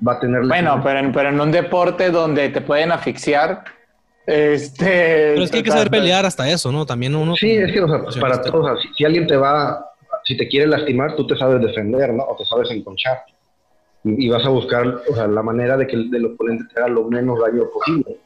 va 0.06 0.12
a 0.12 0.20
tener... 0.20 0.46
Bueno, 0.46 0.80
pero 0.82 0.98
en, 0.98 1.12
pero 1.12 1.28
en 1.28 1.40
un 1.40 1.50
deporte 1.50 2.10
donde 2.10 2.48
te 2.48 2.60
pueden 2.60 2.92
asfixiar, 2.92 3.64
este... 4.26 5.32
Pero 5.34 5.42
es 5.42 5.50
que 5.50 5.56
hay 5.58 5.62
que 5.62 5.70
saber 5.70 5.90
pelear 5.90 6.26
hasta 6.26 6.48
eso, 6.48 6.72
¿no? 6.72 6.84
También 6.84 7.14
uno... 7.14 7.36
Sí, 7.36 7.52
es 7.52 7.72
que 7.72 7.80
para 8.20 8.42
todos, 8.42 8.80
si, 8.96 9.04
alguien 9.04 9.26
te 9.26 9.36
va, 9.36 9.92
si 10.24 10.36
te 10.36 10.48
quiere 10.48 10.66
lastimar, 10.66 11.14
tú 11.16 11.26
te 11.26 11.36
sabes 11.36 11.60
defender, 11.60 12.12
¿no? 12.12 12.24
O 12.24 12.36
te 12.36 12.44
sabes 12.44 12.70
enconchar. 12.70 13.22
y, 14.04 14.28
vas 14.28 14.44
a 14.44 14.48
buscar 14.48 15.02
o 15.08 15.14
sea, 15.14 15.26
la 15.28 15.42
manera 15.42 15.76
de 15.76 15.86
que 15.86 15.96
el 15.96 16.10
del 16.10 16.26
oponente 16.26 16.64
te 16.72 16.80
haga 16.80 16.88
lo 16.88 17.04
menos 17.04 17.38
daño 17.40 17.64
posible. 17.70 18.18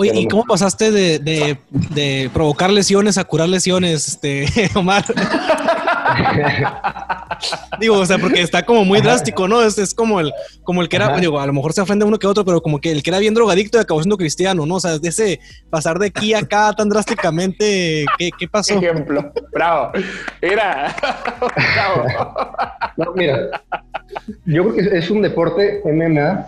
Oye, 0.00 0.18
¿y 0.18 0.28
cómo 0.28 0.44
pasaste 0.44 0.90
de, 0.90 1.18
de, 1.18 1.58
de, 1.70 2.30
provocar 2.32 2.70
lesiones 2.70 3.18
a 3.18 3.24
curar 3.24 3.50
lesiones, 3.50 4.08
este, 4.08 4.46
Omar? 4.74 5.04
digo, 7.80 7.98
o 7.98 8.06
sea, 8.06 8.16
porque 8.16 8.40
está 8.40 8.64
como 8.64 8.86
muy 8.86 9.02
drástico, 9.02 9.46
¿no? 9.46 9.60
Es, 9.60 9.76
es 9.76 9.92
como 9.92 10.20
el, 10.20 10.32
como 10.62 10.80
el 10.80 10.88
que 10.88 10.96
era, 10.96 11.14
digo, 11.18 11.38
a 11.38 11.46
lo 11.46 11.52
mejor 11.52 11.74
se 11.74 11.82
ofende 11.82 12.06
uno 12.06 12.18
que 12.18 12.26
otro, 12.26 12.46
pero 12.46 12.62
como 12.62 12.80
que 12.80 12.90
el 12.90 13.02
que 13.02 13.10
era 13.10 13.18
bien 13.18 13.34
drogadicto 13.34 13.76
y 13.76 13.82
acabó 13.82 14.00
siendo 14.00 14.16
cristiano, 14.16 14.64
¿no? 14.64 14.76
O 14.76 14.80
sea, 14.80 14.98
de 14.98 15.06
ese 15.06 15.38
pasar 15.68 15.98
de 15.98 16.06
aquí 16.06 16.32
a 16.32 16.38
acá 16.38 16.72
tan 16.72 16.88
drásticamente, 16.88 18.06
¿qué, 18.16 18.30
qué 18.38 18.48
pasó? 18.48 18.78
Ejemplo, 18.78 19.30
bravo. 19.52 19.92
Mira, 20.40 20.96
bravo. 21.74 22.06
No, 22.96 23.12
mira, 23.14 23.50
yo 24.46 24.66
creo 24.70 24.74
que 24.74 24.96
es 24.96 25.10
un 25.10 25.20
deporte 25.20 25.82
MMA 25.84 26.46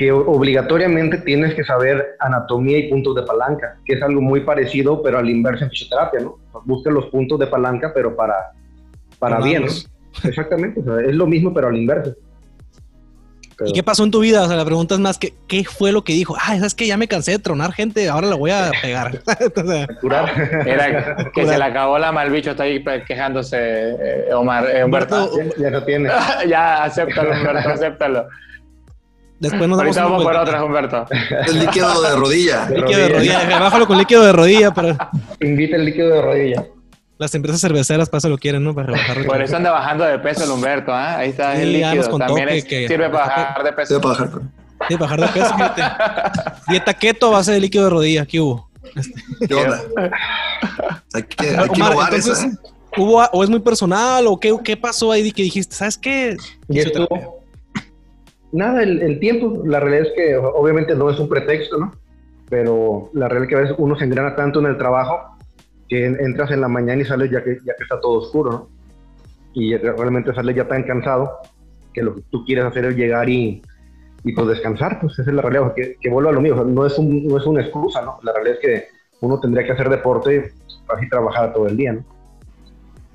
que 0.00 0.10
obligatoriamente 0.10 1.18
tienes 1.18 1.54
que 1.54 1.62
saber 1.62 2.16
anatomía 2.20 2.78
y 2.78 2.88
puntos 2.88 3.14
de 3.16 3.22
palanca, 3.22 3.76
que 3.84 3.96
es 3.96 4.02
algo 4.02 4.22
muy 4.22 4.40
parecido, 4.40 5.02
pero 5.02 5.18
al 5.18 5.28
inverso 5.28 5.64
en 5.64 5.70
fisioterapia, 5.70 6.20
¿no? 6.20 6.38
Busca 6.64 6.90
los 6.90 7.04
puntos 7.08 7.38
de 7.38 7.46
palanca, 7.46 7.92
pero 7.94 8.16
para, 8.16 8.34
para 9.18 9.42
bien, 9.42 9.66
¿no? 9.66 9.72
Exactamente, 10.24 10.80
es 11.06 11.14
lo 11.14 11.26
mismo, 11.26 11.52
pero 11.52 11.68
al 11.68 11.76
inverso. 11.76 12.14
¿Y 13.62 13.74
qué 13.74 13.82
pasó 13.82 14.02
en 14.04 14.10
tu 14.10 14.20
vida? 14.20 14.42
O 14.42 14.48
sea, 14.48 14.56
la 14.56 14.64
pregunta 14.64 14.94
es 14.94 15.00
más 15.00 15.18
que, 15.18 15.34
¿qué 15.46 15.64
fue 15.64 15.92
lo 15.92 16.02
que 16.02 16.14
dijo? 16.14 16.34
Ah, 16.40 16.56
es 16.56 16.74
que 16.74 16.86
ya 16.86 16.96
me 16.96 17.06
cansé 17.06 17.32
de 17.32 17.38
tronar 17.38 17.74
gente, 17.74 18.08
ahora 18.08 18.26
la 18.28 18.36
voy 18.36 18.52
a 18.52 18.70
pegar. 18.82 19.20
Era 20.64 21.30
que 21.34 21.46
se 21.46 21.58
le 21.58 21.64
acabó 21.64 21.98
la 21.98 22.10
mal 22.10 22.30
bicho, 22.30 22.52
está 22.52 22.62
ahí 22.62 22.82
quejándose 23.06 23.58
eh, 23.58 24.32
Omar. 24.32 24.66
Eh, 24.74 24.82
Humberto. 24.82 25.30
Ya, 25.36 25.64
ya, 25.64 25.70
lo 25.70 25.84
tiene. 25.84 26.08
ya, 26.48 26.84
acéptalo, 26.84 27.32
Humberto, 27.32 27.68
acéptalo. 27.68 28.28
Después 29.40 29.68
nos 29.68 29.78
Ahorita 29.78 30.04
vamos 30.04 30.22
por 30.22 30.36
otras, 30.36 30.62
Humberto. 30.62 31.06
El 31.46 31.60
líquido 31.60 32.02
de 32.02 32.14
rodilla. 32.14 32.68
líquido 32.74 32.98
de 32.98 33.08
rodilla. 33.08 33.58
Bájalo 33.58 33.86
con 33.86 33.96
líquido 33.96 34.22
de 34.22 34.32
rodilla. 34.32 34.74
Para... 34.74 35.10
Invita 35.40 35.76
el 35.76 35.86
líquido 35.86 36.10
de 36.10 36.22
rodilla. 36.22 36.66
Las 37.16 37.34
empresas 37.34 37.60
cerveceras 37.60 38.08
para 38.10 38.18
eso 38.18 38.28
lo 38.28 38.38
quieren, 38.38 38.62
¿no? 38.62 38.74
Para 38.74 38.88
rebajar. 38.88 39.24
Por 39.24 39.42
eso 39.42 39.56
anda 39.56 39.70
bajando 39.70 40.04
de 40.04 40.18
peso 40.18 40.44
el 40.44 40.50
Humberto, 40.50 40.92
¿ah? 40.92 41.16
Ahí 41.16 41.30
está 41.30 41.60
el 41.60 41.72
líquido. 41.72 42.18
También 42.18 42.60
sirve 42.60 43.10
para 43.10 43.26
bajar 43.26 43.64
de 43.64 43.72
peso. 43.72 43.88
Sirve 43.88 44.00
para 44.00 44.14
bajar. 44.14 44.40
Sí, 44.88 44.96
bajar 44.96 45.20
de 45.20 45.28
peso, 45.28 45.54
fíjate. 45.54 45.82
Dieta 46.68 46.94
keto 46.94 47.26
a 47.28 47.30
base 47.30 47.52
de 47.52 47.60
líquido 47.60 47.84
de 47.84 47.90
rodilla. 47.90 48.26
¿Qué 48.26 48.40
hubo? 48.40 48.70
¿Qué 49.46 49.54
onda? 49.54 49.82
Hay 51.14 51.22
que, 51.28 51.48
hay 51.48 51.68
que 51.68 51.82
Omar, 51.82 52.14
entonces, 52.14 52.44
¿eh? 52.44 52.58
¿Hubo, 52.96 53.22
o 53.32 53.44
es 53.44 53.50
muy 53.50 53.60
personal, 53.60 54.26
o 54.26 54.38
qué, 54.38 54.54
qué 54.64 54.76
pasó 54.76 55.12
ahí 55.12 55.30
que 55.32 55.42
dijiste, 55.42 55.76
¿sabes 55.76 55.96
qué? 55.96 56.36
Y 56.68 56.80
nada, 58.52 58.82
el, 58.82 59.18
tiempo, 59.20 59.62
la 59.64 59.80
realidad 59.80 60.06
es 60.06 60.12
que 60.14 60.36
obviamente 60.36 60.94
no 60.94 61.10
es 61.10 61.18
un 61.18 61.28
pretexto, 61.28 61.78
¿no? 61.78 61.92
Pero 62.48 63.10
la 63.14 63.28
realidad 63.28 63.44
es 63.44 63.48
que 63.48 63.56
a 63.56 63.60
veces 63.60 63.76
uno 63.78 63.96
se 63.96 64.04
engrana 64.04 64.34
tanto 64.34 64.60
en 64.60 64.66
el 64.66 64.76
trabajo 64.76 65.36
que 65.88 66.06
entras 66.06 66.50
en 66.50 66.60
la 66.60 66.68
mañana 66.68 67.02
y 67.02 67.04
sales 67.04 67.30
ya 67.30 67.42
que, 67.42 67.58
ya 67.64 67.74
que 67.76 67.82
está 67.82 68.00
todo 68.00 68.20
oscuro, 68.20 68.50
¿no? 68.50 68.68
Y 69.52 69.76
realmente 69.76 70.34
sales 70.34 70.54
ya 70.54 70.68
tan 70.68 70.84
cansado 70.84 71.38
que 71.92 72.02
lo 72.02 72.14
que 72.14 72.22
tú 72.30 72.44
quieres 72.44 72.64
hacer 72.64 72.84
es 72.84 72.96
llegar 72.96 73.28
y, 73.28 73.62
y 74.24 74.32
pues 74.32 74.46
descansar, 74.46 75.00
pues 75.00 75.18
esa 75.18 75.30
es 75.30 75.34
la 75.34 75.42
realidad, 75.42 75.74
que, 75.74 75.96
que 76.00 76.10
vuelva 76.10 76.30
a 76.30 76.34
lo 76.34 76.40
mío, 76.40 76.64
no, 76.64 76.86
es 76.86 76.96
un, 76.98 77.26
no 77.26 77.38
es 77.38 77.46
una 77.46 77.62
excusa, 77.62 78.02
¿no? 78.02 78.18
La 78.22 78.32
realidad 78.32 78.58
es 78.60 78.60
que 78.60 78.84
uno 79.20 79.40
tendría 79.40 79.66
que 79.66 79.72
hacer 79.72 79.88
deporte 79.88 80.52
para 80.86 80.98
así 80.98 81.08
trabajar 81.08 81.52
todo 81.52 81.66
el 81.66 81.76
día, 81.76 81.92
¿no? 81.92 82.04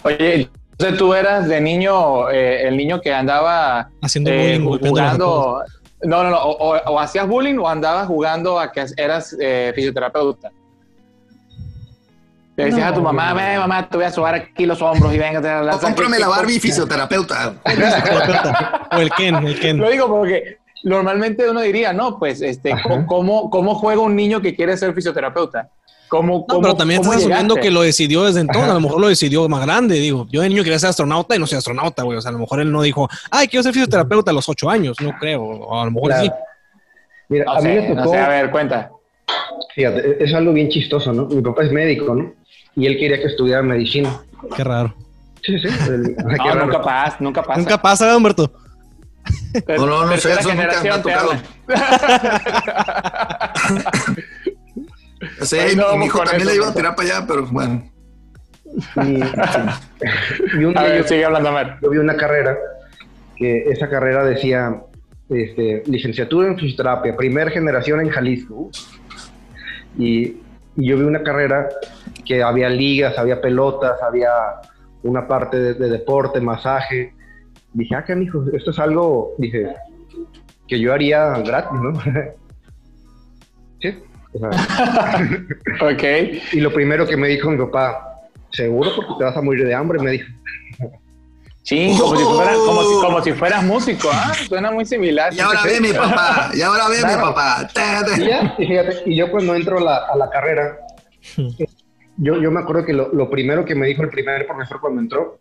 Oye, 0.03 0.49
entonces 0.77 0.97
tú 0.97 1.13
eras 1.13 1.47
de 1.47 1.61
niño, 1.61 2.29
eh, 2.29 2.67
el 2.67 2.75
niño 2.75 2.99
que 2.99 3.13
andaba 3.13 3.91
haciendo 4.01 4.29
eh, 4.29 4.59
bullying, 4.59 4.89
jugando. 4.89 5.63
No, 6.03 6.21
no, 6.23 6.29
no. 6.29 6.37
O, 6.37 6.99
hacías 6.99 7.25
bullying 7.27 7.57
o 7.59 7.69
andabas 7.69 8.07
jugando 8.07 8.59
a 8.59 8.73
que 8.73 8.85
eras 8.97 9.33
eh, 9.39 9.71
fisioterapeuta. 9.73 10.51
Le 12.57 12.65
decías 12.65 12.91
a 12.91 12.93
tu 12.93 13.01
mamá, 13.01 13.33
ve, 13.33 13.57
mamá, 13.57 13.87
te 13.87 13.95
voy 13.95 14.05
a 14.05 14.11
sobar 14.11 14.35
aquí 14.35 14.65
los 14.65 14.81
hombros 14.81 15.13
y 15.13 15.17
venga 15.17 15.39
a 15.59 15.63
la. 15.63 15.75
O 15.75 15.79
cómprame 15.79 16.19
la 16.19 16.27
Barbie 16.27 16.59
fisioterapeuta. 16.59 17.55
o 18.91 18.97
el 18.97 19.09
Ken, 19.11 19.35
el 19.47 19.57
Ken. 19.57 19.77
Lo 19.77 19.89
digo 19.89 20.07
porque 20.07 20.57
normalmente 20.83 21.49
uno 21.49 21.61
diría, 21.61 21.93
no, 21.93 22.19
pues, 22.19 22.41
este, 22.41 22.75
¿cómo, 23.07 23.49
¿cómo 23.49 23.75
juega 23.75 24.01
un 24.01 24.15
niño 24.15 24.41
que 24.41 24.53
quiere 24.53 24.75
ser 24.75 24.93
fisioterapeuta? 24.93 25.69
¿Cómo, 26.17 26.45
no, 26.47 26.61
pero 26.61 26.75
también 26.75 27.01
estás 27.01 27.17
asumiendo 27.17 27.55
que 27.55 27.71
lo 27.71 27.81
decidió 27.81 28.23
desde 28.23 28.41
entonces. 28.41 28.69
A 28.69 28.73
lo 28.73 28.79
mejor 28.79 29.01
lo 29.01 29.07
decidió 29.07 29.47
más 29.49 29.65
grande. 29.65 29.95
Digo, 29.95 30.27
yo 30.29 30.41
de 30.41 30.49
niño 30.49 30.63
quería 30.63 30.79
ser 30.79 30.89
astronauta 30.89 31.35
y 31.35 31.39
no 31.39 31.47
soy 31.47 31.57
astronauta, 31.57 32.03
güey. 32.03 32.17
O 32.17 32.21
sea, 32.21 32.29
a 32.29 32.33
lo 32.33 32.39
mejor 32.39 32.59
él 32.59 32.71
no 32.71 32.81
dijo, 32.81 33.09
ay, 33.31 33.47
quiero 33.47 33.63
ser 33.63 33.73
fisioterapeuta 33.73 34.31
a 34.31 34.33
los 34.33 34.47
ocho 34.47 34.69
años. 34.69 34.97
No 35.01 35.13
creo. 35.19 35.43
O 35.43 35.81
a 35.81 35.85
lo 35.85 35.91
mejor 35.91 36.13
sí. 36.13 36.31
Mira, 37.29 37.51
a 37.51 37.61
mí 37.61 37.69
me 37.69 37.95
tocó. 37.95 38.13
a 38.13 38.29
ver, 38.29 38.51
cuenta. 38.51 38.91
Fíjate, 39.73 40.23
es 40.23 40.33
algo 40.33 40.53
bien 40.53 40.69
chistoso, 40.69 41.11
¿no? 41.11 41.25
Mi 41.25 41.41
papá 41.41 41.63
es 41.63 41.71
médico, 41.71 42.15
¿no? 42.15 42.33
Y 42.75 42.85
él 42.85 42.97
quería 42.97 43.17
que 43.17 43.25
estudiara 43.25 43.63
medicina. 43.63 44.21
Qué 44.55 44.63
raro. 44.63 44.93
Sí, 45.43 45.59
sí. 45.59 45.67
no, 45.89 46.55
nunca 46.55 46.81
pasa, 46.81 47.17
nunca 47.19 47.43
pasa. 47.43 47.59
Nunca 47.59 47.81
pasa, 47.81 48.15
Humberto. 48.15 48.51
no, 49.77 49.85
no, 49.85 50.05
no 50.05 50.17
sé, 50.17 50.33
eso 50.33 50.53
nunca 50.53 50.81
me 50.81 50.89
ha 50.89 51.01
tocado. 51.01 51.31
Sí, 55.41 55.57
mi 55.97 56.05
hijo 56.05 56.23
también 56.23 56.47
le 56.47 56.55
iba 56.55 56.67
a 56.69 56.73
tirar 56.73 56.95
para 56.95 57.17
allá, 57.17 57.27
pero 57.27 57.45
bueno. 57.47 57.83
Y, 58.97 60.63
un 60.63 60.73
día 60.73 60.97
yo, 60.97 61.03
sigue 61.03 61.25
hablando 61.25 61.51
mal. 61.51 61.77
Yo 61.81 61.89
vi 61.89 61.97
una 61.97 62.15
carrera 62.15 62.57
que 63.35 63.69
esa 63.69 63.89
carrera 63.89 64.23
decía 64.23 64.81
este, 65.29 65.83
licenciatura 65.87 66.47
en 66.47 66.57
fisioterapia, 66.57 67.15
primera 67.15 67.51
generación 67.51 68.01
en 68.01 68.09
Jalisco. 68.09 68.69
Y, 69.97 70.37
yo 70.77 70.97
vi 70.97 71.03
una 71.03 71.23
carrera 71.23 71.69
que 72.25 72.43
había 72.43 72.67
ligas, 72.67 73.17
había 73.17 73.39
pelotas, 73.39 74.01
había 74.03 74.29
una 75.03 75.25
parte 75.25 75.73
de, 75.73 75.89
deporte, 75.89 76.41
masaje. 76.41 77.13
Dije, 77.71 77.95
ah, 77.95 78.03
qué 78.03 78.13
hijo, 78.21 78.43
esto 78.51 78.71
es 78.71 78.79
algo, 78.79 79.35
dije, 79.37 79.73
que 80.67 80.79
yo 80.79 80.93
haría 80.93 81.29
gratis, 81.39 81.79
¿no? 81.79 81.93
sí. 83.81 84.03
ok. 85.81 86.03
Y 86.53 86.59
lo 86.59 86.73
primero 86.73 87.07
que 87.07 87.17
me 87.17 87.27
dijo 87.27 87.49
mi 87.49 87.57
papá, 87.57 88.27
seguro 88.51 88.91
porque 88.95 89.13
te 89.17 89.23
vas 89.23 89.37
a 89.37 89.41
morir 89.41 89.65
de 89.65 89.73
hambre, 89.73 89.99
me 89.99 90.11
dijo. 90.11 90.27
Sí, 91.63 91.97
como, 91.99 92.15
si, 93.23 93.33
fueras 93.33 93.63
músico, 93.63 94.07
¿ah? 94.13 94.31
Suena 94.47 94.69
muy 94.69 94.85
similar. 94.85 95.33
Y 95.33 95.39
ahora 95.39 95.63
ve 95.63 95.81
mi 95.81 95.93
papá, 95.93 96.51
y 96.53 96.61
ahora 96.61 96.87
ve 96.89 96.97
mi 96.97 97.15
papá. 97.15 97.67
Y, 99.07 99.15
yo 99.15 99.31
cuando 99.31 99.55
entro 99.55 99.79
a 99.79 100.15
la, 100.15 100.29
carrera, 100.29 100.77
yo, 102.17 102.39
yo 102.39 102.51
me 102.51 102.59
acuerdo 102.59 102.85
que 102.85 102.93
lo, 102.93 103.29
primero 103.31 103.65
que 103.65 103.73
me 103.73 103.87
dijo 103.87 104.03
el 104.03 104.09
primer 104.09 104.45
profesor 104.45 104.79
cuando 104.79 105.01
entró, 105.01 105.39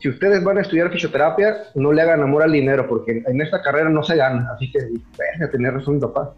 si 0.00 0.10
ustedes 0.10 0.44
van 0.44 0.58
a 0.58 0.60
estudiar 0.60 0.90
fisioterapia, 0.92 1.56
no 1.76 1.94
le 1.94 2.02
hagan 2.02 2.20
amor 2.20 2.42
al 2.42 2.52
dinero, 2.52 2.86
porque 2.86 3.22
en 3.26 3.40
esta 3.40 3.62
carrera 3.62 3.88
no 3.88 4.02
se 4.02 4.16
gana. 4.16 4.50
Así 4.54 4.70
que, 4.70 4.80
a 5.42 5.50
tener 5.50 5.72
razón 5.72 5.94
mi 5.94 6.00
papá. 6.02 6.34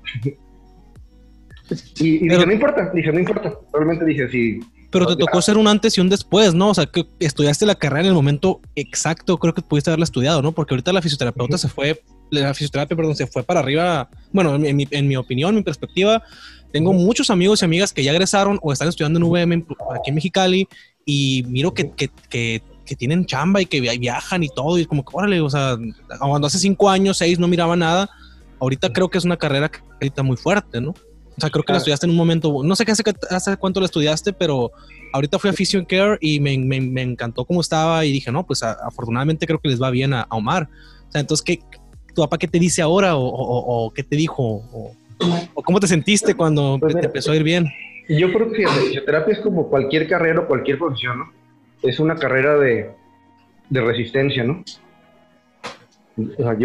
Y, 1.99 2.19
dije, 2.19 2.47
no 2.47 2.53
importa, 2.53 2.91
dije, 2.95 3.13
no 3.13 3.19
importa. 3.19 3.55
Realmente 3.73 4.05
dije, 4.05 4.29
sí. 4.29 4.61
Pero 4.91 5.07
te 5.07 5.17
tocó 5.17 5.43
ser 5.43 5.59
un 5.59 5.67
antes 5.67 5.99
y 5.99 6.01
un 6.01 6.09
después, 6.09 6.55
¿no? 6.55 6.71
O 6.71 6.75
sea, 6.75 6.87
que 6.87 7.07
estudiaste 7.19 7.67
la 7.67 7.75
carrera 7.75 8.03
en 8.03 8.09
el 8.09 8.15
momento 8.15 8.61
exacto, 8.77 9.37
creo 9.39 9.53
que 9.53 9.63
pudiste 9.63 9.91
haberla 9.91 10.05
estudiado, 10.05 10.43
¿no? 10.43 10.53
Porque 10.53 10.75
ahorita 10.75 10.93
la 10.93 11.03
fisioterapeuta 11.03 11.59
se 11.59 11.69
fue, 11.69 12.03
la 12.31 12.55
fisioterapia, 12.55 12.97
perdón, 12.97 13.17
se 13.17 13.27
fue 13.27 13.43
para 13.43 13.61
arriba. 13.61 14.09
Bueno, 14.33 14.55
en 14.55 14.77
mi, 14.77 14.87
en 14.91 15.09
mi 15.09 15.17
opinión, 15.17 15.55
mi 15.55 15.63
perspectiva, 15.63 16.23
tengo 16.73 16.93
muchos 16.93 17.31
amigos 17.31 17.63
y 17.63 17.65
amigas 17.65 17.93
que 17.93 18.05
ya 18.05 18.13
egresaron 18.13 18.59
o 18.63 18.73
están 18.73 18.89
estudiando 18.89 19.19
en 19.19 19.25
VM 19.25 19.67
aquí 19.95 20.11
en 20.11 20.15
Mexicali 20.15 20.69
y 21.05 21.45
miro 21.49 21.75
que, 21.75 21.91
que, 21.91 22.11
que, 22.29 22.63
que 22.85 22.97
tienen 22.97 23.27
chamba 23.27 23.61
y 23.61 23.67
que 23.67 23.81
viajan 23.81 24.43
y 24.43 24.49
todo. 24.49 24.79
Y 24.79 24.83
es 24.83 24.87
como 24.87 25.05
que, 25.05 25.11
órale, 25.13 25.41
o 25.41 25.51
sea, 25.51 25.77
cuando 26.19 26.47
hace 26.47 26.59
cinco 26.59 26.89
años, 26.89 27.19
seis, 27.19 27.39
no 27.39 27.49
miraba 27.49 27.77
nada, 27.77 28.09
ahorita 28.61 28.93
creo 28.93 29.09
que 29.09 29.19
es 29.19 29.25
una 29.25 29.37
carrera 29.37 29.69
que 29.69 29.81
ahorita 29.95 30.23
muy 30.23 30.37
fuerte, 30.37 30.81
¿no? 30.81 30.95
O 31.37 31.41
sea, 31.41 31.51
creo 31.51 31.65
que 31.65 31.73
la 31.73 31.79
estudiaste 31.79 32.07
en 32.07 32.11
un 32.11 32.17
momento, 32.17 32.63
no 32.65 32.75
sé 32.77 32.87
qué 32.87 32.93
hace, 32.93 33.03
hace 33.31 33.57
cuánto 33.59 33.81
la 33.81 33.87
estudiaste, 33.87 34.33
pero 34.33 34.73
ahorita 35.13 35.39
fui 35.39 35.51
a 35.51 35.53
Fission 35.53 35.85
Care 35.85 36.17
y 36.21 36.41
me, 36.41 36.57
me, 36.59 36.81
me 36.81 37.03
encantó 37.03 37.45
cómo 37.45 37.61
estaba 37.61 38.05
y 38.07 38.13
dije, 38.13 38.33
no, 38.33 38.47
pues 38.47 38.63
afortunadamente 38.63 39.47
creo 39.47 39.59
que 39.59 39.69
les 39.69 39.81
va 39.81 39.91
bien 39.91 40.15
a, 40.15 40.27
Omar. 40.31 40.69
O 41.09 41.13
sea, 41.13 41.21
entonces, 41.21 41.45
¿qué, 41.45 41.61
¿tu 42.15 42.23
papá 42.23 42.39
qué 42.39 42.49
te 42.49 42.59
dice 42.59 42.81
ahora 42.81 43.17
o, 43.17 43.23
o, 43.23 43.93
qué 43.93 44.03
te 44.03 44.17
dijo? 44.17 44.43
O, 44.73 44.93
cómo 45.63 45.79
te 45.79 45.87
sentiste 45.87 46.35
cuando 46.35 46.79
pues 46.81 46.95
te 46.95 47.07
empezó 47.07 47.33
a 47.33 47.37
ir 47.37 47.43
bien? 47.43 47.67
Yo 48.09 48.33
creo 48.33 48.51
que 48.51 48.63
la 48.63 48.71
fisioterapia 48.71 49.35
es 49.35 49.41
como 49.41 49.69
cualquier 49.69 50.09
carrera 50.09 50.41
o 50.41 50.47
cualquier 50.47 50.79
profesión, 50.79 51.19
¿no? 51.19 51.33
Es 51.83 51.99
una 51.99 52.17
carrera 52.17 52.57
de, 52.57 52.91
de 53.69 53.81
resistencia, 53.81 54.45
¿no? 54.45 54.65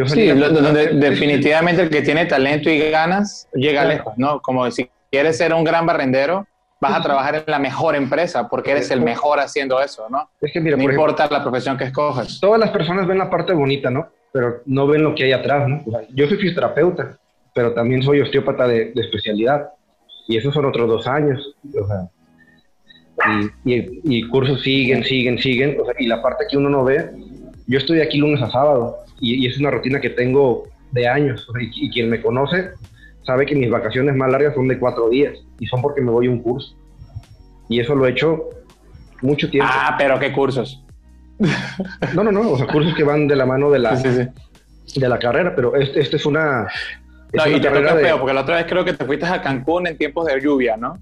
Sí, 0.07 0.27
donde 0.27 0.87
definitivamente 0.93 1.83
el 1.83 1.89
que 1.89 2.01
tiene 2.01 2.25
talento 2.25 2.69
y 2.69 2.79
ganas 2.89 3.47
llega 3.53 3.85
lejos, 3.85 4.13
¿no? 4.17 4.41
Como 4.41 4.69
si 4.71 4.89
quieres 5.09 5.37
ser 5.37 5.53
un 5.53 5.63
gran 5.63 5.85
barrendero, 5.85 6.47
vas 6.79 6.99
a 6.99 7.03
trabajar 7.03 7.35
en 7.35 7.43
la 7.47 7.59
mejor 7.59 7.95
empresa 7.95 8.47
porque 8.47 8.71
eres 8.71 8.89
el 8.91 9.01
mejor 9.01 9.39
haciendo 9.39 9.81
eso, 9.81 10.07
¿no? 10.09 10.29
Es 10.39 10.51
que 10.51 10.59
mira, 10.59 10.77
no 10.77 10.83
importa 10.83 11.27
la 11.29 11.41
profesión 11.41 11.77
que 11.77 11.83
escojas. 11.85 12.39
Todas 12.39 12.59
las 12.59 12.71
personas 12.71 13.07
ven 13.07 13.17
la 13.17 13.29
parte 13.29 13.53
bonita, 13.53 13.89
¿no? 13.89 14.07
pero 14.31 14.61
no 14.65 14.87
ven 14.87 15.03
lo 15.03 15.13
que 15.13 15.25
hay 15.25 15.31
atrás, 15.33 15.67
¿no? 15.67 15.83
yo 16.13 16.27
soy 16.27 16.37
fisioterapeuta, 16.37 17.17
pero 17.53 17.73
también 17.73 18.01
soy 18.01 18.21
osteópata 18.21 18.67
de, 18.67 18.93
especialidad, 18.95 19.69
y 20.27 20.37
esos 20.37 20.53
son 20.53 20.65
otros 20.65 20.87
dos 20.87 21.07
años, 21.07 21.55
o 21.65 21.87
sea, 21.87 22.09
y, 23.65 24.27
cursos 24.29 24.61
siguen, 24.61 25.03
siguen, 25.03 25.37
siguen, 25.37 25.77
y 25.99 26.07
la 26.07 26.21
parte 26.21 26.45
que 26.49 26.57
uno 26.57 26.69
no 26.69 26.83
ve, 26.83 27.11
yo 27.67 27.77
estoy 27.77 28.01
aquí 28.01 28.17
lunes 28.17 28.41
a 28.41 28.49
sábado, 28.49 28.97
y, 29.21 29.47
es 29.47 29.57
una 29.59 29.71
rutina 29.71 30.01
que 30.01 30.09
tengo 30.09 30.67
de 30.91 31.07
años, 31.07 31.47
y, 31.59 31.89
quien 31.89 32.09
me 32.09 32.21
conoce 32.21 32.71
sabe 33.23 33.45
que 33.45 33.55
mis 33.55 33.69
vacaciones 33.69 34.15
más 34.15 34.31
largas 34.31 34.55
son 34.55 34.67
de 34.67 34.77
cuatro 34.77 35.09
días, 35.09 35.37
y 35.59 35.67
son 35.67 35.81
porque 35.81 36.01
me 36.01 36.11
voy 36.11 36.27
a 36.27 36.31
un 36.31 36.41
curso, 36.41 36.75
y 37.69 37.79
eso 37.79 37.95
lo 37.95 38.05
he 38.05 38.11
hecho 38.11 38.49
mucho 39.21 39.49
tiempo. 39.49 39.69
Ah, 39.71 39.95
pero 39.97 40.19
¿qué 40.19 40.33
cursos? 40.33 40.83
No, 42.13 42.23
no, 42.23 42.31
no, 42.31 42.51
o 42.51 42.57
sea, 42.57 42.67
cursos 42.67 42.93
que 42.95 43.03
van 43.03 43.27
de 43.27 43.35
la 43.35 43.45
mano 43.45 43.71
de 43.71 43.79
la, 43.79 43.95
De 43.95 45.09
la 45.09 45.17
carrera, 45.17 45.55
pero 45.55 45.75
este, 45.75 46.01
este 46.01 46.17
es 46.17 46.25
una... 46.25 46.67
no, 47.33 47.47
y 47.47 47.61
te 47.61 47.69
toca 47.69 47.95
feo, 47.95 48.19
porque 48.19 48.33
la 48.33 48.41
otra 48.41 48.57
vez 48.57 48.65
creo 48.67 48.83
que 48.83 48.93
te 48.93 49.05
fuiste 49.05 49.25
a 49.25 49.41
Cancún 49.41 49.87
en 49.87 49.97
tiempos 49.97 50.25
de 50.25 50.39
lluvia, 50.41 50.77
¿no? 50.77 50.97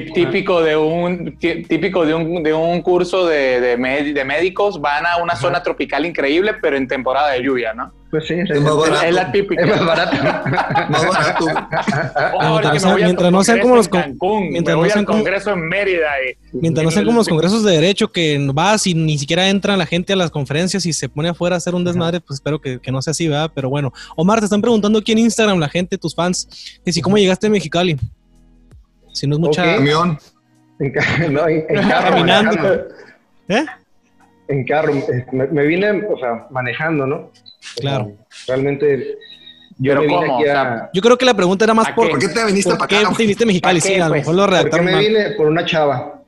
Típico 0.00 0.62
de 0.62 0.74
un, 0.74 1.36
típico 1.38 2.06
de 2.06 2.14
un, 2.14 2.42
de 2.42 2.54
un 2.54 2.80
curso 2.80 3.26
de, 3.26 3.60
de, 3.60 3.76
de 3.76 4.24
médicos, 4.24 4.80
van 4.80 5.04
a 5.04 5.18
una 5.18 5.36
zona 5.36 5.62
tropical 5.62 6.06
increíble, 6.06 6.54
pero 6.62 6.78
en 6.78 6.88
temporada 6.88 7.32
de 7.32 7.42
lluvia, 7.42 7.74
¿no? 7.74 7.92
Pues 8.10 8.26
sí, 8.26 8.34
es, 8.34 8.60
más 8.60 8.76
barato. 8.76 9.06
es 9.06 9.14
la 9.14 9.32
típica. 9.32 9.62
Es 9.62 9.68
más 9.68 9.86
barato. 9.86 10.16
más 10.90 11.06
barato. 11.06 11.46
mientras, 12.96 13.32
no 13.32 13.44
sean 13.44 13.60
como 13.60 13.76
los 13.76 13.88
Cancún, 13.88 14.50
mientras 14.50 14.76
no 14.76 14.84
sean 14.88 15.04
congreso 15.04 15.52
en 15.52 15.68
Mérida. 15.68 16.08
mientras 16.52 16.84
no 16.84 16.90
sean 16.90 17.04
como 17.04 17.18
los 17.18 17.28
congresos 17.28 17.62
de 17.62 17.72
derecho 17.72 18.12
que 18.12 18.38
vas 18.52 18.86
y 18.86 18.94
ni 18.94 19.18
siquiera 19.18 19.48
entra 19.48 19.76
la 19.76 19.86
gente 19.86 20.14
a 20.14 20.16
las 20.16 20.30
conferencias 20.30 20.86
y 20.86 20.92
se 20.92 21.08
pone 21.08 21.30
afuera 21.30 21.56
a 21.56 21.58
hacer 21.58 21.74
un 21.74 21.84
desmadre, 21.84 22.20
pues 22.20 22.36
espero 22.38 22.60
que, 22.60 22.80
que, 22.80 22.92
no 22.92 23.02
sea 23.02 23.12
así, 23.12 23.28
¿verdad? 23.28 23.50
Pero 23.54 23.68
bueno, 23.68 23.92
Omar, 24.16 24.38
te 24.38 24.44
están 24.44 24.60
preguntando 24.60 24.98
aquí 24.98 25.12
en 25.12 25.18
Instagram 25.18 25.58
la 25.58 25.68
gente, 25.68 25.98
tus 25.98 26.14
fans, 26.14 26.80
que 26.84 26.92
si 26.92 27.00
cómo 27.02 27.16
llegaste 27.16 27.46
a 27.46 27.50
Mexicali. 27.50 27.98
Si 29.12 29.26
no 29.26 29.36
es 29.36 29.40
mucha. 29.40 29.64
Camión. 29.76 30.18
En, 30.78 30.92
no, 31.32 31.46
en, 31.48 31.66
carro. 31.88 32.10
Caminando. 32.10 32.74
¿Eh? 33.48 33.64
En 34.48 34.64
carro. 34.66 34.92
Eh, 34.94 35.26
me, 35.32 35.62
vine, 35.66 36.02
o 36.08 36.18
sea, 36.18 36.46
manejando, 36.50 37.06
¿no? 37.06 37.30
Claro. 37.80 38.12
realmente. 38.48 39.16
Yo, 39.78 39.94
¿Pero 39.94 40.00
me 40.02 40.06
vine 40.06 40.28
O 40.28 40.38
a, 40.38 40.42
sea, 40.42 40.90
Yo 40.92 41.00
creo 41.02 41.16
que 41.16 41.24
la 41.24 41.34
pregunta 41.34 41.64
era 41.64 41.74
más 41.74 41.90
por. 41.92 42.10
¿Por 42.10 42.18
qué 42.18 42.28
te 42.28 42.44
viniste 42.44 42.70
¿Por 42.70 42.78
para 42.78 42.88
qué 42.88 42.96
acá? 42.98 43.14
te 43.16 43.22
viniste 43.22 43.44
a 43.44 43.72
qué, 43.72 43.80
Sí, 43.80 43.94
a 43.94 44.04
lo 44.04 44.08
pues? 44.08 44.20
mejor 44.20 44.34
lo 44.34 44.42
porque 44.42 44.56
redactaron 44.56 44.86
me 44.86 44.98
vine 44.98 45.30
por 45.36 45.46
una 45.46 45.64
chava. 45.64 46.22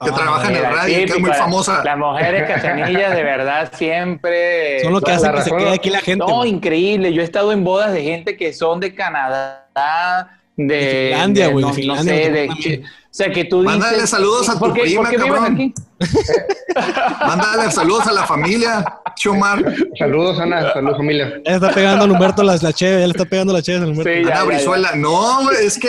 Que 0.00 0.10
Ah, 0.10 0.14
trabaja 0.14 0.50
en 0.50 0.56
el 0.56 0.62
radio, 0.64 0.96
que 0.96 1.04
es 1.04 1.18
muy 1.18 1.32
famosa. 1.32 1.82
Las 1.84 1.96
mujeres 1.96 2.48
casanillas 2.48 3.14
de 3.14 3.22
verdad 3.22 3.72
siempre. 3.74 4.80
Son 4.80 4.92
lo 4.92 5.00
que 5.00 5.12
hacen 5.12 5.32
que 5.32 5.42
se 5.42 5.50
quede 5.50 5.74
aquí 5.74 5.90
la 5.90 6.00
gente. 6.00 6.24
No, 6.26 6.44
increíble. 6.44 7.12
Yo 7.12 7.22
he 7.22 7.24
estado 7.24 7.52
en 7.52 7.64
bodas 7.64 7.92
de 7.92 8.02
gente 8.02 8.36
que 8.36 8.52
son 8.52 8.80
de 8.80 8.94
Canadá, 8.94 10.40
de, 10.56 10.74
De 10.74 11.08
Finlandia, 11.10 11.48
güey, 11.48 11.64
no, 11.64 11.68
no 11.96 12.02
sé, 12.02 12.12
de 12.30 12.80
O 12.82 12.86
sea, 13.10 13.30
que 13.32 13.44
tú 13.44 13.62
dices... 13.62 13.78
Mándale 13.78 14.06
saludos 14.06 14.48
a 14.48 14.52
tu 14.54 14.58
¿por 14.60 14.72
qué, 14.72 14.82
prima, 14.82 15.02
¿por 15.02 15.10
qué 15.10 15.16
vives 15.16 15.32
cabrón? 15.32 15.54
aquí? 15.54 15.74
Mándale 17.26 17.70
saludos 17.70 18.06
a 18.06 18.12
la 18.12 18.24
familia, 18.24 18.84
Chumar. 19.16 19.64
Saludos, 19.98 20.38
Ana. 20.40 20.72
Saludos, 20.72 20.96
familia. 20.98 21.40
Ya 21.44 21.50
le 21.50 21.54
está 21.56 21.70
pegando 21.72 22.04
al 22.04 22.10
Humberto 22.10 22.42
la, 22.42 22.56
la 22.56 22.72
cheve, 22.72 23.00
ya 23.00 23.06
le 23.06 23.12
está 23.12 23.24
pegando 23.24 23.52
la 23.52 23.62
cheve 23.62 23.78
al 23.84 23.90
Humberto. 23.90 24.10
Sí, 24.12 24.24
ya, 24.24 24.30
Ana 24.30 24.34
ya, 24.40 24.44
Brizuela. 24.44 24.92
No, 24.96 25.42
güey, 25.44 25.66
es 25.66 25.78
que 25.78 25.88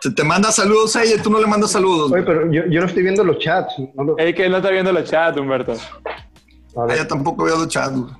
se 0.00 0.10
te 0.12 0.22
manda 0.24 0.52
saludos 0.52 0.94
a 0.96 1.02
ella 1.02 1.16
y 1.16 1.22
tú 1.22 1.30
no 1.30 1.40
le 1.40 1.46
mandas 1.46 1.72
saludos. 1.72 2.12
Oye, 2.12 2.22
pero 2.22 2.50
yo, 2.52 2.62
yo 2.70 2.80
no 2.80 2.86
estoy 2.86 3.02
viendo 3.02 3.24
los 3.24 3.38
chats. 3.38 3.74
No 3.94 4.04
lo- 4.04 4.18
Es 4.18 4.34
que 4.34 4.46
él 4.46 4.50
no 4.52 4.58
está 4.58 4.70
viendo 4.70 4.92
los 4.92 5.08
chats, 5.10 5.38
Humberto. 5.38 5.74
Ah, 6.76 6.86
Ella 6.92 7.06
tampoco 7.06 7.44
veo 7.44 7.56
los 7.56 7.68
chats, 7.68 7.92
güey. 7.96 8.12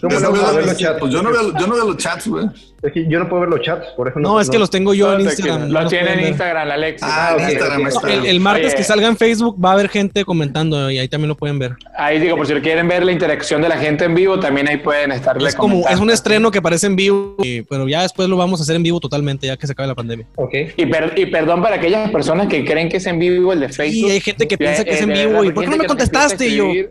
¿Cómo 0.00 0.14
Yo 0.14 0.20
no 0.20 0.32
veo- 0.32 0.60
los 0.60 0.76
chats? 0.76 1.00
Yo 1.10 1.22
no 1.22 1.30
veo, 1.30 1.58
yo 1.58 1.66
no 1.66 1.74
veo 1.74 1.84
los 1.86 1.96
chats, 1.96 2.26
güey. 2.28 2.46
Es 2.80 2.92
que 2.92 3.08
yo 3.08 3.18
no 3.18 3.28
puedo 3.28 3.40
ver 3.40 3.50
los 3.50 3.60
chats, 3.62 3.86
por 3.96 4.06
eso 4.08 4.20
no. 4.20 4.28
No, 4.34 4.40
es 4.40 4.48
que 4.48 4.56
los 4.58 4.70
tengo 4.70 4.94
yo 4.94 5.12
en 5.12 5.22
Instagram. 5.22 5.68
los 5.70 5.88
tiene 5.90 6.12
en. 6.12 6.28
Instagram, 6.28 6.70
Alexis. 6.70 7.08
Ah, 7.10 7.32
ok, 7.34 7.40
en 7.40 7.48
Instagram, 7.50 7.80
ok. 7.82 7.88
está. 7.88 8.12
El, 8.28 8.40
martes 8.40 8.74
que 8.74 8.84
salga 8.84 9.08
en 9.08 9.16
Facebook 9.16 9.56
va 9.64 9.70
a 9.70 9.72
haber 9.72 9.88
gente 9.88 10.24
comentando 10.24 10.88
y 10.90 10.98
ahí 10.98 11.08
también 11.08 11.28
lo 11.28 11.36
pueden 11.36 11.58
ver. 11.58 11.72
Ahí 11.96 12.20
digo, 12.20 12.36
por 12.36 12.46
si 12.46 12.54
quieren 12.54 12.86
ver 12.86 13.04
la 13.04 13.10
interacción 13.10 13.62
de 13.62 13.68
la 13.68 13.78
gente 13.78 14.04
en 14.04 14.14
vivo, 14.14 14.38
también 14.38 14.68
ahí 14.68 14.76
pueden 14.76 15.10
estarle 15.10 15.48
Es 15.48 15.56
como, 15.56 15.88
es 15.88 15.98
un 15.98 16.10
estreno 16.10 16.50
que 16.52 16.62
parece 16.62 16.86
en 16.86 16.94
vivo, 16.94 17.36
pero 17.68 17.88
ya 17.88 18.02
después 18.02 18.28
lo 18.28 18.36
vamos 18.36 18.60
a 18.60 18.62
hacer 18.62 18.76
en 18.76 18.82
vivo 18.84 19.00
totalmente, 19.00 19.48
ya 19.48 19.56
que 19.56 19.66
se 19.66 19.72
acabe 19.72 19.88
la 19.88 19.94
pandemia. 19.96 20.26
Ok. 20.36 20.54
Y, 20.76 20.86
per- 20.86 21.14
y 21.16 21.26
perdón 21.26 21.62
para 21.62 21.76
aquellas 21.76 22.10
personas 22.12 22.46
que 22.46 22.64
creen 22.64 22.88
que 22.88 22.98
es 22.98 23.06
en 23.06 23.18
vivo 23.18 23.52
el 23.52 23.58
de 23.60 23.68
Facebook. 23.70 24.08
Y 24.08 24.12
hay 24.12 24.20
gente 24.20 24.46
que 24.46 24.56
piensa 24.56 24.84
que 24.84 24.90
es 24.92 25.00
Eh, 25.00 25.02
en 25.04 25.08
de 25.08 25.14
vivo 25.26 25.30
verdad, 25.40 25.44
y 25.44 25.50
¿por 25.52 25.64
qué 25.64 25.70
no 25.70 25.76
me 25.78 25.86
contestaste? 25.86 26.47
Y 26.48 26.56
yo, 26.56 26.64
escribir. 26.66 26.90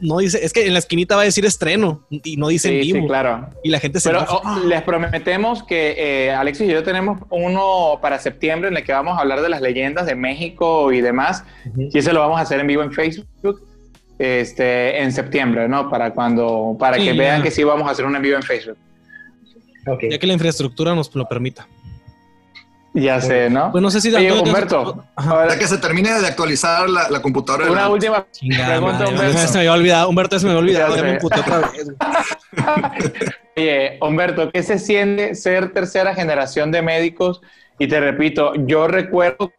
no 0.00 0.18
dice, 0.18 0.44
es 0.44 0.52
que 0.52 0.66
en 0.66 0.72
la 0.72 0.78
esquinita 0.78 1.16
va 1.16 1.22
a 1.22 1.24
decir 1.24 1.44
estreno 1.44 2.06
y 2.10 2.36
no 2.36 2.48
dice 2.48 2.68
en 2.68 2.82
Sí, 2.84 2.92
vivo. 2.92 3.02
sí, 3.02 3.06
claro. 3.08 3.48
Y 3.64 3.70
la 3.70 3.80
gente 3.80 4.00
se 4.00 4.08
Pero 4.10 4.24
oh, 4.28 4.60
les 4.66 4.82
prometemos 4.82 5.62
que 5.62 5.94
eh, 6.26 6.32
Alexis 6.32 6.68
y 6.68 6.72
yo 6.72 6.82
tenemos 6.82 7.20
uno 7.30 7.98
para 8.02 8.18
septiembre 8.18 8.68
en 8.68 8.76
el 8.76 8.84
que 8.84 8.92
vamos 8.92 9.16
a 9.18 9.20
hablar 9.22 9.40
de 9.42 9.48
las 9.48 9.60
leyendas 9.60 10.06
de 10.06 10.14
México 10.14 10.92
y 10.92 11.00
demás. 11.00 11.44
Y 11.76 11.98
ese 11.98 12.12
lo 12.12 12.20
vamos 12.20 12.38
a 12.38 12.42
hacer 12.42 12.60
en 12.60 12.66
vivo 12.66 12.82
en 12.82 12.92
Facebook 12.92 13.26
este, 14.18 15.02
en 15.02 15.12
septiembre, 15.12 15.68
¿no? 15.68 15.90
Para 15.90 16.12
cuando, 16.12 16.76
para 16.78 16.96
Sí, 16.96 17.02
que 17.04 17.14
ya. 17.14 17.22
vean 17.22 17.42
que 17.42 17.50
sí 17.50 17.64
vamos 17.64 17.86
a 17.86 17.90
hacer 17.92 18.04
un 18.06 18.16
en 18.16 18.22
vivo 18.22 18.36
en 18.36 18.42
Facebook. 18.42 18.78
Ok. 19.88 20.04
ya 20.10 20.18
que 20.18 20.26
la 20.26 20.32
infraestructura 20.32 20.94
nos 20.94 21.14
lo 21.14 21.28
permita. 21.28 21.68
Ya 22.98 23.20
sé, 23.20 23.50
¿no? 23.50 23.70
Pues 23.72 23.82
no 23.82 23.90
sé 23.90 24.00
si 24.00 24.12
Oye, 24.14 24.32
Humberto, 24.32 25.04
ahora, 25.16 25.50
Ya 25.52 25.58
que 25.58 25.66
se 25.68 25.76
termine 25.76 26.18
de 26.18 26.26
actualizar 26.26 26.88
la, 26.88 27.10
la 27.10 27.20
computadora. 27.20 27.66
de 27.66 27.70
una 27.70 27.82
la- 27.82 27.88
última 27.90 28.24
pregunta, 28.40 29.06
Humberto. 29.08 29.38
se 29.38 29.52
me 29.52 29.58
había 29.58 29.72
olvidado. 29.74 30.08
Humberto 30.08 30.38
se 30.38 30.46
me 30.46 30.52
había 30.52 30.60
olvidado. 30.62 30.90
Ya 30.90 30.96
Ya 30.96 31.02
me 31.02 31.08
sé. 31.10 31.14
emputé 31.16 31.40
otra 31.40 31.58
vez. 31.58 31.84
güey. 31.84 31.96
Oye, 33.56 33.98
Humberto, 34.00 34.50
¿qué 34.50 34.62
se 34.62 34.78
siente 34.78 35.34
ser 35.34 35.72
tercera 35.72 36.14
generación 36.14 36.70
de 36.72 36.82
médicos? 36.82 37.40
Y 37.78 37.86
te 37.88 38.00
repito, 38.00 38.52
yo 38.66 38.88
recuerdo 38.88 39.52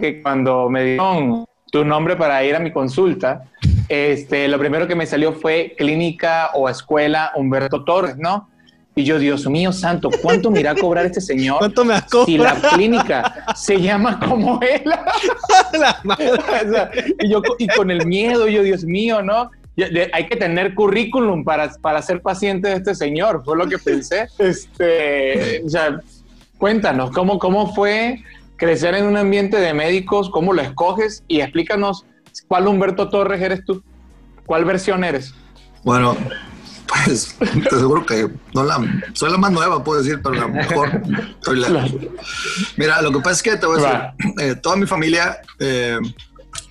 que 0.00 0.20
cuando 0.22 0.68
me 0.68 0.82
dieron 0.84 1.46
tu 1.70 1.84
nombre 1.84 2.16
para 2.16 2.42
ir 2.44 2.56
a 2.56 2.60
mi 2.60 2.72
consulta, 2.72 3.44
este, 3.88 4.48
lo 4.48 4.58
primero 4.58 4.86
que 4.88 4.94
me 4.96 5.06
salió 5.06 5.32
fue 5.32 5.74
clínica 5.78 6.50
o 6.54 6.68
escuela 6.68 7.30
Humberto 7.36 7.84
Torres, 7.84 8.16
¿no? 8.16 8.48
Y 8.96 9.02
yo, 9.02 9.18
Dios 9.18 9.46
mío 9.48 9.72
santo, 9.72 10.08
¿cuánto 10.22 10.50
me 10.50 10.60
irá 10.60 10.70
a 10.70 10.74
cobrar 10.76 11.04
este 11.06 11.20
señor? 11.20 11.58
¿Cuánto 11.58 11.84
me 11.84 11.94
has 11.94 12.06
Si 12.26 12.38
la 12.38 12.54
clínica 12.54 13.44
se 13.56 13.80
llama 13.80 14.20
como 14.20 14.60
él. 14.62 14.84
La 15.72 16.00
madre. 16.04 16.30
O 16.64 16.70
sea, 16.70 16.90
y 17.20 17.28
yo 17.28 17.42
y 17.58 17.66
con 17.68 17.90
el 17.90 18.06
miedo, 18.06 18.46
yo, 18.46 18.62
Dios 18.62 18.84
mío, 18.84 19.20
¿no? 19.20 19.50
Hay 20.12 20.26
que 20.28 20.36
tener 20.36 20.74
currículum 20.74 21.42
para, 21.42 21.72
para 21.80 22.00
ser 22.02 22.22
paciente 22.22 22.68
de 22.68 22.76
este 22.76 22.94
señor, 22.94 23.42
fue 23.44 23.56
lo 23.56 23.66
que 23.66 23.78
pensé. 23.78 24.28
Este, 24.38 25.62
o 25.64 25.68
sea, 25.68 25.98
cuéntanos, 26.58 27.10
¿cómo, 27.10 27.40
¿cómo 27.40 27.74
fue 27.74 28.22
crecer 28.56 28.94
en 28.94 29.06
un 29.06 29.16
ambiente 29.16 29.58
de 29.58 29.74
médicos? 29.74 30.30
¿Cómo 30.30 30.52
lo 30.52 30.62
escoges? 30.62 31.24
Y 31.26 31.40
explícanos, 31.40 32.06
¿cuál 32.46 32.68
Humberto 32.68 33.08
Torres 33.08 33.42
eres 33.42 33.64
tú? 33.64 33.82
¿Cuál 34.46 34.64
versión 34.64 35.02
eres? 35.02 35.34
Bueno, 35.82 36.16
pues 36.86 37.36
te 37.38 37.74
aseguro 37.74 38.04
que 38.04 38.28
no 38.54 38.64
la, 38.64 38.78
soy 39.14 39.30
la 39.30 39.38
más 39.38 39.52
nueva, 39.52 39.82
puedo 39.82 40.02
decir, 40.02 40.20
pero 40.22 40.34
la 40.34 40.48
mejor. 40.48 41.02
Soy 41.40 41.58
la- 41.60 41.88
Mira, 42.76 43.02
lo 43.02 43.10
que 43.12 43.18
pasa 43.18 43.30
es 43.32 43.42
que 43.42 43.56
te 43.56 43.66
voy 43.66 43.82
a 43.82 44.14
decir, 44.18 44.34
eh, 44.40 44.54
toda 44.56 44.76
mi 44.76 44.86
familia, 44.86 45.38
eh, 45.58 45.98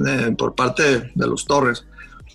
eh, 0.07 0.35
por 0.37 0.55
parte 0.55 1.11
de 1.13 1.27
los 1.27 1.45
Torres, 1.45 1.85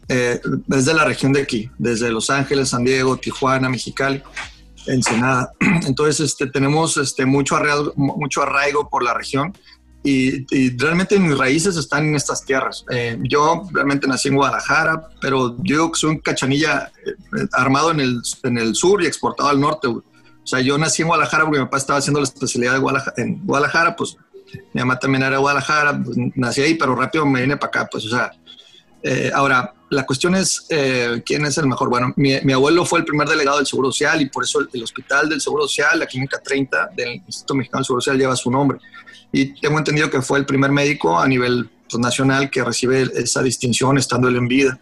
eh, 0.09 0.41
es 0.71 0.85
de 0.87 0.95
la 0.95 1.05
región 1.05 1.33
de 1.33 1.43
aquí, 1.43 1.71
desde 1.79 2.11
Los 2.11 2.31
Ángeles, 2.31 2.71
San 2.71 2.85
Diego, 2.85 3.17
Tijuana, 3.19 3.69
Mexicali, 3.69 4.23
Ensenada. 4.87 5.53
Entonces, 5.87 6.21
este, 6.21 6.47
tenemos 6.47 6.97
este, 6.97 7.27
mucho, 7.27 7.57
arraigo, 7.57 7.93
mucho 7.97 8.43
arraigo 8.43 8.89
por 8.89 9.03
la 9.03 9.13
región 9.15 9.53
y, 10.03 10.77
realmente 10.79 11.19
mis 11.19 11.37
raíces 11.37 11.77
están 11.77 12.09
en 12.09 12.15
estas 12.15 12.45
tierras. 12.45 12.85
Eh, 12.91 13.19
yo 13.23 13.65
realmente 13.73 14.07
nací 14.07 14.29
en 14.29 14.37
Guadalajara, 14.37 15.09
pero 15.21 15.57
yo 15.63 15.91
soy 15.95 16.11
un 16.11 16.19
cachanilla 16.19 16.91
eh, 17.05 17.47
armado 17.53 17.91
en 17.91 18.01
el, 18.01 18.23
en 18.45 18.59
el 18.59 18.75
sur 18.75 19.03
y 19.03 19.07
exportado 19.07 19.49
al 19.49 19.61
norte. 19.61 19.89
O 19.89 20.03
sea, 20.45 20.61
yo 20.61 20.79
nací 20.79 21.03
en 21.03 21.09
Guadalajara 21.09 21.45
porque 21.45 21.59
mi 21.59 21.65
papá 21.67 21.79
estaba 21.79 21.99
haciendo 21.99 22.21
la 22.21 22.25
especialidad 22.25 22.75
de 22.75 22.79
Guadalajara, 22.79 23.15
en 23.19 23.45
Guadalajara, 23.45 23.97
pues 23.97 24.17
mi 24.73 24.81
mamá 24.81 24.99
también 24.99 25.23
era 25.23 25.33
de 25.33 25.43
Guadalajara, 25.43 26.01
pues, 26.03 26.17
nací 26.35 26.63
ahí, 26.63 26.75
pero 26.75 26.95
rápido 26.95 27.27
me 27.27 27.43
vine 27.43 27.57
para 27.57 27.69
acá, 27.69 27.89
pues, 27.91 28.07
o 28.07 28.09
sea, 28.09 28.33
eh, 29.03 29.31
ahora, 29.35 29.75
la 29.91 30.05
cuestión 30.05 30.35
es 30.35 30.67
eh, 30.71 31.23
quién 31.25 31.45
es 31.47 31.57
el 31.59 31.67
mejor. 31.67 31.89
Bueno, 31.89 32.13
mi, 32.17 32.39
mi, 32.43 32.53
abuelo 32.53 32.85
fue 32.85 32.99
el 32.99 33.05
primer 33.05 33.29
delegado 33.29 33.59
del 33.59 33.67
Seguro 33.67 33.93
Social 33.93 34.21
y 34.21 34.29
por 34.29 34.45
eso 34.45 34.61
el, 34.61 34.69
el, 34.73 34.83
Hospital 34.83 35.29
del 35.29 35.41
Seguro 35.41 35.69
Social, 35.69 35.99
la 35.99 36.07
Clínica 36.07 36.41
30 36.43 36.91
del 36.97 37.23
Instituto 37.27 37.55
Mexicano 37.55 37.81
del 37.81 37.85
Seguro 37.87 38.01
Social 38.03 38.19
lleva 38.19 38.37
su 38.37 38.51
nombre. 38.51 38.79
Y 39.33 39.61
tengo 39.61 39.79
entendido 39.79 40.11
que 40.11 40.23
fue 40.23 40.39
el 40.39 40.47
primer 40.47 40.71
médico 40.71 41.19
a 41.19 41.29
nivel 41.29 41.69
pues, 41.89 42.01
nacional 42.01 42.51
que 42.51 42.65
recibe 42.65 43.03
esa 43.15 43.43
distinción 43.43 43.99
estando 43.99 44.29
él 44.29 44.37
en 44.37 44.49
vida. 44.49 44.81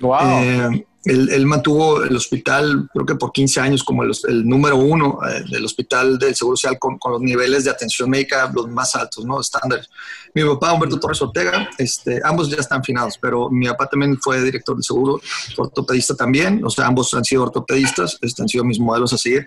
Wow. 0.00 0.18
Eh, 0.22 0.86
él, 1.04 1.46
mantuvo 1.46 2.02
el 2.02 2.16
hospital, 2.16 2.88
creo 2.92 3.04
que 3.04 3.14
por 3.14 3.30
15 3.30 3.60
años, 3.60 3.84
como 3.84 4.04
el, 4.04 4.48
número 4.48 4.76
uno 4.76 5.18
eh, 5.28 5.44
del 5.50 5.64
hospital 5.64 6.18
del 6.18 6.34
Seguro 6.34 6.56
Social 6.56 6.78
con, 6.78 6.98
los 7.04 7.20
niveles 7.20 7.64
de 7.64 7.70
atención 7.70 8.08
médica 8.08 8.50
los 8.54 8.68
más 8.68 8.94
altos, 8.96 9.24
¿no? 9.24 9.38
Estándares. 9.40 9.90
Mi 10.34 10.42
papá, 10.44 10.72
Humberto 10.72 10.98
Torres 10.98 11.20
Ortega, 11.20 11.68
este, 11.76 12.20
ambos 12.24 12.48
ya 12.48 12.56
están 12.56 12.82
finados, 12.82 13.18
pero 13.20 13.50
mi 13.50 13.66
papá 13.66 13.86
también 13.86 14.18
fue 14.18 14.40
director 14.42 14.76
del 14.76 14.84
seguro, 14.84 15.20
ortopedista 15.58 16.14
también, 16.14 16.64
o 16.64 16.70
sea, 16.70 16.86
ambos 16.86 17.12
han 17.12 17.24
sido 17.24 17.42
ortopedistas, 17.42 18.18
este, 18.22 18.42
han 18.42 18.48
sido 18.48 18.64
mis 18.64 18.80
modelos 18.80 19.12
a 19.12 19.18
seguir. 19.18 19.46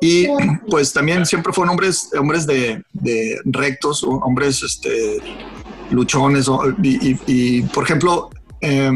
Y 0.00 0.26
pues 0.68 0.92
también 0.92 1.26
siempre 1.26 1.52
fueron 1.52 1.70
hombres, 1.70 2.10
hombres 2.18 2.46
de, 2.46 2.82
de 2.92 3.38
rectos, 3.44 4.02
hombres 4.02 4.62
este, 4.62 5.18
luchones. 5.90 6.46
Y, 6.82 7.62
por 7.62 7.84
ejemplo, 7.84 8.30
eh, 8.60 8.90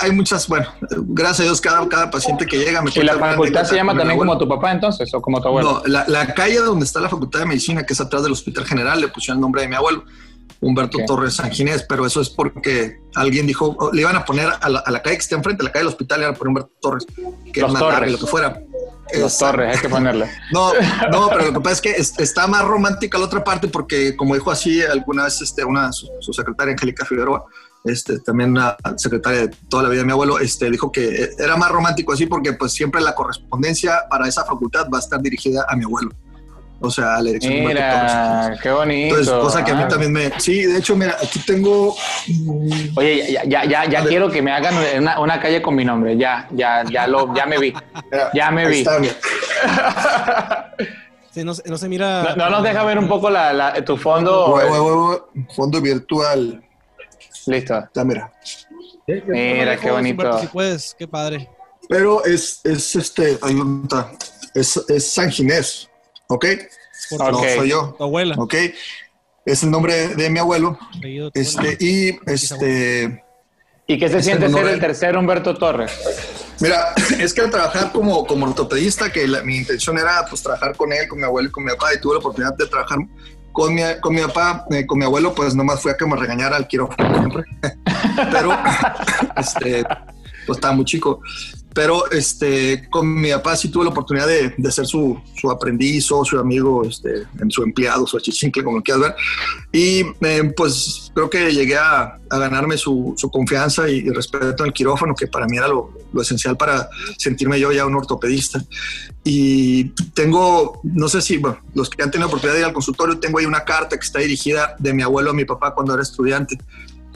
hay 0.00 0.12
muchas, 0.12 0.48
bueno, 0.48 0.66
gracias 0.90 1.40
a 1.40 1.42
Dios, 1.44 1.60
cada, 1.60 1.88
cada 1.88 2.10
paciente 2.10 2.46
que 2.46 2.58
llega 2.58 2.82
me 2.82 2.90
¿Y 2.94 3.02
la 3.02 3.18
facultad 3.18 3.64
se 3.64 3.76
llama 3.76 3.96
también 3.96 4.18
como 4.18 4.36
tu 4.36 4.48
papá 4.48 4.72
entonces 4.72 5.12
o 5.14 5.20
como 5.20 5.40
tu 5.40 5.48
abuelo? 5.48 5.82
No, 5.86 6.04
la, 6.06 6.34
calle 6.34 6.58
donde 6.58 6.84
está 6.84 7.00
la 7.00 7.08
facultad 7.08 7.40
de 7.40 7.46
medicina, 7.46 7.84
que 7.84 7.92
es 7.92 8.00
atrás 8.00 8.22
del 8.22 8.32
Hospital 8.32 8.64
General, 8.64 9.00
le 9.00 9.08
pusieron 9.08 9.38
el 9.38 9.42
nombre 9.42 9.62
de 9.62 9.68
mi 9.68 9.76
abuelo, 9.76 10.04
Humberto 10.60 10.98
Torres 11.06 11.34
Sanginés, 11.34 11.84
pero 11.88 12.06
eso 12.06 12.20
es 12.20 12.30
porque 12.30 12.98
alguien 13.14 13.46
dijo, 13.46 13.76
le 13.92 14.00
iban 14.00 14.16
a 14.16 14.24
poner 14.24 14.48
a 14.60 14.68
la, 14.68 15.02
calle 15.02 15.16
que 15.16 15.22
está 15.22 15.36
enfrente, 15.36 15.62
a 15.62 15.66
la 15.66 15.72
calle 15.72 15.84
del 15.84 15.92
hospital, 15.92 16.20
le 16.20 16.24
iban 16.24 16.34
a 16.34 16.38
poner 16.38 16.48
Humberto 16.48 16.72
Torres, 16.80 17.06
que 17.52 17.60
Los 17.60 17.72
es 17.72 17.78
Torres. 17.78 18.12
lo 18.12 18.18
que 18.18 18.26
fuera. 18.26 18.60
Los 19.14 19.38
Torres, 19.38 19.76
hay 19.76 19.82
que 19.82 19.88
ponerle. 19.88 20.28
No, 20.52 20.72
no, 21.10 21.28
pero 21.28 21.46
lo 21.46 21.52
que 21.54 21.60
pasa 21.60 21.74
es 21.96 22.12
que 22.12 22.22
está 22.22 22.46
más 22.46 22.64
romántica 22.64 23.18
la 23.18 23.26
otra 23.26 23.42
parte 23.42 23.68
porque, 23.68 24.16
como 24.16 24.34
dijo 24.34 24.50
así 24.50 24.82
alguna 24.82 25.24
vez 25.24 25.40
este, 25.40 25.64
una, 25.64 25.92
su, 25.92 26.08
su 26.20 26.32
secretaria 26.32 26.72
Angélica 26.72 27.04
Figueroa, 27.04 27.44
este, 27.84 28.18
también 28.18 28.50
una 28.50 28.76
secretaria 28.96 29.42
de 29.42 29.56
toda 29.68 29.84
la 29.84 29.88
vida 29.88 30.00
de 30.00 30.06
mi 30.06 30.12
abuelo, 30.12 30.38
este, 30.38 30.70
dijo 30.70 30.90
que 30.90 31.30
era 31.38 31.56
más 31.56 31.70
romántico 31.70 32.12
así 32.12 32.26
porque 32.26 32.52
pues 32.52 32.72
siempre 32.72 33.00
la 33.00 33.14
correspondencia 33.14 34.02
para 34.10 34.26
esa 34.26 34.44
facultad 34.44 34.88
va 34.92 34.98
a 34.98 35.00
estar 35.00 35.20
dirigida 35.20 35.64
a 35.68 35.76
mi 35.76 35.84
abuelo. 35.84 36.10
O 36.80 36.90
sea, 36.90 37.16
la 37.16 37.22
dirección 37.22 37.64
Mira, 37.64 38.58
qué 38.62 38.70
bonito. 38.70 39.18
Entonces, 39.18 39.32
cosa 39.32 39.64
que 39.64 39.70
a 39.70 39.74
mí 39.74 39.82
ah. 39.84 39.88
también 39.88 40.12
me... 40.12 40.38
Sí, 40.38 40.62
de 40.62 40.78
hecho, 40.78 40.94
mira, 40.94 41.16
aquí 41.22 41.38
tengo... 41.40 41.96
Oye, 42.96 43.32
ya, 43.32 43.44
ya, 43.44 43.64
ya, 43.64 43.84
ya 43.86 44.04
quiero 44.04 44.30
que 44.30 44.42
me 44.42 44.52
hagan 44.52 44.74
una, 44.98 45.18
una, 45.20 45.40
calle 45.40 45.62
con 45.62 45.74
mi 45.74 45.84
nombre. 45.84 46.16
Ya, 46.16 46.46
ya, 46.52 46.84
ya, 46.84 47.06
lo, 47.06 47.34
ya 47.34 47.46
me 47.46 47.58
vi. 47.58 47.72
Ya 48.34 48.50
me 48.50 48.68
vi. 48.68 48.78
Está, 48.80 49.00
sí, 51.30 51.44
no, 51.44 51.52
no, 51.64 51.78
se 51.78 51.88
mira... 51.88 52.34
No, 52.36 52.50
nos 52.50 52.62
deja 52.62 52.84
ver 52.84 52.98
un 52.98 53.08
poco 53.08 53.30
la, 53.30 53.52
la 53.52 53.84
tu 53.84 53.96
fondo... 53.96 54.60
fondo 55.54 55.80
virtual. 55.80 56.62
Listo. 57.46 57.88
Ya, 57.94 58.04
mira. 58.04 58.32
Mira, 59.06 59.76
qué 59.78 59.90
bonito. 59.90 60.40
si 60.40 60.46
puedes, 60.48 60.94
qué 60.98 61.08
padre. 61.08 61.48
Pero 61.88 62.24
es, 62.24 62.60
es 62.64 62.96
este, 62.96 63.38
ahí 63.42 63.56
está. 63.82 64.12
Es, 64.54 64.76
es 64.88 65.12
San 65.12 65.30
Ginés, 65.30 65.85
¿ok? 66.28 66.46
No 67.18 67.40
soy 67.40 67.70
yo. 67.70 67.94
Tu 67.96 68.04
abuela. 68.04 68.34
¿Ok? 68.38 68.54
Es 69.44 69.62
el 69.62 69.70
nombre 69.70 70.08
de 70.08 70.30
mi 70.30 70.40
abuelo. 70.40 70.78
Este, 71.34 71.76
y 71.80 72.18
este. 72.26 73.22
¿Y 73.86 73.98
qué 73.98 74.08
se 74.08 74.20
siente 74.22 74.50
ser 74.50 74.66
el 74.66 74.80
tercer 74.80 75.16
Humberto 75.16 75.54
Torres? 75.54 75.92
Mira, 76.60 76.92
es 77.20 77.32
que 77.32 77.42
al 77.42 77.50
trabajar 77.50 77.92
como, 77.92 78.26
como 78.26 78.46
ortopedista, 78.46 79.12
que 79.12 79.26
mi 79.44 79.58
intención 79.58 79.98
era 79.98 80.24
pues 80.28 80.42
trabajar 80.42 80.76
con 80.76 80.92
él, 80.92 81.06
con 81.06 81.18
mi 81.18 81.24
abuelo 81.24 81.48
y 81.48 81.52
con 81.52 81.64
mi 81.64 81.70
papá, 81.70 81.94
y 81.94 82.00
tuve 82.00 82.14
la 82.14 82.18
oportunidad 82.18 82.56
de 82.56 82.66
trabajar 82.66 82.98
con 83.52 83.74
mi, 83.74 83.82
con 84.00 84.14
mi 84.14 84.20
papá, 84.22 84.66
eh, 84.70 84.84
con 84.84 84.98
mi 84.98 85.04
abuelo, 85.04 85.34
pues 85.34 85.54
nomás 85.54 85.80
fue 85.80 85.92
a 85.92 85.96
que 85.96 86.04
me 86.04 86.16
regañara 86.16 86.56
al 86.56 86.66
quirófano 86.66 87.16
siempre. 87.16 87.44
Pero, 88.32 88.52
este, 89.36 89.84
pues 90.46 90.56
estaba 90.56 90.74
muy 90.74 90.84
chico. 90.84 91.20
Pero 91.76 92.10
este, 92.10 92.88
con 92.88 93.20
mi 93.20 93.30
papá 93.32 93.54
sí 93.54 93.68
tuve 93.68 93.84
la 93.84 93.90
oportunidad 93.90 94.26
de, 94.26 94.54
de 94.56 94.72
ser 94.72 94.86
su, 94.86 95.20
su 95.38 95.50
aprendiz 95.50 96.10
o 96.10 96.24
su 96.24 96.38
amigo, 96.38 96.82
este, 96.82 97.26
su 97.50 97.62
empleado, 97.62 98.06
su 98.06 98.16
achichincle, 98.16 98.64
como 98.64 98.78
lo 98.78 98.82
quieras 98.82 99.02
ver. 99.02 99.14
Y 99.72 100.00
eh, 100.22 100.54
pues 100.56 101.12
creo 101.12 101.28
que 101.28 101.52
llegué 101.52 101.76
a, 101.76 102.18
a 102.30 102.38
ganarme 102.38 102.78
su, 102.78 103.12
su, 103.18 103.30
confianza 103.30 103.90
y, 103.90 104.08
respeto 104.08 104.62
en 104.62 104.68
el 104.68 104.72
quirófano, 104.72 105.14
que 105.14 105.26
para 105.26 105.44
mí 105.44 105.58
era 105.58 105.68
lo, 105.68 105.92
lo, 106.14 106.22
esencial 106.22 106.56
para 106.56 106.88
sentirme 107.18 107.60
yo 107.60 107.70
ya 107.70 107.84
un 107.84 107.94
ortopedista. 107.94 108.64
Y 109.22 109.90
tengo, 110.14 110.80
no 110.82 111.08
sé 111.10 111.20
si 111.20 111.36
bueno, 111.36 111.58
los 111.74 111.90
que 111.90 112.02
han 112.02 112.10
tenido 112.10 112.28
oportunidad 112.28 112.54
de 112.54 112.60
ir 112.60 112.66
al 112.68 112.72
consultorio, 112.72 113.18
tengo 113.18 113.38
ahí 113.38 113.44
una 113.44 113.64
carta 113.64 113.98
que 113.98 114.06
está 114.06 114.20
dirigida 114.20 114.76
de 114.78 114.94
mi 114.94 115.02
abuelo 115.02 115.32
a 115.32 115.34
mi 115.34 115.44
papá 115.44 115.74
cuando 115.74 115.92
era 115.92 116.02
estudiante. 116.02 116.56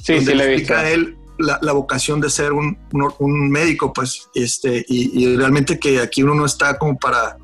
Sí, 0.02 0.20
sí, 0.20 0.34
le 0.34 0.44
explica 0.44 0.80
a 0.80 0.90
él 0.90 1.16
la, 1.40 1.58
la, 1.62 1.72
vocación 1.72 2.20
de 2.20 2.30
ser 2.30 2.52
un, 2.52 2.78
un, 2.92 3.12
un, 3.18 3.50
médico, 3.50 3.92
pues, 3.92 4.28
este, 4.34 4.84
y, 4.88 5.24
y 5.24 5.36
realmente 5.36 5.78
que 5.78 6.00
aquí 6.00 6.22
uno 6.22 6.34
no 6.34 6.46
está 6.46 6.78
como 6.78 6.98
para 6.98 7.36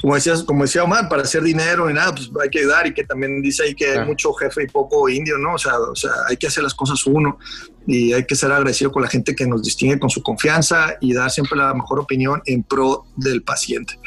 como 0.00 0.14
decías, 0.14 0.42
como 0.42 0.62
decía 0.62 0.84
Omar, 0.84 1.08
para 1.08 1.22
hacer 1.22 1.42
dinero 1.42 1.90
y 1.90 1.94
nada, 1.94 2.14
pues 2.14 2.30
hay 2.42 2.48
que 2.48 2.60
ayudar 2.60 2.86
y 2.86 2.94
que 2.94 3.04
también 3.04 3.42
dice 3.42 3.64
ahí 3.64 3.74
que 3.74 3.86
hay 3.86 4.06
mucho 4.06 4.32
jefe 4.34 4.64
y 4.64 4.66
poco 4.66 5.08
indio, 5.08 5.38
¿no? 5.38 5.54
O 5.54 5.58
sea, 5.58 5.78
o 5.78 5.94
sea, 5.94 6.10
hay 6.28 6.36
que 6.36 6.46
hacer 6.46 6.62
las 6.62 6.74
cosas 6.74 7.04
uno 7.06 7.38
y 7.86 8.12
hay 8.12 8.24
que 8.24 8.34
ser 8.34 8.50
agradecido 8.50 8.90
con 8.90 9.02
la 9.02 9.08
gente 9.08 9.34
que 9.34 9.46
nos 9.46 9.62
distingue 9.62 9.98
con 9.98 10.10
su 10.10 10.22
confianza 10.22 10.96
y 11.00 11.12
dar 11.12 11.30
siempre 11.30 11.58
la 11.58 11.74
mejor 11.74 12.00
opinión 12.00 12.42
en 12.46 12.62
pro 12.62 13.04
del 13.16 13.42
paciente. 13.42 13.98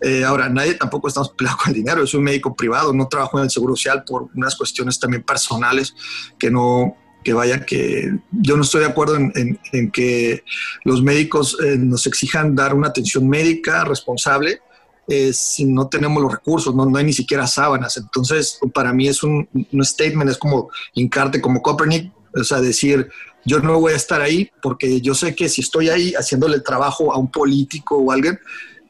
Eh, 0.00 0.24
ahora, 0.24 0.48
nadie 0.48 0.74
tampoco 0.74 1.08
estamos 1.08 1.30
peleados 1.30 1.60
con 1.60 1.70
el 1.70 1.76
dinero, 1.76 2.00
yo 2.00 2.06
soy 2.06 2.18
un 2.18 2.24
médico 2.24 2.54
privado, 2.54 2.92
no 2.92 3.08
trabajo 3.08 3.38
en 3.38 3.44
el 3.44 3.50
Seguro 3.50 3.74
Social 3.74 4.04
por 4.04 4.28
unas 4.34 4.54
cuestiones 4.54 4.98
también 5.00 5.22
personales 5.22 5.94
que 6.38 6.50
no, 6.50 6.96
que 7.26 7.32
vaya 7.32 7.66
que 7.66 8.20
yo 8.30 8.56
no 8.56 8.62
estoy 8.62 8.82
de 8.82 8.86
acuerdo 8.86 9.16
en, 9.16 9.90
que 9.90 10.44
los 10.84 11.02
médicos 11.02 11.56
eh, 11.60 11.76
nos 11.76 12.06
exijan 12.06 12.54
dar 12.54 12.72
una 12.72 12.86
atención 12.86 13.28
médica 13.28 13.82
responsable 13.82 14.60
eh, 15.08 15.32
si 15.32 15.64
no 15.64 15.88
tenemos 15.88 16.22
los 16.22 16.30
recursos, 16.30 16.72
no, 16.72 16.86
no 16.86 16.96
hay 16.96 17.04
ni 17.04 17.12
siquiera 17.12 17.48
sábanas. 17.48 17.96
Entonces, 17.96 18.60
para 18.72 18.92
mí 18.92 19.08
es 19.08 19.24
un, 19.24 19.48
un 19.72 19.84
statement, 19.84 20.30
es 20.30 20.38
como 20.38 20.70
hincarte 20.94 21.40
como 21.40 21.62
Copernic, 21.62 22.12
o 22.32 22.44
sea, 22.44 22.60
decir, 22.60 23.08
yo 23.44 23.58
no 23.58 23.80
voy 23.80 23.94
a 23.94 23.96
estar 23.96 24.20
ahí 24.20 24.48
porque 24.62 25.00
yo 25.00 25.12
sé 25.16 25.34
que 25.34 25.48
si 25.48 25.62
estoy 25.62 25.88
ahí 25.88 26.12
haciéndole 26.14 26.54
el 26.54 26.62
trabajo 26.62 27.12
a 27.12 27.18
un 27.18 27.28
político 27.28 27.96
o 27.96 28.12
alguien, 28.12 28.38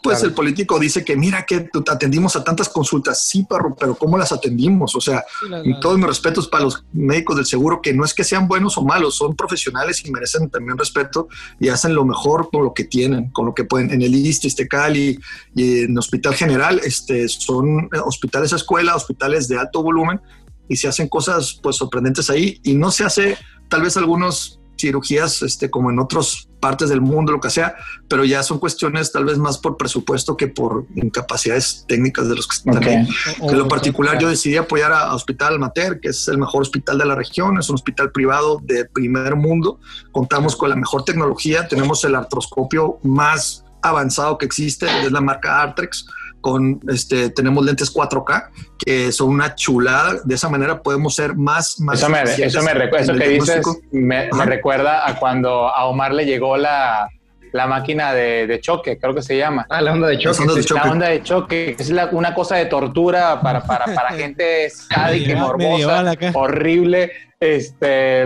pues 0.07 0.23
el 0.23 0.33
político 0.33 0.79
dice 0.79 1.05
que 1.05 1.17
mira 1.17 1.45
que 1.45 1.69
atendimos 1.91 2.37
a 2.37 2.45
tantas 2.45 2.69
consultas, 2.69 3.23
sí, 3.23 3.45
perro, 3.45 3.75
pero 3.79 3.95
¿cómo 3.95 4.17
las 4.17 4.33
atendimos? 4.33 4.95
O 4.95 5.01
sea, 5.01 5.25
y 5.65 5.79
todos 5.81 5.99
mis 5.99 6.07
respetos 6.07 6.49
para 6.49 6.65
los 6.65 6.85
médicos 6.93 7.37
del 7.37 7.47
seguro, 7.47 7.81
que 7.83 7.93
no 7.93 8.05
es 8.05 8.15
que 8.15 8.25
sean 8.25 8.47
buenos 8.47 8.79
o 8.79 8.83
malos, 8.83 9.17
son 9.17 9.35
profesionales 9.35 10.05
y 10.05 10.11
merecen 10.11 10.49
también 10.49 10.79
respeto 10.79 11.29
y 11.59 11.69
hacen 11.69 11.95
lo 11.95 12.05
mejor 12.05 12.49
con 12.51 12.65
lo 12.65 12.73
que 12.73 12.85
tienen, 12.85 13.31
con 13.31 13.47
lo 13.47 13.55
que 13.55 13.65
pueden. 13.65 13.91
En 13.91 14.03
el 14.03 14.15
ISTE, 14.15 14.47
Istecal 14.47 14.97
y, 14.97 15.19
y 15.55 15.81
en 15.81 15.99
Hospital 15.99 16.35
General, 16.35 16.81
este, 16.85 17.29
son 17.29 17.89
hospitales 18.05 18.53
a 18.53 18.57
escuela, 18.57 18.95
hospitales 18.95 19.49
de 19.49 19.59
alto 19.59 19.83
volumen 19.83 20.21
y 20.69 20.77
se 20.77 20.89
hacen 20.89 21.09
cosas 21.09 21.59
pues 21.63 21.77
sorprendentes 21.77 22.31
ahí 22.31 22.61
y 22.63 22.75
no 22.75 22.91
se 22.91 23.05
hace 23.05 23.39
tal 23.69 23.83
vez 23.83 23.97
algunos 23.97 24.61
cirugías 24.79 25.43
este, 25.43 25.71
como 25.71 25.91
en 25.91 25.99
otras 25.99 26.49
partes 26.61 26.89
del 26.89 27.01
mundo, 27.01 27.33
lo 27.33 27.41
que 27.41 27.51
sea, 27.51 27.77
pero 28.09 28.25
ya 28.25 28.43
son 28.43 28.59
cuestiones 28.59 29.13
tal 29.13 29.25
vez 29.25 29.39
más 29.39 29.59
por 29.59 29.77
presupuesto 29.77 30.37
que 30.37 30.49
por 30.49 30.87
incapacidades 30.95 31.85
técnicas 31.87 32.29
de 32.29 32.37
los 32.37 32.47
que 32.47 32.57
están 32.57 32.83
ahí. 32.83 33.09
En 33.41 33.59
lo 33.59 33.69
particular, 33.69 34.19
yo 34.19 34.29
decidí 34.29 34.57
apoyar 34.57 34.93
a 34.93 35.15
Hospital 35.15 35.55
Almater, 35.55 36.01
que 36.01 36.09
es 36.09 36.29
el 36.29 36.39
mejor 36.39 36.63
hospital 36.63 36.99
de 36.99 37.07
la 37.07 37.15
región, 37.15 37.59
es 37.59 37.69
un 37.69 37.75
hospital 37.75 38.11
privado 38.11 38.61
de 38.63 38.85
primer 38.85 39.37
mundo. 39.37 39.79
Contamos 40.13 40.57
con 40.57 40.71
la 40.71 40.77
mejor 40.77 41.05
tecnología, 41.05 41.69
tenemos 41.69 42.05
el 42.05 42.15
artroscopio 42.15 42.99
más 43.03 43.65
avanzado 43.83 44.39
que 44.39 44.47
existe, 44.47 44.87
es 45.05 45.13
la 45.13 45.21
marca 45.21 45.63
Artrex 45.63 46.07
con 46.47 46.79
este 46.87 47.31
tenemos 47.31 47.65
lentes 47.65 47.93
4K 47.93 48.51
que 48.79 49.11
son 49.11 49.31
una 49.31 49.57
chulada. 49.57 50.21
De 50.25 50.37
esa 50.37 50.49
manera 50.49 50.81
podemos 50.81 51.17
ser 51.17 51.35
más 51.35 51.81
más 51.81 51.99
eso 51.99 52.09
me, 52.09 52.23
eso 52.23 52.63
me 52.63 52.73
recuerda 52.73 53.13
eso 53.13 53.15
que 53.15 53.29
dices 53.31 53.67
me, 53.91 54.29
me, 54.33 54.45
recuerda 54.45 55.09
a 55.09 55.19
cuando 55.19 55.67
a 55.67 55.87
Omar 55.87 56.15
le 56.15 56.25
llegó 56.25 56.57
la, 56.57 57.09
la 57.57 57.67
máquina 57.67 58.13
de, 58.13 58.47
de, 58.47 58.61
choque 58.61 58.99
creo 58.99 59.15
que 59.15 59.23
se 59.23 59.37
llama. 59.37 59.67
Ah 59.69 59.81
la 59.81 59.93
onda 59.93 60.09
de 60.09 60.19
choque, 60.19 60.45
de 60.55 60.65
choque. 60.65 60.81
la 60.85 60.93
onda 60.93 61.09
de 61.09 61.23
choque 61.23 61.77
es 61.79 61.91
la, 61.91 62.07
una 62.13 62.35
cosa 62.35 62.57
de 62.57 62.67
tortura 62.67 63.41
para, 63.41 63.63
para, 63.63 63.87
para 63.95 64.11
gente 64.13 64.71
sádica 64.71 65.37
morbosa 65.37 66.15
horrible 66.35 67.11
este... 67.39 68.25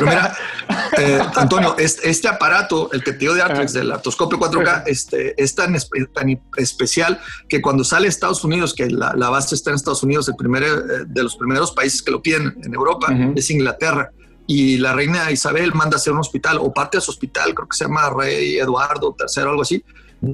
mira, 0.00 0.36
eh, 0.98 1.20
Antonio, 1.34 1.74
este, 1.78 2.08
este, 2.08 2.28
aparato, 2.28 2.92
el 2.92 3.02
que 3.02 3.12
te 3.12 3.18
dio 3.18 3.34
de 3.34 3.42
Artrex, 3.42 3.72
del 3.72 3.90
artoscopio 3.90 4.38
4K, 4.38 4.84
este, 4.86 5.40
es 5.42 5.54
tan, 5.54 5.76
tan, 6.14 6.40
especial 6.56 7.20
que 7.48 7.60
cuando 7.60 7.82
sale 7.82 8.06
a 8.06 8.08
Estados 8.08 8.44
Unidos, 8.44 8.72
que 8.74 8.88
la, 8.88 9.14
la, 9.16 9.30
base 9.30 9.56
está 9.56 9.70
en 9.70 9.76
Estados 9.76 10.04
Unidos, 10.04 10.28
el 10.28 10.36
primer, 10.36 10.62
eh, 10.62 10.68
de 11.06 11.22
los 11.24 11.36
primeros 11.36 11.72
países 11.72 12.02
que 12.02 12.12
lo 12.12 12.22
piden 12.22 12.54
en 12.62 12.74
Europa 12.74 13.12
es 13.34 13.50
Inglaterra. 13.50 14.12
Y 14.52 14.76
la 14.76 14.92
reina 14.92 15.30
Isabel 15.30 15.72
manda 15.72 15.96
a 15.96 15.98
hacer 15.98 16.12
un 16.12 16.18
hospital, 16.18 16.58
o 16.58 16.74
parte 16.74 16.98
de 16.98 17.00
su 17.00 17.10
hospital, 17.10 17.54
creo 17.54 17.66
que 17.66 17.74
se 17.74 17.84
llama 17.84 18.10
Rey 18.10 18.58
Eduardo 18.58 19.16
III, 19.18 19.42
algo 19.44 19.62
así, 19.62 19.82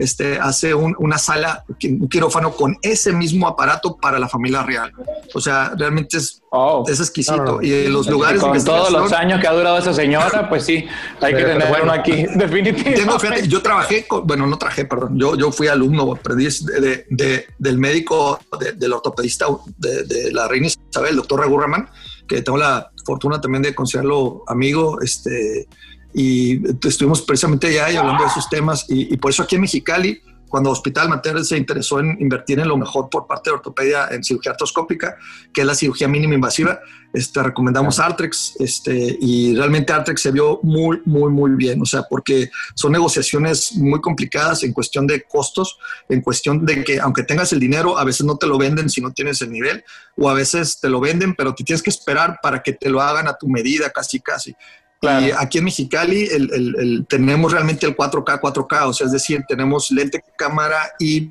este, 0.01 0.41
hace 0.41 0.75
una 0.75 1.19
sala, 1.19 1.65
un 1.85 2.09
quirófano 2.09 2.51
con 2.51 2.77
ese 2.83 3.13
mismo 3.13 3.47
aparato 3.47 3.97
para 3.97 4.19
la 4.19 4.29
familia 4.29 4.65
real. 4.65 4.93
O 5.35 5.41
sea, 5.41 5.73
realmente 5.79 6.17
es, 6.17 6.43
oh. 6.51 6.85
es 6.89 6.99
exquisito. 6.99 7.63
Y 7.63 7.73
en 7.73 7.93
los 7.93 8.09
lugares... 8.09 8.41
con 8.41 8.63
todos 8.65 8.91
los 8.91 9.13
años 9.13 9.41
que 9.41 9.47
ha 9.47 9.53
durado 9.53 9.79
esa 9.79 9.95
señora, 9.95 10.49
pues 10.49 10.65
sí, 10.65 10.85
hay 11.21 11.33
que 11.33 11.45
tener 11.45 11.69
uno 11.81 11.93
aquí, 11.93 12.27
definitivamente. 12.35 13.47
yo 13.47 13.63
trabajé, 13.63 14.05
con, 14.05 14.27
bueno, 14.27 14.49
no 14.49 14.59
trabajé, 14.59 14.85
perdón, 14.85 15.17
yo, 15.17 15.37
yo 15.37 15.53
fui 15.53 15.69
alumno, 15.69 16.13
aprendiz 16.13 16.67
de, 16.67 17.07
de, 17.09 17.47
del 17.57 17.79
médico, 17.79 18.41
del 18.77 18.93
ortopedista 18.93 19.47
de, 19.77 20.33
la 20.33 20.49
reina 20.49 20.67
Isabel, 20.67 21.11
el 21.11 21.17
doctor 21.17 21.39
Ragurraman, 21.39 21.89
que 22.29 22.43
tengo 22.43 22.59
la 22.59 22.91
fortuna 23.05 23.41
también 23.41 23.63
de 23.63 23.75
considerarlo 23.75 24.45
amigo, 24.47 25.01
este, 25.01 25.67
y 26.15 26.63
estuvimos 26.87 27.23
precisamente 27.23 27.69
allá 27.69 27.93
y 27.93 27.97
hablando 27.97 28.23
de 28.23 28.31
esos 28.31 28.49
temas 28.49 28.87
y, 28.89 29.17
por 29.17 29.31
eso 29.31 29.43
aquí 29.43 29.57
en 29.57 29.63
Mexicali 29.63 30.21
cuando 30.49 30.71
Hospital 30.71 31.09
Mater 31.09 31.45
se 31.45 31.57
interesó 31.57 32.01
en 32.01 32.17
invertir 32.21 32.59
en 32.61 32.69
lo 32.69 32.77
mejor 32.77 33.09
por 33.11 33.27
parte 33.27 33.51
de 33.51 33.57
ortopedia 33.57 34.09
en 34.11 34.25
cirugía 34.25 34.53
artroscópica, 34.53 35.17
que 35.53 35.63
es 35.63 35.67
la 35.67 35.75
cirugía 35.75 36.09
mínima 36.09 36.35
invasiva, 36.35 36.81
este, 37.13 37.43
recomendamos 37.43 37.99
Artrex 37.99 38.55
este, 38.59 39.17
y 39.21 39.57
realmente 39.57 39.93
Artrex 39.93 40.21
se 40.21 40.31
vio 40.31 40.61
muy, 40.63 41.01
muy, 41.07 41.31
muy 41.31 41.53
bien, 41.53 41.81
o 41.81 41.87
sea, 41.87 42.03
porque 42.03 42.51
son 42.75 42.93
negociaciones 42.93 43.75
muy 43.77 44.01
complicadas 44.01 44.63
en 44.63 44.73
cuestión 44.73 45.07
de 45.07 45.23
costos, 45.23 45.79
en 46.09 46.21
cuestión 46.21 46.67
de 46.67 46.85
que 46.85 47.01
aunque 47.01 47.23
tengas 47.23 47.53
el 47.53 47.61
dinero, 47.61 47.99
a 47.99 48.05
veces 48.05 48.27
no 48.27 48.37
te 48.37 48.47
lo 48.47 48.59
venden 48.59 48.91
si 48.91 49.01
no 49.01 49.13
tienes 49.13 49.41
el 49.41 49.51
nivel, 49.51 49.85
o 50.17 50.29
a 50.29 50.35
veces 50.35 50.81
te 50.81 50.89
lo 50.89 51.01
venden, 51.01 51.35
pero 51.35 51.55
te 51.55 51.65
tienes 51.65 51.83
que 51.83 51.91
esperar 51.91 52.39
para 52.43 52.63
que 52.63 52.75
te 52.75 52.91
lo 52.91 53.01
hagan 53.01 53.27
a 53.27 53.37
tu 53.37 53.49
medida, 53.49 53.91
casi, 53.91 54.21
casi. 54.21 54.55
Y 55.01 55.31
aquí 55.31 55.59
en 55.59 55.65
Mexicali 55.65 56.25
el, 56.25 57.07
tenemos 57.09 57.53
realmente 57.53 57.87
el 57.87 57.97
4K, 57.97 58.41
4K, 58.41 58.89
o 58.89 58.93
sea, 58.93 59.07
es 59.07 59.13
decir, 59.13 59.45
tenemos 59.47 59.93
lente, 59.93 60.25
cámara 60.37 60.91
y, 60.99 61.31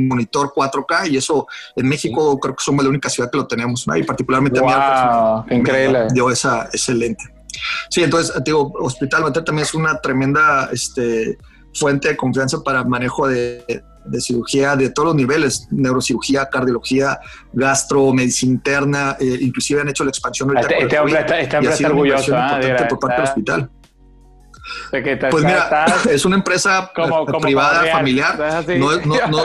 monitor 0.00 0.52
4K 0.54 1.10
y 1.10 1.16
eso 1.16 1.46
en 1.74 1.88
México 1.88 2.38
creo 2.38 2.54
que 2.54 2.62
somos 2.62 2.84
la 2.84 2.90
única 2.90 3.08
ciudad 3.08 3.28
que 3.28 3.38
lo 3.38 3.48
tenemos, 3.48 3.86
¿no? 3.88 3.96
y 3.96 4.04
particularmente 4.04 4.60
a 4.60 5.44
mí 5.48 5.56
increíble. 5.56 6.06
dio 6.12 6.30
esa, 6.30 6.68
ese 6.72 6.94
lente. 6.94 7.24
Sí, 7.88 8.04
entonces, 8.04 8.32
digo, 8.44 8.72
Hospital 8.78 9.22
Mater 9.22 9.44
también 9.44 9.64
es 9.64 9.74
una 9.74 10.00
tremenda 10.00 10.68
este, 10.72 11.36
fuente 11.74 12.08
de 12.08 12.16
confianza 12.16 12.62
para 12.62 12.84
manejo 12.84 13.26
de, 13.26 13.82
de 14.10 14.20
cirugía 14.20 14.76
de 14.76 14.90
todos 14.90 15.08
los 15.08 15.16
niveles, 15.16 15.68
neurocirugía, 15.70 16.48
cardiología, 16.48 17.20
gastro, 17.52 18.12
medicina 18.12 18.52
interna, 18.52 19.16
eh, 19.18 19.38
inclusive 19.40 19.80
han 19.80 19.88
hecho 19.88 20.04
la 20.04 20.10
expansión. 20.10 20.56
Este, 20.56 20.82
este 20.82 20.98
hombre 20.98 21.20
está, 21.20 21.40
este 21.40 21.56
hombre 21.56 21.72
está 21.72 21.88
orgulloso 21.88 22.32
¿ah? 22.36 22.60
por 22.88 22.98
parte 22.98 23.16
del 23.16 23.24
hospital. 23.24 23.70
pues 25.30 25.44
mira, 25.44 25.86
es 26.10 26.24
una 26.24 26.36
empresa 26.36 26.90
privada, 27.40 27.92
familiar. 27.92 28.64
No, 28.78 28.96
no, 29.00 29.26
no, 29.28 29.44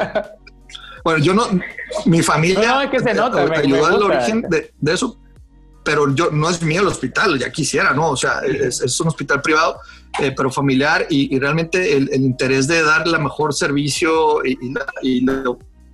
bueno, 1.03 1.19
yo 1.23 1.33
no, 1.33 1.47
mi 2.05 2.21
familia 2.21 2.69
no, 2.69 2.81
es 2.81 2.89
que 2.89 2.99
se 2.99 3.13
nota, 3.13 3.43
ayudó 3.43 3.85
al 3.85 4.03
origen 4.03 4.41
de, 4.41 4.71
de, 4.79 4.93
eso, 4.93 5.19
pero 5.83 6.13
yo 6.15 6.31
no 6.31 6.49
es 6.49 6.61
mío 6.61 6.81
el 6.81 6.87
hospital, 6.87 7.37
ya 7.37 7.51
quisiera, 7.51 7.93
¿no? 7.93 8.09
O 8.09 8.17
sea, 8.17 8.39
es, 8.39 8.81
es 8.81 8.99
un 8.99 9.07
hospital 9.07 9.41
privado 9.41 9.79
eh, 10.19 10.33
pero 10.35 10.49
familiar 10.49 11.05
y, 11.09 11.37
realmente 11.39 11.95
el, 11.95 12.09
interés 12.13 12.67
de 12.67 12.81
dar 12.83 13.03
el 13.05 13.19
mejor 13.19 13.53
servicio 13.53 14.41
y, 14.45 15.21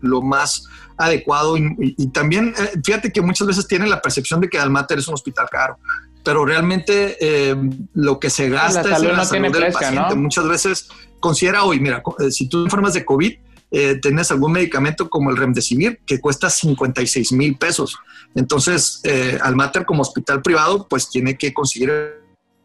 lo, 0.02 0.22
más 0.22 0.66
adecuado. 0.98 1.58
Y, 1.58 2.08
también, 2.08 2.54
eh, 2.58 2.80
fíjate 2.84 3.12
que 3.12 3.22
muchas 3.22 3.48
veces 3.48 3.68
tienen 3.68 3.90
la 3.90 4.02
percepción 4.02 4.40
de 4.42 4.50
que 4.50 4.60
Almater 4.60 5.00
es 5.00 5.08
un 5.08 5.16
hospital 5.16 5.48
caro, 5.50 5.80
pero 6.24 6.46
realmente 6.46 7.18
eh, 7.20 7.56
lo 7.94 8.20
que 8.20 8.30
se 8.30 8.50
gasta 8.50 8.82
es 8.82 9.04
en 9.04 9.18
la 9.18 9.26
salud 9.26 9.52
del 9.52 9.72
paciente. 9.72 10.16
Muchas 10.16 10.48
veces 10.48 10.90
considera 11.20 11.64
hoy, 11.64 11.80
mira, 11.80 12.04
si 12.30 12.48
tú 12.48 12.64
enfermas 12.64 12.94
de 12.94 13.06
COVID, 13.06 13.34
tienes 14.02 14.30
algún 14.32 14.52
medicamento 14.52 15.10
como 15.10 15.30
el 15.30 15.38
Remdesivir 15.38 16.02
que 16.06 16.20
cuesta 16.20 16.50
56 16.50 17.32
mil 17.32 17.56
pesos. 17.58 17.98
Entonces, 18.36 19.02
Almater 19.42 19.86
como 19.86 20.02
hospital 20.02 20.42
privado, 20.42 20.88
pues 20.90 21.10
tiene 21.10 21.38
que 21.38 21.54
conseguir 21.54 22.21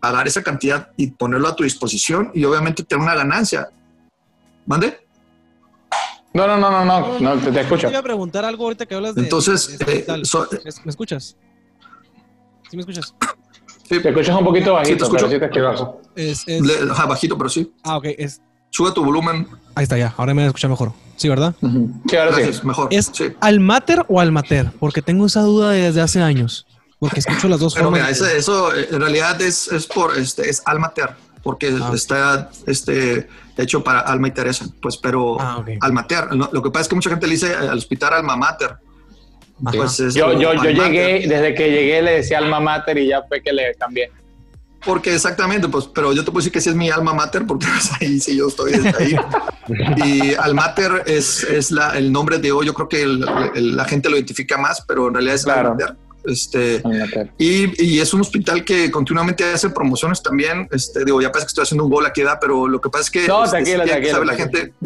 pagar 0.06 0.28
esa 0.28 0.42
cantidad 0.42 0.90
y 0.96 1.08
ponerlo 1.08 1.48
a 1.48 1.56
tu 1.56 1.64
disposición 1.64 2.30
y 2.32 2.44
obviamente 2.44 2.84
tener 2.84 3.02
una 3.02 3.16
ganancia. 3.16 3.70
¿Mande? 4.64 5.00
No, 6.32 6.46
no, 6.46 6.56
no, 6.58 6.70
no, 6.70 6.84
no, 6.84 7.18
no, 7.18 7.40
te, 7.40 7.60
escucho. 7.60 7.88
Te 7.88 7.96
a 7.96 8.02
preguntar 8.02 8.44
algo 8.44 8.64
ahorita 8.64 8.86
que 8.86 8.94
hablas 8.94 9.16
de. 9.16 9.22
Entonces, 9.22 9.76
eh, 9.86 10.06
¿Me 10.84 10.90
escuchas? 10.90 11.36
¿Sí 12.70 12.76
me 12.76 12.80
escuchas? 12.80 13.14
Sí. 13.88 14.00
Te 14.00 14.08
escuchas 14.08 14.36
un 14.36 14.44
poquito 14.44 14.74
bajito, 14.74 15.10
pero 15.10 15.28
sí 15.28 15.38
te 15.38 15.44
escucho. 15.46 16.00
Es, 16.14 16.44
bajito, 17.08 17.36
pero 17.36 17.50
sí. 17.50 17.72
Ah, 17.82 17.96
ok. 17.96 18.06
Es... 18.18 18.40
Sube 18.70 18.92
tu 18.92 19.04
volumen. 19.04 19.48
Ahí 19.74 19.84
está, 19.84 19.96
ya. 19.96 20.14
Ahora 20.16 20.34
me 20.34 20.44
escucha 20.46 20.68
mejor. 20.68 20.92
Sí, 21.16 21.28
¿verdad? 21.28 21.54
Sí, 21.60 22.16
ahora 22.16 22.52
sí. 22.52 22.60
Mejor. 22.64 22.88
¿Es 22.90 23.10
Almater 23.40 24.04
o 24.08 24.20
Almater? 24.20 24.70
Porque 24.78 25.02
tengo 25.02 25.26
esa 25.26 25.40
duda 25.42 25.70
desde 25.70 26.00
hace 26.00 26.20
años. 26.20 26.66
Porque 26.98 27.20
escucho 27.20 27.48
las 27.48 27.60
dos 27.60 27.74
Pero 27.74 27.90
mira, 27.90 28.08
eso, 28.10 28.74
eh, 28.74 28.88
en 28.90 29.00
realidad 29.00 29.40
es, 29.42 29.68
es 29.68 29.86
por 29.86 30.16
este 30.16 30.48
es 30.48 30.62
alma 30.64 30.92
ter, 30.94 31.10
porque 31.42 31.76
ah, 31.80 31.90
está 31.94 32.50
este 32.66 33.28
hecho 33.56 33.84
para 33.84 34.00
alma 34.00 34.28
y 34.28 34.30
Teresa, 34.30 34.66
pues, 34.80 34.96
pero 34.96 35.40
ah, 35.40 35.64
alma 35.80 36.06
ter. 36.06 36.28
Lo 36.34 36.62
que 36.62 36.70
pasa 36.70 36.82
es 36.82 36.88
que 36.88 36.94
mucha 36.94 37.10
gente 37.10 37.26
le 37.26 37.34
dice 37.34 37.54
al 37.54 37.78
hospital 37.78 38.14
alma 38.14 38.36
mater. 38.36 38.76
Pues 39.62 39.96
yo, 40.14 40.32
yo, 40.32 40.52
yo 40.54 40.70
llegué, 40.70 41.26
desde 41.26 41.54
que 41.54 41.70
llegué 41.70 42.02
le 42.02 42.12
decía 42.16 42.38
alma 42.38 42.60
mater 42.60 42.98
y 42.98 43.08
ya 43.08 43.22
fue 43.22 43.42
que 43.42 43.52
le 43.52 43.74
cambié. 43.74 44.10
Porque 44.84 45.14
exactamente, 45.14 45.68
pues, 45.68 45.86
pero 45.86 46.12
yo 46.12 46.24
te 46.24 46.30
puedo 46.30 46.38
decir 46.38 46.52
que 46.52 46.60
sí 46.60 46.68
es 46.68 46.76
mi 46.76 46.90
alma 46.90 47.12
mater, 47.12 47.44
porque 47.46 47.66
pues, 47.72 47.90
ahí 48.00 48.20
sí 48.20 48.36
yo 48.36 48.48
estoy 48.48 48.72
ahí. 48.98 49.16
y 49.96 50.34
almater 50.34 51.02
es, 51.06 51.42
es 51.42 51.70
la, 51.70 51.96
el 51.98 52.12
nombre 52.12 52.38
de 52.38 52.52
hoy, 52.52 52.66
yo 52.66 52.72
creo 52.74 52.88
que 52.88 53.04
la 53.06 53.84
gente 53.84 54.08
lo 54.08 54.16
identifica 54.16 54.56
más, 54.56 54.82
pero 54.86 55.08
en 55.08 55.14
realidad 55.14 55.34
es 55.34 55.44
claro. 55.44 55.72
almater. 55.72 55.96
Este, 56.26 56.82
y, 57.38 57.98
es 58.00 58.12
un 58.12 58.20
hospital 58.20 58.64
que 58.64 58.90
continuamente 58.90 59.44
hace 59.44 59.70
promociones 59.70 60.22
también. 60.22 60.68
Este, 60.70 61.04
digo, 61.04 61.20
ya 61.20 61.30
parece 61.30 61.46
que 61.46 61.50
estoy 61.50 61.62
haciendo 61.62 61.84
un 61.84 61.90
gol 61.90 62.06
aquí, 62.06 62.22
da, 62.22 62.38
pero 62.40 62.68
lo 62.68 62.80
que 62.80 62.90
pasa 62.90 63.04
es 63.04 63.10
que, 63.10 63.26
no, 63.26 63.44
este, 63.44 63.78
la 63.78 64.34
gente. 64.34 64.72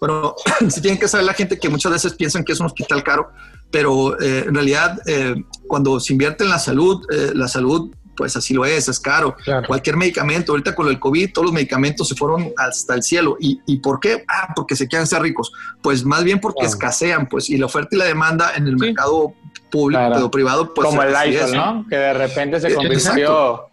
Bueno, 0.00 0.36
si 0.70 0.80
tienen 0.80 0.98
que 0.98 1.08
saber 1.08 1.26
la 1.26 1.34
gente 1.34 1.58
que 1.58 1.68
muchas 1.68 1.92
veces 1.92 2.14
piensan 2.14 2.44
que 2.44 2.52
es 2.52 2.60
un 2.60 2.66
hospital 2.66 3.02
caro, 3.02 3.32
pero 3.70 4.18
eh, 4.20 4.44
en 4.46 4.54
realidad 4.54 5.00
eh, 5.06 5.34
cuando 5.66 6.00
se 6.00 6.12
invierte 6.12 6.44
en 6.44 6.50
la 6.50 6.58
salud, 6.58 7.04
eh, 7.10 7.32
la 7.34 7.48
salud 7.48 7.90
pues 8.16 8.36
así 8.36 8.52
lo 8.52 8.64
es, 8.64 8.88
es 8.88 8.98
caro. 8.98 9.36
Cualquier 9.68 9.96
medicamento, 9.96 10.50
ahorita 10.50 10.74
con 10.74 10.88
el 10.88 10.98
COVID, 10.98 11.32
todos 11.32 11.46
los 11.46 11.54
medicamentos 11.54 12.08
se 12.08 12.16
fueron 12.16 12.52
hasta 12.56 12.96
el 12.96 13.04
cielo. 13.04 13.36
¿Y, 13.38 13.60
y 13.64 13.76
por 13.76 14.00
qué? 14.00 14.24
Ah, 14.26 14.52
porque 14.56 14.74
se 14.74 14.88
quieran 14.88 15.06
ser 15.06 15.22
ricos. 15.22 15.52
Pues 15.80 16.04
más 16.04 16.24
bien 16.24 16.40
porque 16.40 16.66
escasean, 16.66 17.28
pues, 17.28 17.48
y 17.48 17.56
la 17.56 17.66
oferta 17.66 17.90
y 17.92 17.98
la 17.98 18.06
demanda 18.06 18.54
en 18.56 18.66
el 18.66 18.76
mercado 18.76 19.34
público 19.70 20.24
o 20.24 20.30
privado, 20.30 20.74
pues. 20.74 20.88
Como 20.88 21.02
el 21.02 21.14
iPhone, 21.14 21.52
¿no? 21.52 21.86
Que 21.88 21.96
de 21.96 22.14
repente 22.14 22.60
se 22.60 22.74
convirtió 22.74 23.66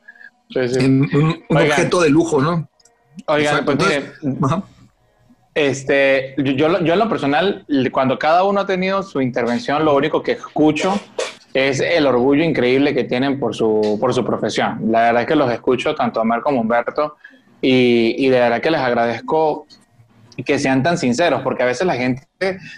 en 0.54 1.02
un, 1.14 1.44
objeto 1.50 2.02
de 2.02 2.10
lujo, 2.10 2.42
¿no? 2.42 2.68
Oigan, 3.28 3.66
pues 3.66 3.78
este, 5.56 6.36
yo, 6.38 6.84
yo 6.84 6.94
en 6.94 7.00
lo 7.00 7.08
personal, 7.08 7.66
cuando 7.92 8.20
cada 8.20 8.44
uno 8.44 8.60
ha 8.60 8.66
tenido 8.66 9.02
su 9.04 9.22
intervención, 9.22 9.86
lo 9.86 9.96
único 9.96 10.22
que 10.22 10.34
escucho 10.34 11.00
es 11.54 11.80
el 11.80 12.06
orgullo 12.06 12.44
increíble 12.44 12.94
que 12.94 13.06
tienen 13.06 13.40
por 13.40 13.56
su, 13.56 13.98
por 14.00 14.14
su 14.14 14.26
profesión. 14.26 14.92
La 14.92 15.00
verdad 15.04 15.22
es 15.22 15.28
que 15.30 15.36
los 15.36 15.50
escucho 15.50 15.96
tanto 15.96 16.20
a 16.20 16.26
Mar 16.26 16.42
como 16.42 16.58
a 16.58 16.62
Humberto 16.62 17.16
y, 17.62 18.16
y 18.18 18.28
de 18.28 18.38
verdad 18.38 18.62
que 18.62 18.70
les 18.70 18.82
agradezco 18.82 19.66
que 20.44 20.60
sean 20.60 20.84
tan 20.84 20.98
sinceros, 20.98 21.42
porque 21.42 21.64
a 21.64 21.66
veces 21.66 21.88
la 21.88 21.96
gente 21.96 22.28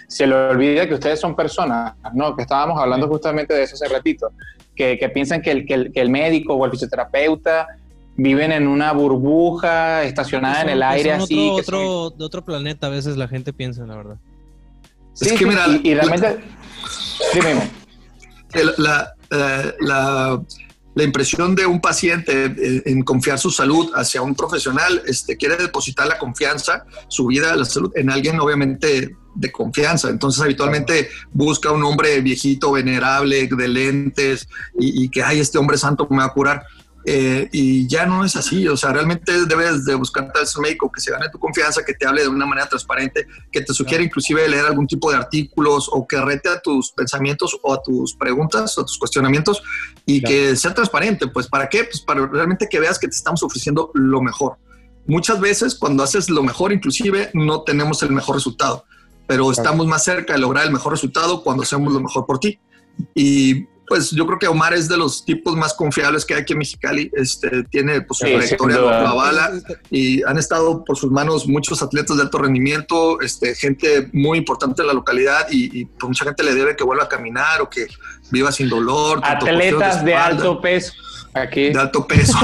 se 0.06 0.26
le 0.26 0.34
olvida 0.34 0.86
que 0.86 0.94
ustedes 0.94 1.20
son 1.20 1.34
personas, 1.34 1.94
¿no? 2.14 2.36
Que 2.36 2.42
estábamos 2.42 2.80
hablando 2.80 3.08
justamente 3.08 3.54
de 3.54 3.64
eso 3.64 3.74
hace 3.74 3.88
ratito, 3.88 4.30
que, 4.76 4.98
que 4.98 5.08
piensan 5.08 5.42
que 5.42 5.50
el, 5.50 5.66
que 5.66 5.90
el, 5.94 6.10
médico 6.10 6.54
o 6.54 6.64
el 6.64 6.70
fisioterapeuta 6.70 7.66
viven 8.16 8.52
en 8.52 8.68
una 8.68 8.92
burbuja 8.92 10.04
estacionada 10.04 10.62
en 10.62 10.68
el 10.70 10.82
aire 10.82 11.12
así. 11.12 11.48
Otro, 11.50 12.10
de 12.10 12.24
otro 12.24 12.44
planeta 12.44 12.86
a 12.86 12.90
veces 12.90 13.16
la 13.16 13.28
gente 13.28 13.52
piensa, 13.52 13.84
la 13.86 13.96
verdad. 13.96 14.16
Sí, 15.14 15.30
es 15.30 15.32
que 15.32 15.46
mira, 15.46 15.66
y, 15.82 15.94
realmente... 15.94 16.38
Dime 17.34 17.54
la, 18.78 19.14
la, 19.30 19.74
la, 19.80 20.42
impresión 21.04 21.54
de 21.54 21.66
un 21.66 21.80
paciente 21.80 22.82
en 22.84 23.02
confiar 23.02 23.38
su 23.38 23.50
salud 23.50 23.90
hacia 23.94 24.22
un 24.22 24.34
profesional, 24.34 25.02
este, 25.06 25.36
quiere 25.36 25.56
depositar 25.56 26.06
la 26.06 26.18
confianza, 26.18 26.84
su 27.08 27.26
vida, 27.26 27.54
la 27.56 27.64
salud, 27.64 27.92
en 27.94 28.10
alguien 28.10 28.40
obviamente 28.40 29.16
de 29.34 29.52
confianza. 29.52 30.10
Entonces 30.10 30.42
habitualmente 30.42 31.08
busca 31.32 31.70
un 31.70 31.84
hombre 31.84 32.20
viejito, 32.20 32.72
venerable, 32.72 33.48
de 33.48 33.68
lentes 33.68 34.48
y, 34.78 35.04
y 35.04 35.08
que, 35.08 35.22
ay, 35.22 35.40
este 35.40 35.58
hombre 35.58 35.78
santo 35.78 36.06
me 36.10 36.18
va 36.18 36.24
a 36.24 36.32
curar. 36.32 36.64
Eh, 37.04 37.48
y 37.52 37.86
ya 37.86 38.06
no 38.06 38.24
es 38.24 38.36
así, 38.36 38.66
o 38.68 38.76
sea, 38.76 38.92
realmente 38.92 39.46
debes 39.46 39.84
de 39.84 39.94
buscar 39.94 40.30
tal 40.32 40.44
médico 40.60 40.90
que 40.92 41.00
se 41.00 41.10
gane 41.10 41.28
tu 41.30 41.38
confianza, 41.38 41.84
que 41.84 41.94
te 41.94 42.06
hable 42.06 42.22
de 42.22 42.28
una 42.28 42.44
manera 42.44 42.68
transparente, 42.68 43.26
que 43.50 43.60
te 43.60 43.72
sugiera 43.72 44.02
inclusive 44.02 44.46
leer 44.48 44.66
algún 44.66 44.86
tipo 44.86 45.10
de 45.10 45.16
artículos 45.16 45.88
o 45.90 46.06
que 46.06 46.20
rete 46.20 46.48
a 46.48 46.60
tus 46.60 46.92
pensamientos 46.92 47.58
o 47.62 47.72
a 47.72 47.82
tus 47.82 48.14
preguntas 48.14 48.76
o 48.76 48.82
a 48.82 48.84
tus 48.84 48.98
cuestionamientos 48.98 49.62
y 50.04 50.22
que 50.22 50.56
sea 50.56 50.74
transparente, 50.74 51.28
pues 51.28 51.46
¿para 51.46 51.68
qué? 51.68 51.84
Pues 51.84 52.00
para 52.00 52.26
realmente 52.26 52.68
que 52.68 52.80
veas 52.80 52.98
que 52.98 53.08
te 53.08 53.16
estamos 53.16 53.42
ofreciendo 53.42 53.90
lo 53.94 54.20
mejor. 54.20 54.58
muchas 55.06 55.40
veces 55.40 55.74
cuando 55.74 56.02
haces 56.02 56.28
lo 56.28 56.42
mejor, 56.42 56.72
inclusive, 56.72 57.30
no 57.32 57.62
tenemos 57.62 58.02
el 58.02 58.10
mejor 58.10 58.34
resultado, 58.34 58.84
pero 59.26 59.50
estamos 59.50 59.86
más 59.86 60.04
cerca 60.04 60.34
de 60.34 60.40
lograr 60.40 60.66
el 60.66 60.72
mejor 60.72 60.92
resultado 60.92 61.42
cuando 61.42 61.62
hacemos 61.62 61.92
lo 61.92 62.00
mejor 62.00 62.26
por 62.26 62.38
ti. 62.38 62.58
Y 63.14 63.66
pues 63.88 64.10
yo 64.10 64.26
creo 64.26 64.38
que 64.38 64.46
Omar 64.46 64.74
es 64.74 64.88
de 64.88 64.96
los 64.96 65.24
tipos 65.24 65.56
más 65.56 65.74
confiables 65.74 66.24
que 66.24 66.34
hay 66.34 66.42
aquí 66.42 66.52
en 66.52 66.58
Mexicali. 66.58 67.10
Este, 67.14 67.64
tiene 67.64 68.02
pues, 68.02 68.18
su 68.18 68.26
trayectoria, 68.26 68.78
lo, 68.78 68.88
avala 68.90 69.52
y 69.90 70.22
han 70.24 70.38
estado 70.38 70.84
por 70.84 70.96
sus 70.96 71.10
manos 71.10 71.46
muchos 71.46 71.82
atletas 71.82 72.16
de 72.16 72.22
alto 72.22 72.38
rendimiento, 72.38 73.20
este, 73.20 73.54
gente 73.54 74.08
muy 74.12 74.38
importante 74.38 74.82
de 74.82 74.88
la 74.88 74.94
localidad 74.94 75.46
y, 75.50 75.86
pues, 75.86 76.08
mucha 76.08 76.24
gente 76.24 76.42
le 76.42 76.54
debe 76.54 76.76
que 76.76 76.84
vuelva 76.84 77.04
a 77.04 77.08
caminar 77.08 77.62
o 77.62 77.70
que 77.70 77.86
viva 78.30 78.52
sin 78.52 78.68
dolor. 78.68 79.20
Atletas 79.22 80.04
de, 80.04 80.14
alto 80.14 80.60
peso. 80.60 80.92
Aquí. 81.34 81.70
De 81.70 81.78
alto 81.78 82.06
peso. 82.06 82.36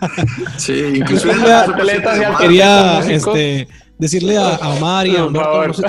sí, 0.56 0.92
inclusive 0.96 1.52
atletas 1.52 2.18
de 2.18 2.24
alto 2.24 2.38
peso. 2.38 2.48
Quería, 2.48 3.00
este, 3.00 3.68
decirle 4.00 4.38
a, 4.38 4.58
Omar 4.76 5.06
y 5.06 5.14
a 5.14 5.26
Humberto, 5.26 5.82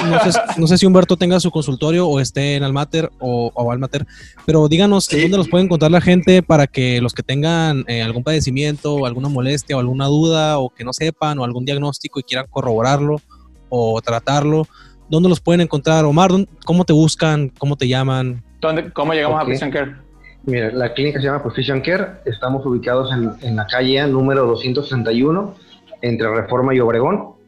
no 0.58 0.68
sé, 0.68 0.78
si 0.78 0.86
Humberto 0.86 1.16
tenga 1.16 1.40
su 1.40 1.50
consultorio 1.50 2.08
o 2.08 2.20
esté 2.20 2.58
en 2.58 2.64
Almater 2.64 3.10
o, 3.20 3.52
o 3.54 3.72
Almater, 3.72 4.06
pero 4.46 4.68
díganos 4.68 5.08
dónde 5.08 5.38
los 5.38 5.48
puede 5.48 5.64
encontrar 5.64 5.92
la 5.92 6.02
gente 6.02 6.44
para 6.44 6.68
que 6.68 7.00
los 7.02 7.14
que 7.14 7.24
tengan 7.24 7.86
eh, 7.88 8.04
algún 8.04 8.24
padecimiento 8.24 8.96
o 8.96 9.06
alguna 9.06 9.30
molestia 9.30 9.78
o 9.78 9.80
alguna 9.80 10.08
duda 10.08 10.60
o 10.60 10.70
que 10.70 10.84
no 10.84 10.92
sepan 10.92 11.40
o 11.40 11.46
algún 11.46 11.64
diagnóstico 11.64 12.20
y 12.20 12.24
quieran 12.24 12.48
corroborarlo 12.50 13.22
o 13.70 14.02
tratarlo, 14.02 14.68
¿dónde 15.10 15.30
los 15.30 15.40
pueden 15.40 15.62
encontrar? 15.62 16.04
Omar, 16.04 16.32
¿cómo 16.66 16.84
te 16.84 16.92
buscan? 16.92 17.50
¿Cómo 17.58 17.78
te 17.78 17.88
llaman? 17.88 18.44
¿Dónde, 18.60 18.92
¿Cómo 18.92 19.14
llegamos 19.14 19.42
a 19.42 19.46
Precision 19.46 19.72
Care? 19.72 19.96
Mira, 20.44 20.72
la 20.72 20.94
clínica 20.94 21.20
se 21.20 21.28
llama 21.28 21.44
Precision 21.44 21.80
Care, 21.80 22.22
estamos 22.26 22.66
ubicados 22.66 23.10
en, 23.14 23.32
en 23.48 23.56
la 23.56 23.66
calle 23.68 24.06
número 24.08 24.46
261 24.48 25.56
entre 26.02 26.30
Reforma 26.30 26.76
y 26.76 26.80
Obregón 26.80 27.41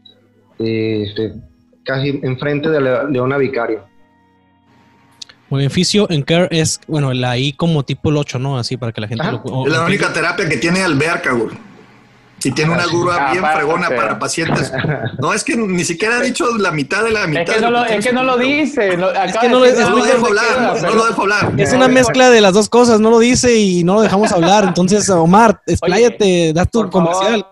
este, 0.59 1.33
casi 1.83 2.19
enfrente 2.23 2.69
de 2.69 2.81
Leona 3.09 3.37
Vicario. 3.37 3.83
Beneficio 5.49 6.09
en 6.09 6.23
Care 6.23 6.47
es, 6.51 6.79
bueno, 6.87 7.13
la 7.13 7.37
I 7.37 7.53
como 7.53 7.83
tipo 7.83 8.09
el 8.09 8.17
8, 8.17 8.39
¿no? 8.39 8.57
Así 8.57 8.77
para 8.77 8.91
que 8.91 9.01
la 9.01 9.07
gente 9.07 9.23
lo... 9.23 9.65
Es 9.65 9.71
la 9.71 9.85
única 9.85 10.11
terapia 10.11 10.49
que 10.49 10.57
tiene 10.57 10.81
alberca, 10.81 11.31
güey. 11.33 11.55
Y 12.45 12.51
tiene 12.51 12.73
una 12.73 12.85
grúa 12.85 13.31
bien 13.31 13.43
fregona 13.53 13.89
para 13.89 14.19
pacientes. 14.19 14.71
No, 15.19 15.33
es 15.33 15.45
que 15.45 15.55
ni 15.55 15.85
siquiera 15.85 16.17
ha 16.17 16.19
dicho 16.19 16.45
la 16.57 16.71
mitad 16.71 17.03
de 17.03 17.11
la 17.11 17.25
mitad. 17.25 17.43
Es 17.43 17.55
que 17.55 17.61
no, 17.61 17.71
lo, 17.71 17.85
es 17.85 18.05
que 18.05 18.11
no 18.11 18.23
lo 18.23 18.37
dice. 18.37 18.97
No, 18.97 19.11
es 19.11 19.37
que 19.37 19.47
no, 19.47 19.59
lo, 19.59 19.65
dejo 19.65 20.27
hablar. 20.27 20.81
no 20.81 20.93
lo 20.93 21.05
dejo 21.05 21.21
hablar. 21.21 21.53
Es 21.57 21.71
una 21.71 21.87
mezcla 21.87 22.29
de 22.29 22.41
las 22.41 22.53
dos 22.53 22.67
cosas. 22.67 22.99
No 22.99 23.11
lo 23.11 23.19
dice 23.19 23.55
y 23.55 23.85
no 23.85 23.93
lo 23.93 24.01
dejamos 24.01 24.33
hablar. 24.33 24.65
Entonces, 24.65 25.09
Omar, 25.09 25.61
expláyate, 25.65 26.51
da 26.53 26.65
tu 26.65 26.89
comercial 26.89 27.45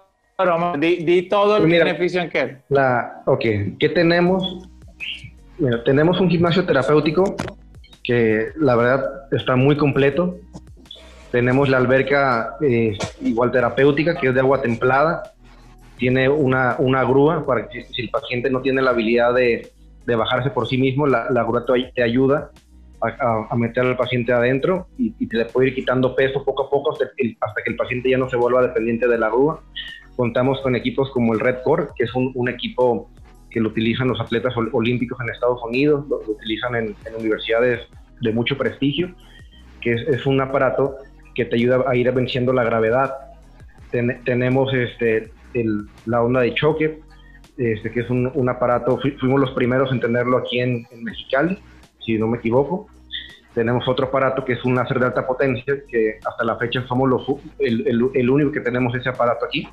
di, 0.77 1.27
todo 1.29 1.57
el 1.57 1.63
pues 1.63 1.79
beneficio 1.79 2.21
en 2.21 2.29
qué. 2.29 2.57
La, 2.69 3.23
ok, 3.25 3.45
¿qué 3.79 3.89
tenemos? 3.89 4.67
tenemos 5.85 6.19
un 6.19 6.29
gimnasio 6.29 6.65
terapéutico 6.65 7.35
que 8.03 8.47
la 8.55 8.75
verdad 8.75 9.05
está 9.31 9.55
muy 9.55 9.77
completo. 9.77 10.37
Tenemos 11.31 11.69
la 11.69 11.77
alberca 11.77 12.55
eh, 12.61 12.97
igual 13.21 13.51
terapéutica, 13.51 14.15
que 14.15 14.29
es 14.29 14.33
de 14.33 14.39
agua 14.39 14.61
templada. 14.61 15.23
Tiene 15.97 16.27
una, 16.27 16.75
una 16.79 17.03
grúa 17.03 17.45
para 17.45 17.69
que 17.69 17.85
si 17.85 18.01
el 18.01 18.09
paciente 18.09 18.49
no 18.49 18.61
tiene 18.61 18.81
la 18.81 18.89
habilidad 18.89 19.33
de, 19.33 19.71
de 20.05 20.15
bajarse 20.15 20.49
por 20.49 20.67
sí 20.67 20.77
mismo, 20.77 21.05
la, 21.05 21.29
la 21.29 21.43
grúa 21.43 21.63
te, 21.95 22.03
ayuda 22.03 22.49
a, 23.01 23.47
a, 23.49 23.55
meter 23.55 23.85
al 23.85 23.97
paciente 23.97 24.33
adentro 24.33 24.87
y, 24.97 25.13
y, 25.19 25.27
te 25.27 25.37
le 25.37 25.45
puede 25.45 25.69
ir 25.69 25.75
quitando 25.75 26.15
peso 26.15 26.43
poco 26.43 26.65
a 26.65 26.69
poco 26.69 26.91
hasta 26.91 27.05
que, 27.15 27.35
hasta 27.39 27.61
que 27.63 27.71
el 27.71 27.75
paciente 27.75 28.09
ya 28.09 28.17
no 28.17 28.29
se 28.29 28.35
vuelva 28.35 28.61
dependiente 28.61 29.07
de 29.07 29.17
la 29.17 29.29
grúa. 29.29 29.61
Contamos 30.21 30.61
con 30.61 30.75
equipos 30.75 31.09
como 31.09 31.33
el 31.33 31.39
Red 31.39 31.63
Core, 31.63 31.87
que 31.97 32.03
es 32.03 32.13
un, 32.13 32.47
equipo 32.47 33.09
que 33.49 33.59
lo 33.59 33.69
utilizan 33.69 34.07
los 34.07 34.21
atletas 34.21 34.53
olímpicos 34.71 35.19
en 35.19 35.31
Estados 35.31 35.59
Unidos, 35.63 36.07
lo, 36.07 36.17
utilizan 36.17 36.75
en, 36.75 36.95
universidades 37.17 37.87
de 38.21 38.31
mucho 38.31 38.55
prestigio, 38.55 39.15
que 39.81 39.93
es, 39.93 40.23
un 40.27 40.39
aparato 40.39 40.97
que 41.33 41.45
te 41.45 41.55
ayuda 41.55 41.85
a 41.87 41.95
ir 41.95 42.11
venciendo 42.11 42.53
la 42.53 42.63
gravedad. 42.63 43.15
tenemos 43.89 44.71
este, 44.75 45.31
la 46.05 46.21
onda 46.21 46.41
de 46.41 46.53
choque, 46.53 46.99
este, 47.57 47.89
que 47.89 48.01
es 48.01 48.09
un, 48.11 48.47
aparato, 48.47 48.99
fuimos 49.19 49.39
los 49.41 49.51
primeros 49.53 49.91
en 49.91 50.01
tenerlo 50.01 50.37
aquí 50.37 50.59
en, 50.59 50.85
Mexicali, 51.01 51.57
si 52.05 52.19
no 52.19 52.27
me 52.27 52.37
equivoco. 52.37 52.85
Tenemos 53.55 53.87
otro 53.87 54.05
aparato 54.05 54.45
que 54.45 54.53
es 54.53 54.63
un 54.65 54.75
láser 54.75 54.99
de 54.99 55.07
alta 55.07 55.25
potencia, 55.25 55.73
que 55.89 56.19
hasta 56.23 56.43
la 56.43 56.57
fecha 56.57 56.85
somos 56.85 57.09
los, 57.09 57.25
el, 57.57 58.11
el 58.13 58.29
único 58.29 58.51
que 58.51 58.59
tenemos 58.59 58.93
ese 58.93 59.09
aparato 59.09 59.47
aquí 59.47 59.67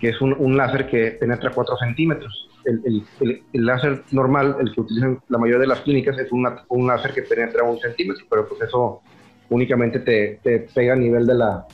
que 0.00 0.10
es 0.10 0.20
un, 0.20 0.56
láser 0.56 0.88
que 0.88 1.12
penetra 1.12 1.50
4 1.50 1.76
centímetros. 1.78 2.48
El, 2.64 3.04
láser 3.52 4.02
normal, 4.10 4.56
el 4.60 4.74
que 4.74 4.80
utilizan 4.80 5.20
la 5.28 5.38
mayoría 5.38 5.60
de 5.60 5.66
las 5.68 5.80
clínicas, 5.80 6.18
es 6.18 6.28
un 6.32 6.86
láser 6.86 7.12
que 7.14 7.22
penetra 7.22 7.62
un 7.62 7.78
centímetro, 7.78 8.24
pero 8.28 8.48
pues 8.48 8.62
eso 8.62 9.02
únicamente 9.50 10.00
te, 10.00 10.68
pega 10.74 10.94
a 10.94 10.96
nivel 10.96 11.26
de 11.26 11.34
la, 11.34 11.66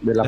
de 0.00 0.14
la 0.14 0.24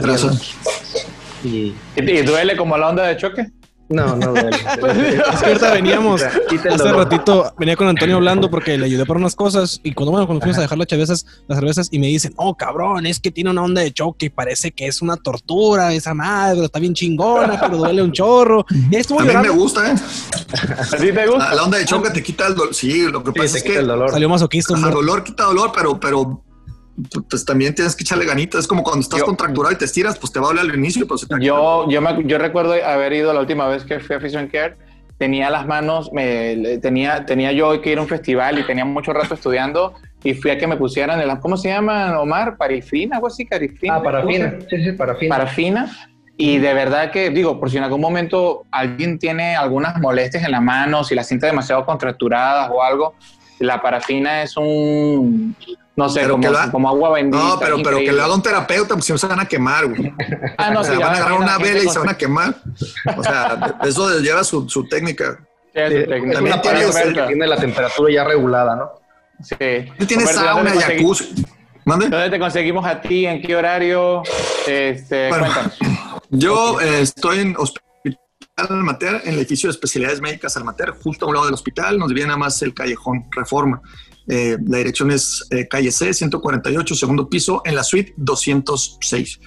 Y, 1.43 1.75
¿Y 1.97 2.23
duele 2.23 2.57
como 2.57 2.77
la 2.77 2.89
onda 2.89 3.07
de 3.07 3.17
choque? 3.17 3.47
No, 3.91 4.15
no 4.15 4.29
duele. 4.29 4.51
es 5.33 5.41
que 5.41 5.47
ahorita 5.47 5.71
veníamos, 5.75 6.23
hace 6.23 6.93
ratito 6.93 7.53
venía 7.59 7.77
con 7.77 7.89
Antonio 7.89 8.17
hablando 8.17 8.49
porque 8.49 8.79
le 8.79 8.87
ayudé 8.87 9.05
para 9.05 9.19
unas 9.19 9.35
cosas 9.35 9.81
y 9.83 9.93
cuando, 9.93 10.13
bueno, 10.13 10.27
cuando 10.27 10.41
fuimos 10.41 10.59
a 10.59 10.63
dejar 10.63 10.79
las 10.79 10.87
cervezas, 10.89 11.27
las 11.49 11.59
cervezas 11.59 11.89
y 11.91 11.99
me 11.99 12.07
dicen, 12.07 12.33
oh 12.37 12.55
cabrón, 12.57 13.05
es 13.07 13.19
que 13.19 13.33
tiene 13.33 13.51
una 13.51 13.63
onda 13.63 13.83
de 13.83 13.93
choque 13.93 14.27
y 14.27 14.29
parece 14.31 14.71
que 14.71 14.87
es 14.87 15.03
una 15.03 15.17
tortura 15.17 15.93
esa 15.93 16.15
madre, 16.15 16.65
está 16.65 16.79
bien 16.79 16.95
chingona, 16.95 17.61
pero 17.61 17.79
duele 17.79 18.03
un 18.03 18.13
chorro. 18.13 18.65
Y 18.71 18.97
a 18.97 19.25
mí 19.25 19.37
me 19.43 19.51
gusta, 19.51 19.91
¿eh? 19.91 19.97
¿Sí 19.97 21.13
te 21.13 21.27
gusta? 21.27 21.55
La, 21.55 21.65
onda 21.65 21.79
de 21.79 21.85
choque 21.85 22.11
te 22.11 22.23
quita 22.23 22.47
el 22.47 22.55
dolor. 22.55 22.75
Sí, 22.75 23.09
lo 23.11 23.25
que 23.25 23.33
pasa 23.33 23.59
es 23.59 23.65
que 23.65 23.77
el 23.77 23.89
dolor. 23.89 24.11
salió 24.11 24.29
masoquista. 24.29 24.75
El 24.75 24.83
dolor 24.83 25.25
quita 25.25 25.45
dolor, 25.45 25.73
pero, 25.75 25.99
pero 25.99 26.45
pues 27.29 27.45
también 27.45 27.75
tienes 27.75 27.97
que 27.97 28.03
echarle 28.03 28.25
ganitas. 28.25 28.61
Es 28.61 28.67
como 28.67 28.83
cuando 28.83 29.03
estás 29.03 29.23
contracturado 29.23 29.75
y 29.75 29.79
te 29.79 29.85
estiras, 29.85 30.19
pues 30.19 30.33
te 30.33 30.41
va 30.41 30.47
a 30.47 30.49
doler 30.49 30.71
al 30.71 30.77
inicio. 30.77 31.07
Pues 31.07 31.27
yo, 31.41 31.89
yo, 31.89 32.01
me, 32.01 32.25
yo 32.25 32.39
recuerdo 32.39 32.75
haber 32.85 33.13
ido 33.13 33.33
la 33.33 33.41
última 33.41 33.69
vez 33.69 33.85
que 33.85 34.01
fui 34.01 34.17
a 34.17 34.21
Fusion 34.21 34.49
Care, 34.49 34.77
tenía 35.19 35.51
las 35.51 35.67
manos, 35.67 36.11
me, 36.13 36.79
tenía, 36.79 37.27
tenía 37.27 37.53
yo 37.53 37.81
que 37.81 37.93
ir 37.93 37.99
a 37.99 38.03
un 38.03 38.09
festival 38.09 38.59
y 38.59 38.67
tenía 38.67 38.85
mucho 38.85 39.13
rato 39.13 39.35
estudiando 39.35 39.95
y 40.23 40.35
fui 40.35 40.51
a 40.51 40.59
que 40.59 40.67
me 40.67 40.77
pusieran, 40.77 41.21
el, 41.21 41.39
¿cómo 41.41 41.57
se 41.57 41.69
llama, 41.69 42.19
Omar? 42.21 42.57
¿Parifina? 42.57 43.17
¿Algo 43.17 43.29
así? 43.29 43.47
¿Carifina? 43.47 43.97
Ah, 43.97 44.03
parafina. 44.03 44.59
Sí, 44.69 44.83
sí, 44.83 44.93
parafina. 44.93 45.37
Parafina. 45.37 45.91
Y 46.37 46.57
de 46.57 46.73
verdad 46.73 47.11
que, 47.11 47.29
digo, 47.29 47.61
por 47.61 47.71
si 47.71 47.77
en 47.77 47.85
algún 47.85 48.01
momento 48.01 48.65
alguien 48.71 49.19
tiene 49.19 49.57
algunas 49.57 50.01
molestias 50.01 50.43
en 50.45 50.53
la 50.53 50.61
mano, 50.63 51.05
si 51.05 51.15
la 51.15 51.23
siente 51.23 51.47
demasiado 51.47 51.85
contracturada 51.85 52.71
o 52.71 52.83
algo, 52.83 53.15
la 53.59 53.83
parafina 53.83 54.43
es 54.43 54.57
un, 54.57 55.55
no 55.97 56.09
sé, 56.09 56.27
como, 56.71 56.89
agua 56.89 57.13
bendita. 57.13 57.43
No, 57.43 57.59
pero, 57.59 57.83
pero 57.83 57.99
que 57.99 58.13
le 58.13 58.23
haga 58.23 58.35
un 58.35 58.43
terapeuta, 58.43 58.95
pues 58.95 59.05
si 59.05 59.13
no 59.13 59.19
se 59.19 59.27
van 59.27 59.41
a 59.41 59.47
quemar, 59.47 59.87
güey. 59.87 60.13
Ah, 60.57 60.71
no, 60.71 60.81
o 60.81 60.85
sea, 60.85 60.99
van 60.99 61.15
a 61.15 61.17
agarrar 61.17 61.39
una 61.41 61.59
vela 61.59 61.83
y 61.83 61.89
se 61.89 61.99
van 61.99 62.09
a 62.09 62.17
quemar. 62.17 62.55
O 63.17 63.23
sea, 63.23 63.79
eso 63.83 64.19
lleva 64.21 64.45
su, 64.45 64.69
su 64.69 64.89
técnica. 64.89 65.39
Sí, 65.75 65.81
es 65.81 66.09
técnica. 66.09 66.35
También 66.35 66.61
tiene, 66.61 67.27
tiene 67.27 67.47
la 67.47 67.57
temperatura 67.57 68.13
ya 68.13 68.25
regulada, 68.25 68.77
¿no? 68.77 68.91
Sí. 69.43 69.57
Tú 69.99 70.07
tienes 70.07 70.31
sauna, 70.31 70.71
jacuzzi. 70.71 71.45
¿Mande? 71.85 72.09
¿Dónde 72.09 72.31
te 72.31 72.39
conseguimos 72.39 72.85
a 72.87 73.01
ti? 73.01 73.27
¿En 73.27 73.41
qué 73.41 73.57
horario? 73.57 74.23
Este, 74.67 75.29
cuéntanos. 75.29 75.79
Yo 76.29 76.81
eh, 76.81 77.01
estoy 77.01 77.41
en 77.41 77.57
Hospital 77.57 77.90
Almater, 78.69 79.23
en 79.25 79.33
el 79.33 79.39
edificio 79.39 79.69
de 79.69 79.73
especialidades 79.73 80.21
médicas 80.21 80.57
Almater, 80.57 80.91
justo 80.91 81.25
a 81.25 81.29
un 81.29 81.35
lado 81.35 81.47
del 81.47 81.55
hospital. 81.55 81.99
Nos 81.99 82.13
viene 82.13 82.29
nada 82.29 82.39
más 82.39 82.61
el 82.63 82.75
callejón 82.75 83.27
Reforma. 83.31 83.81
Eh, 84.27 84.59
la 84.67 84.79
dirección 84.79 85.11
es 85.11 85.47
eh, 85.51 85.67
calle 85.67 85.91
C, 85.91 86.13
148, 86.13 86.95
segundo 86.95 87.29
piso, 87.29 87.63
en 87.65 87.75
la 87.75 87.83
suite 87.83 88.15
206. 88.17 89.41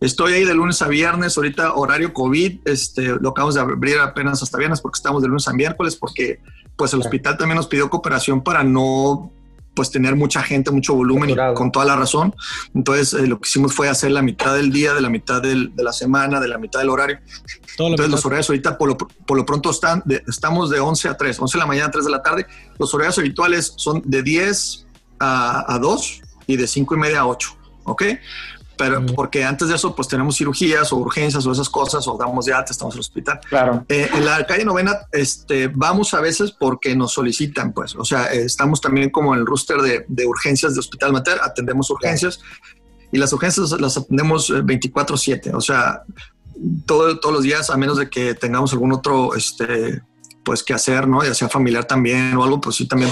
Estoy 0.00 0.32
ahí 0.32 0.44
de 0.44 0.54
lunes 0.54 0.80
a 0.80 0.88
viernes, 0.88 1.36
ahorita 1.36 1.74
horario 1.74 2.14
COVID, 2.14 2.60
este, 2.64 3.02
lo 3.20 3.30
acabamos 3.30 3.56
de 3.56 3.60
abrir 3.60 3.98
apenas 3.98 4.42
hasta 4.42 4.56
viernes 4.56 4.80
porque 4.80 4.96
estamos 4.96 5.20
de 5.20 5.28
lunes 5.28 5.46
a 5.46 5.52
miércoles, 5.52 5.94
porque 5.94 6.40
pues 6.74 6.94
el 6.94 7.00
hospital 7.00 7.36
también 7.36 7.56
nos 7.56 7.66
pidió 7.66 7.90
cooperación 7.90 8.42
para 8.42 8.64
no 8.64 9.30
pues 9.74 9.90
tener 9.90 10.16
mucha 10.16 10.42
gente, 10.42 10.70
mucho 10.70 10.94
volumen 10.94 11.30
y 11.30 11.36
con 11.54 11.70
toda 11.70 11.84
la 11.84 11.96
razón. 11.96 12.34
Entonces 12.74 13.14
eh, 13.14 13.26
lo 13.26 13.40
que 13.40 13.48
hicimos 13.48 13.74
fue 13.74 13.88
hacer 13.88 14.10
la 14.10 14.22
mitad 14.22 14.54
del 14.54 14.72
día, 14.72 14.94
de 14.94 15.00
la 15.00 15.08
mitad 15.08 15.40
de 15.40 15.70
la 15.76 15.92
semana, 15.92 16.40
de 16.40 16.48
la 16.48 16.58
mitad 16.58 16.80
del 16.80 16.90
horario. 16.90 17.18
Entonces 17.78 18.10
los 18.10 18.24
horarios 18.26 18.48
ahorita 18.50 18.76
por 18.76 18.88
lo, 18.88 18.96
por 18.96 19.36
lo 19.36 19.46
pronto 19.46 19.70
están 19.70 20.02
estamos 20.28 20.70
de 20.70 20.80
11 20.80 21.08
a 21.08 21.16
3, 21.16 21.40
11 21.40 21.56
de 21.56 21.60
la 21.60 21.66
mañana 21.66 21.86
a 21.86 21.90
3 21.90 22.04
de 22.04 22.10
la 22.10 22.22
tarde. 22.22 22.46
Los 22.78 22.92
horarios 22.94 23.18
habituales 23.18 23.74
son 23.76 24.02
de 24.04 24.22
10 24.22 24.86
a, 25.18 25.74
a 25.74 25.78
2 25.78 26.22
y 26.46 26.56
de 26.56 26.66
5 26.66 26.94
y 26.94 26.98
media 26.98 27.20
a 27.20 27.26
8. 27.26 27.56
¿Ok? 27.84 28.02
Pero 28.80 29.04
porque 29.14 29.44
antes 29.44 29.68
de 29.68 29.74
eso 29.74 29.94
pues 29.94 30.08
tenemos 30.08 30.38
cirugías 30.38 30.90
o 30.94 30.96
urgencias 30.96 31.44
o 31.44 31.52
esas 31.52 31.68
cosas 31.68 32.08
o 32.08 32.16
damos 32.16 32.46
de 32.46 32.54
alta, 32.54 32.72
estamos 32.72 32.94
en 32.94 32.96
el 32.96 33.00
hospital. 33.00 33.38
Claro. 33.46 33.84
Eh, 33.90 34.08
en 34.14 34.24
la 34.24 34.46
calle 34.46 34.64
novena 34.64 35.00
este, 35.12 35.68
vamos 35.68 36.14
a 36.14 36.20
veces 36.20 36.52
porque 36.52 36.96
nos 36.96 37.12
solicitan, 37.12 37.74
pues, 37.74 37.94
o 37.94 38.06
sea, 38.06 38.32
estamos 38.32 38.80
también 38.80 39.10
como 39.10 39.34
en 39.34 39.40
el 39.40 39.46
rooster 39.46 39.82
de, 39.82 40.06
de 40.08 40.26
urgencias 40.26 40.72
de 40.72 40.80
Hospital 40.80 41.12
Mater, 41.12 41.38
atendemos 41.42 41.90
urgencias 41.90 42.40
y 43.12 43.18
las 43.18 43.30
urgencias 43.34 43.78
las 43.78 43.98
atendemos 43.98 44.50
24/7, 44.50 45.46
eh, 45.46 45.52
o 45.54 45.60
sea, 45.60 46.02
todo, 46.86 47.20
todos 47.20 47.34
los 47.34 47.42
días, 47.42 47.68
a 47.68 47.76
menos 47.76 47.98
de 47.98 48.08
que 48.08 48.34
tengamos 48.34 48.72
algún 48.72 48.92
otro, 48.92 49.34
este, 49.34 50.00
pues 50.42 50.62
que 50.62 50.72
hacer, 50.72 51.06
¿no? 51.06 51.22
Ya 51.22 51.34
sea 51.34 51.50
familiar 51.50 51.84
también 51.84 52.34
o 52.34 52.44
algo, 52.44 52.62
pues 52.62 52.76
sí 52.76 52.88
también 52.88 53.10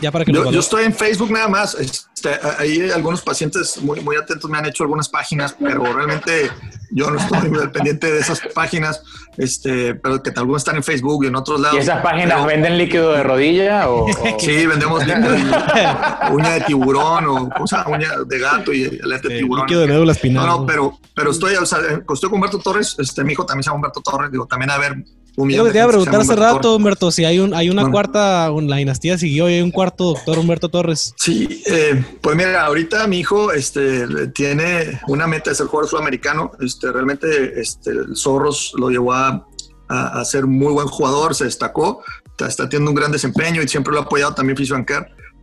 Ya 0.02 0.12
para 0.12 0.26
que 0.26 0.32
yo, 0.32 0.52
yo 0.52 0.60
estoy 0.60 0.86
en 0.86 0.94
Facebook 0.94 1.32
nada 1.32 1.48
más. 1.48 1.76
Este, 1.76 2.30
ahí 2.60 2.90
algunos 2.92 3.22
pacientes 3.22 3.82
muy, 3.82 4.00
muy 4.02 4.16
atentos 4.16 4.50
me 4.50 4.58
han 4.58 4.66
hecho 4.66 4.84
algunas 4.84 5.10
páginas, 5.10 5.56
pero 5.60 5.84
realmente 5.92 6.52
yo 6.92 7.10
no 7.10 7.20
estoy 7.20 7.50
muy 7.50 7.68
pendiente 7.68 8.12
de 8.12 8.20
esas 8.20 8.42
páginas, 8.54 9.02
este, 9.38 9.96
pero 9.96 10.22
que 10.22 10.32
algunos 10.36 10.62
están 10.62 10.76
en 10.76 10.84
Facebook 10.84 11.24
y 11.24 11.28
en 11.28 11.36
otros 11.36 11.60
lados. 11.60 11.78
¿Y 11.78 11.82
esas 11.82 12.02
páginas 12.02 12.46
venden 12.46 12.78
líquido 12.78 13.12
de 13.14 13.24
rodilla? 13.24 13.90
O, 13.90 14.08
Sí, 14.40 14.66
vendemos 14.66 15.06
líquido, 15.06 15.36
uña 16.32 16.52
de 16.52 16.62
tiburón 16.62 17.26
o 17.28 17.50
cosa, 17.50 17.86
uña 17.88 18.10
de 18.26 18.40
gato 18.40 18.74
y 18.74 19.00
alete 19.04 19.30
de 19.30 19.40
tiburón. 19.40 19.66
Líquido 19.66 19.82
de 19.82 19.88
médula 19.88 20.12
espinal. 20.12 20.46
No, 20.46 20.60
no, 20.60 20.66
pero, 20.66 21.00
pero 21.16 21.32
estoy, 21.32 21.56
o 21.56 21.66
sea, 21.66 21.80
estoy 21.80 22.30
con 22.30 22.36
Humberto 22.36 22.60
Torres, 22.60 22.96
este, 23.00 23.24
mi 23.24 23.34
hijo 23.34 23.46
también 23.46 23.64
se 23.64 23.70
llama 23.70 23.78
Humberto 23.78 24.02
Torres, 24.02 24.32
digo, 24.32 24.46
también 24.46 24.72
a 24.72 24.78
ver 24.78 24.96
yo 25.38 25.72
te 25.72 25.78
iba 25.78 25.86
a 25.86 25.88
preguntar 25.88 26.22
hace 26.22 26.36
rato, 26.36 26.76
Humberto, 26.76 27.12
si 27.12 27.24
hay 27.24 27.40
un 27.40 27.54
hay 27.54 27.70
una 27.70 27.90
cuarta, 27.92 28.50
la 28.50 28.78
dinastía 28.78 29.18
siguió 29.18 29.50
y 29.50 29.56
hay 29.56 29.62
un 29.62 29.72
cuarto 29.72 30.06
doctor 30.06 30.40
Humberto 30.40 30.70
Torres. 30.70 31.14
Sí, 31.18 31.64
eh, 31.68 32.04
pues 32.22 32.36
mira, 32.36 32.66
ahorita 32.66 33.06
mi 33.08 33.20
hijo 33.20 33.52
este, 33.52 34.28
tiene 34.30 35.00
una 35.08 35.28
meta 35.28 35.52
de 35.52 35.56
ser 35.56 35.68
jugador 35.68 35.90
sudamericano. 35.90 36.52
Este, 36.60 36.92
realmente 36.92 37.60
este, 37.60 37.92
el 37.92 38.16
Zorros 38.16 38.74
lo 38.78 38.90
llevó 38.90 39.14
a, 39.14 39.46
a, 39.88 40.26
ser 40.26 40.48
muy 40.48 40.74
buen 40.74 40.88
jugador, 40.88 41.36
se 41.36 41.46
destacó, 41.46 42.04
está, 42.32 42.48
está, 42.48 42.68
teniendo 42.68 42.92
un 42.92 42.96
gran 42.96 43.12
desempeño 43.12 43.62
y 43.62 43.68
siempre 43.68 43.94
lo 43.94 44.00
ha 44.00 44.04
apoyado 44.04 44.34
también 44.34 44.58
Fisio 44.58 44.76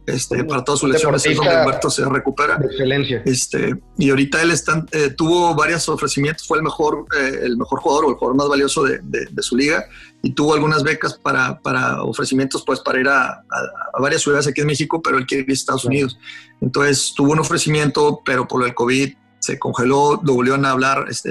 Este, 0.07 0.45
para 0.45 0.63
todas 0.63 0.81
sus 0.81 0.91
lesiones 0.91 1.25
es 1.25 1.37
donde 1.37 1.57
Humberto 1.57 1.89
se 1.89 2.05
recupera. 2.05 2.59
excelencia. 2.63 3.23
Este, 3.25 3.75
y 3.97 4.11
ahorita 4.11 4.43
él 4.43 4.51
está, 4.51 4.85
eh, 4.93 5.11
tuvo 5.17 5.55
varios 5.55 5.89
ofrecimientos, 5.89 6.47
fue 6.47 6.59
el 6.59 6.65
mejor, 6.65 7.07
eh, 7.19 7.41
el 7.43 7.57
mejor 7.57 7.81
jugador 7.81 8.05
o 8.05 8.09
el 8.11 8.15
jugador 8.17 8.37
más 8.37 8.49
valioso 8.49 8.83
de, 8.83 9.01
de, 9.03 9.43
su 9.43 9.57
liga 9.57 9.87
y 10.23 10.33
tuvo 10.33 10.55
algunas 10.55 10.83
becas 10.83 11.15
para, 11.15 11.59
para 11.61 12.03
ofrecimientos 12.03 12.65
pues 12.67 12.81
para 12.81 13.01
ir 13.01 13.09
a, 13.09 13.31
a, 13.31 14.01
varias 14.01 14.23
ciudades 14.23 14.47
aquí 14.47 14.61
en 14.61 14.67
México, 14.67 15.01
pero 15.03 15.17
él 15.17 15.27
quiere 15.27 15.45
ir 15.45 15.51
a 15.51 15.53
Estados 15.55 15.87
Unidos. 15.87 16.19
Entonces 16.61 17.15
tuvo 17.17 17.33
un 17.33 17.41
ofrecimiento, 17.41 18.21
pero 18.25 18.47
por 18.47 18.65
el 18.65 18.75
COVID 18.75 19.15
se 19.39 19.59
congeló, 19.59 20.21
lo 20.23 20.35
volvieron 20.35 20.67
a 20.67 20.71
hablar 20.71 21.07
este, 21.09 21.31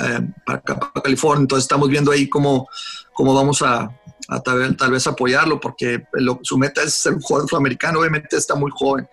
eh, 0.00 0.20
para, 0.44 0.60
para 0.62 0.90
California, 1.02 1.42
entonces 1.42 1.64
estamos 1.64 1.88
viendo 1.88 2.10
ahí 2.10 2.28
cómo, 2.28 2.68
cómo 3.12 3.34
vamos 3.34 3.62
a, 3.62 3.90
a 4.28 4.40
tal, 4.40 4.90
vez 4.90 5.06
apoyarlo, 5.06 5.58
porque 5.58 6.04
su 6.42 6.58
meta 6.58 6.82
es 6.82 6.94
ser 6.94 7.14
un 7.14 7.20
jugador 7.20 7.46
afroamericano, 7.46 8.00
obviamente 8.00 8.36
está 8.36 8.54
muy 8.54 8.70
joven, 8.74 9.08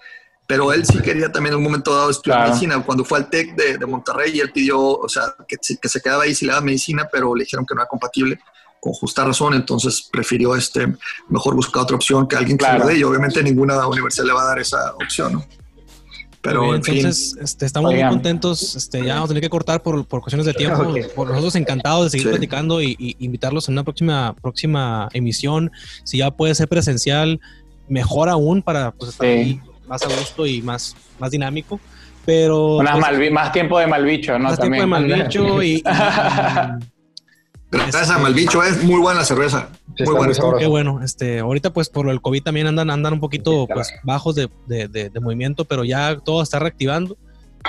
pero 0.45 0.73
él 0.73 0.85
sí 0.85 0.99
quería 0.99 1.31
también 1.31 1.53
en 1.53 1.57
un 1.59 1.63
momento 1.63 1.95
dado 1.95 2.09
estudiar 2.09 2.49
medicina. 2.49 2.83
Cuando 2.83 3.05
fue 3.05 3.19
al 3.19 3.29
TEC 3.29 3.55
de, 3.55 3.77
de, 3.77 3.85
Monterrey, 3.85 4.39
él 4.39 4.51
pidió, 4.51 4.79
o 4.79 5.09
sea, 5.09 5.33
que, 5.47 5.55
que, 5.57 5.89
se 5.89 6.01
quedaba 6.01 6.23
ahí 6.23 6.35
si 6.35 6.45
le 6.45 6.51
daba 6.51 6.65
medicina, 6.65 7.07
pero 7.11 7.33
le 7.33 7.45
dijeron 7.45 7.65
que 7.65 7.73
no 7.73 7.81
era 7.81 7.87
compatible, 7.87 8.39
con 8.79 8.93
justa 8.93 9.23
razón, 9.23 9.55
entonces 9.55 10.07
prefirió 10.11 10.55
este, 10.55 10.95
mejor 11.29 11.55
buscar 11.55 11.83
otra 11.83 11.95
opción 11.95 12.27
que 12.27 12.35
alguien 12.35 12.57
que 12.57 12.65
claro. 12.65 12.85
de 12.85 12.97
y 12.97 13.03
obviamente 13.03 13.41
ninguna 13.41 13.87
universidad 13.87 14.25
le 14.25 14.33
va 14.33 14.43
a 14.43 14.47
dar 14.47 14.59
esa 14.59 14.93
opción, 14.95 15.33
¿no? 15.33 15.45
Pero 16.45 16.76
entonces 16.76 17.35
este, 17.41 17.65
estamos 17.65 17.93
muy 17.93 18.07
contentos. 18.07 18.76
Este, 18.76 19.03
ya 19.03 19.15
vamos 19.15 19.27
a 19.27 19.30
tener 19.30 19.41
que 19.41 19.49
cortar 19.49 19.81
por, 19.81 20.05
por 20.05 20.22
cuestiones 20.22 20.45
de 20.45 20.53
tiempo. 20.55 20.93
Por 21.15 21.30
nosotros 21.30 21.55
encantados 21.55 22.05
de 22.05 22.09
seguir 22.11 22.30
platicando 22.30 22.81
y, 22.81 23.15
invitarlos 23.19 23.67
en 23.67 23.73
una 23.73 23.84
próxima, 23.84 24.35
próxima 24.41 25.09
emisión. 25.13 25.72
Si 26.03 26.19
ya 26.19 26.31
puede 26.31 26.55
ser 26.55 26.67
presencial, 26.67 27.39
mejor 27.88 28.30
aún 28.30 28.61
para 28.61 28.91
pues, 28.91 29.11
estar 29.11 29.27
ahí 29.27 29.59
más 29.88 30.03
a 30.03 30.07
gusto 30.07 30.45
y 30.45 30.61
más, 30.61 30.95
más 31.19 31.31
dinámico. 31.31 31.80
Pero. 32.26 32.80
Pues, 32.81 33.31
más 33.31 33.51
tiempo 33.51 33.80
de 33.80 33.88
malbicho, 33.88 34.38
¿no? 34.38 34.49
Más 34.49 34.59
tiempo 34.59 34.80
de 34.80 34.88
malbicho 34.88 35.63
y 35.63 35.84
Gracias 37.72 38.09
a 38.09 38.17
Malbicho, 38.19 38.63
es 38.63 38.84
muy 38.84 38.99
buena 38.99 39.19
la 39.19 39.26
cerveza. 39.26 39.69
Muy 40.03 40.15
buena. 40.15 40.34
Qué 40.59 40.67
bueno. 40.67 41.01
Este, 41.03 41.39
ahorita, 41.39 41.72
pues, 41.72 41.89
por 41.89 42.09
el 42.09 42.22
COVID 42.22 42.43
también 42.43 42.67
andan, 42.67 42.89
andan 42.89 43.13
un 43.13 43.19
poquito 43.19 43.67
pues, 43.67 43.93
bajos 44.03 44.35
de, 44.35 44.49
de, 44.67 44.88
de, 44.88 45.19
movimiento, 45.19 45.65
pero 45.65 45.84
ya 45.84 46.17
todo 46.17 46.41
está 46.41 46.59
reactivando. 46.59 47.17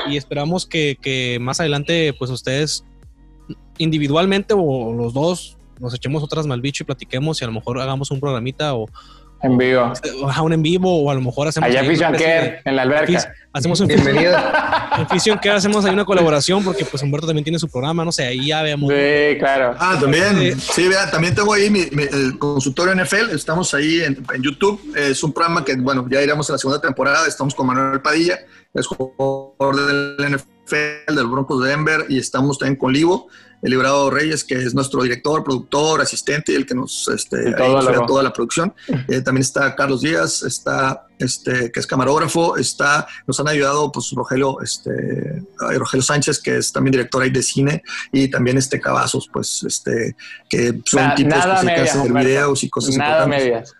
Y 0.08 0.16
esperamos 0.16 0.66
que, 0.66 0.98
que, 1.00 1.38
más 1.40 1.60
adelante, 1.60 2.14
pues, 2.18 2.30
ustedes 2.30 2.84
individualmente 3.78 4.54
o 4.56 4.92
los 4.92 5.12
dos 5.12 5.56
nos 5.78 5.94
echemos 5.94 6.22
otras 6.22 6.46
Malbicho 6.46 6.82
y 6.82 6.86
platiquemos 6.86 7.40
y 7.40 7.44
a 7.44 7.48
lo 7.48 7.52
mejor 7.52 7.78
hagamos 7.80 8.10
un 8.10 8.20
programita 8.20 8.74
o, 8.74 8.86
en 9.42 9.58
vivo. 9.58 9.92
A 10.32 10.42
un 10.42 10.52
en 10.52 10.62
vivo 10.62 11.02
o 11.02 11.10
a 11.10 11.14
lo 11.14 11.20
mejor 11.20 11.48
hacemos. 11.48 11.68
Allá 11.68 11.82
Vision 11.82 12.12
Care, 12.12 12.60
en 12.64 12.76
la 12.76 12.82
alberca. 12.82 13.34
Hacemos 13.52 13.80
un 13.80 13.88
Bienvenida. 13.88 14.82
En 14.96 15.06
Vision 15.12 15.36
Care 15.38 15.56
hacemos 15.56 15.84
ahí 15.84 15.92
una 15.92 16.06
colaboración 16.06 16.64
porque 16.64 16.84
pues 16.86 17.02
Humberto 17.02 17.26
también 17.26 17.44
tiene 17.44 17.58
su 17.58 17.68
programa, 17.68 18.02
no 18.02 18.12
sé, 18.12 18.24
ahí 18.24 18.46
ya 18.46 18.62
veamos. 18.62 18.90
Sí, 18.90 19.38
claro. 19.38 19.74
Ah, 19.78 19.98
también. 20.00 20.58
Sí, 20.58 20.88
vea, 20.88 21.10
también 21.10 21.34
tengo 21.34 21.52
ahí 21.52 21.68
mi, 21.68 21.80
el 21.80 22.38
consultorio 22.38 22.94
NFL, 22.94 23.30
estamos 23.34 23.74
ahí 23.74 24.00
en, 24.00 24.24
en, 24.34 24.42
YouTube. 24.42 24.80
Es 24.96 25.22
un 25.22 25.34
programa 25.34 25.64
que, 25.64 25.76
bueno, 25.76 26.06
ya 26.10 26.22
iremos 26.22 26.48
a 26.48 26.52
la 26.52 26.58
segunda 26.58 26.80
temporada, 26.80 27.26
estamos 27.26 27.54
con 27.54 27.66
Manuel 27.66 28.00
Padilla, 28.00 28.38
es 28.72 28.86
jugador 28.86 29.76
del 29.86 30.36
NFL, 30.36 31.14
del 31.14 31.26
Broncos 31.26 31.62
de 31.62 31.70
Denver, 31.70 32.06
y 32.08 32.18
estamos 32.18 32.58
también 32.58 32.76
con 32.76 32.92
Livo 32.94 33.28
el 33.62 33.70
Librado 33.70 34.10
Reyes, 34.10 34.44
que 34.44 34.54
es 34.54 34.74
nuestro 34.74 35.02
director, 35.02 35.42
productor, 35.42 36.00
asistente, 36.00 36.52
y 36.52 36.54
el 36.56 36.66
que 36.66 36.74
nos 36.74 37.08
este, 37.08 37.52
toda 37.52 38.22
la 38.22 38.32
producción. 38.32 38.74
Eh, 39.08 39.20
también 39.20 39.42
está 39.42 39.76
Carlos 39.76 40.00
Díaz, 40.00 40.42
está 40.42 41.06
este, 41.18 41.70
que 41.70 41.80
es 41.80 41.86
camarógrafo, 41.86 42.56
está, 42.56 43.06
nos 43.26 43.38
han 43.38 43.48
ayudado 43.48 43.92
pues 43.92 44.10
Rogelio, 44.12 44.60
este, 44.60 45.42
Rogelio 45.58 46.02
Sánchez, 46.02 46.40
que 46.40 46.56
es 46.56 46.72
también 46.72 46.92
director 46.92 47.22
ahí 47.22 47.30
de 47.30 47.42
cine, 47.42 47.82
y 48.10 48.28
también 48.28 48.58
este 48.58 48.80
Cavazos, 48.80 49.28
pues 49.32 49.62
este, 49.64 50.16
que 50.48 50.80
son 50.84 51.14
tipos 51.14 51.34
que 51.34 51.58
se 51.58 51.64
medias, 51.66 51.96
hacer 51.96 52.12
videos 52.12 52.64
y 52.64 52.70
cosas 52.70 52.96
Nada 52.96 53.26
medias. 53.26 53.74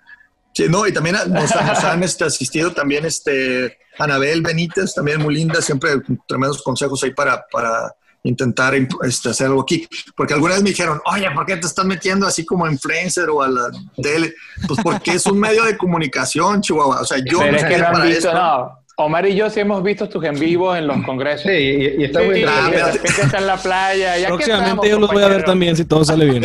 Sí, 0.52 0.66
no, 0.68 0.86
y 0.86 0.92
también 0.92 1.16
nos, 1.28 1.52
han 1.52 2.02
este, 2.02 2.24
asistido 2.24 2.72
también 2.72 3.04
este 3.04 3.78
Anabel 3.98 4.42
Benítez, 4.42 4.94
también 4.94 5.20
muy 5.20 5.34
linda, 5.34 5.60
siempre 5.60 5.90
tremendos 6.26 6.62
consejos 6.62 7.02
ahí 7.04 7.12
para, 7.12 7.44
para 7.50 7.94
intentar 8.26 8.74
este, 9.02 9.30
hacer 9.30 9.46
algo 9.48 9.62
aquí. 9.62 9.86
Porque 10.14 10.34
alguna 10.34 10.54
vez 10.54 10.62
me 10.62 10.70
dijeron, 10.70 11.00
oye, 11.06 11.30
¿por 11.32 11.46
qué 11.46 11.56
te 11.56 11.66
estás 11.66 11.84
metiendo 11.84 12.26
así 12.26 12.44
como 12.44 12.66
influencer 12.68 13.28
o 13.30 13.42
a 13.42 13.48
la 13.48 13.70
tele? 14.02 14.34
Pues 14.66 14.80
porque 14.82 15.12
es 15.12 15.26
un 15.26 15.38
medio 15.38 15.64
de 15.64 15.76
comunicación, 15.76 16.60
Chihuahua. 16.60 17.00
O 17.00 17.04
sea, 17.04 17.18
yo 17.18 17.38
Pero 17.38 17.52
no 17.52 17.58
es 17.58 17.64
que 17.64 17.78
no 17.78 18.02
visto, 18.02 18.32
no. 18.32 18.85
Omar 18.98 19.26
y 19.26 19.34
yo 19.34 19.50
sí 19.50 19.60
hemos 19.60 19.82
visto 19.82 20.08
tus 20.08 20.24
en 20.24 20.38
vivo 20.38 20.74
en 20.74 20.86
los 20.86 21.04
congresos. 21.04 21.42
Sí, 21.42 21.52
y, 21.98 22.04
está 22.04 22.22
muy 22.22 22.36
bien. 22.36 22.48
está 23.04 23.36
en 23.36 23.46
la 23.46 23.58
playa. 23.58 24.16
Ya 24.16 24.28
Próximamente 24.28 24.88
yo 24.88 24.98
los 24.98 25.12
voy 25.12 25.22
a 25.22 25.28
ver 25.28 25.44
también 25.44 25.76
si 25.76 25.84
todo 25.84 26.02
sale 26.02 26.24
bien. 26.24 26.42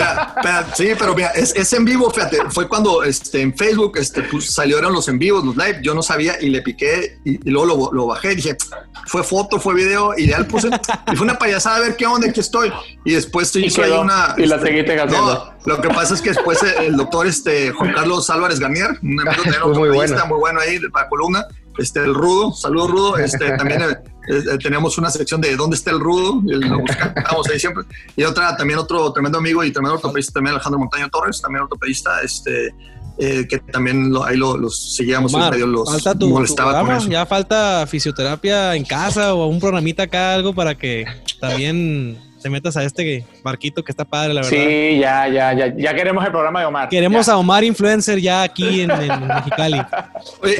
sí, 0.75 0.89
pero 0.99 1.15
mira, 1.15 1.29
es, 1.29 1.55
es, 1.55 1.71
en 1.71 1.85
vivo, 1.85 2.11
fíjate. 2.11 2.39
Fue 2.49 2.67
cuando 2.67 3.03
este, 3.03 3.41
en 3.41 3.55
Facebook 3.55 3.93
este, 3.97 4.23
pues, 4.23 4.51
salieron 4.51 4.91
los 4.91 5.07
en 5.07 5.17
vivos, 5.17 5.45
los 5.45 5.55
live. 5.55 5.79
Yo 5.81 5.93
no 5.93 6.03
sabía 6.03 6.35
y 6.41 6.49
le 6.49 6.61
piqué 6.61 7.19
y, 7.23 7.37
luego 7.49 7.67
lo, 7.67 7.93
lo, 7.93 8.07
bajé. 8.07 8.35
Dije, 8.35 8.57
fue 9.05 9.23
foto, 9.23 9.57
fue 9.57 9.73
video 9.73 10.13
y 10.17 10.27
ya 10.27 10.39
le 10.39 10.43
puse. 10.43 10.67
y 10.67 11.15
fue 11.15 11.23
una 11.23 11.39
payasada 11.39 11.77
a 11.77 11.79
ver 11.79 11.95
qué 11.95 12.05
onda, 12.05 12.27
aquí 12.27 12.41
estoy. 12.41 12.69
Y 13.05 13.13
después 13.13 13.47
se 13.47 13.61
hizo 13.61 13.81
ahí 13.81 13.91
una. 13.91 14.35
Y 14.37 14.45
la 14.45 14.57
este, 14.57 14.67
seguiste 14.67 15.05
No, 15.05 15.53
lo 15.63 15.81
que 15.81 15.87
pasa 15.87 16.15
es 16.15 16.21
que 16.21 16.31
después 16.31 16.61
el 16.81 16.97
doctor 16.97 17.27
este, 17.27 17.71
Juan 17.71 17.93
Carlos 17.93 18.29
Álvarez 18.29 18.59
Garnier, 18.59 18.99
un 19.01 19.25
amigo 19.25 19.43
de 19.69 19.79
muy, 19.79 19.89
bueno. 19.89 20.25
muy 20.25 20.37
bueno 20.37 20.59
ahí 20.59 20.79
de 20.79 20.89
la 20.93 21.07
columna 21.07 21.47
este, 21.77 21.99
el 21.99 22.13
rudo, 22.13 22.53
saludos 22.53 22.91
rudo, 22.91 23.17
este, 23.17 23.51
también 23.57 23.81
eh, 23.81 23.97
eh, 24.29 24.57
tenemos 24.61 24.97
una 24.97 25.09
sección 25.09 25.41
de 25.41 25.55
dónde 25.55 25.75
está 25.75 25.91
el 25.91 25.99
rudo, 25.99 26.41
lo 26.43 26.79
buscamos 26.79 27.49
ahí 27.49 27.59
siempre, 27.59 27.83
y 28.15 28.23
otra, 28.23 28.55
también 28.55 28.79
otro 28.79 29.11
tremendo 29.13 29.37
amigo 29.37 29.63
y 29.63 29.71
tremendo 29.71 29.95
ortopedista, 29.95 30.33
también 30.33 30.55
Alejandro 30.55 30.79
Montaño 30.79 31.09
Torres, 31.09 31.41
también 31.41 31.63
ortopedista, 31.63 32.21
este, 32.21 32.73
eh, 33.17 33.47
que 33.47 33.59
también 33.59 34.11
lo, 34.11 34.23
ahí 34.23 34.37
lo, 34.37 34.57
los 34.57 34.95
seguíamos 34.95 35.33
Omar, 35.33 35.51
medio 35.51 35.67
los 35.67 35.89
falta 35.89 36.17
tu, 36.17 36.29
molestaba 36.29 36.81
con 36.81 36.95
eso. 36.95 37.07
Ya 37.09 37.25
falta 37.25 37.85
fisioterapia 37.87 38.75
en 38.75 38.83
casa 38.85 39.33
o 39.33 39.45
un 39.47 39.59
programita 39.59 40.03
acá, 40.03 40.33
algo 40.33 40.53
para 40.53 40.75
que 40.75 41.05
también 41.39 42.17
te 42.41 42.49
metas 42.49 42.75
a 42.77 42.83
este 42.83 43.25
barquito 43.43 43.83
que 43.83 43.91
está 43.91 44.05
padre, 44.05 44.33
la 44.33 44.41
verdad. 44.41 44.57
Sí, 44.57 44.99
ya, 44.99 45.27
ya, 45.27 45.53
ya, 45.53 45.75
ya 45.75 45.93
queremos 45.93 46.25
el 46.25 46.31
programa 46.31 46.59
de 46.61 46.65
Omar. 46.65 46.89
Queremos 46.89 47.29
a 47.29 47.37
Omar 47.37 47.63
Influencer 47.63 48.19
ya 48.19 48.43
aquí 48.43 48.81
en, 48.81 48.87
Mexicali. 48.87 49.81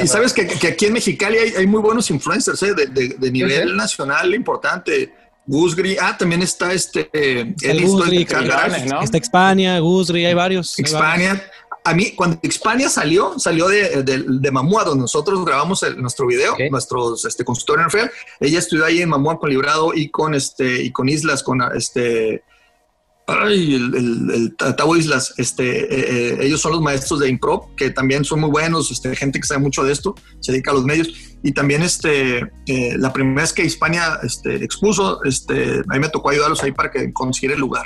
y 0.03 0.07
sabes 0.07 0.33
que, 0.33 0.43
aquí 0.67 0.85
en 0.85 0.93
Mexicali 0.93 1.37
hay, 1.37 1.67
muy 1.67 1.81
buenos 1.81 2.09
influencers 2.11 2.61
¿eh? 2.63 2.73
de, 2.73 3.31
nivel 3.31 3.75
nacional 3.75 4.33
importante. 4.33 5.13
Gusgri, 5.47 5.97
ah, 5.99 6.15
también 6.17 6.43
está 6.43 6.71
este. 6.71 7.09
Eh, 7.11 7.55
Gusgri, 7.81 8.27
¿no? 8.87 9.01
Está 9.01 9.17
Expania, 9.17 9.79
Gusgri, 9.79 10.25
hay 10.25 10.35
varios. 10.35 10.77
Expania 10.77 11.41
a 11.83 11.93
mí, 11.93 12.11
cuando 12.15 12.39
Hispania 12.43 12.89
salió, 12.89 13.39
salió 13.39 13.67
de, 13.67 14.03
de, 14.03 14.23
de 14.27 14.51
Mamua, 14.51 14.83
donde 14.83 15.01
nosotros 15.01 15.43
grabamos 15.43 15.83
nuestro 15.97 16.27
video, 16.27 16.55
nuestros 16.69 17.25
este, 17.25 17.43
consultor 17.43 17.81
en 17.81 18.09
Ella 18.39 18.59
estudió 18.59 18.85
ahí 18.85 19.01
en 19.01 19.09
Mamua 19.09 19.39
con 19.39 19.49
Librado 19.49 19.93
y 19.93 20.09
con, 20.09 20.35
este, 20.35 20.83
y 20.83 20.91
con 20.91 21.09
Islas, 21.09 21.43
con 21.43 21.61
este. 21.75 22.43
Ay, 23.27 23.75
el, 23.75 24.55
el, 24.59 24.75
Tabo 24.75 24.97
Islas, 24.97 25.33
este, 25.37 25.83
eh, 25.83 26.33
eh, 26.33 26.37
ellos 26.41 26.59
son 26.59 26.73
los 26.73 26.81
maestros 26.81 27.19
de 27.21 27.29
improv, 27.29 27.75
que 27.75 27.89
también 27.89 28.25
son 28.25 28.41
muy 28.41 28.49
buenos, 28.49 28.91
este, 28.91 29.15
gente 29.15 29.39
que 29.39 29.47
sabe 29.47 29.61
mucho 29.61 29.83
de 29.83 29.93
esto, 29.93 30.15
se 30.39 30.51
dedica 30.51 30.71
a 30.71 30.73
los 30.73 30.83
medios. 30.83 31.09
Y 31.43 31.53
también 31.53 31.81
este, 31.81 32.39
eh, 32.67 32.97
la 32.97 33.13
primera 33.13 33.41
vez 33.41 33.53
que 33.53 33.63
Hispania 33.63 34.19
este, 34.21 34.63
expuso, 34.63 35.23
este, 35.23 35.81
a 35.87 35.93
mí 35.93 35.99
me 35.99 36.09
tocó 36.09 36.29
ayudarlos 36.29 36.61
ahí 36.61 36.73
para 36.73 36.91
que 36.91 37.13
consiguiera 37.13 37.55
el 37.55 37.61
lugar. 37.61 37.85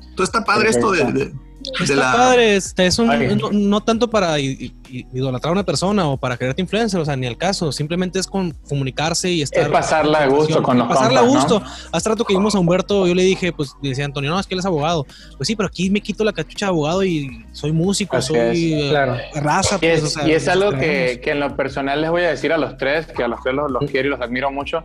Entonces 0.00 0.34
está 0.34 0.44
padre 0.44 0.70
esto 0.70 0.90
de 0.90 1.32
Está 1.80 2.12
padre, 2.12 2.56
este, 2.56 2.86
es 2.86 2.98
un, 2.98 3.70
no, 3.70 3.80
tanto 3.82 4.08
para 4.08 4.38
idolatrar 4.38 5.50
a 5.50 5.52
una 5.52 5.64
persona 5.64 6.08
o 6.08 6.16
para 6.16 6.36
quererte 6.36 6.62
influencer, 6.62 7.00
o 7.00 7.04
sea, 7.04 7.16
ni 7.16 7.26
al 7.26 7.36
caso, 7.36 7.72
simplemente 7.72 8.18
es 8.18 8.26
con 8.26 8.52
comunicarse 8.68 9.30
y 9.30 9.42
estar. 9.42 9.62
Es 9.62 9.68
pasarla 9.68 10.22
a 10.22 10.26
gusto 10.26 10.62
con 10.62 10.78
los 10.78 10.88
Pasarla 10.88 11.20
a 11.20 11.24
gusto. 11.24 11.62
Hace 11.92 12.08
rato 12.08 12.24
que 12.24 12.34
vimos 12.34 12.54
a 12.54 12.58
Humberto, 12.58 13.06
yo 13.06 13.14
le 13.14 13.22
dije, 13.22 13.52
pues 13.52 13.74
le 13.82 13.90
decía 13.90 14.04
Antonio, 14.04 14.30
no, 14.30 14.38
es 14.38 14.46
que 14.46 14.54
él 14.54 14.60
es 14.60 14.66
abogado. 14.66 15.06
Pues 15.36 15.46
sí, 15.46 15.56
pero 15.56 15.66
aquí 15.66 15.90
me 15.90 16.00
quito 16.00 16.24
la 16.24 16.32
cachucha 16.32 16.66
de 16.66 16.70
abogado 16.70 17.04
y 17.04 17.44
soy 17.52 17.72
músico, 17.72 18.20
soy 18.20 18.74
eh, 18.74 19.30
raza. 19.34 19.78
y 19.80 19.86
es, 19.86 20.00
pues, 20.00 20.26
y 20.26 20.32
es 20.32 20.48
algo 20.48 20.72
que, 20.72 21.20
que, 21.22 21.30
en 21.30 21.40
lo 21.40 21.56
personal 21.56 22.00
les 22.00 22.10
voy 22.10 22.22
a 22.22 22.30
decir 22.30 22.52
a 22.52 22.58
los 22.58 22.76
tres, 22.76 23.06
que 23.06 23.22
a 23.22 23.28
los 23.28 23.40
tres 23.42 23.54
los, 23.54 23.90
quiero 23.90 24.08
y 24.08 24.10
los 24.10 24.20
admiro 24.20 24.50
mucho. 24.50 24.84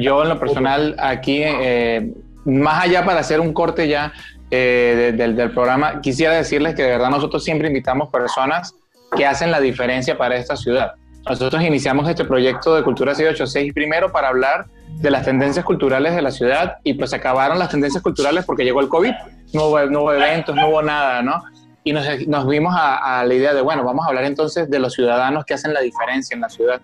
yo 0.00 0.22
en 0.22 0.28
lo 0.28 0.38
personal 0.38 0.96
aquí, 0.98 1.42
eh, 1.44 2.12
más 2.44 2.84
allá 2.84 3.04
para 3.04 3.20
hacer 3.20 3.40
un 3.40 3.52
corte 3.52 3.88
ya, 3.88 4.12
eh, 4.50 5.12
del, 5.16 5.36
del, 5.36 5.50
programa, 5.50 6.00
quisiera 6.00 6.34
decirles 6.34 6.74
que 6.74 6.82
de 6.82 6.90
verdad 6.90 7.10
nosotros 7.10 7.44
siempre 7.44 7.68
invitamos 7.68 8.08
personas 8.10 8.74
que 9.16 9.26
hacen 9.26 9.50
la 9.50 9.60
diferencia 9.60 10.16
para 10.16 10.36
esta 10.36 10.56
ciudad. 10.56 10.92
Nosotros 11.28 11.62
iniciamos 11.62 12.08
este 12.08 12.24
proyecto 12.24 12.74
de 12.74 12.82
Cultura 12.82 13.14
686 13.14 13.74
primero 13.74 14.10
para 14.10 14.28
hablar 14.28 14.66
de 15.00 15.10
las 15.10 15.24
tendencias 15.24 15.64
culturales 15.64 16.14
de 16.14 16.22
la 16.22 16.30
ciudad 16.30 16.78
y 16.82 16.94
pues 16.94 17.12
acabaron 17.12 17.58
las 17.58 17.68
tendencias 17.68 18.02
culturales 18.02 18.44
porque 18.44 18.64
llegó 18.64 18.80
el 18.80 18.88
COVID, 18.88 19.12
no 19.52 19.66
hubo, 19.66 19.80
no 19.86 20.02
hubo 20.02 20.12
eventos, 20.12 20.54
no 20.54 20.68
hubo 20.68 20.82
nada, 20.82 21.22
¿no? 21.22 21.42
Y 21.84 21.92
nos, 21.92 22.26
nos 22.26 22.46
vimos 22.46 22.74
a, 22.74 23.20
a, 23.20 23.24
la 23.24 23.34
idea 23.34 23.54
de, 23.54 23.60
bueno, 23.60 23.84
vamos 23.84 24.04
a 24.04 24.08
hablar 24.08 24.24
entonces 24.24 24.70
de 24.70 24.78
los 24.78 24.94
ciudadanos 24.94 25.44
que 25.44 25.54
hacen 25.54 25.72
la 25.72 25.80
diferencia 25.80 26.34
en 26.34 26.40
la 26.40 26.48
ciudad. 26.48 26.80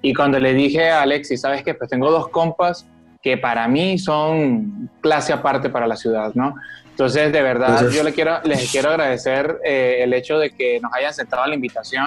Y 0.00 0.14
cuando 0.14 0.38
le 0.40 0.52
dije 0.52 0.90
a 0.90 1.02
Alexis, 1.02 1.40
¿sabes 1.40 1.62
qué? 1.62 1.74
Pues 1.74 1.88
tengo 1.88 2.10
dos 2.10 2.28
compas 2.28 2.86
que 3.22 3.36
para 3.36 3.68
mí 3.68 3.98
son 3.98 4.90
clase 5.00 5.32
aparte 5.32 5.70
para 5.70 5.86
la 5.86 5.96
ciudad, 5.96 6.32
¿no? 6.34 6.56
Entonces, 7.02 7.32
de 7.32 7.42
verdad, 7.42 7.90
yo 7.90 8.04
le 8.04 8.12
quiero, 8.12 8.38
les 8.44 8.70
quiero 8.70 8.90
agradecer 8.90 9.58
eh, 9.64 10.02
el 10.02 10.14
hecho 10.14 10.38
de 10.38 10.50
que 10.50 10.78
nos 10.78 10.94
hayan 10.94 11.10
aceptado 11.10 11.44
la 11.48 11.54
invitación, 11.56 12.06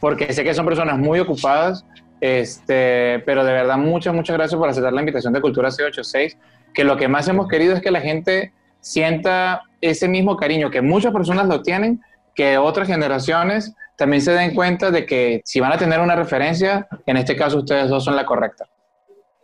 porque 0.00 0.32
sé 0.32 0.42
que 0.42 0.54
son 0.54 0.64
personas 0.64 0.96
muy 0.96 1.20
ocupadas, 1.20 1.84
este, 2.22 3.22
pero 3.26 3.44
de 3.44 3.52
verdad, 3.52 3.76
muchas, 3.76 4.14
muchas 4.14 4.38
gracias 4.38 4.58
por 4.58 4.66
aceptar 4.66 4.94
la 4.94 5.00
invitación 5.00 5.34
de 5.34 5.42
Cultura 5.42 5.68
C86, 5.68 6.38
que 6.72 6.84
lo 6.84 6.96
que 6.96 7.06
más 7.06 7.28
hemos 7.28 7.48
querido 7.48 7.74
es 7.74 7.82
que 7.82 7.90
la 7.90 8.00
gente 8.00 8.54
sienta 8.80 9.60
ese 9.82 10.08
mismo 10.08 10.38
cariño 10.38 10.70
que 10.70 10.80
muchas 10.80 11.12
personas 11.12 11.46
lo 11.46 11.60
tienen, 11.60 12.00
que 12.34 12.56
otras 12.56 12.88
generaciones 12.88 13.74
también 13.96 14.22
se 14.22 14.32
den 14.32 14.54
cuenta 14.54 14.90
de 14.90 15.04
que 15.04 15.42
si 15.44 15.60
van 15.60 15.72
a 15.74 15.76
tener 15.76 16.00
una 16.00 16.16
referencia, 16.16 16.88
en 17.04 17.18
este 17.18 17.36
caso 17.36 17.58
ustedes 17.58 17.90
dos 17.90 18.04
son 18.04 18.16
la 18.16 18.24
correcta. 18.24 18.64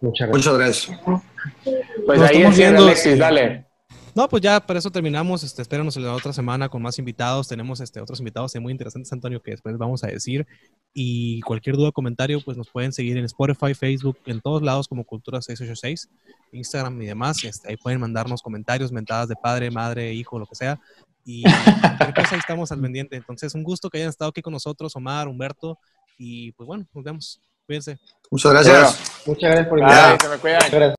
Muchas 0.00 0.30
gracias. 0.30 0.46
Muchas 0.46 0.58
gracias. 0.58 1.00
Pues 2.06 2.22
ahí 2.22 2.44
es 2.44 2.60
Alexis, 2.60 3.18
dale. 3.18 3.65
No, 4.16 4.30
pues 4.30 4.42
ya 4.42 4.60
por 4.60 4.78
eso 4.78 4.90
terminamos. 4.90 5.42
Este, 5.42 5.60
espéranos 5.60 5.94
la 5.98 6.14
otra 6.14 6.32
semana 6.32 6.70
con 6.70 6.80
más 6.80 6.98
invitados. 6.98 7.48
Tenemos 7.48 7.80
este, 7.80 8.00
otros 8.00 8.18
invitados 8.18 8.56
muy 8.58 8.72
interesantes, 8.72 9.12
Antonio, 9.12 9.42
que 9.42 9.50
después 9.50 9.76
vamos 9.76 10.02
a 10.04 10.06
decir. 10.06 10.46
Y 10.94 11.42
cualquier 11.42 11.76
duda 11.76 11.90
o 11.90 11.92
comentario, 11.92 12.40
pues 12.42 12.56
nos 12.56 12.70
pueden 12.70 12.94
seguir 12.94 13.18
en 13.18 13.26
Spotify, 13.26 13.74
Facebook, 13.74 14.16
en 14.24 14.40
todos 14.40 14.62
lados 14.62 14.88
como 14.88 15.04
Cultura 15.04 15.42
686, 15.42 16.08
Instagram 16.52 17.02
y 17.02 17.06
demás. 17.06 17.44
Este, 17.44 17.68
ahí 17.68 17.76
pueden 17.76 18.00
mandarnos 18.00 18.40
comentarios, 18.40 18.90
mentadas 18.90 19.28
de 19.28 19.36
padre, 19.36 19.70
madre, 19.70 20.14
hijo, 20.14 20.38
lo 20.38 20.46
que 20.46 20.54
sea. 20.54 20.80
Y 21.26 21.42
cualquier 21.42 22.14
cosa 22.14 22.36
ahí 22.36 22.38
estamos 22.38 22.72
al 22.72 22.80
pendiente. 22.80 23.16
Entonces, 23.16 23.54
un 23.54 23.64
gusto 23.64 23.90
que 23.90 23.98
hayan 23.98 24.08
estado 24.08 24.30
aquí 24.30 24.40
con 24.40 24.54
nosotros, 24.54 24.96
Omar, 24.96 25.28
Humberto. 25.28 25.78
Y 26.16 26.52
pues 26.52 26.66
bueno, 26.66 26.86
nos 26.94 27.04
vemos. 27.04 27.38
Cuídense. 27.66 27.98
Muchas 28.30 28.52
gracias. 28.52 29.26
Muchas 29.26 29.50
gracias 29.50 29.68
por 29.68 29.78
invitarme. 29.78 30.38
Gracias. 30.42 30.94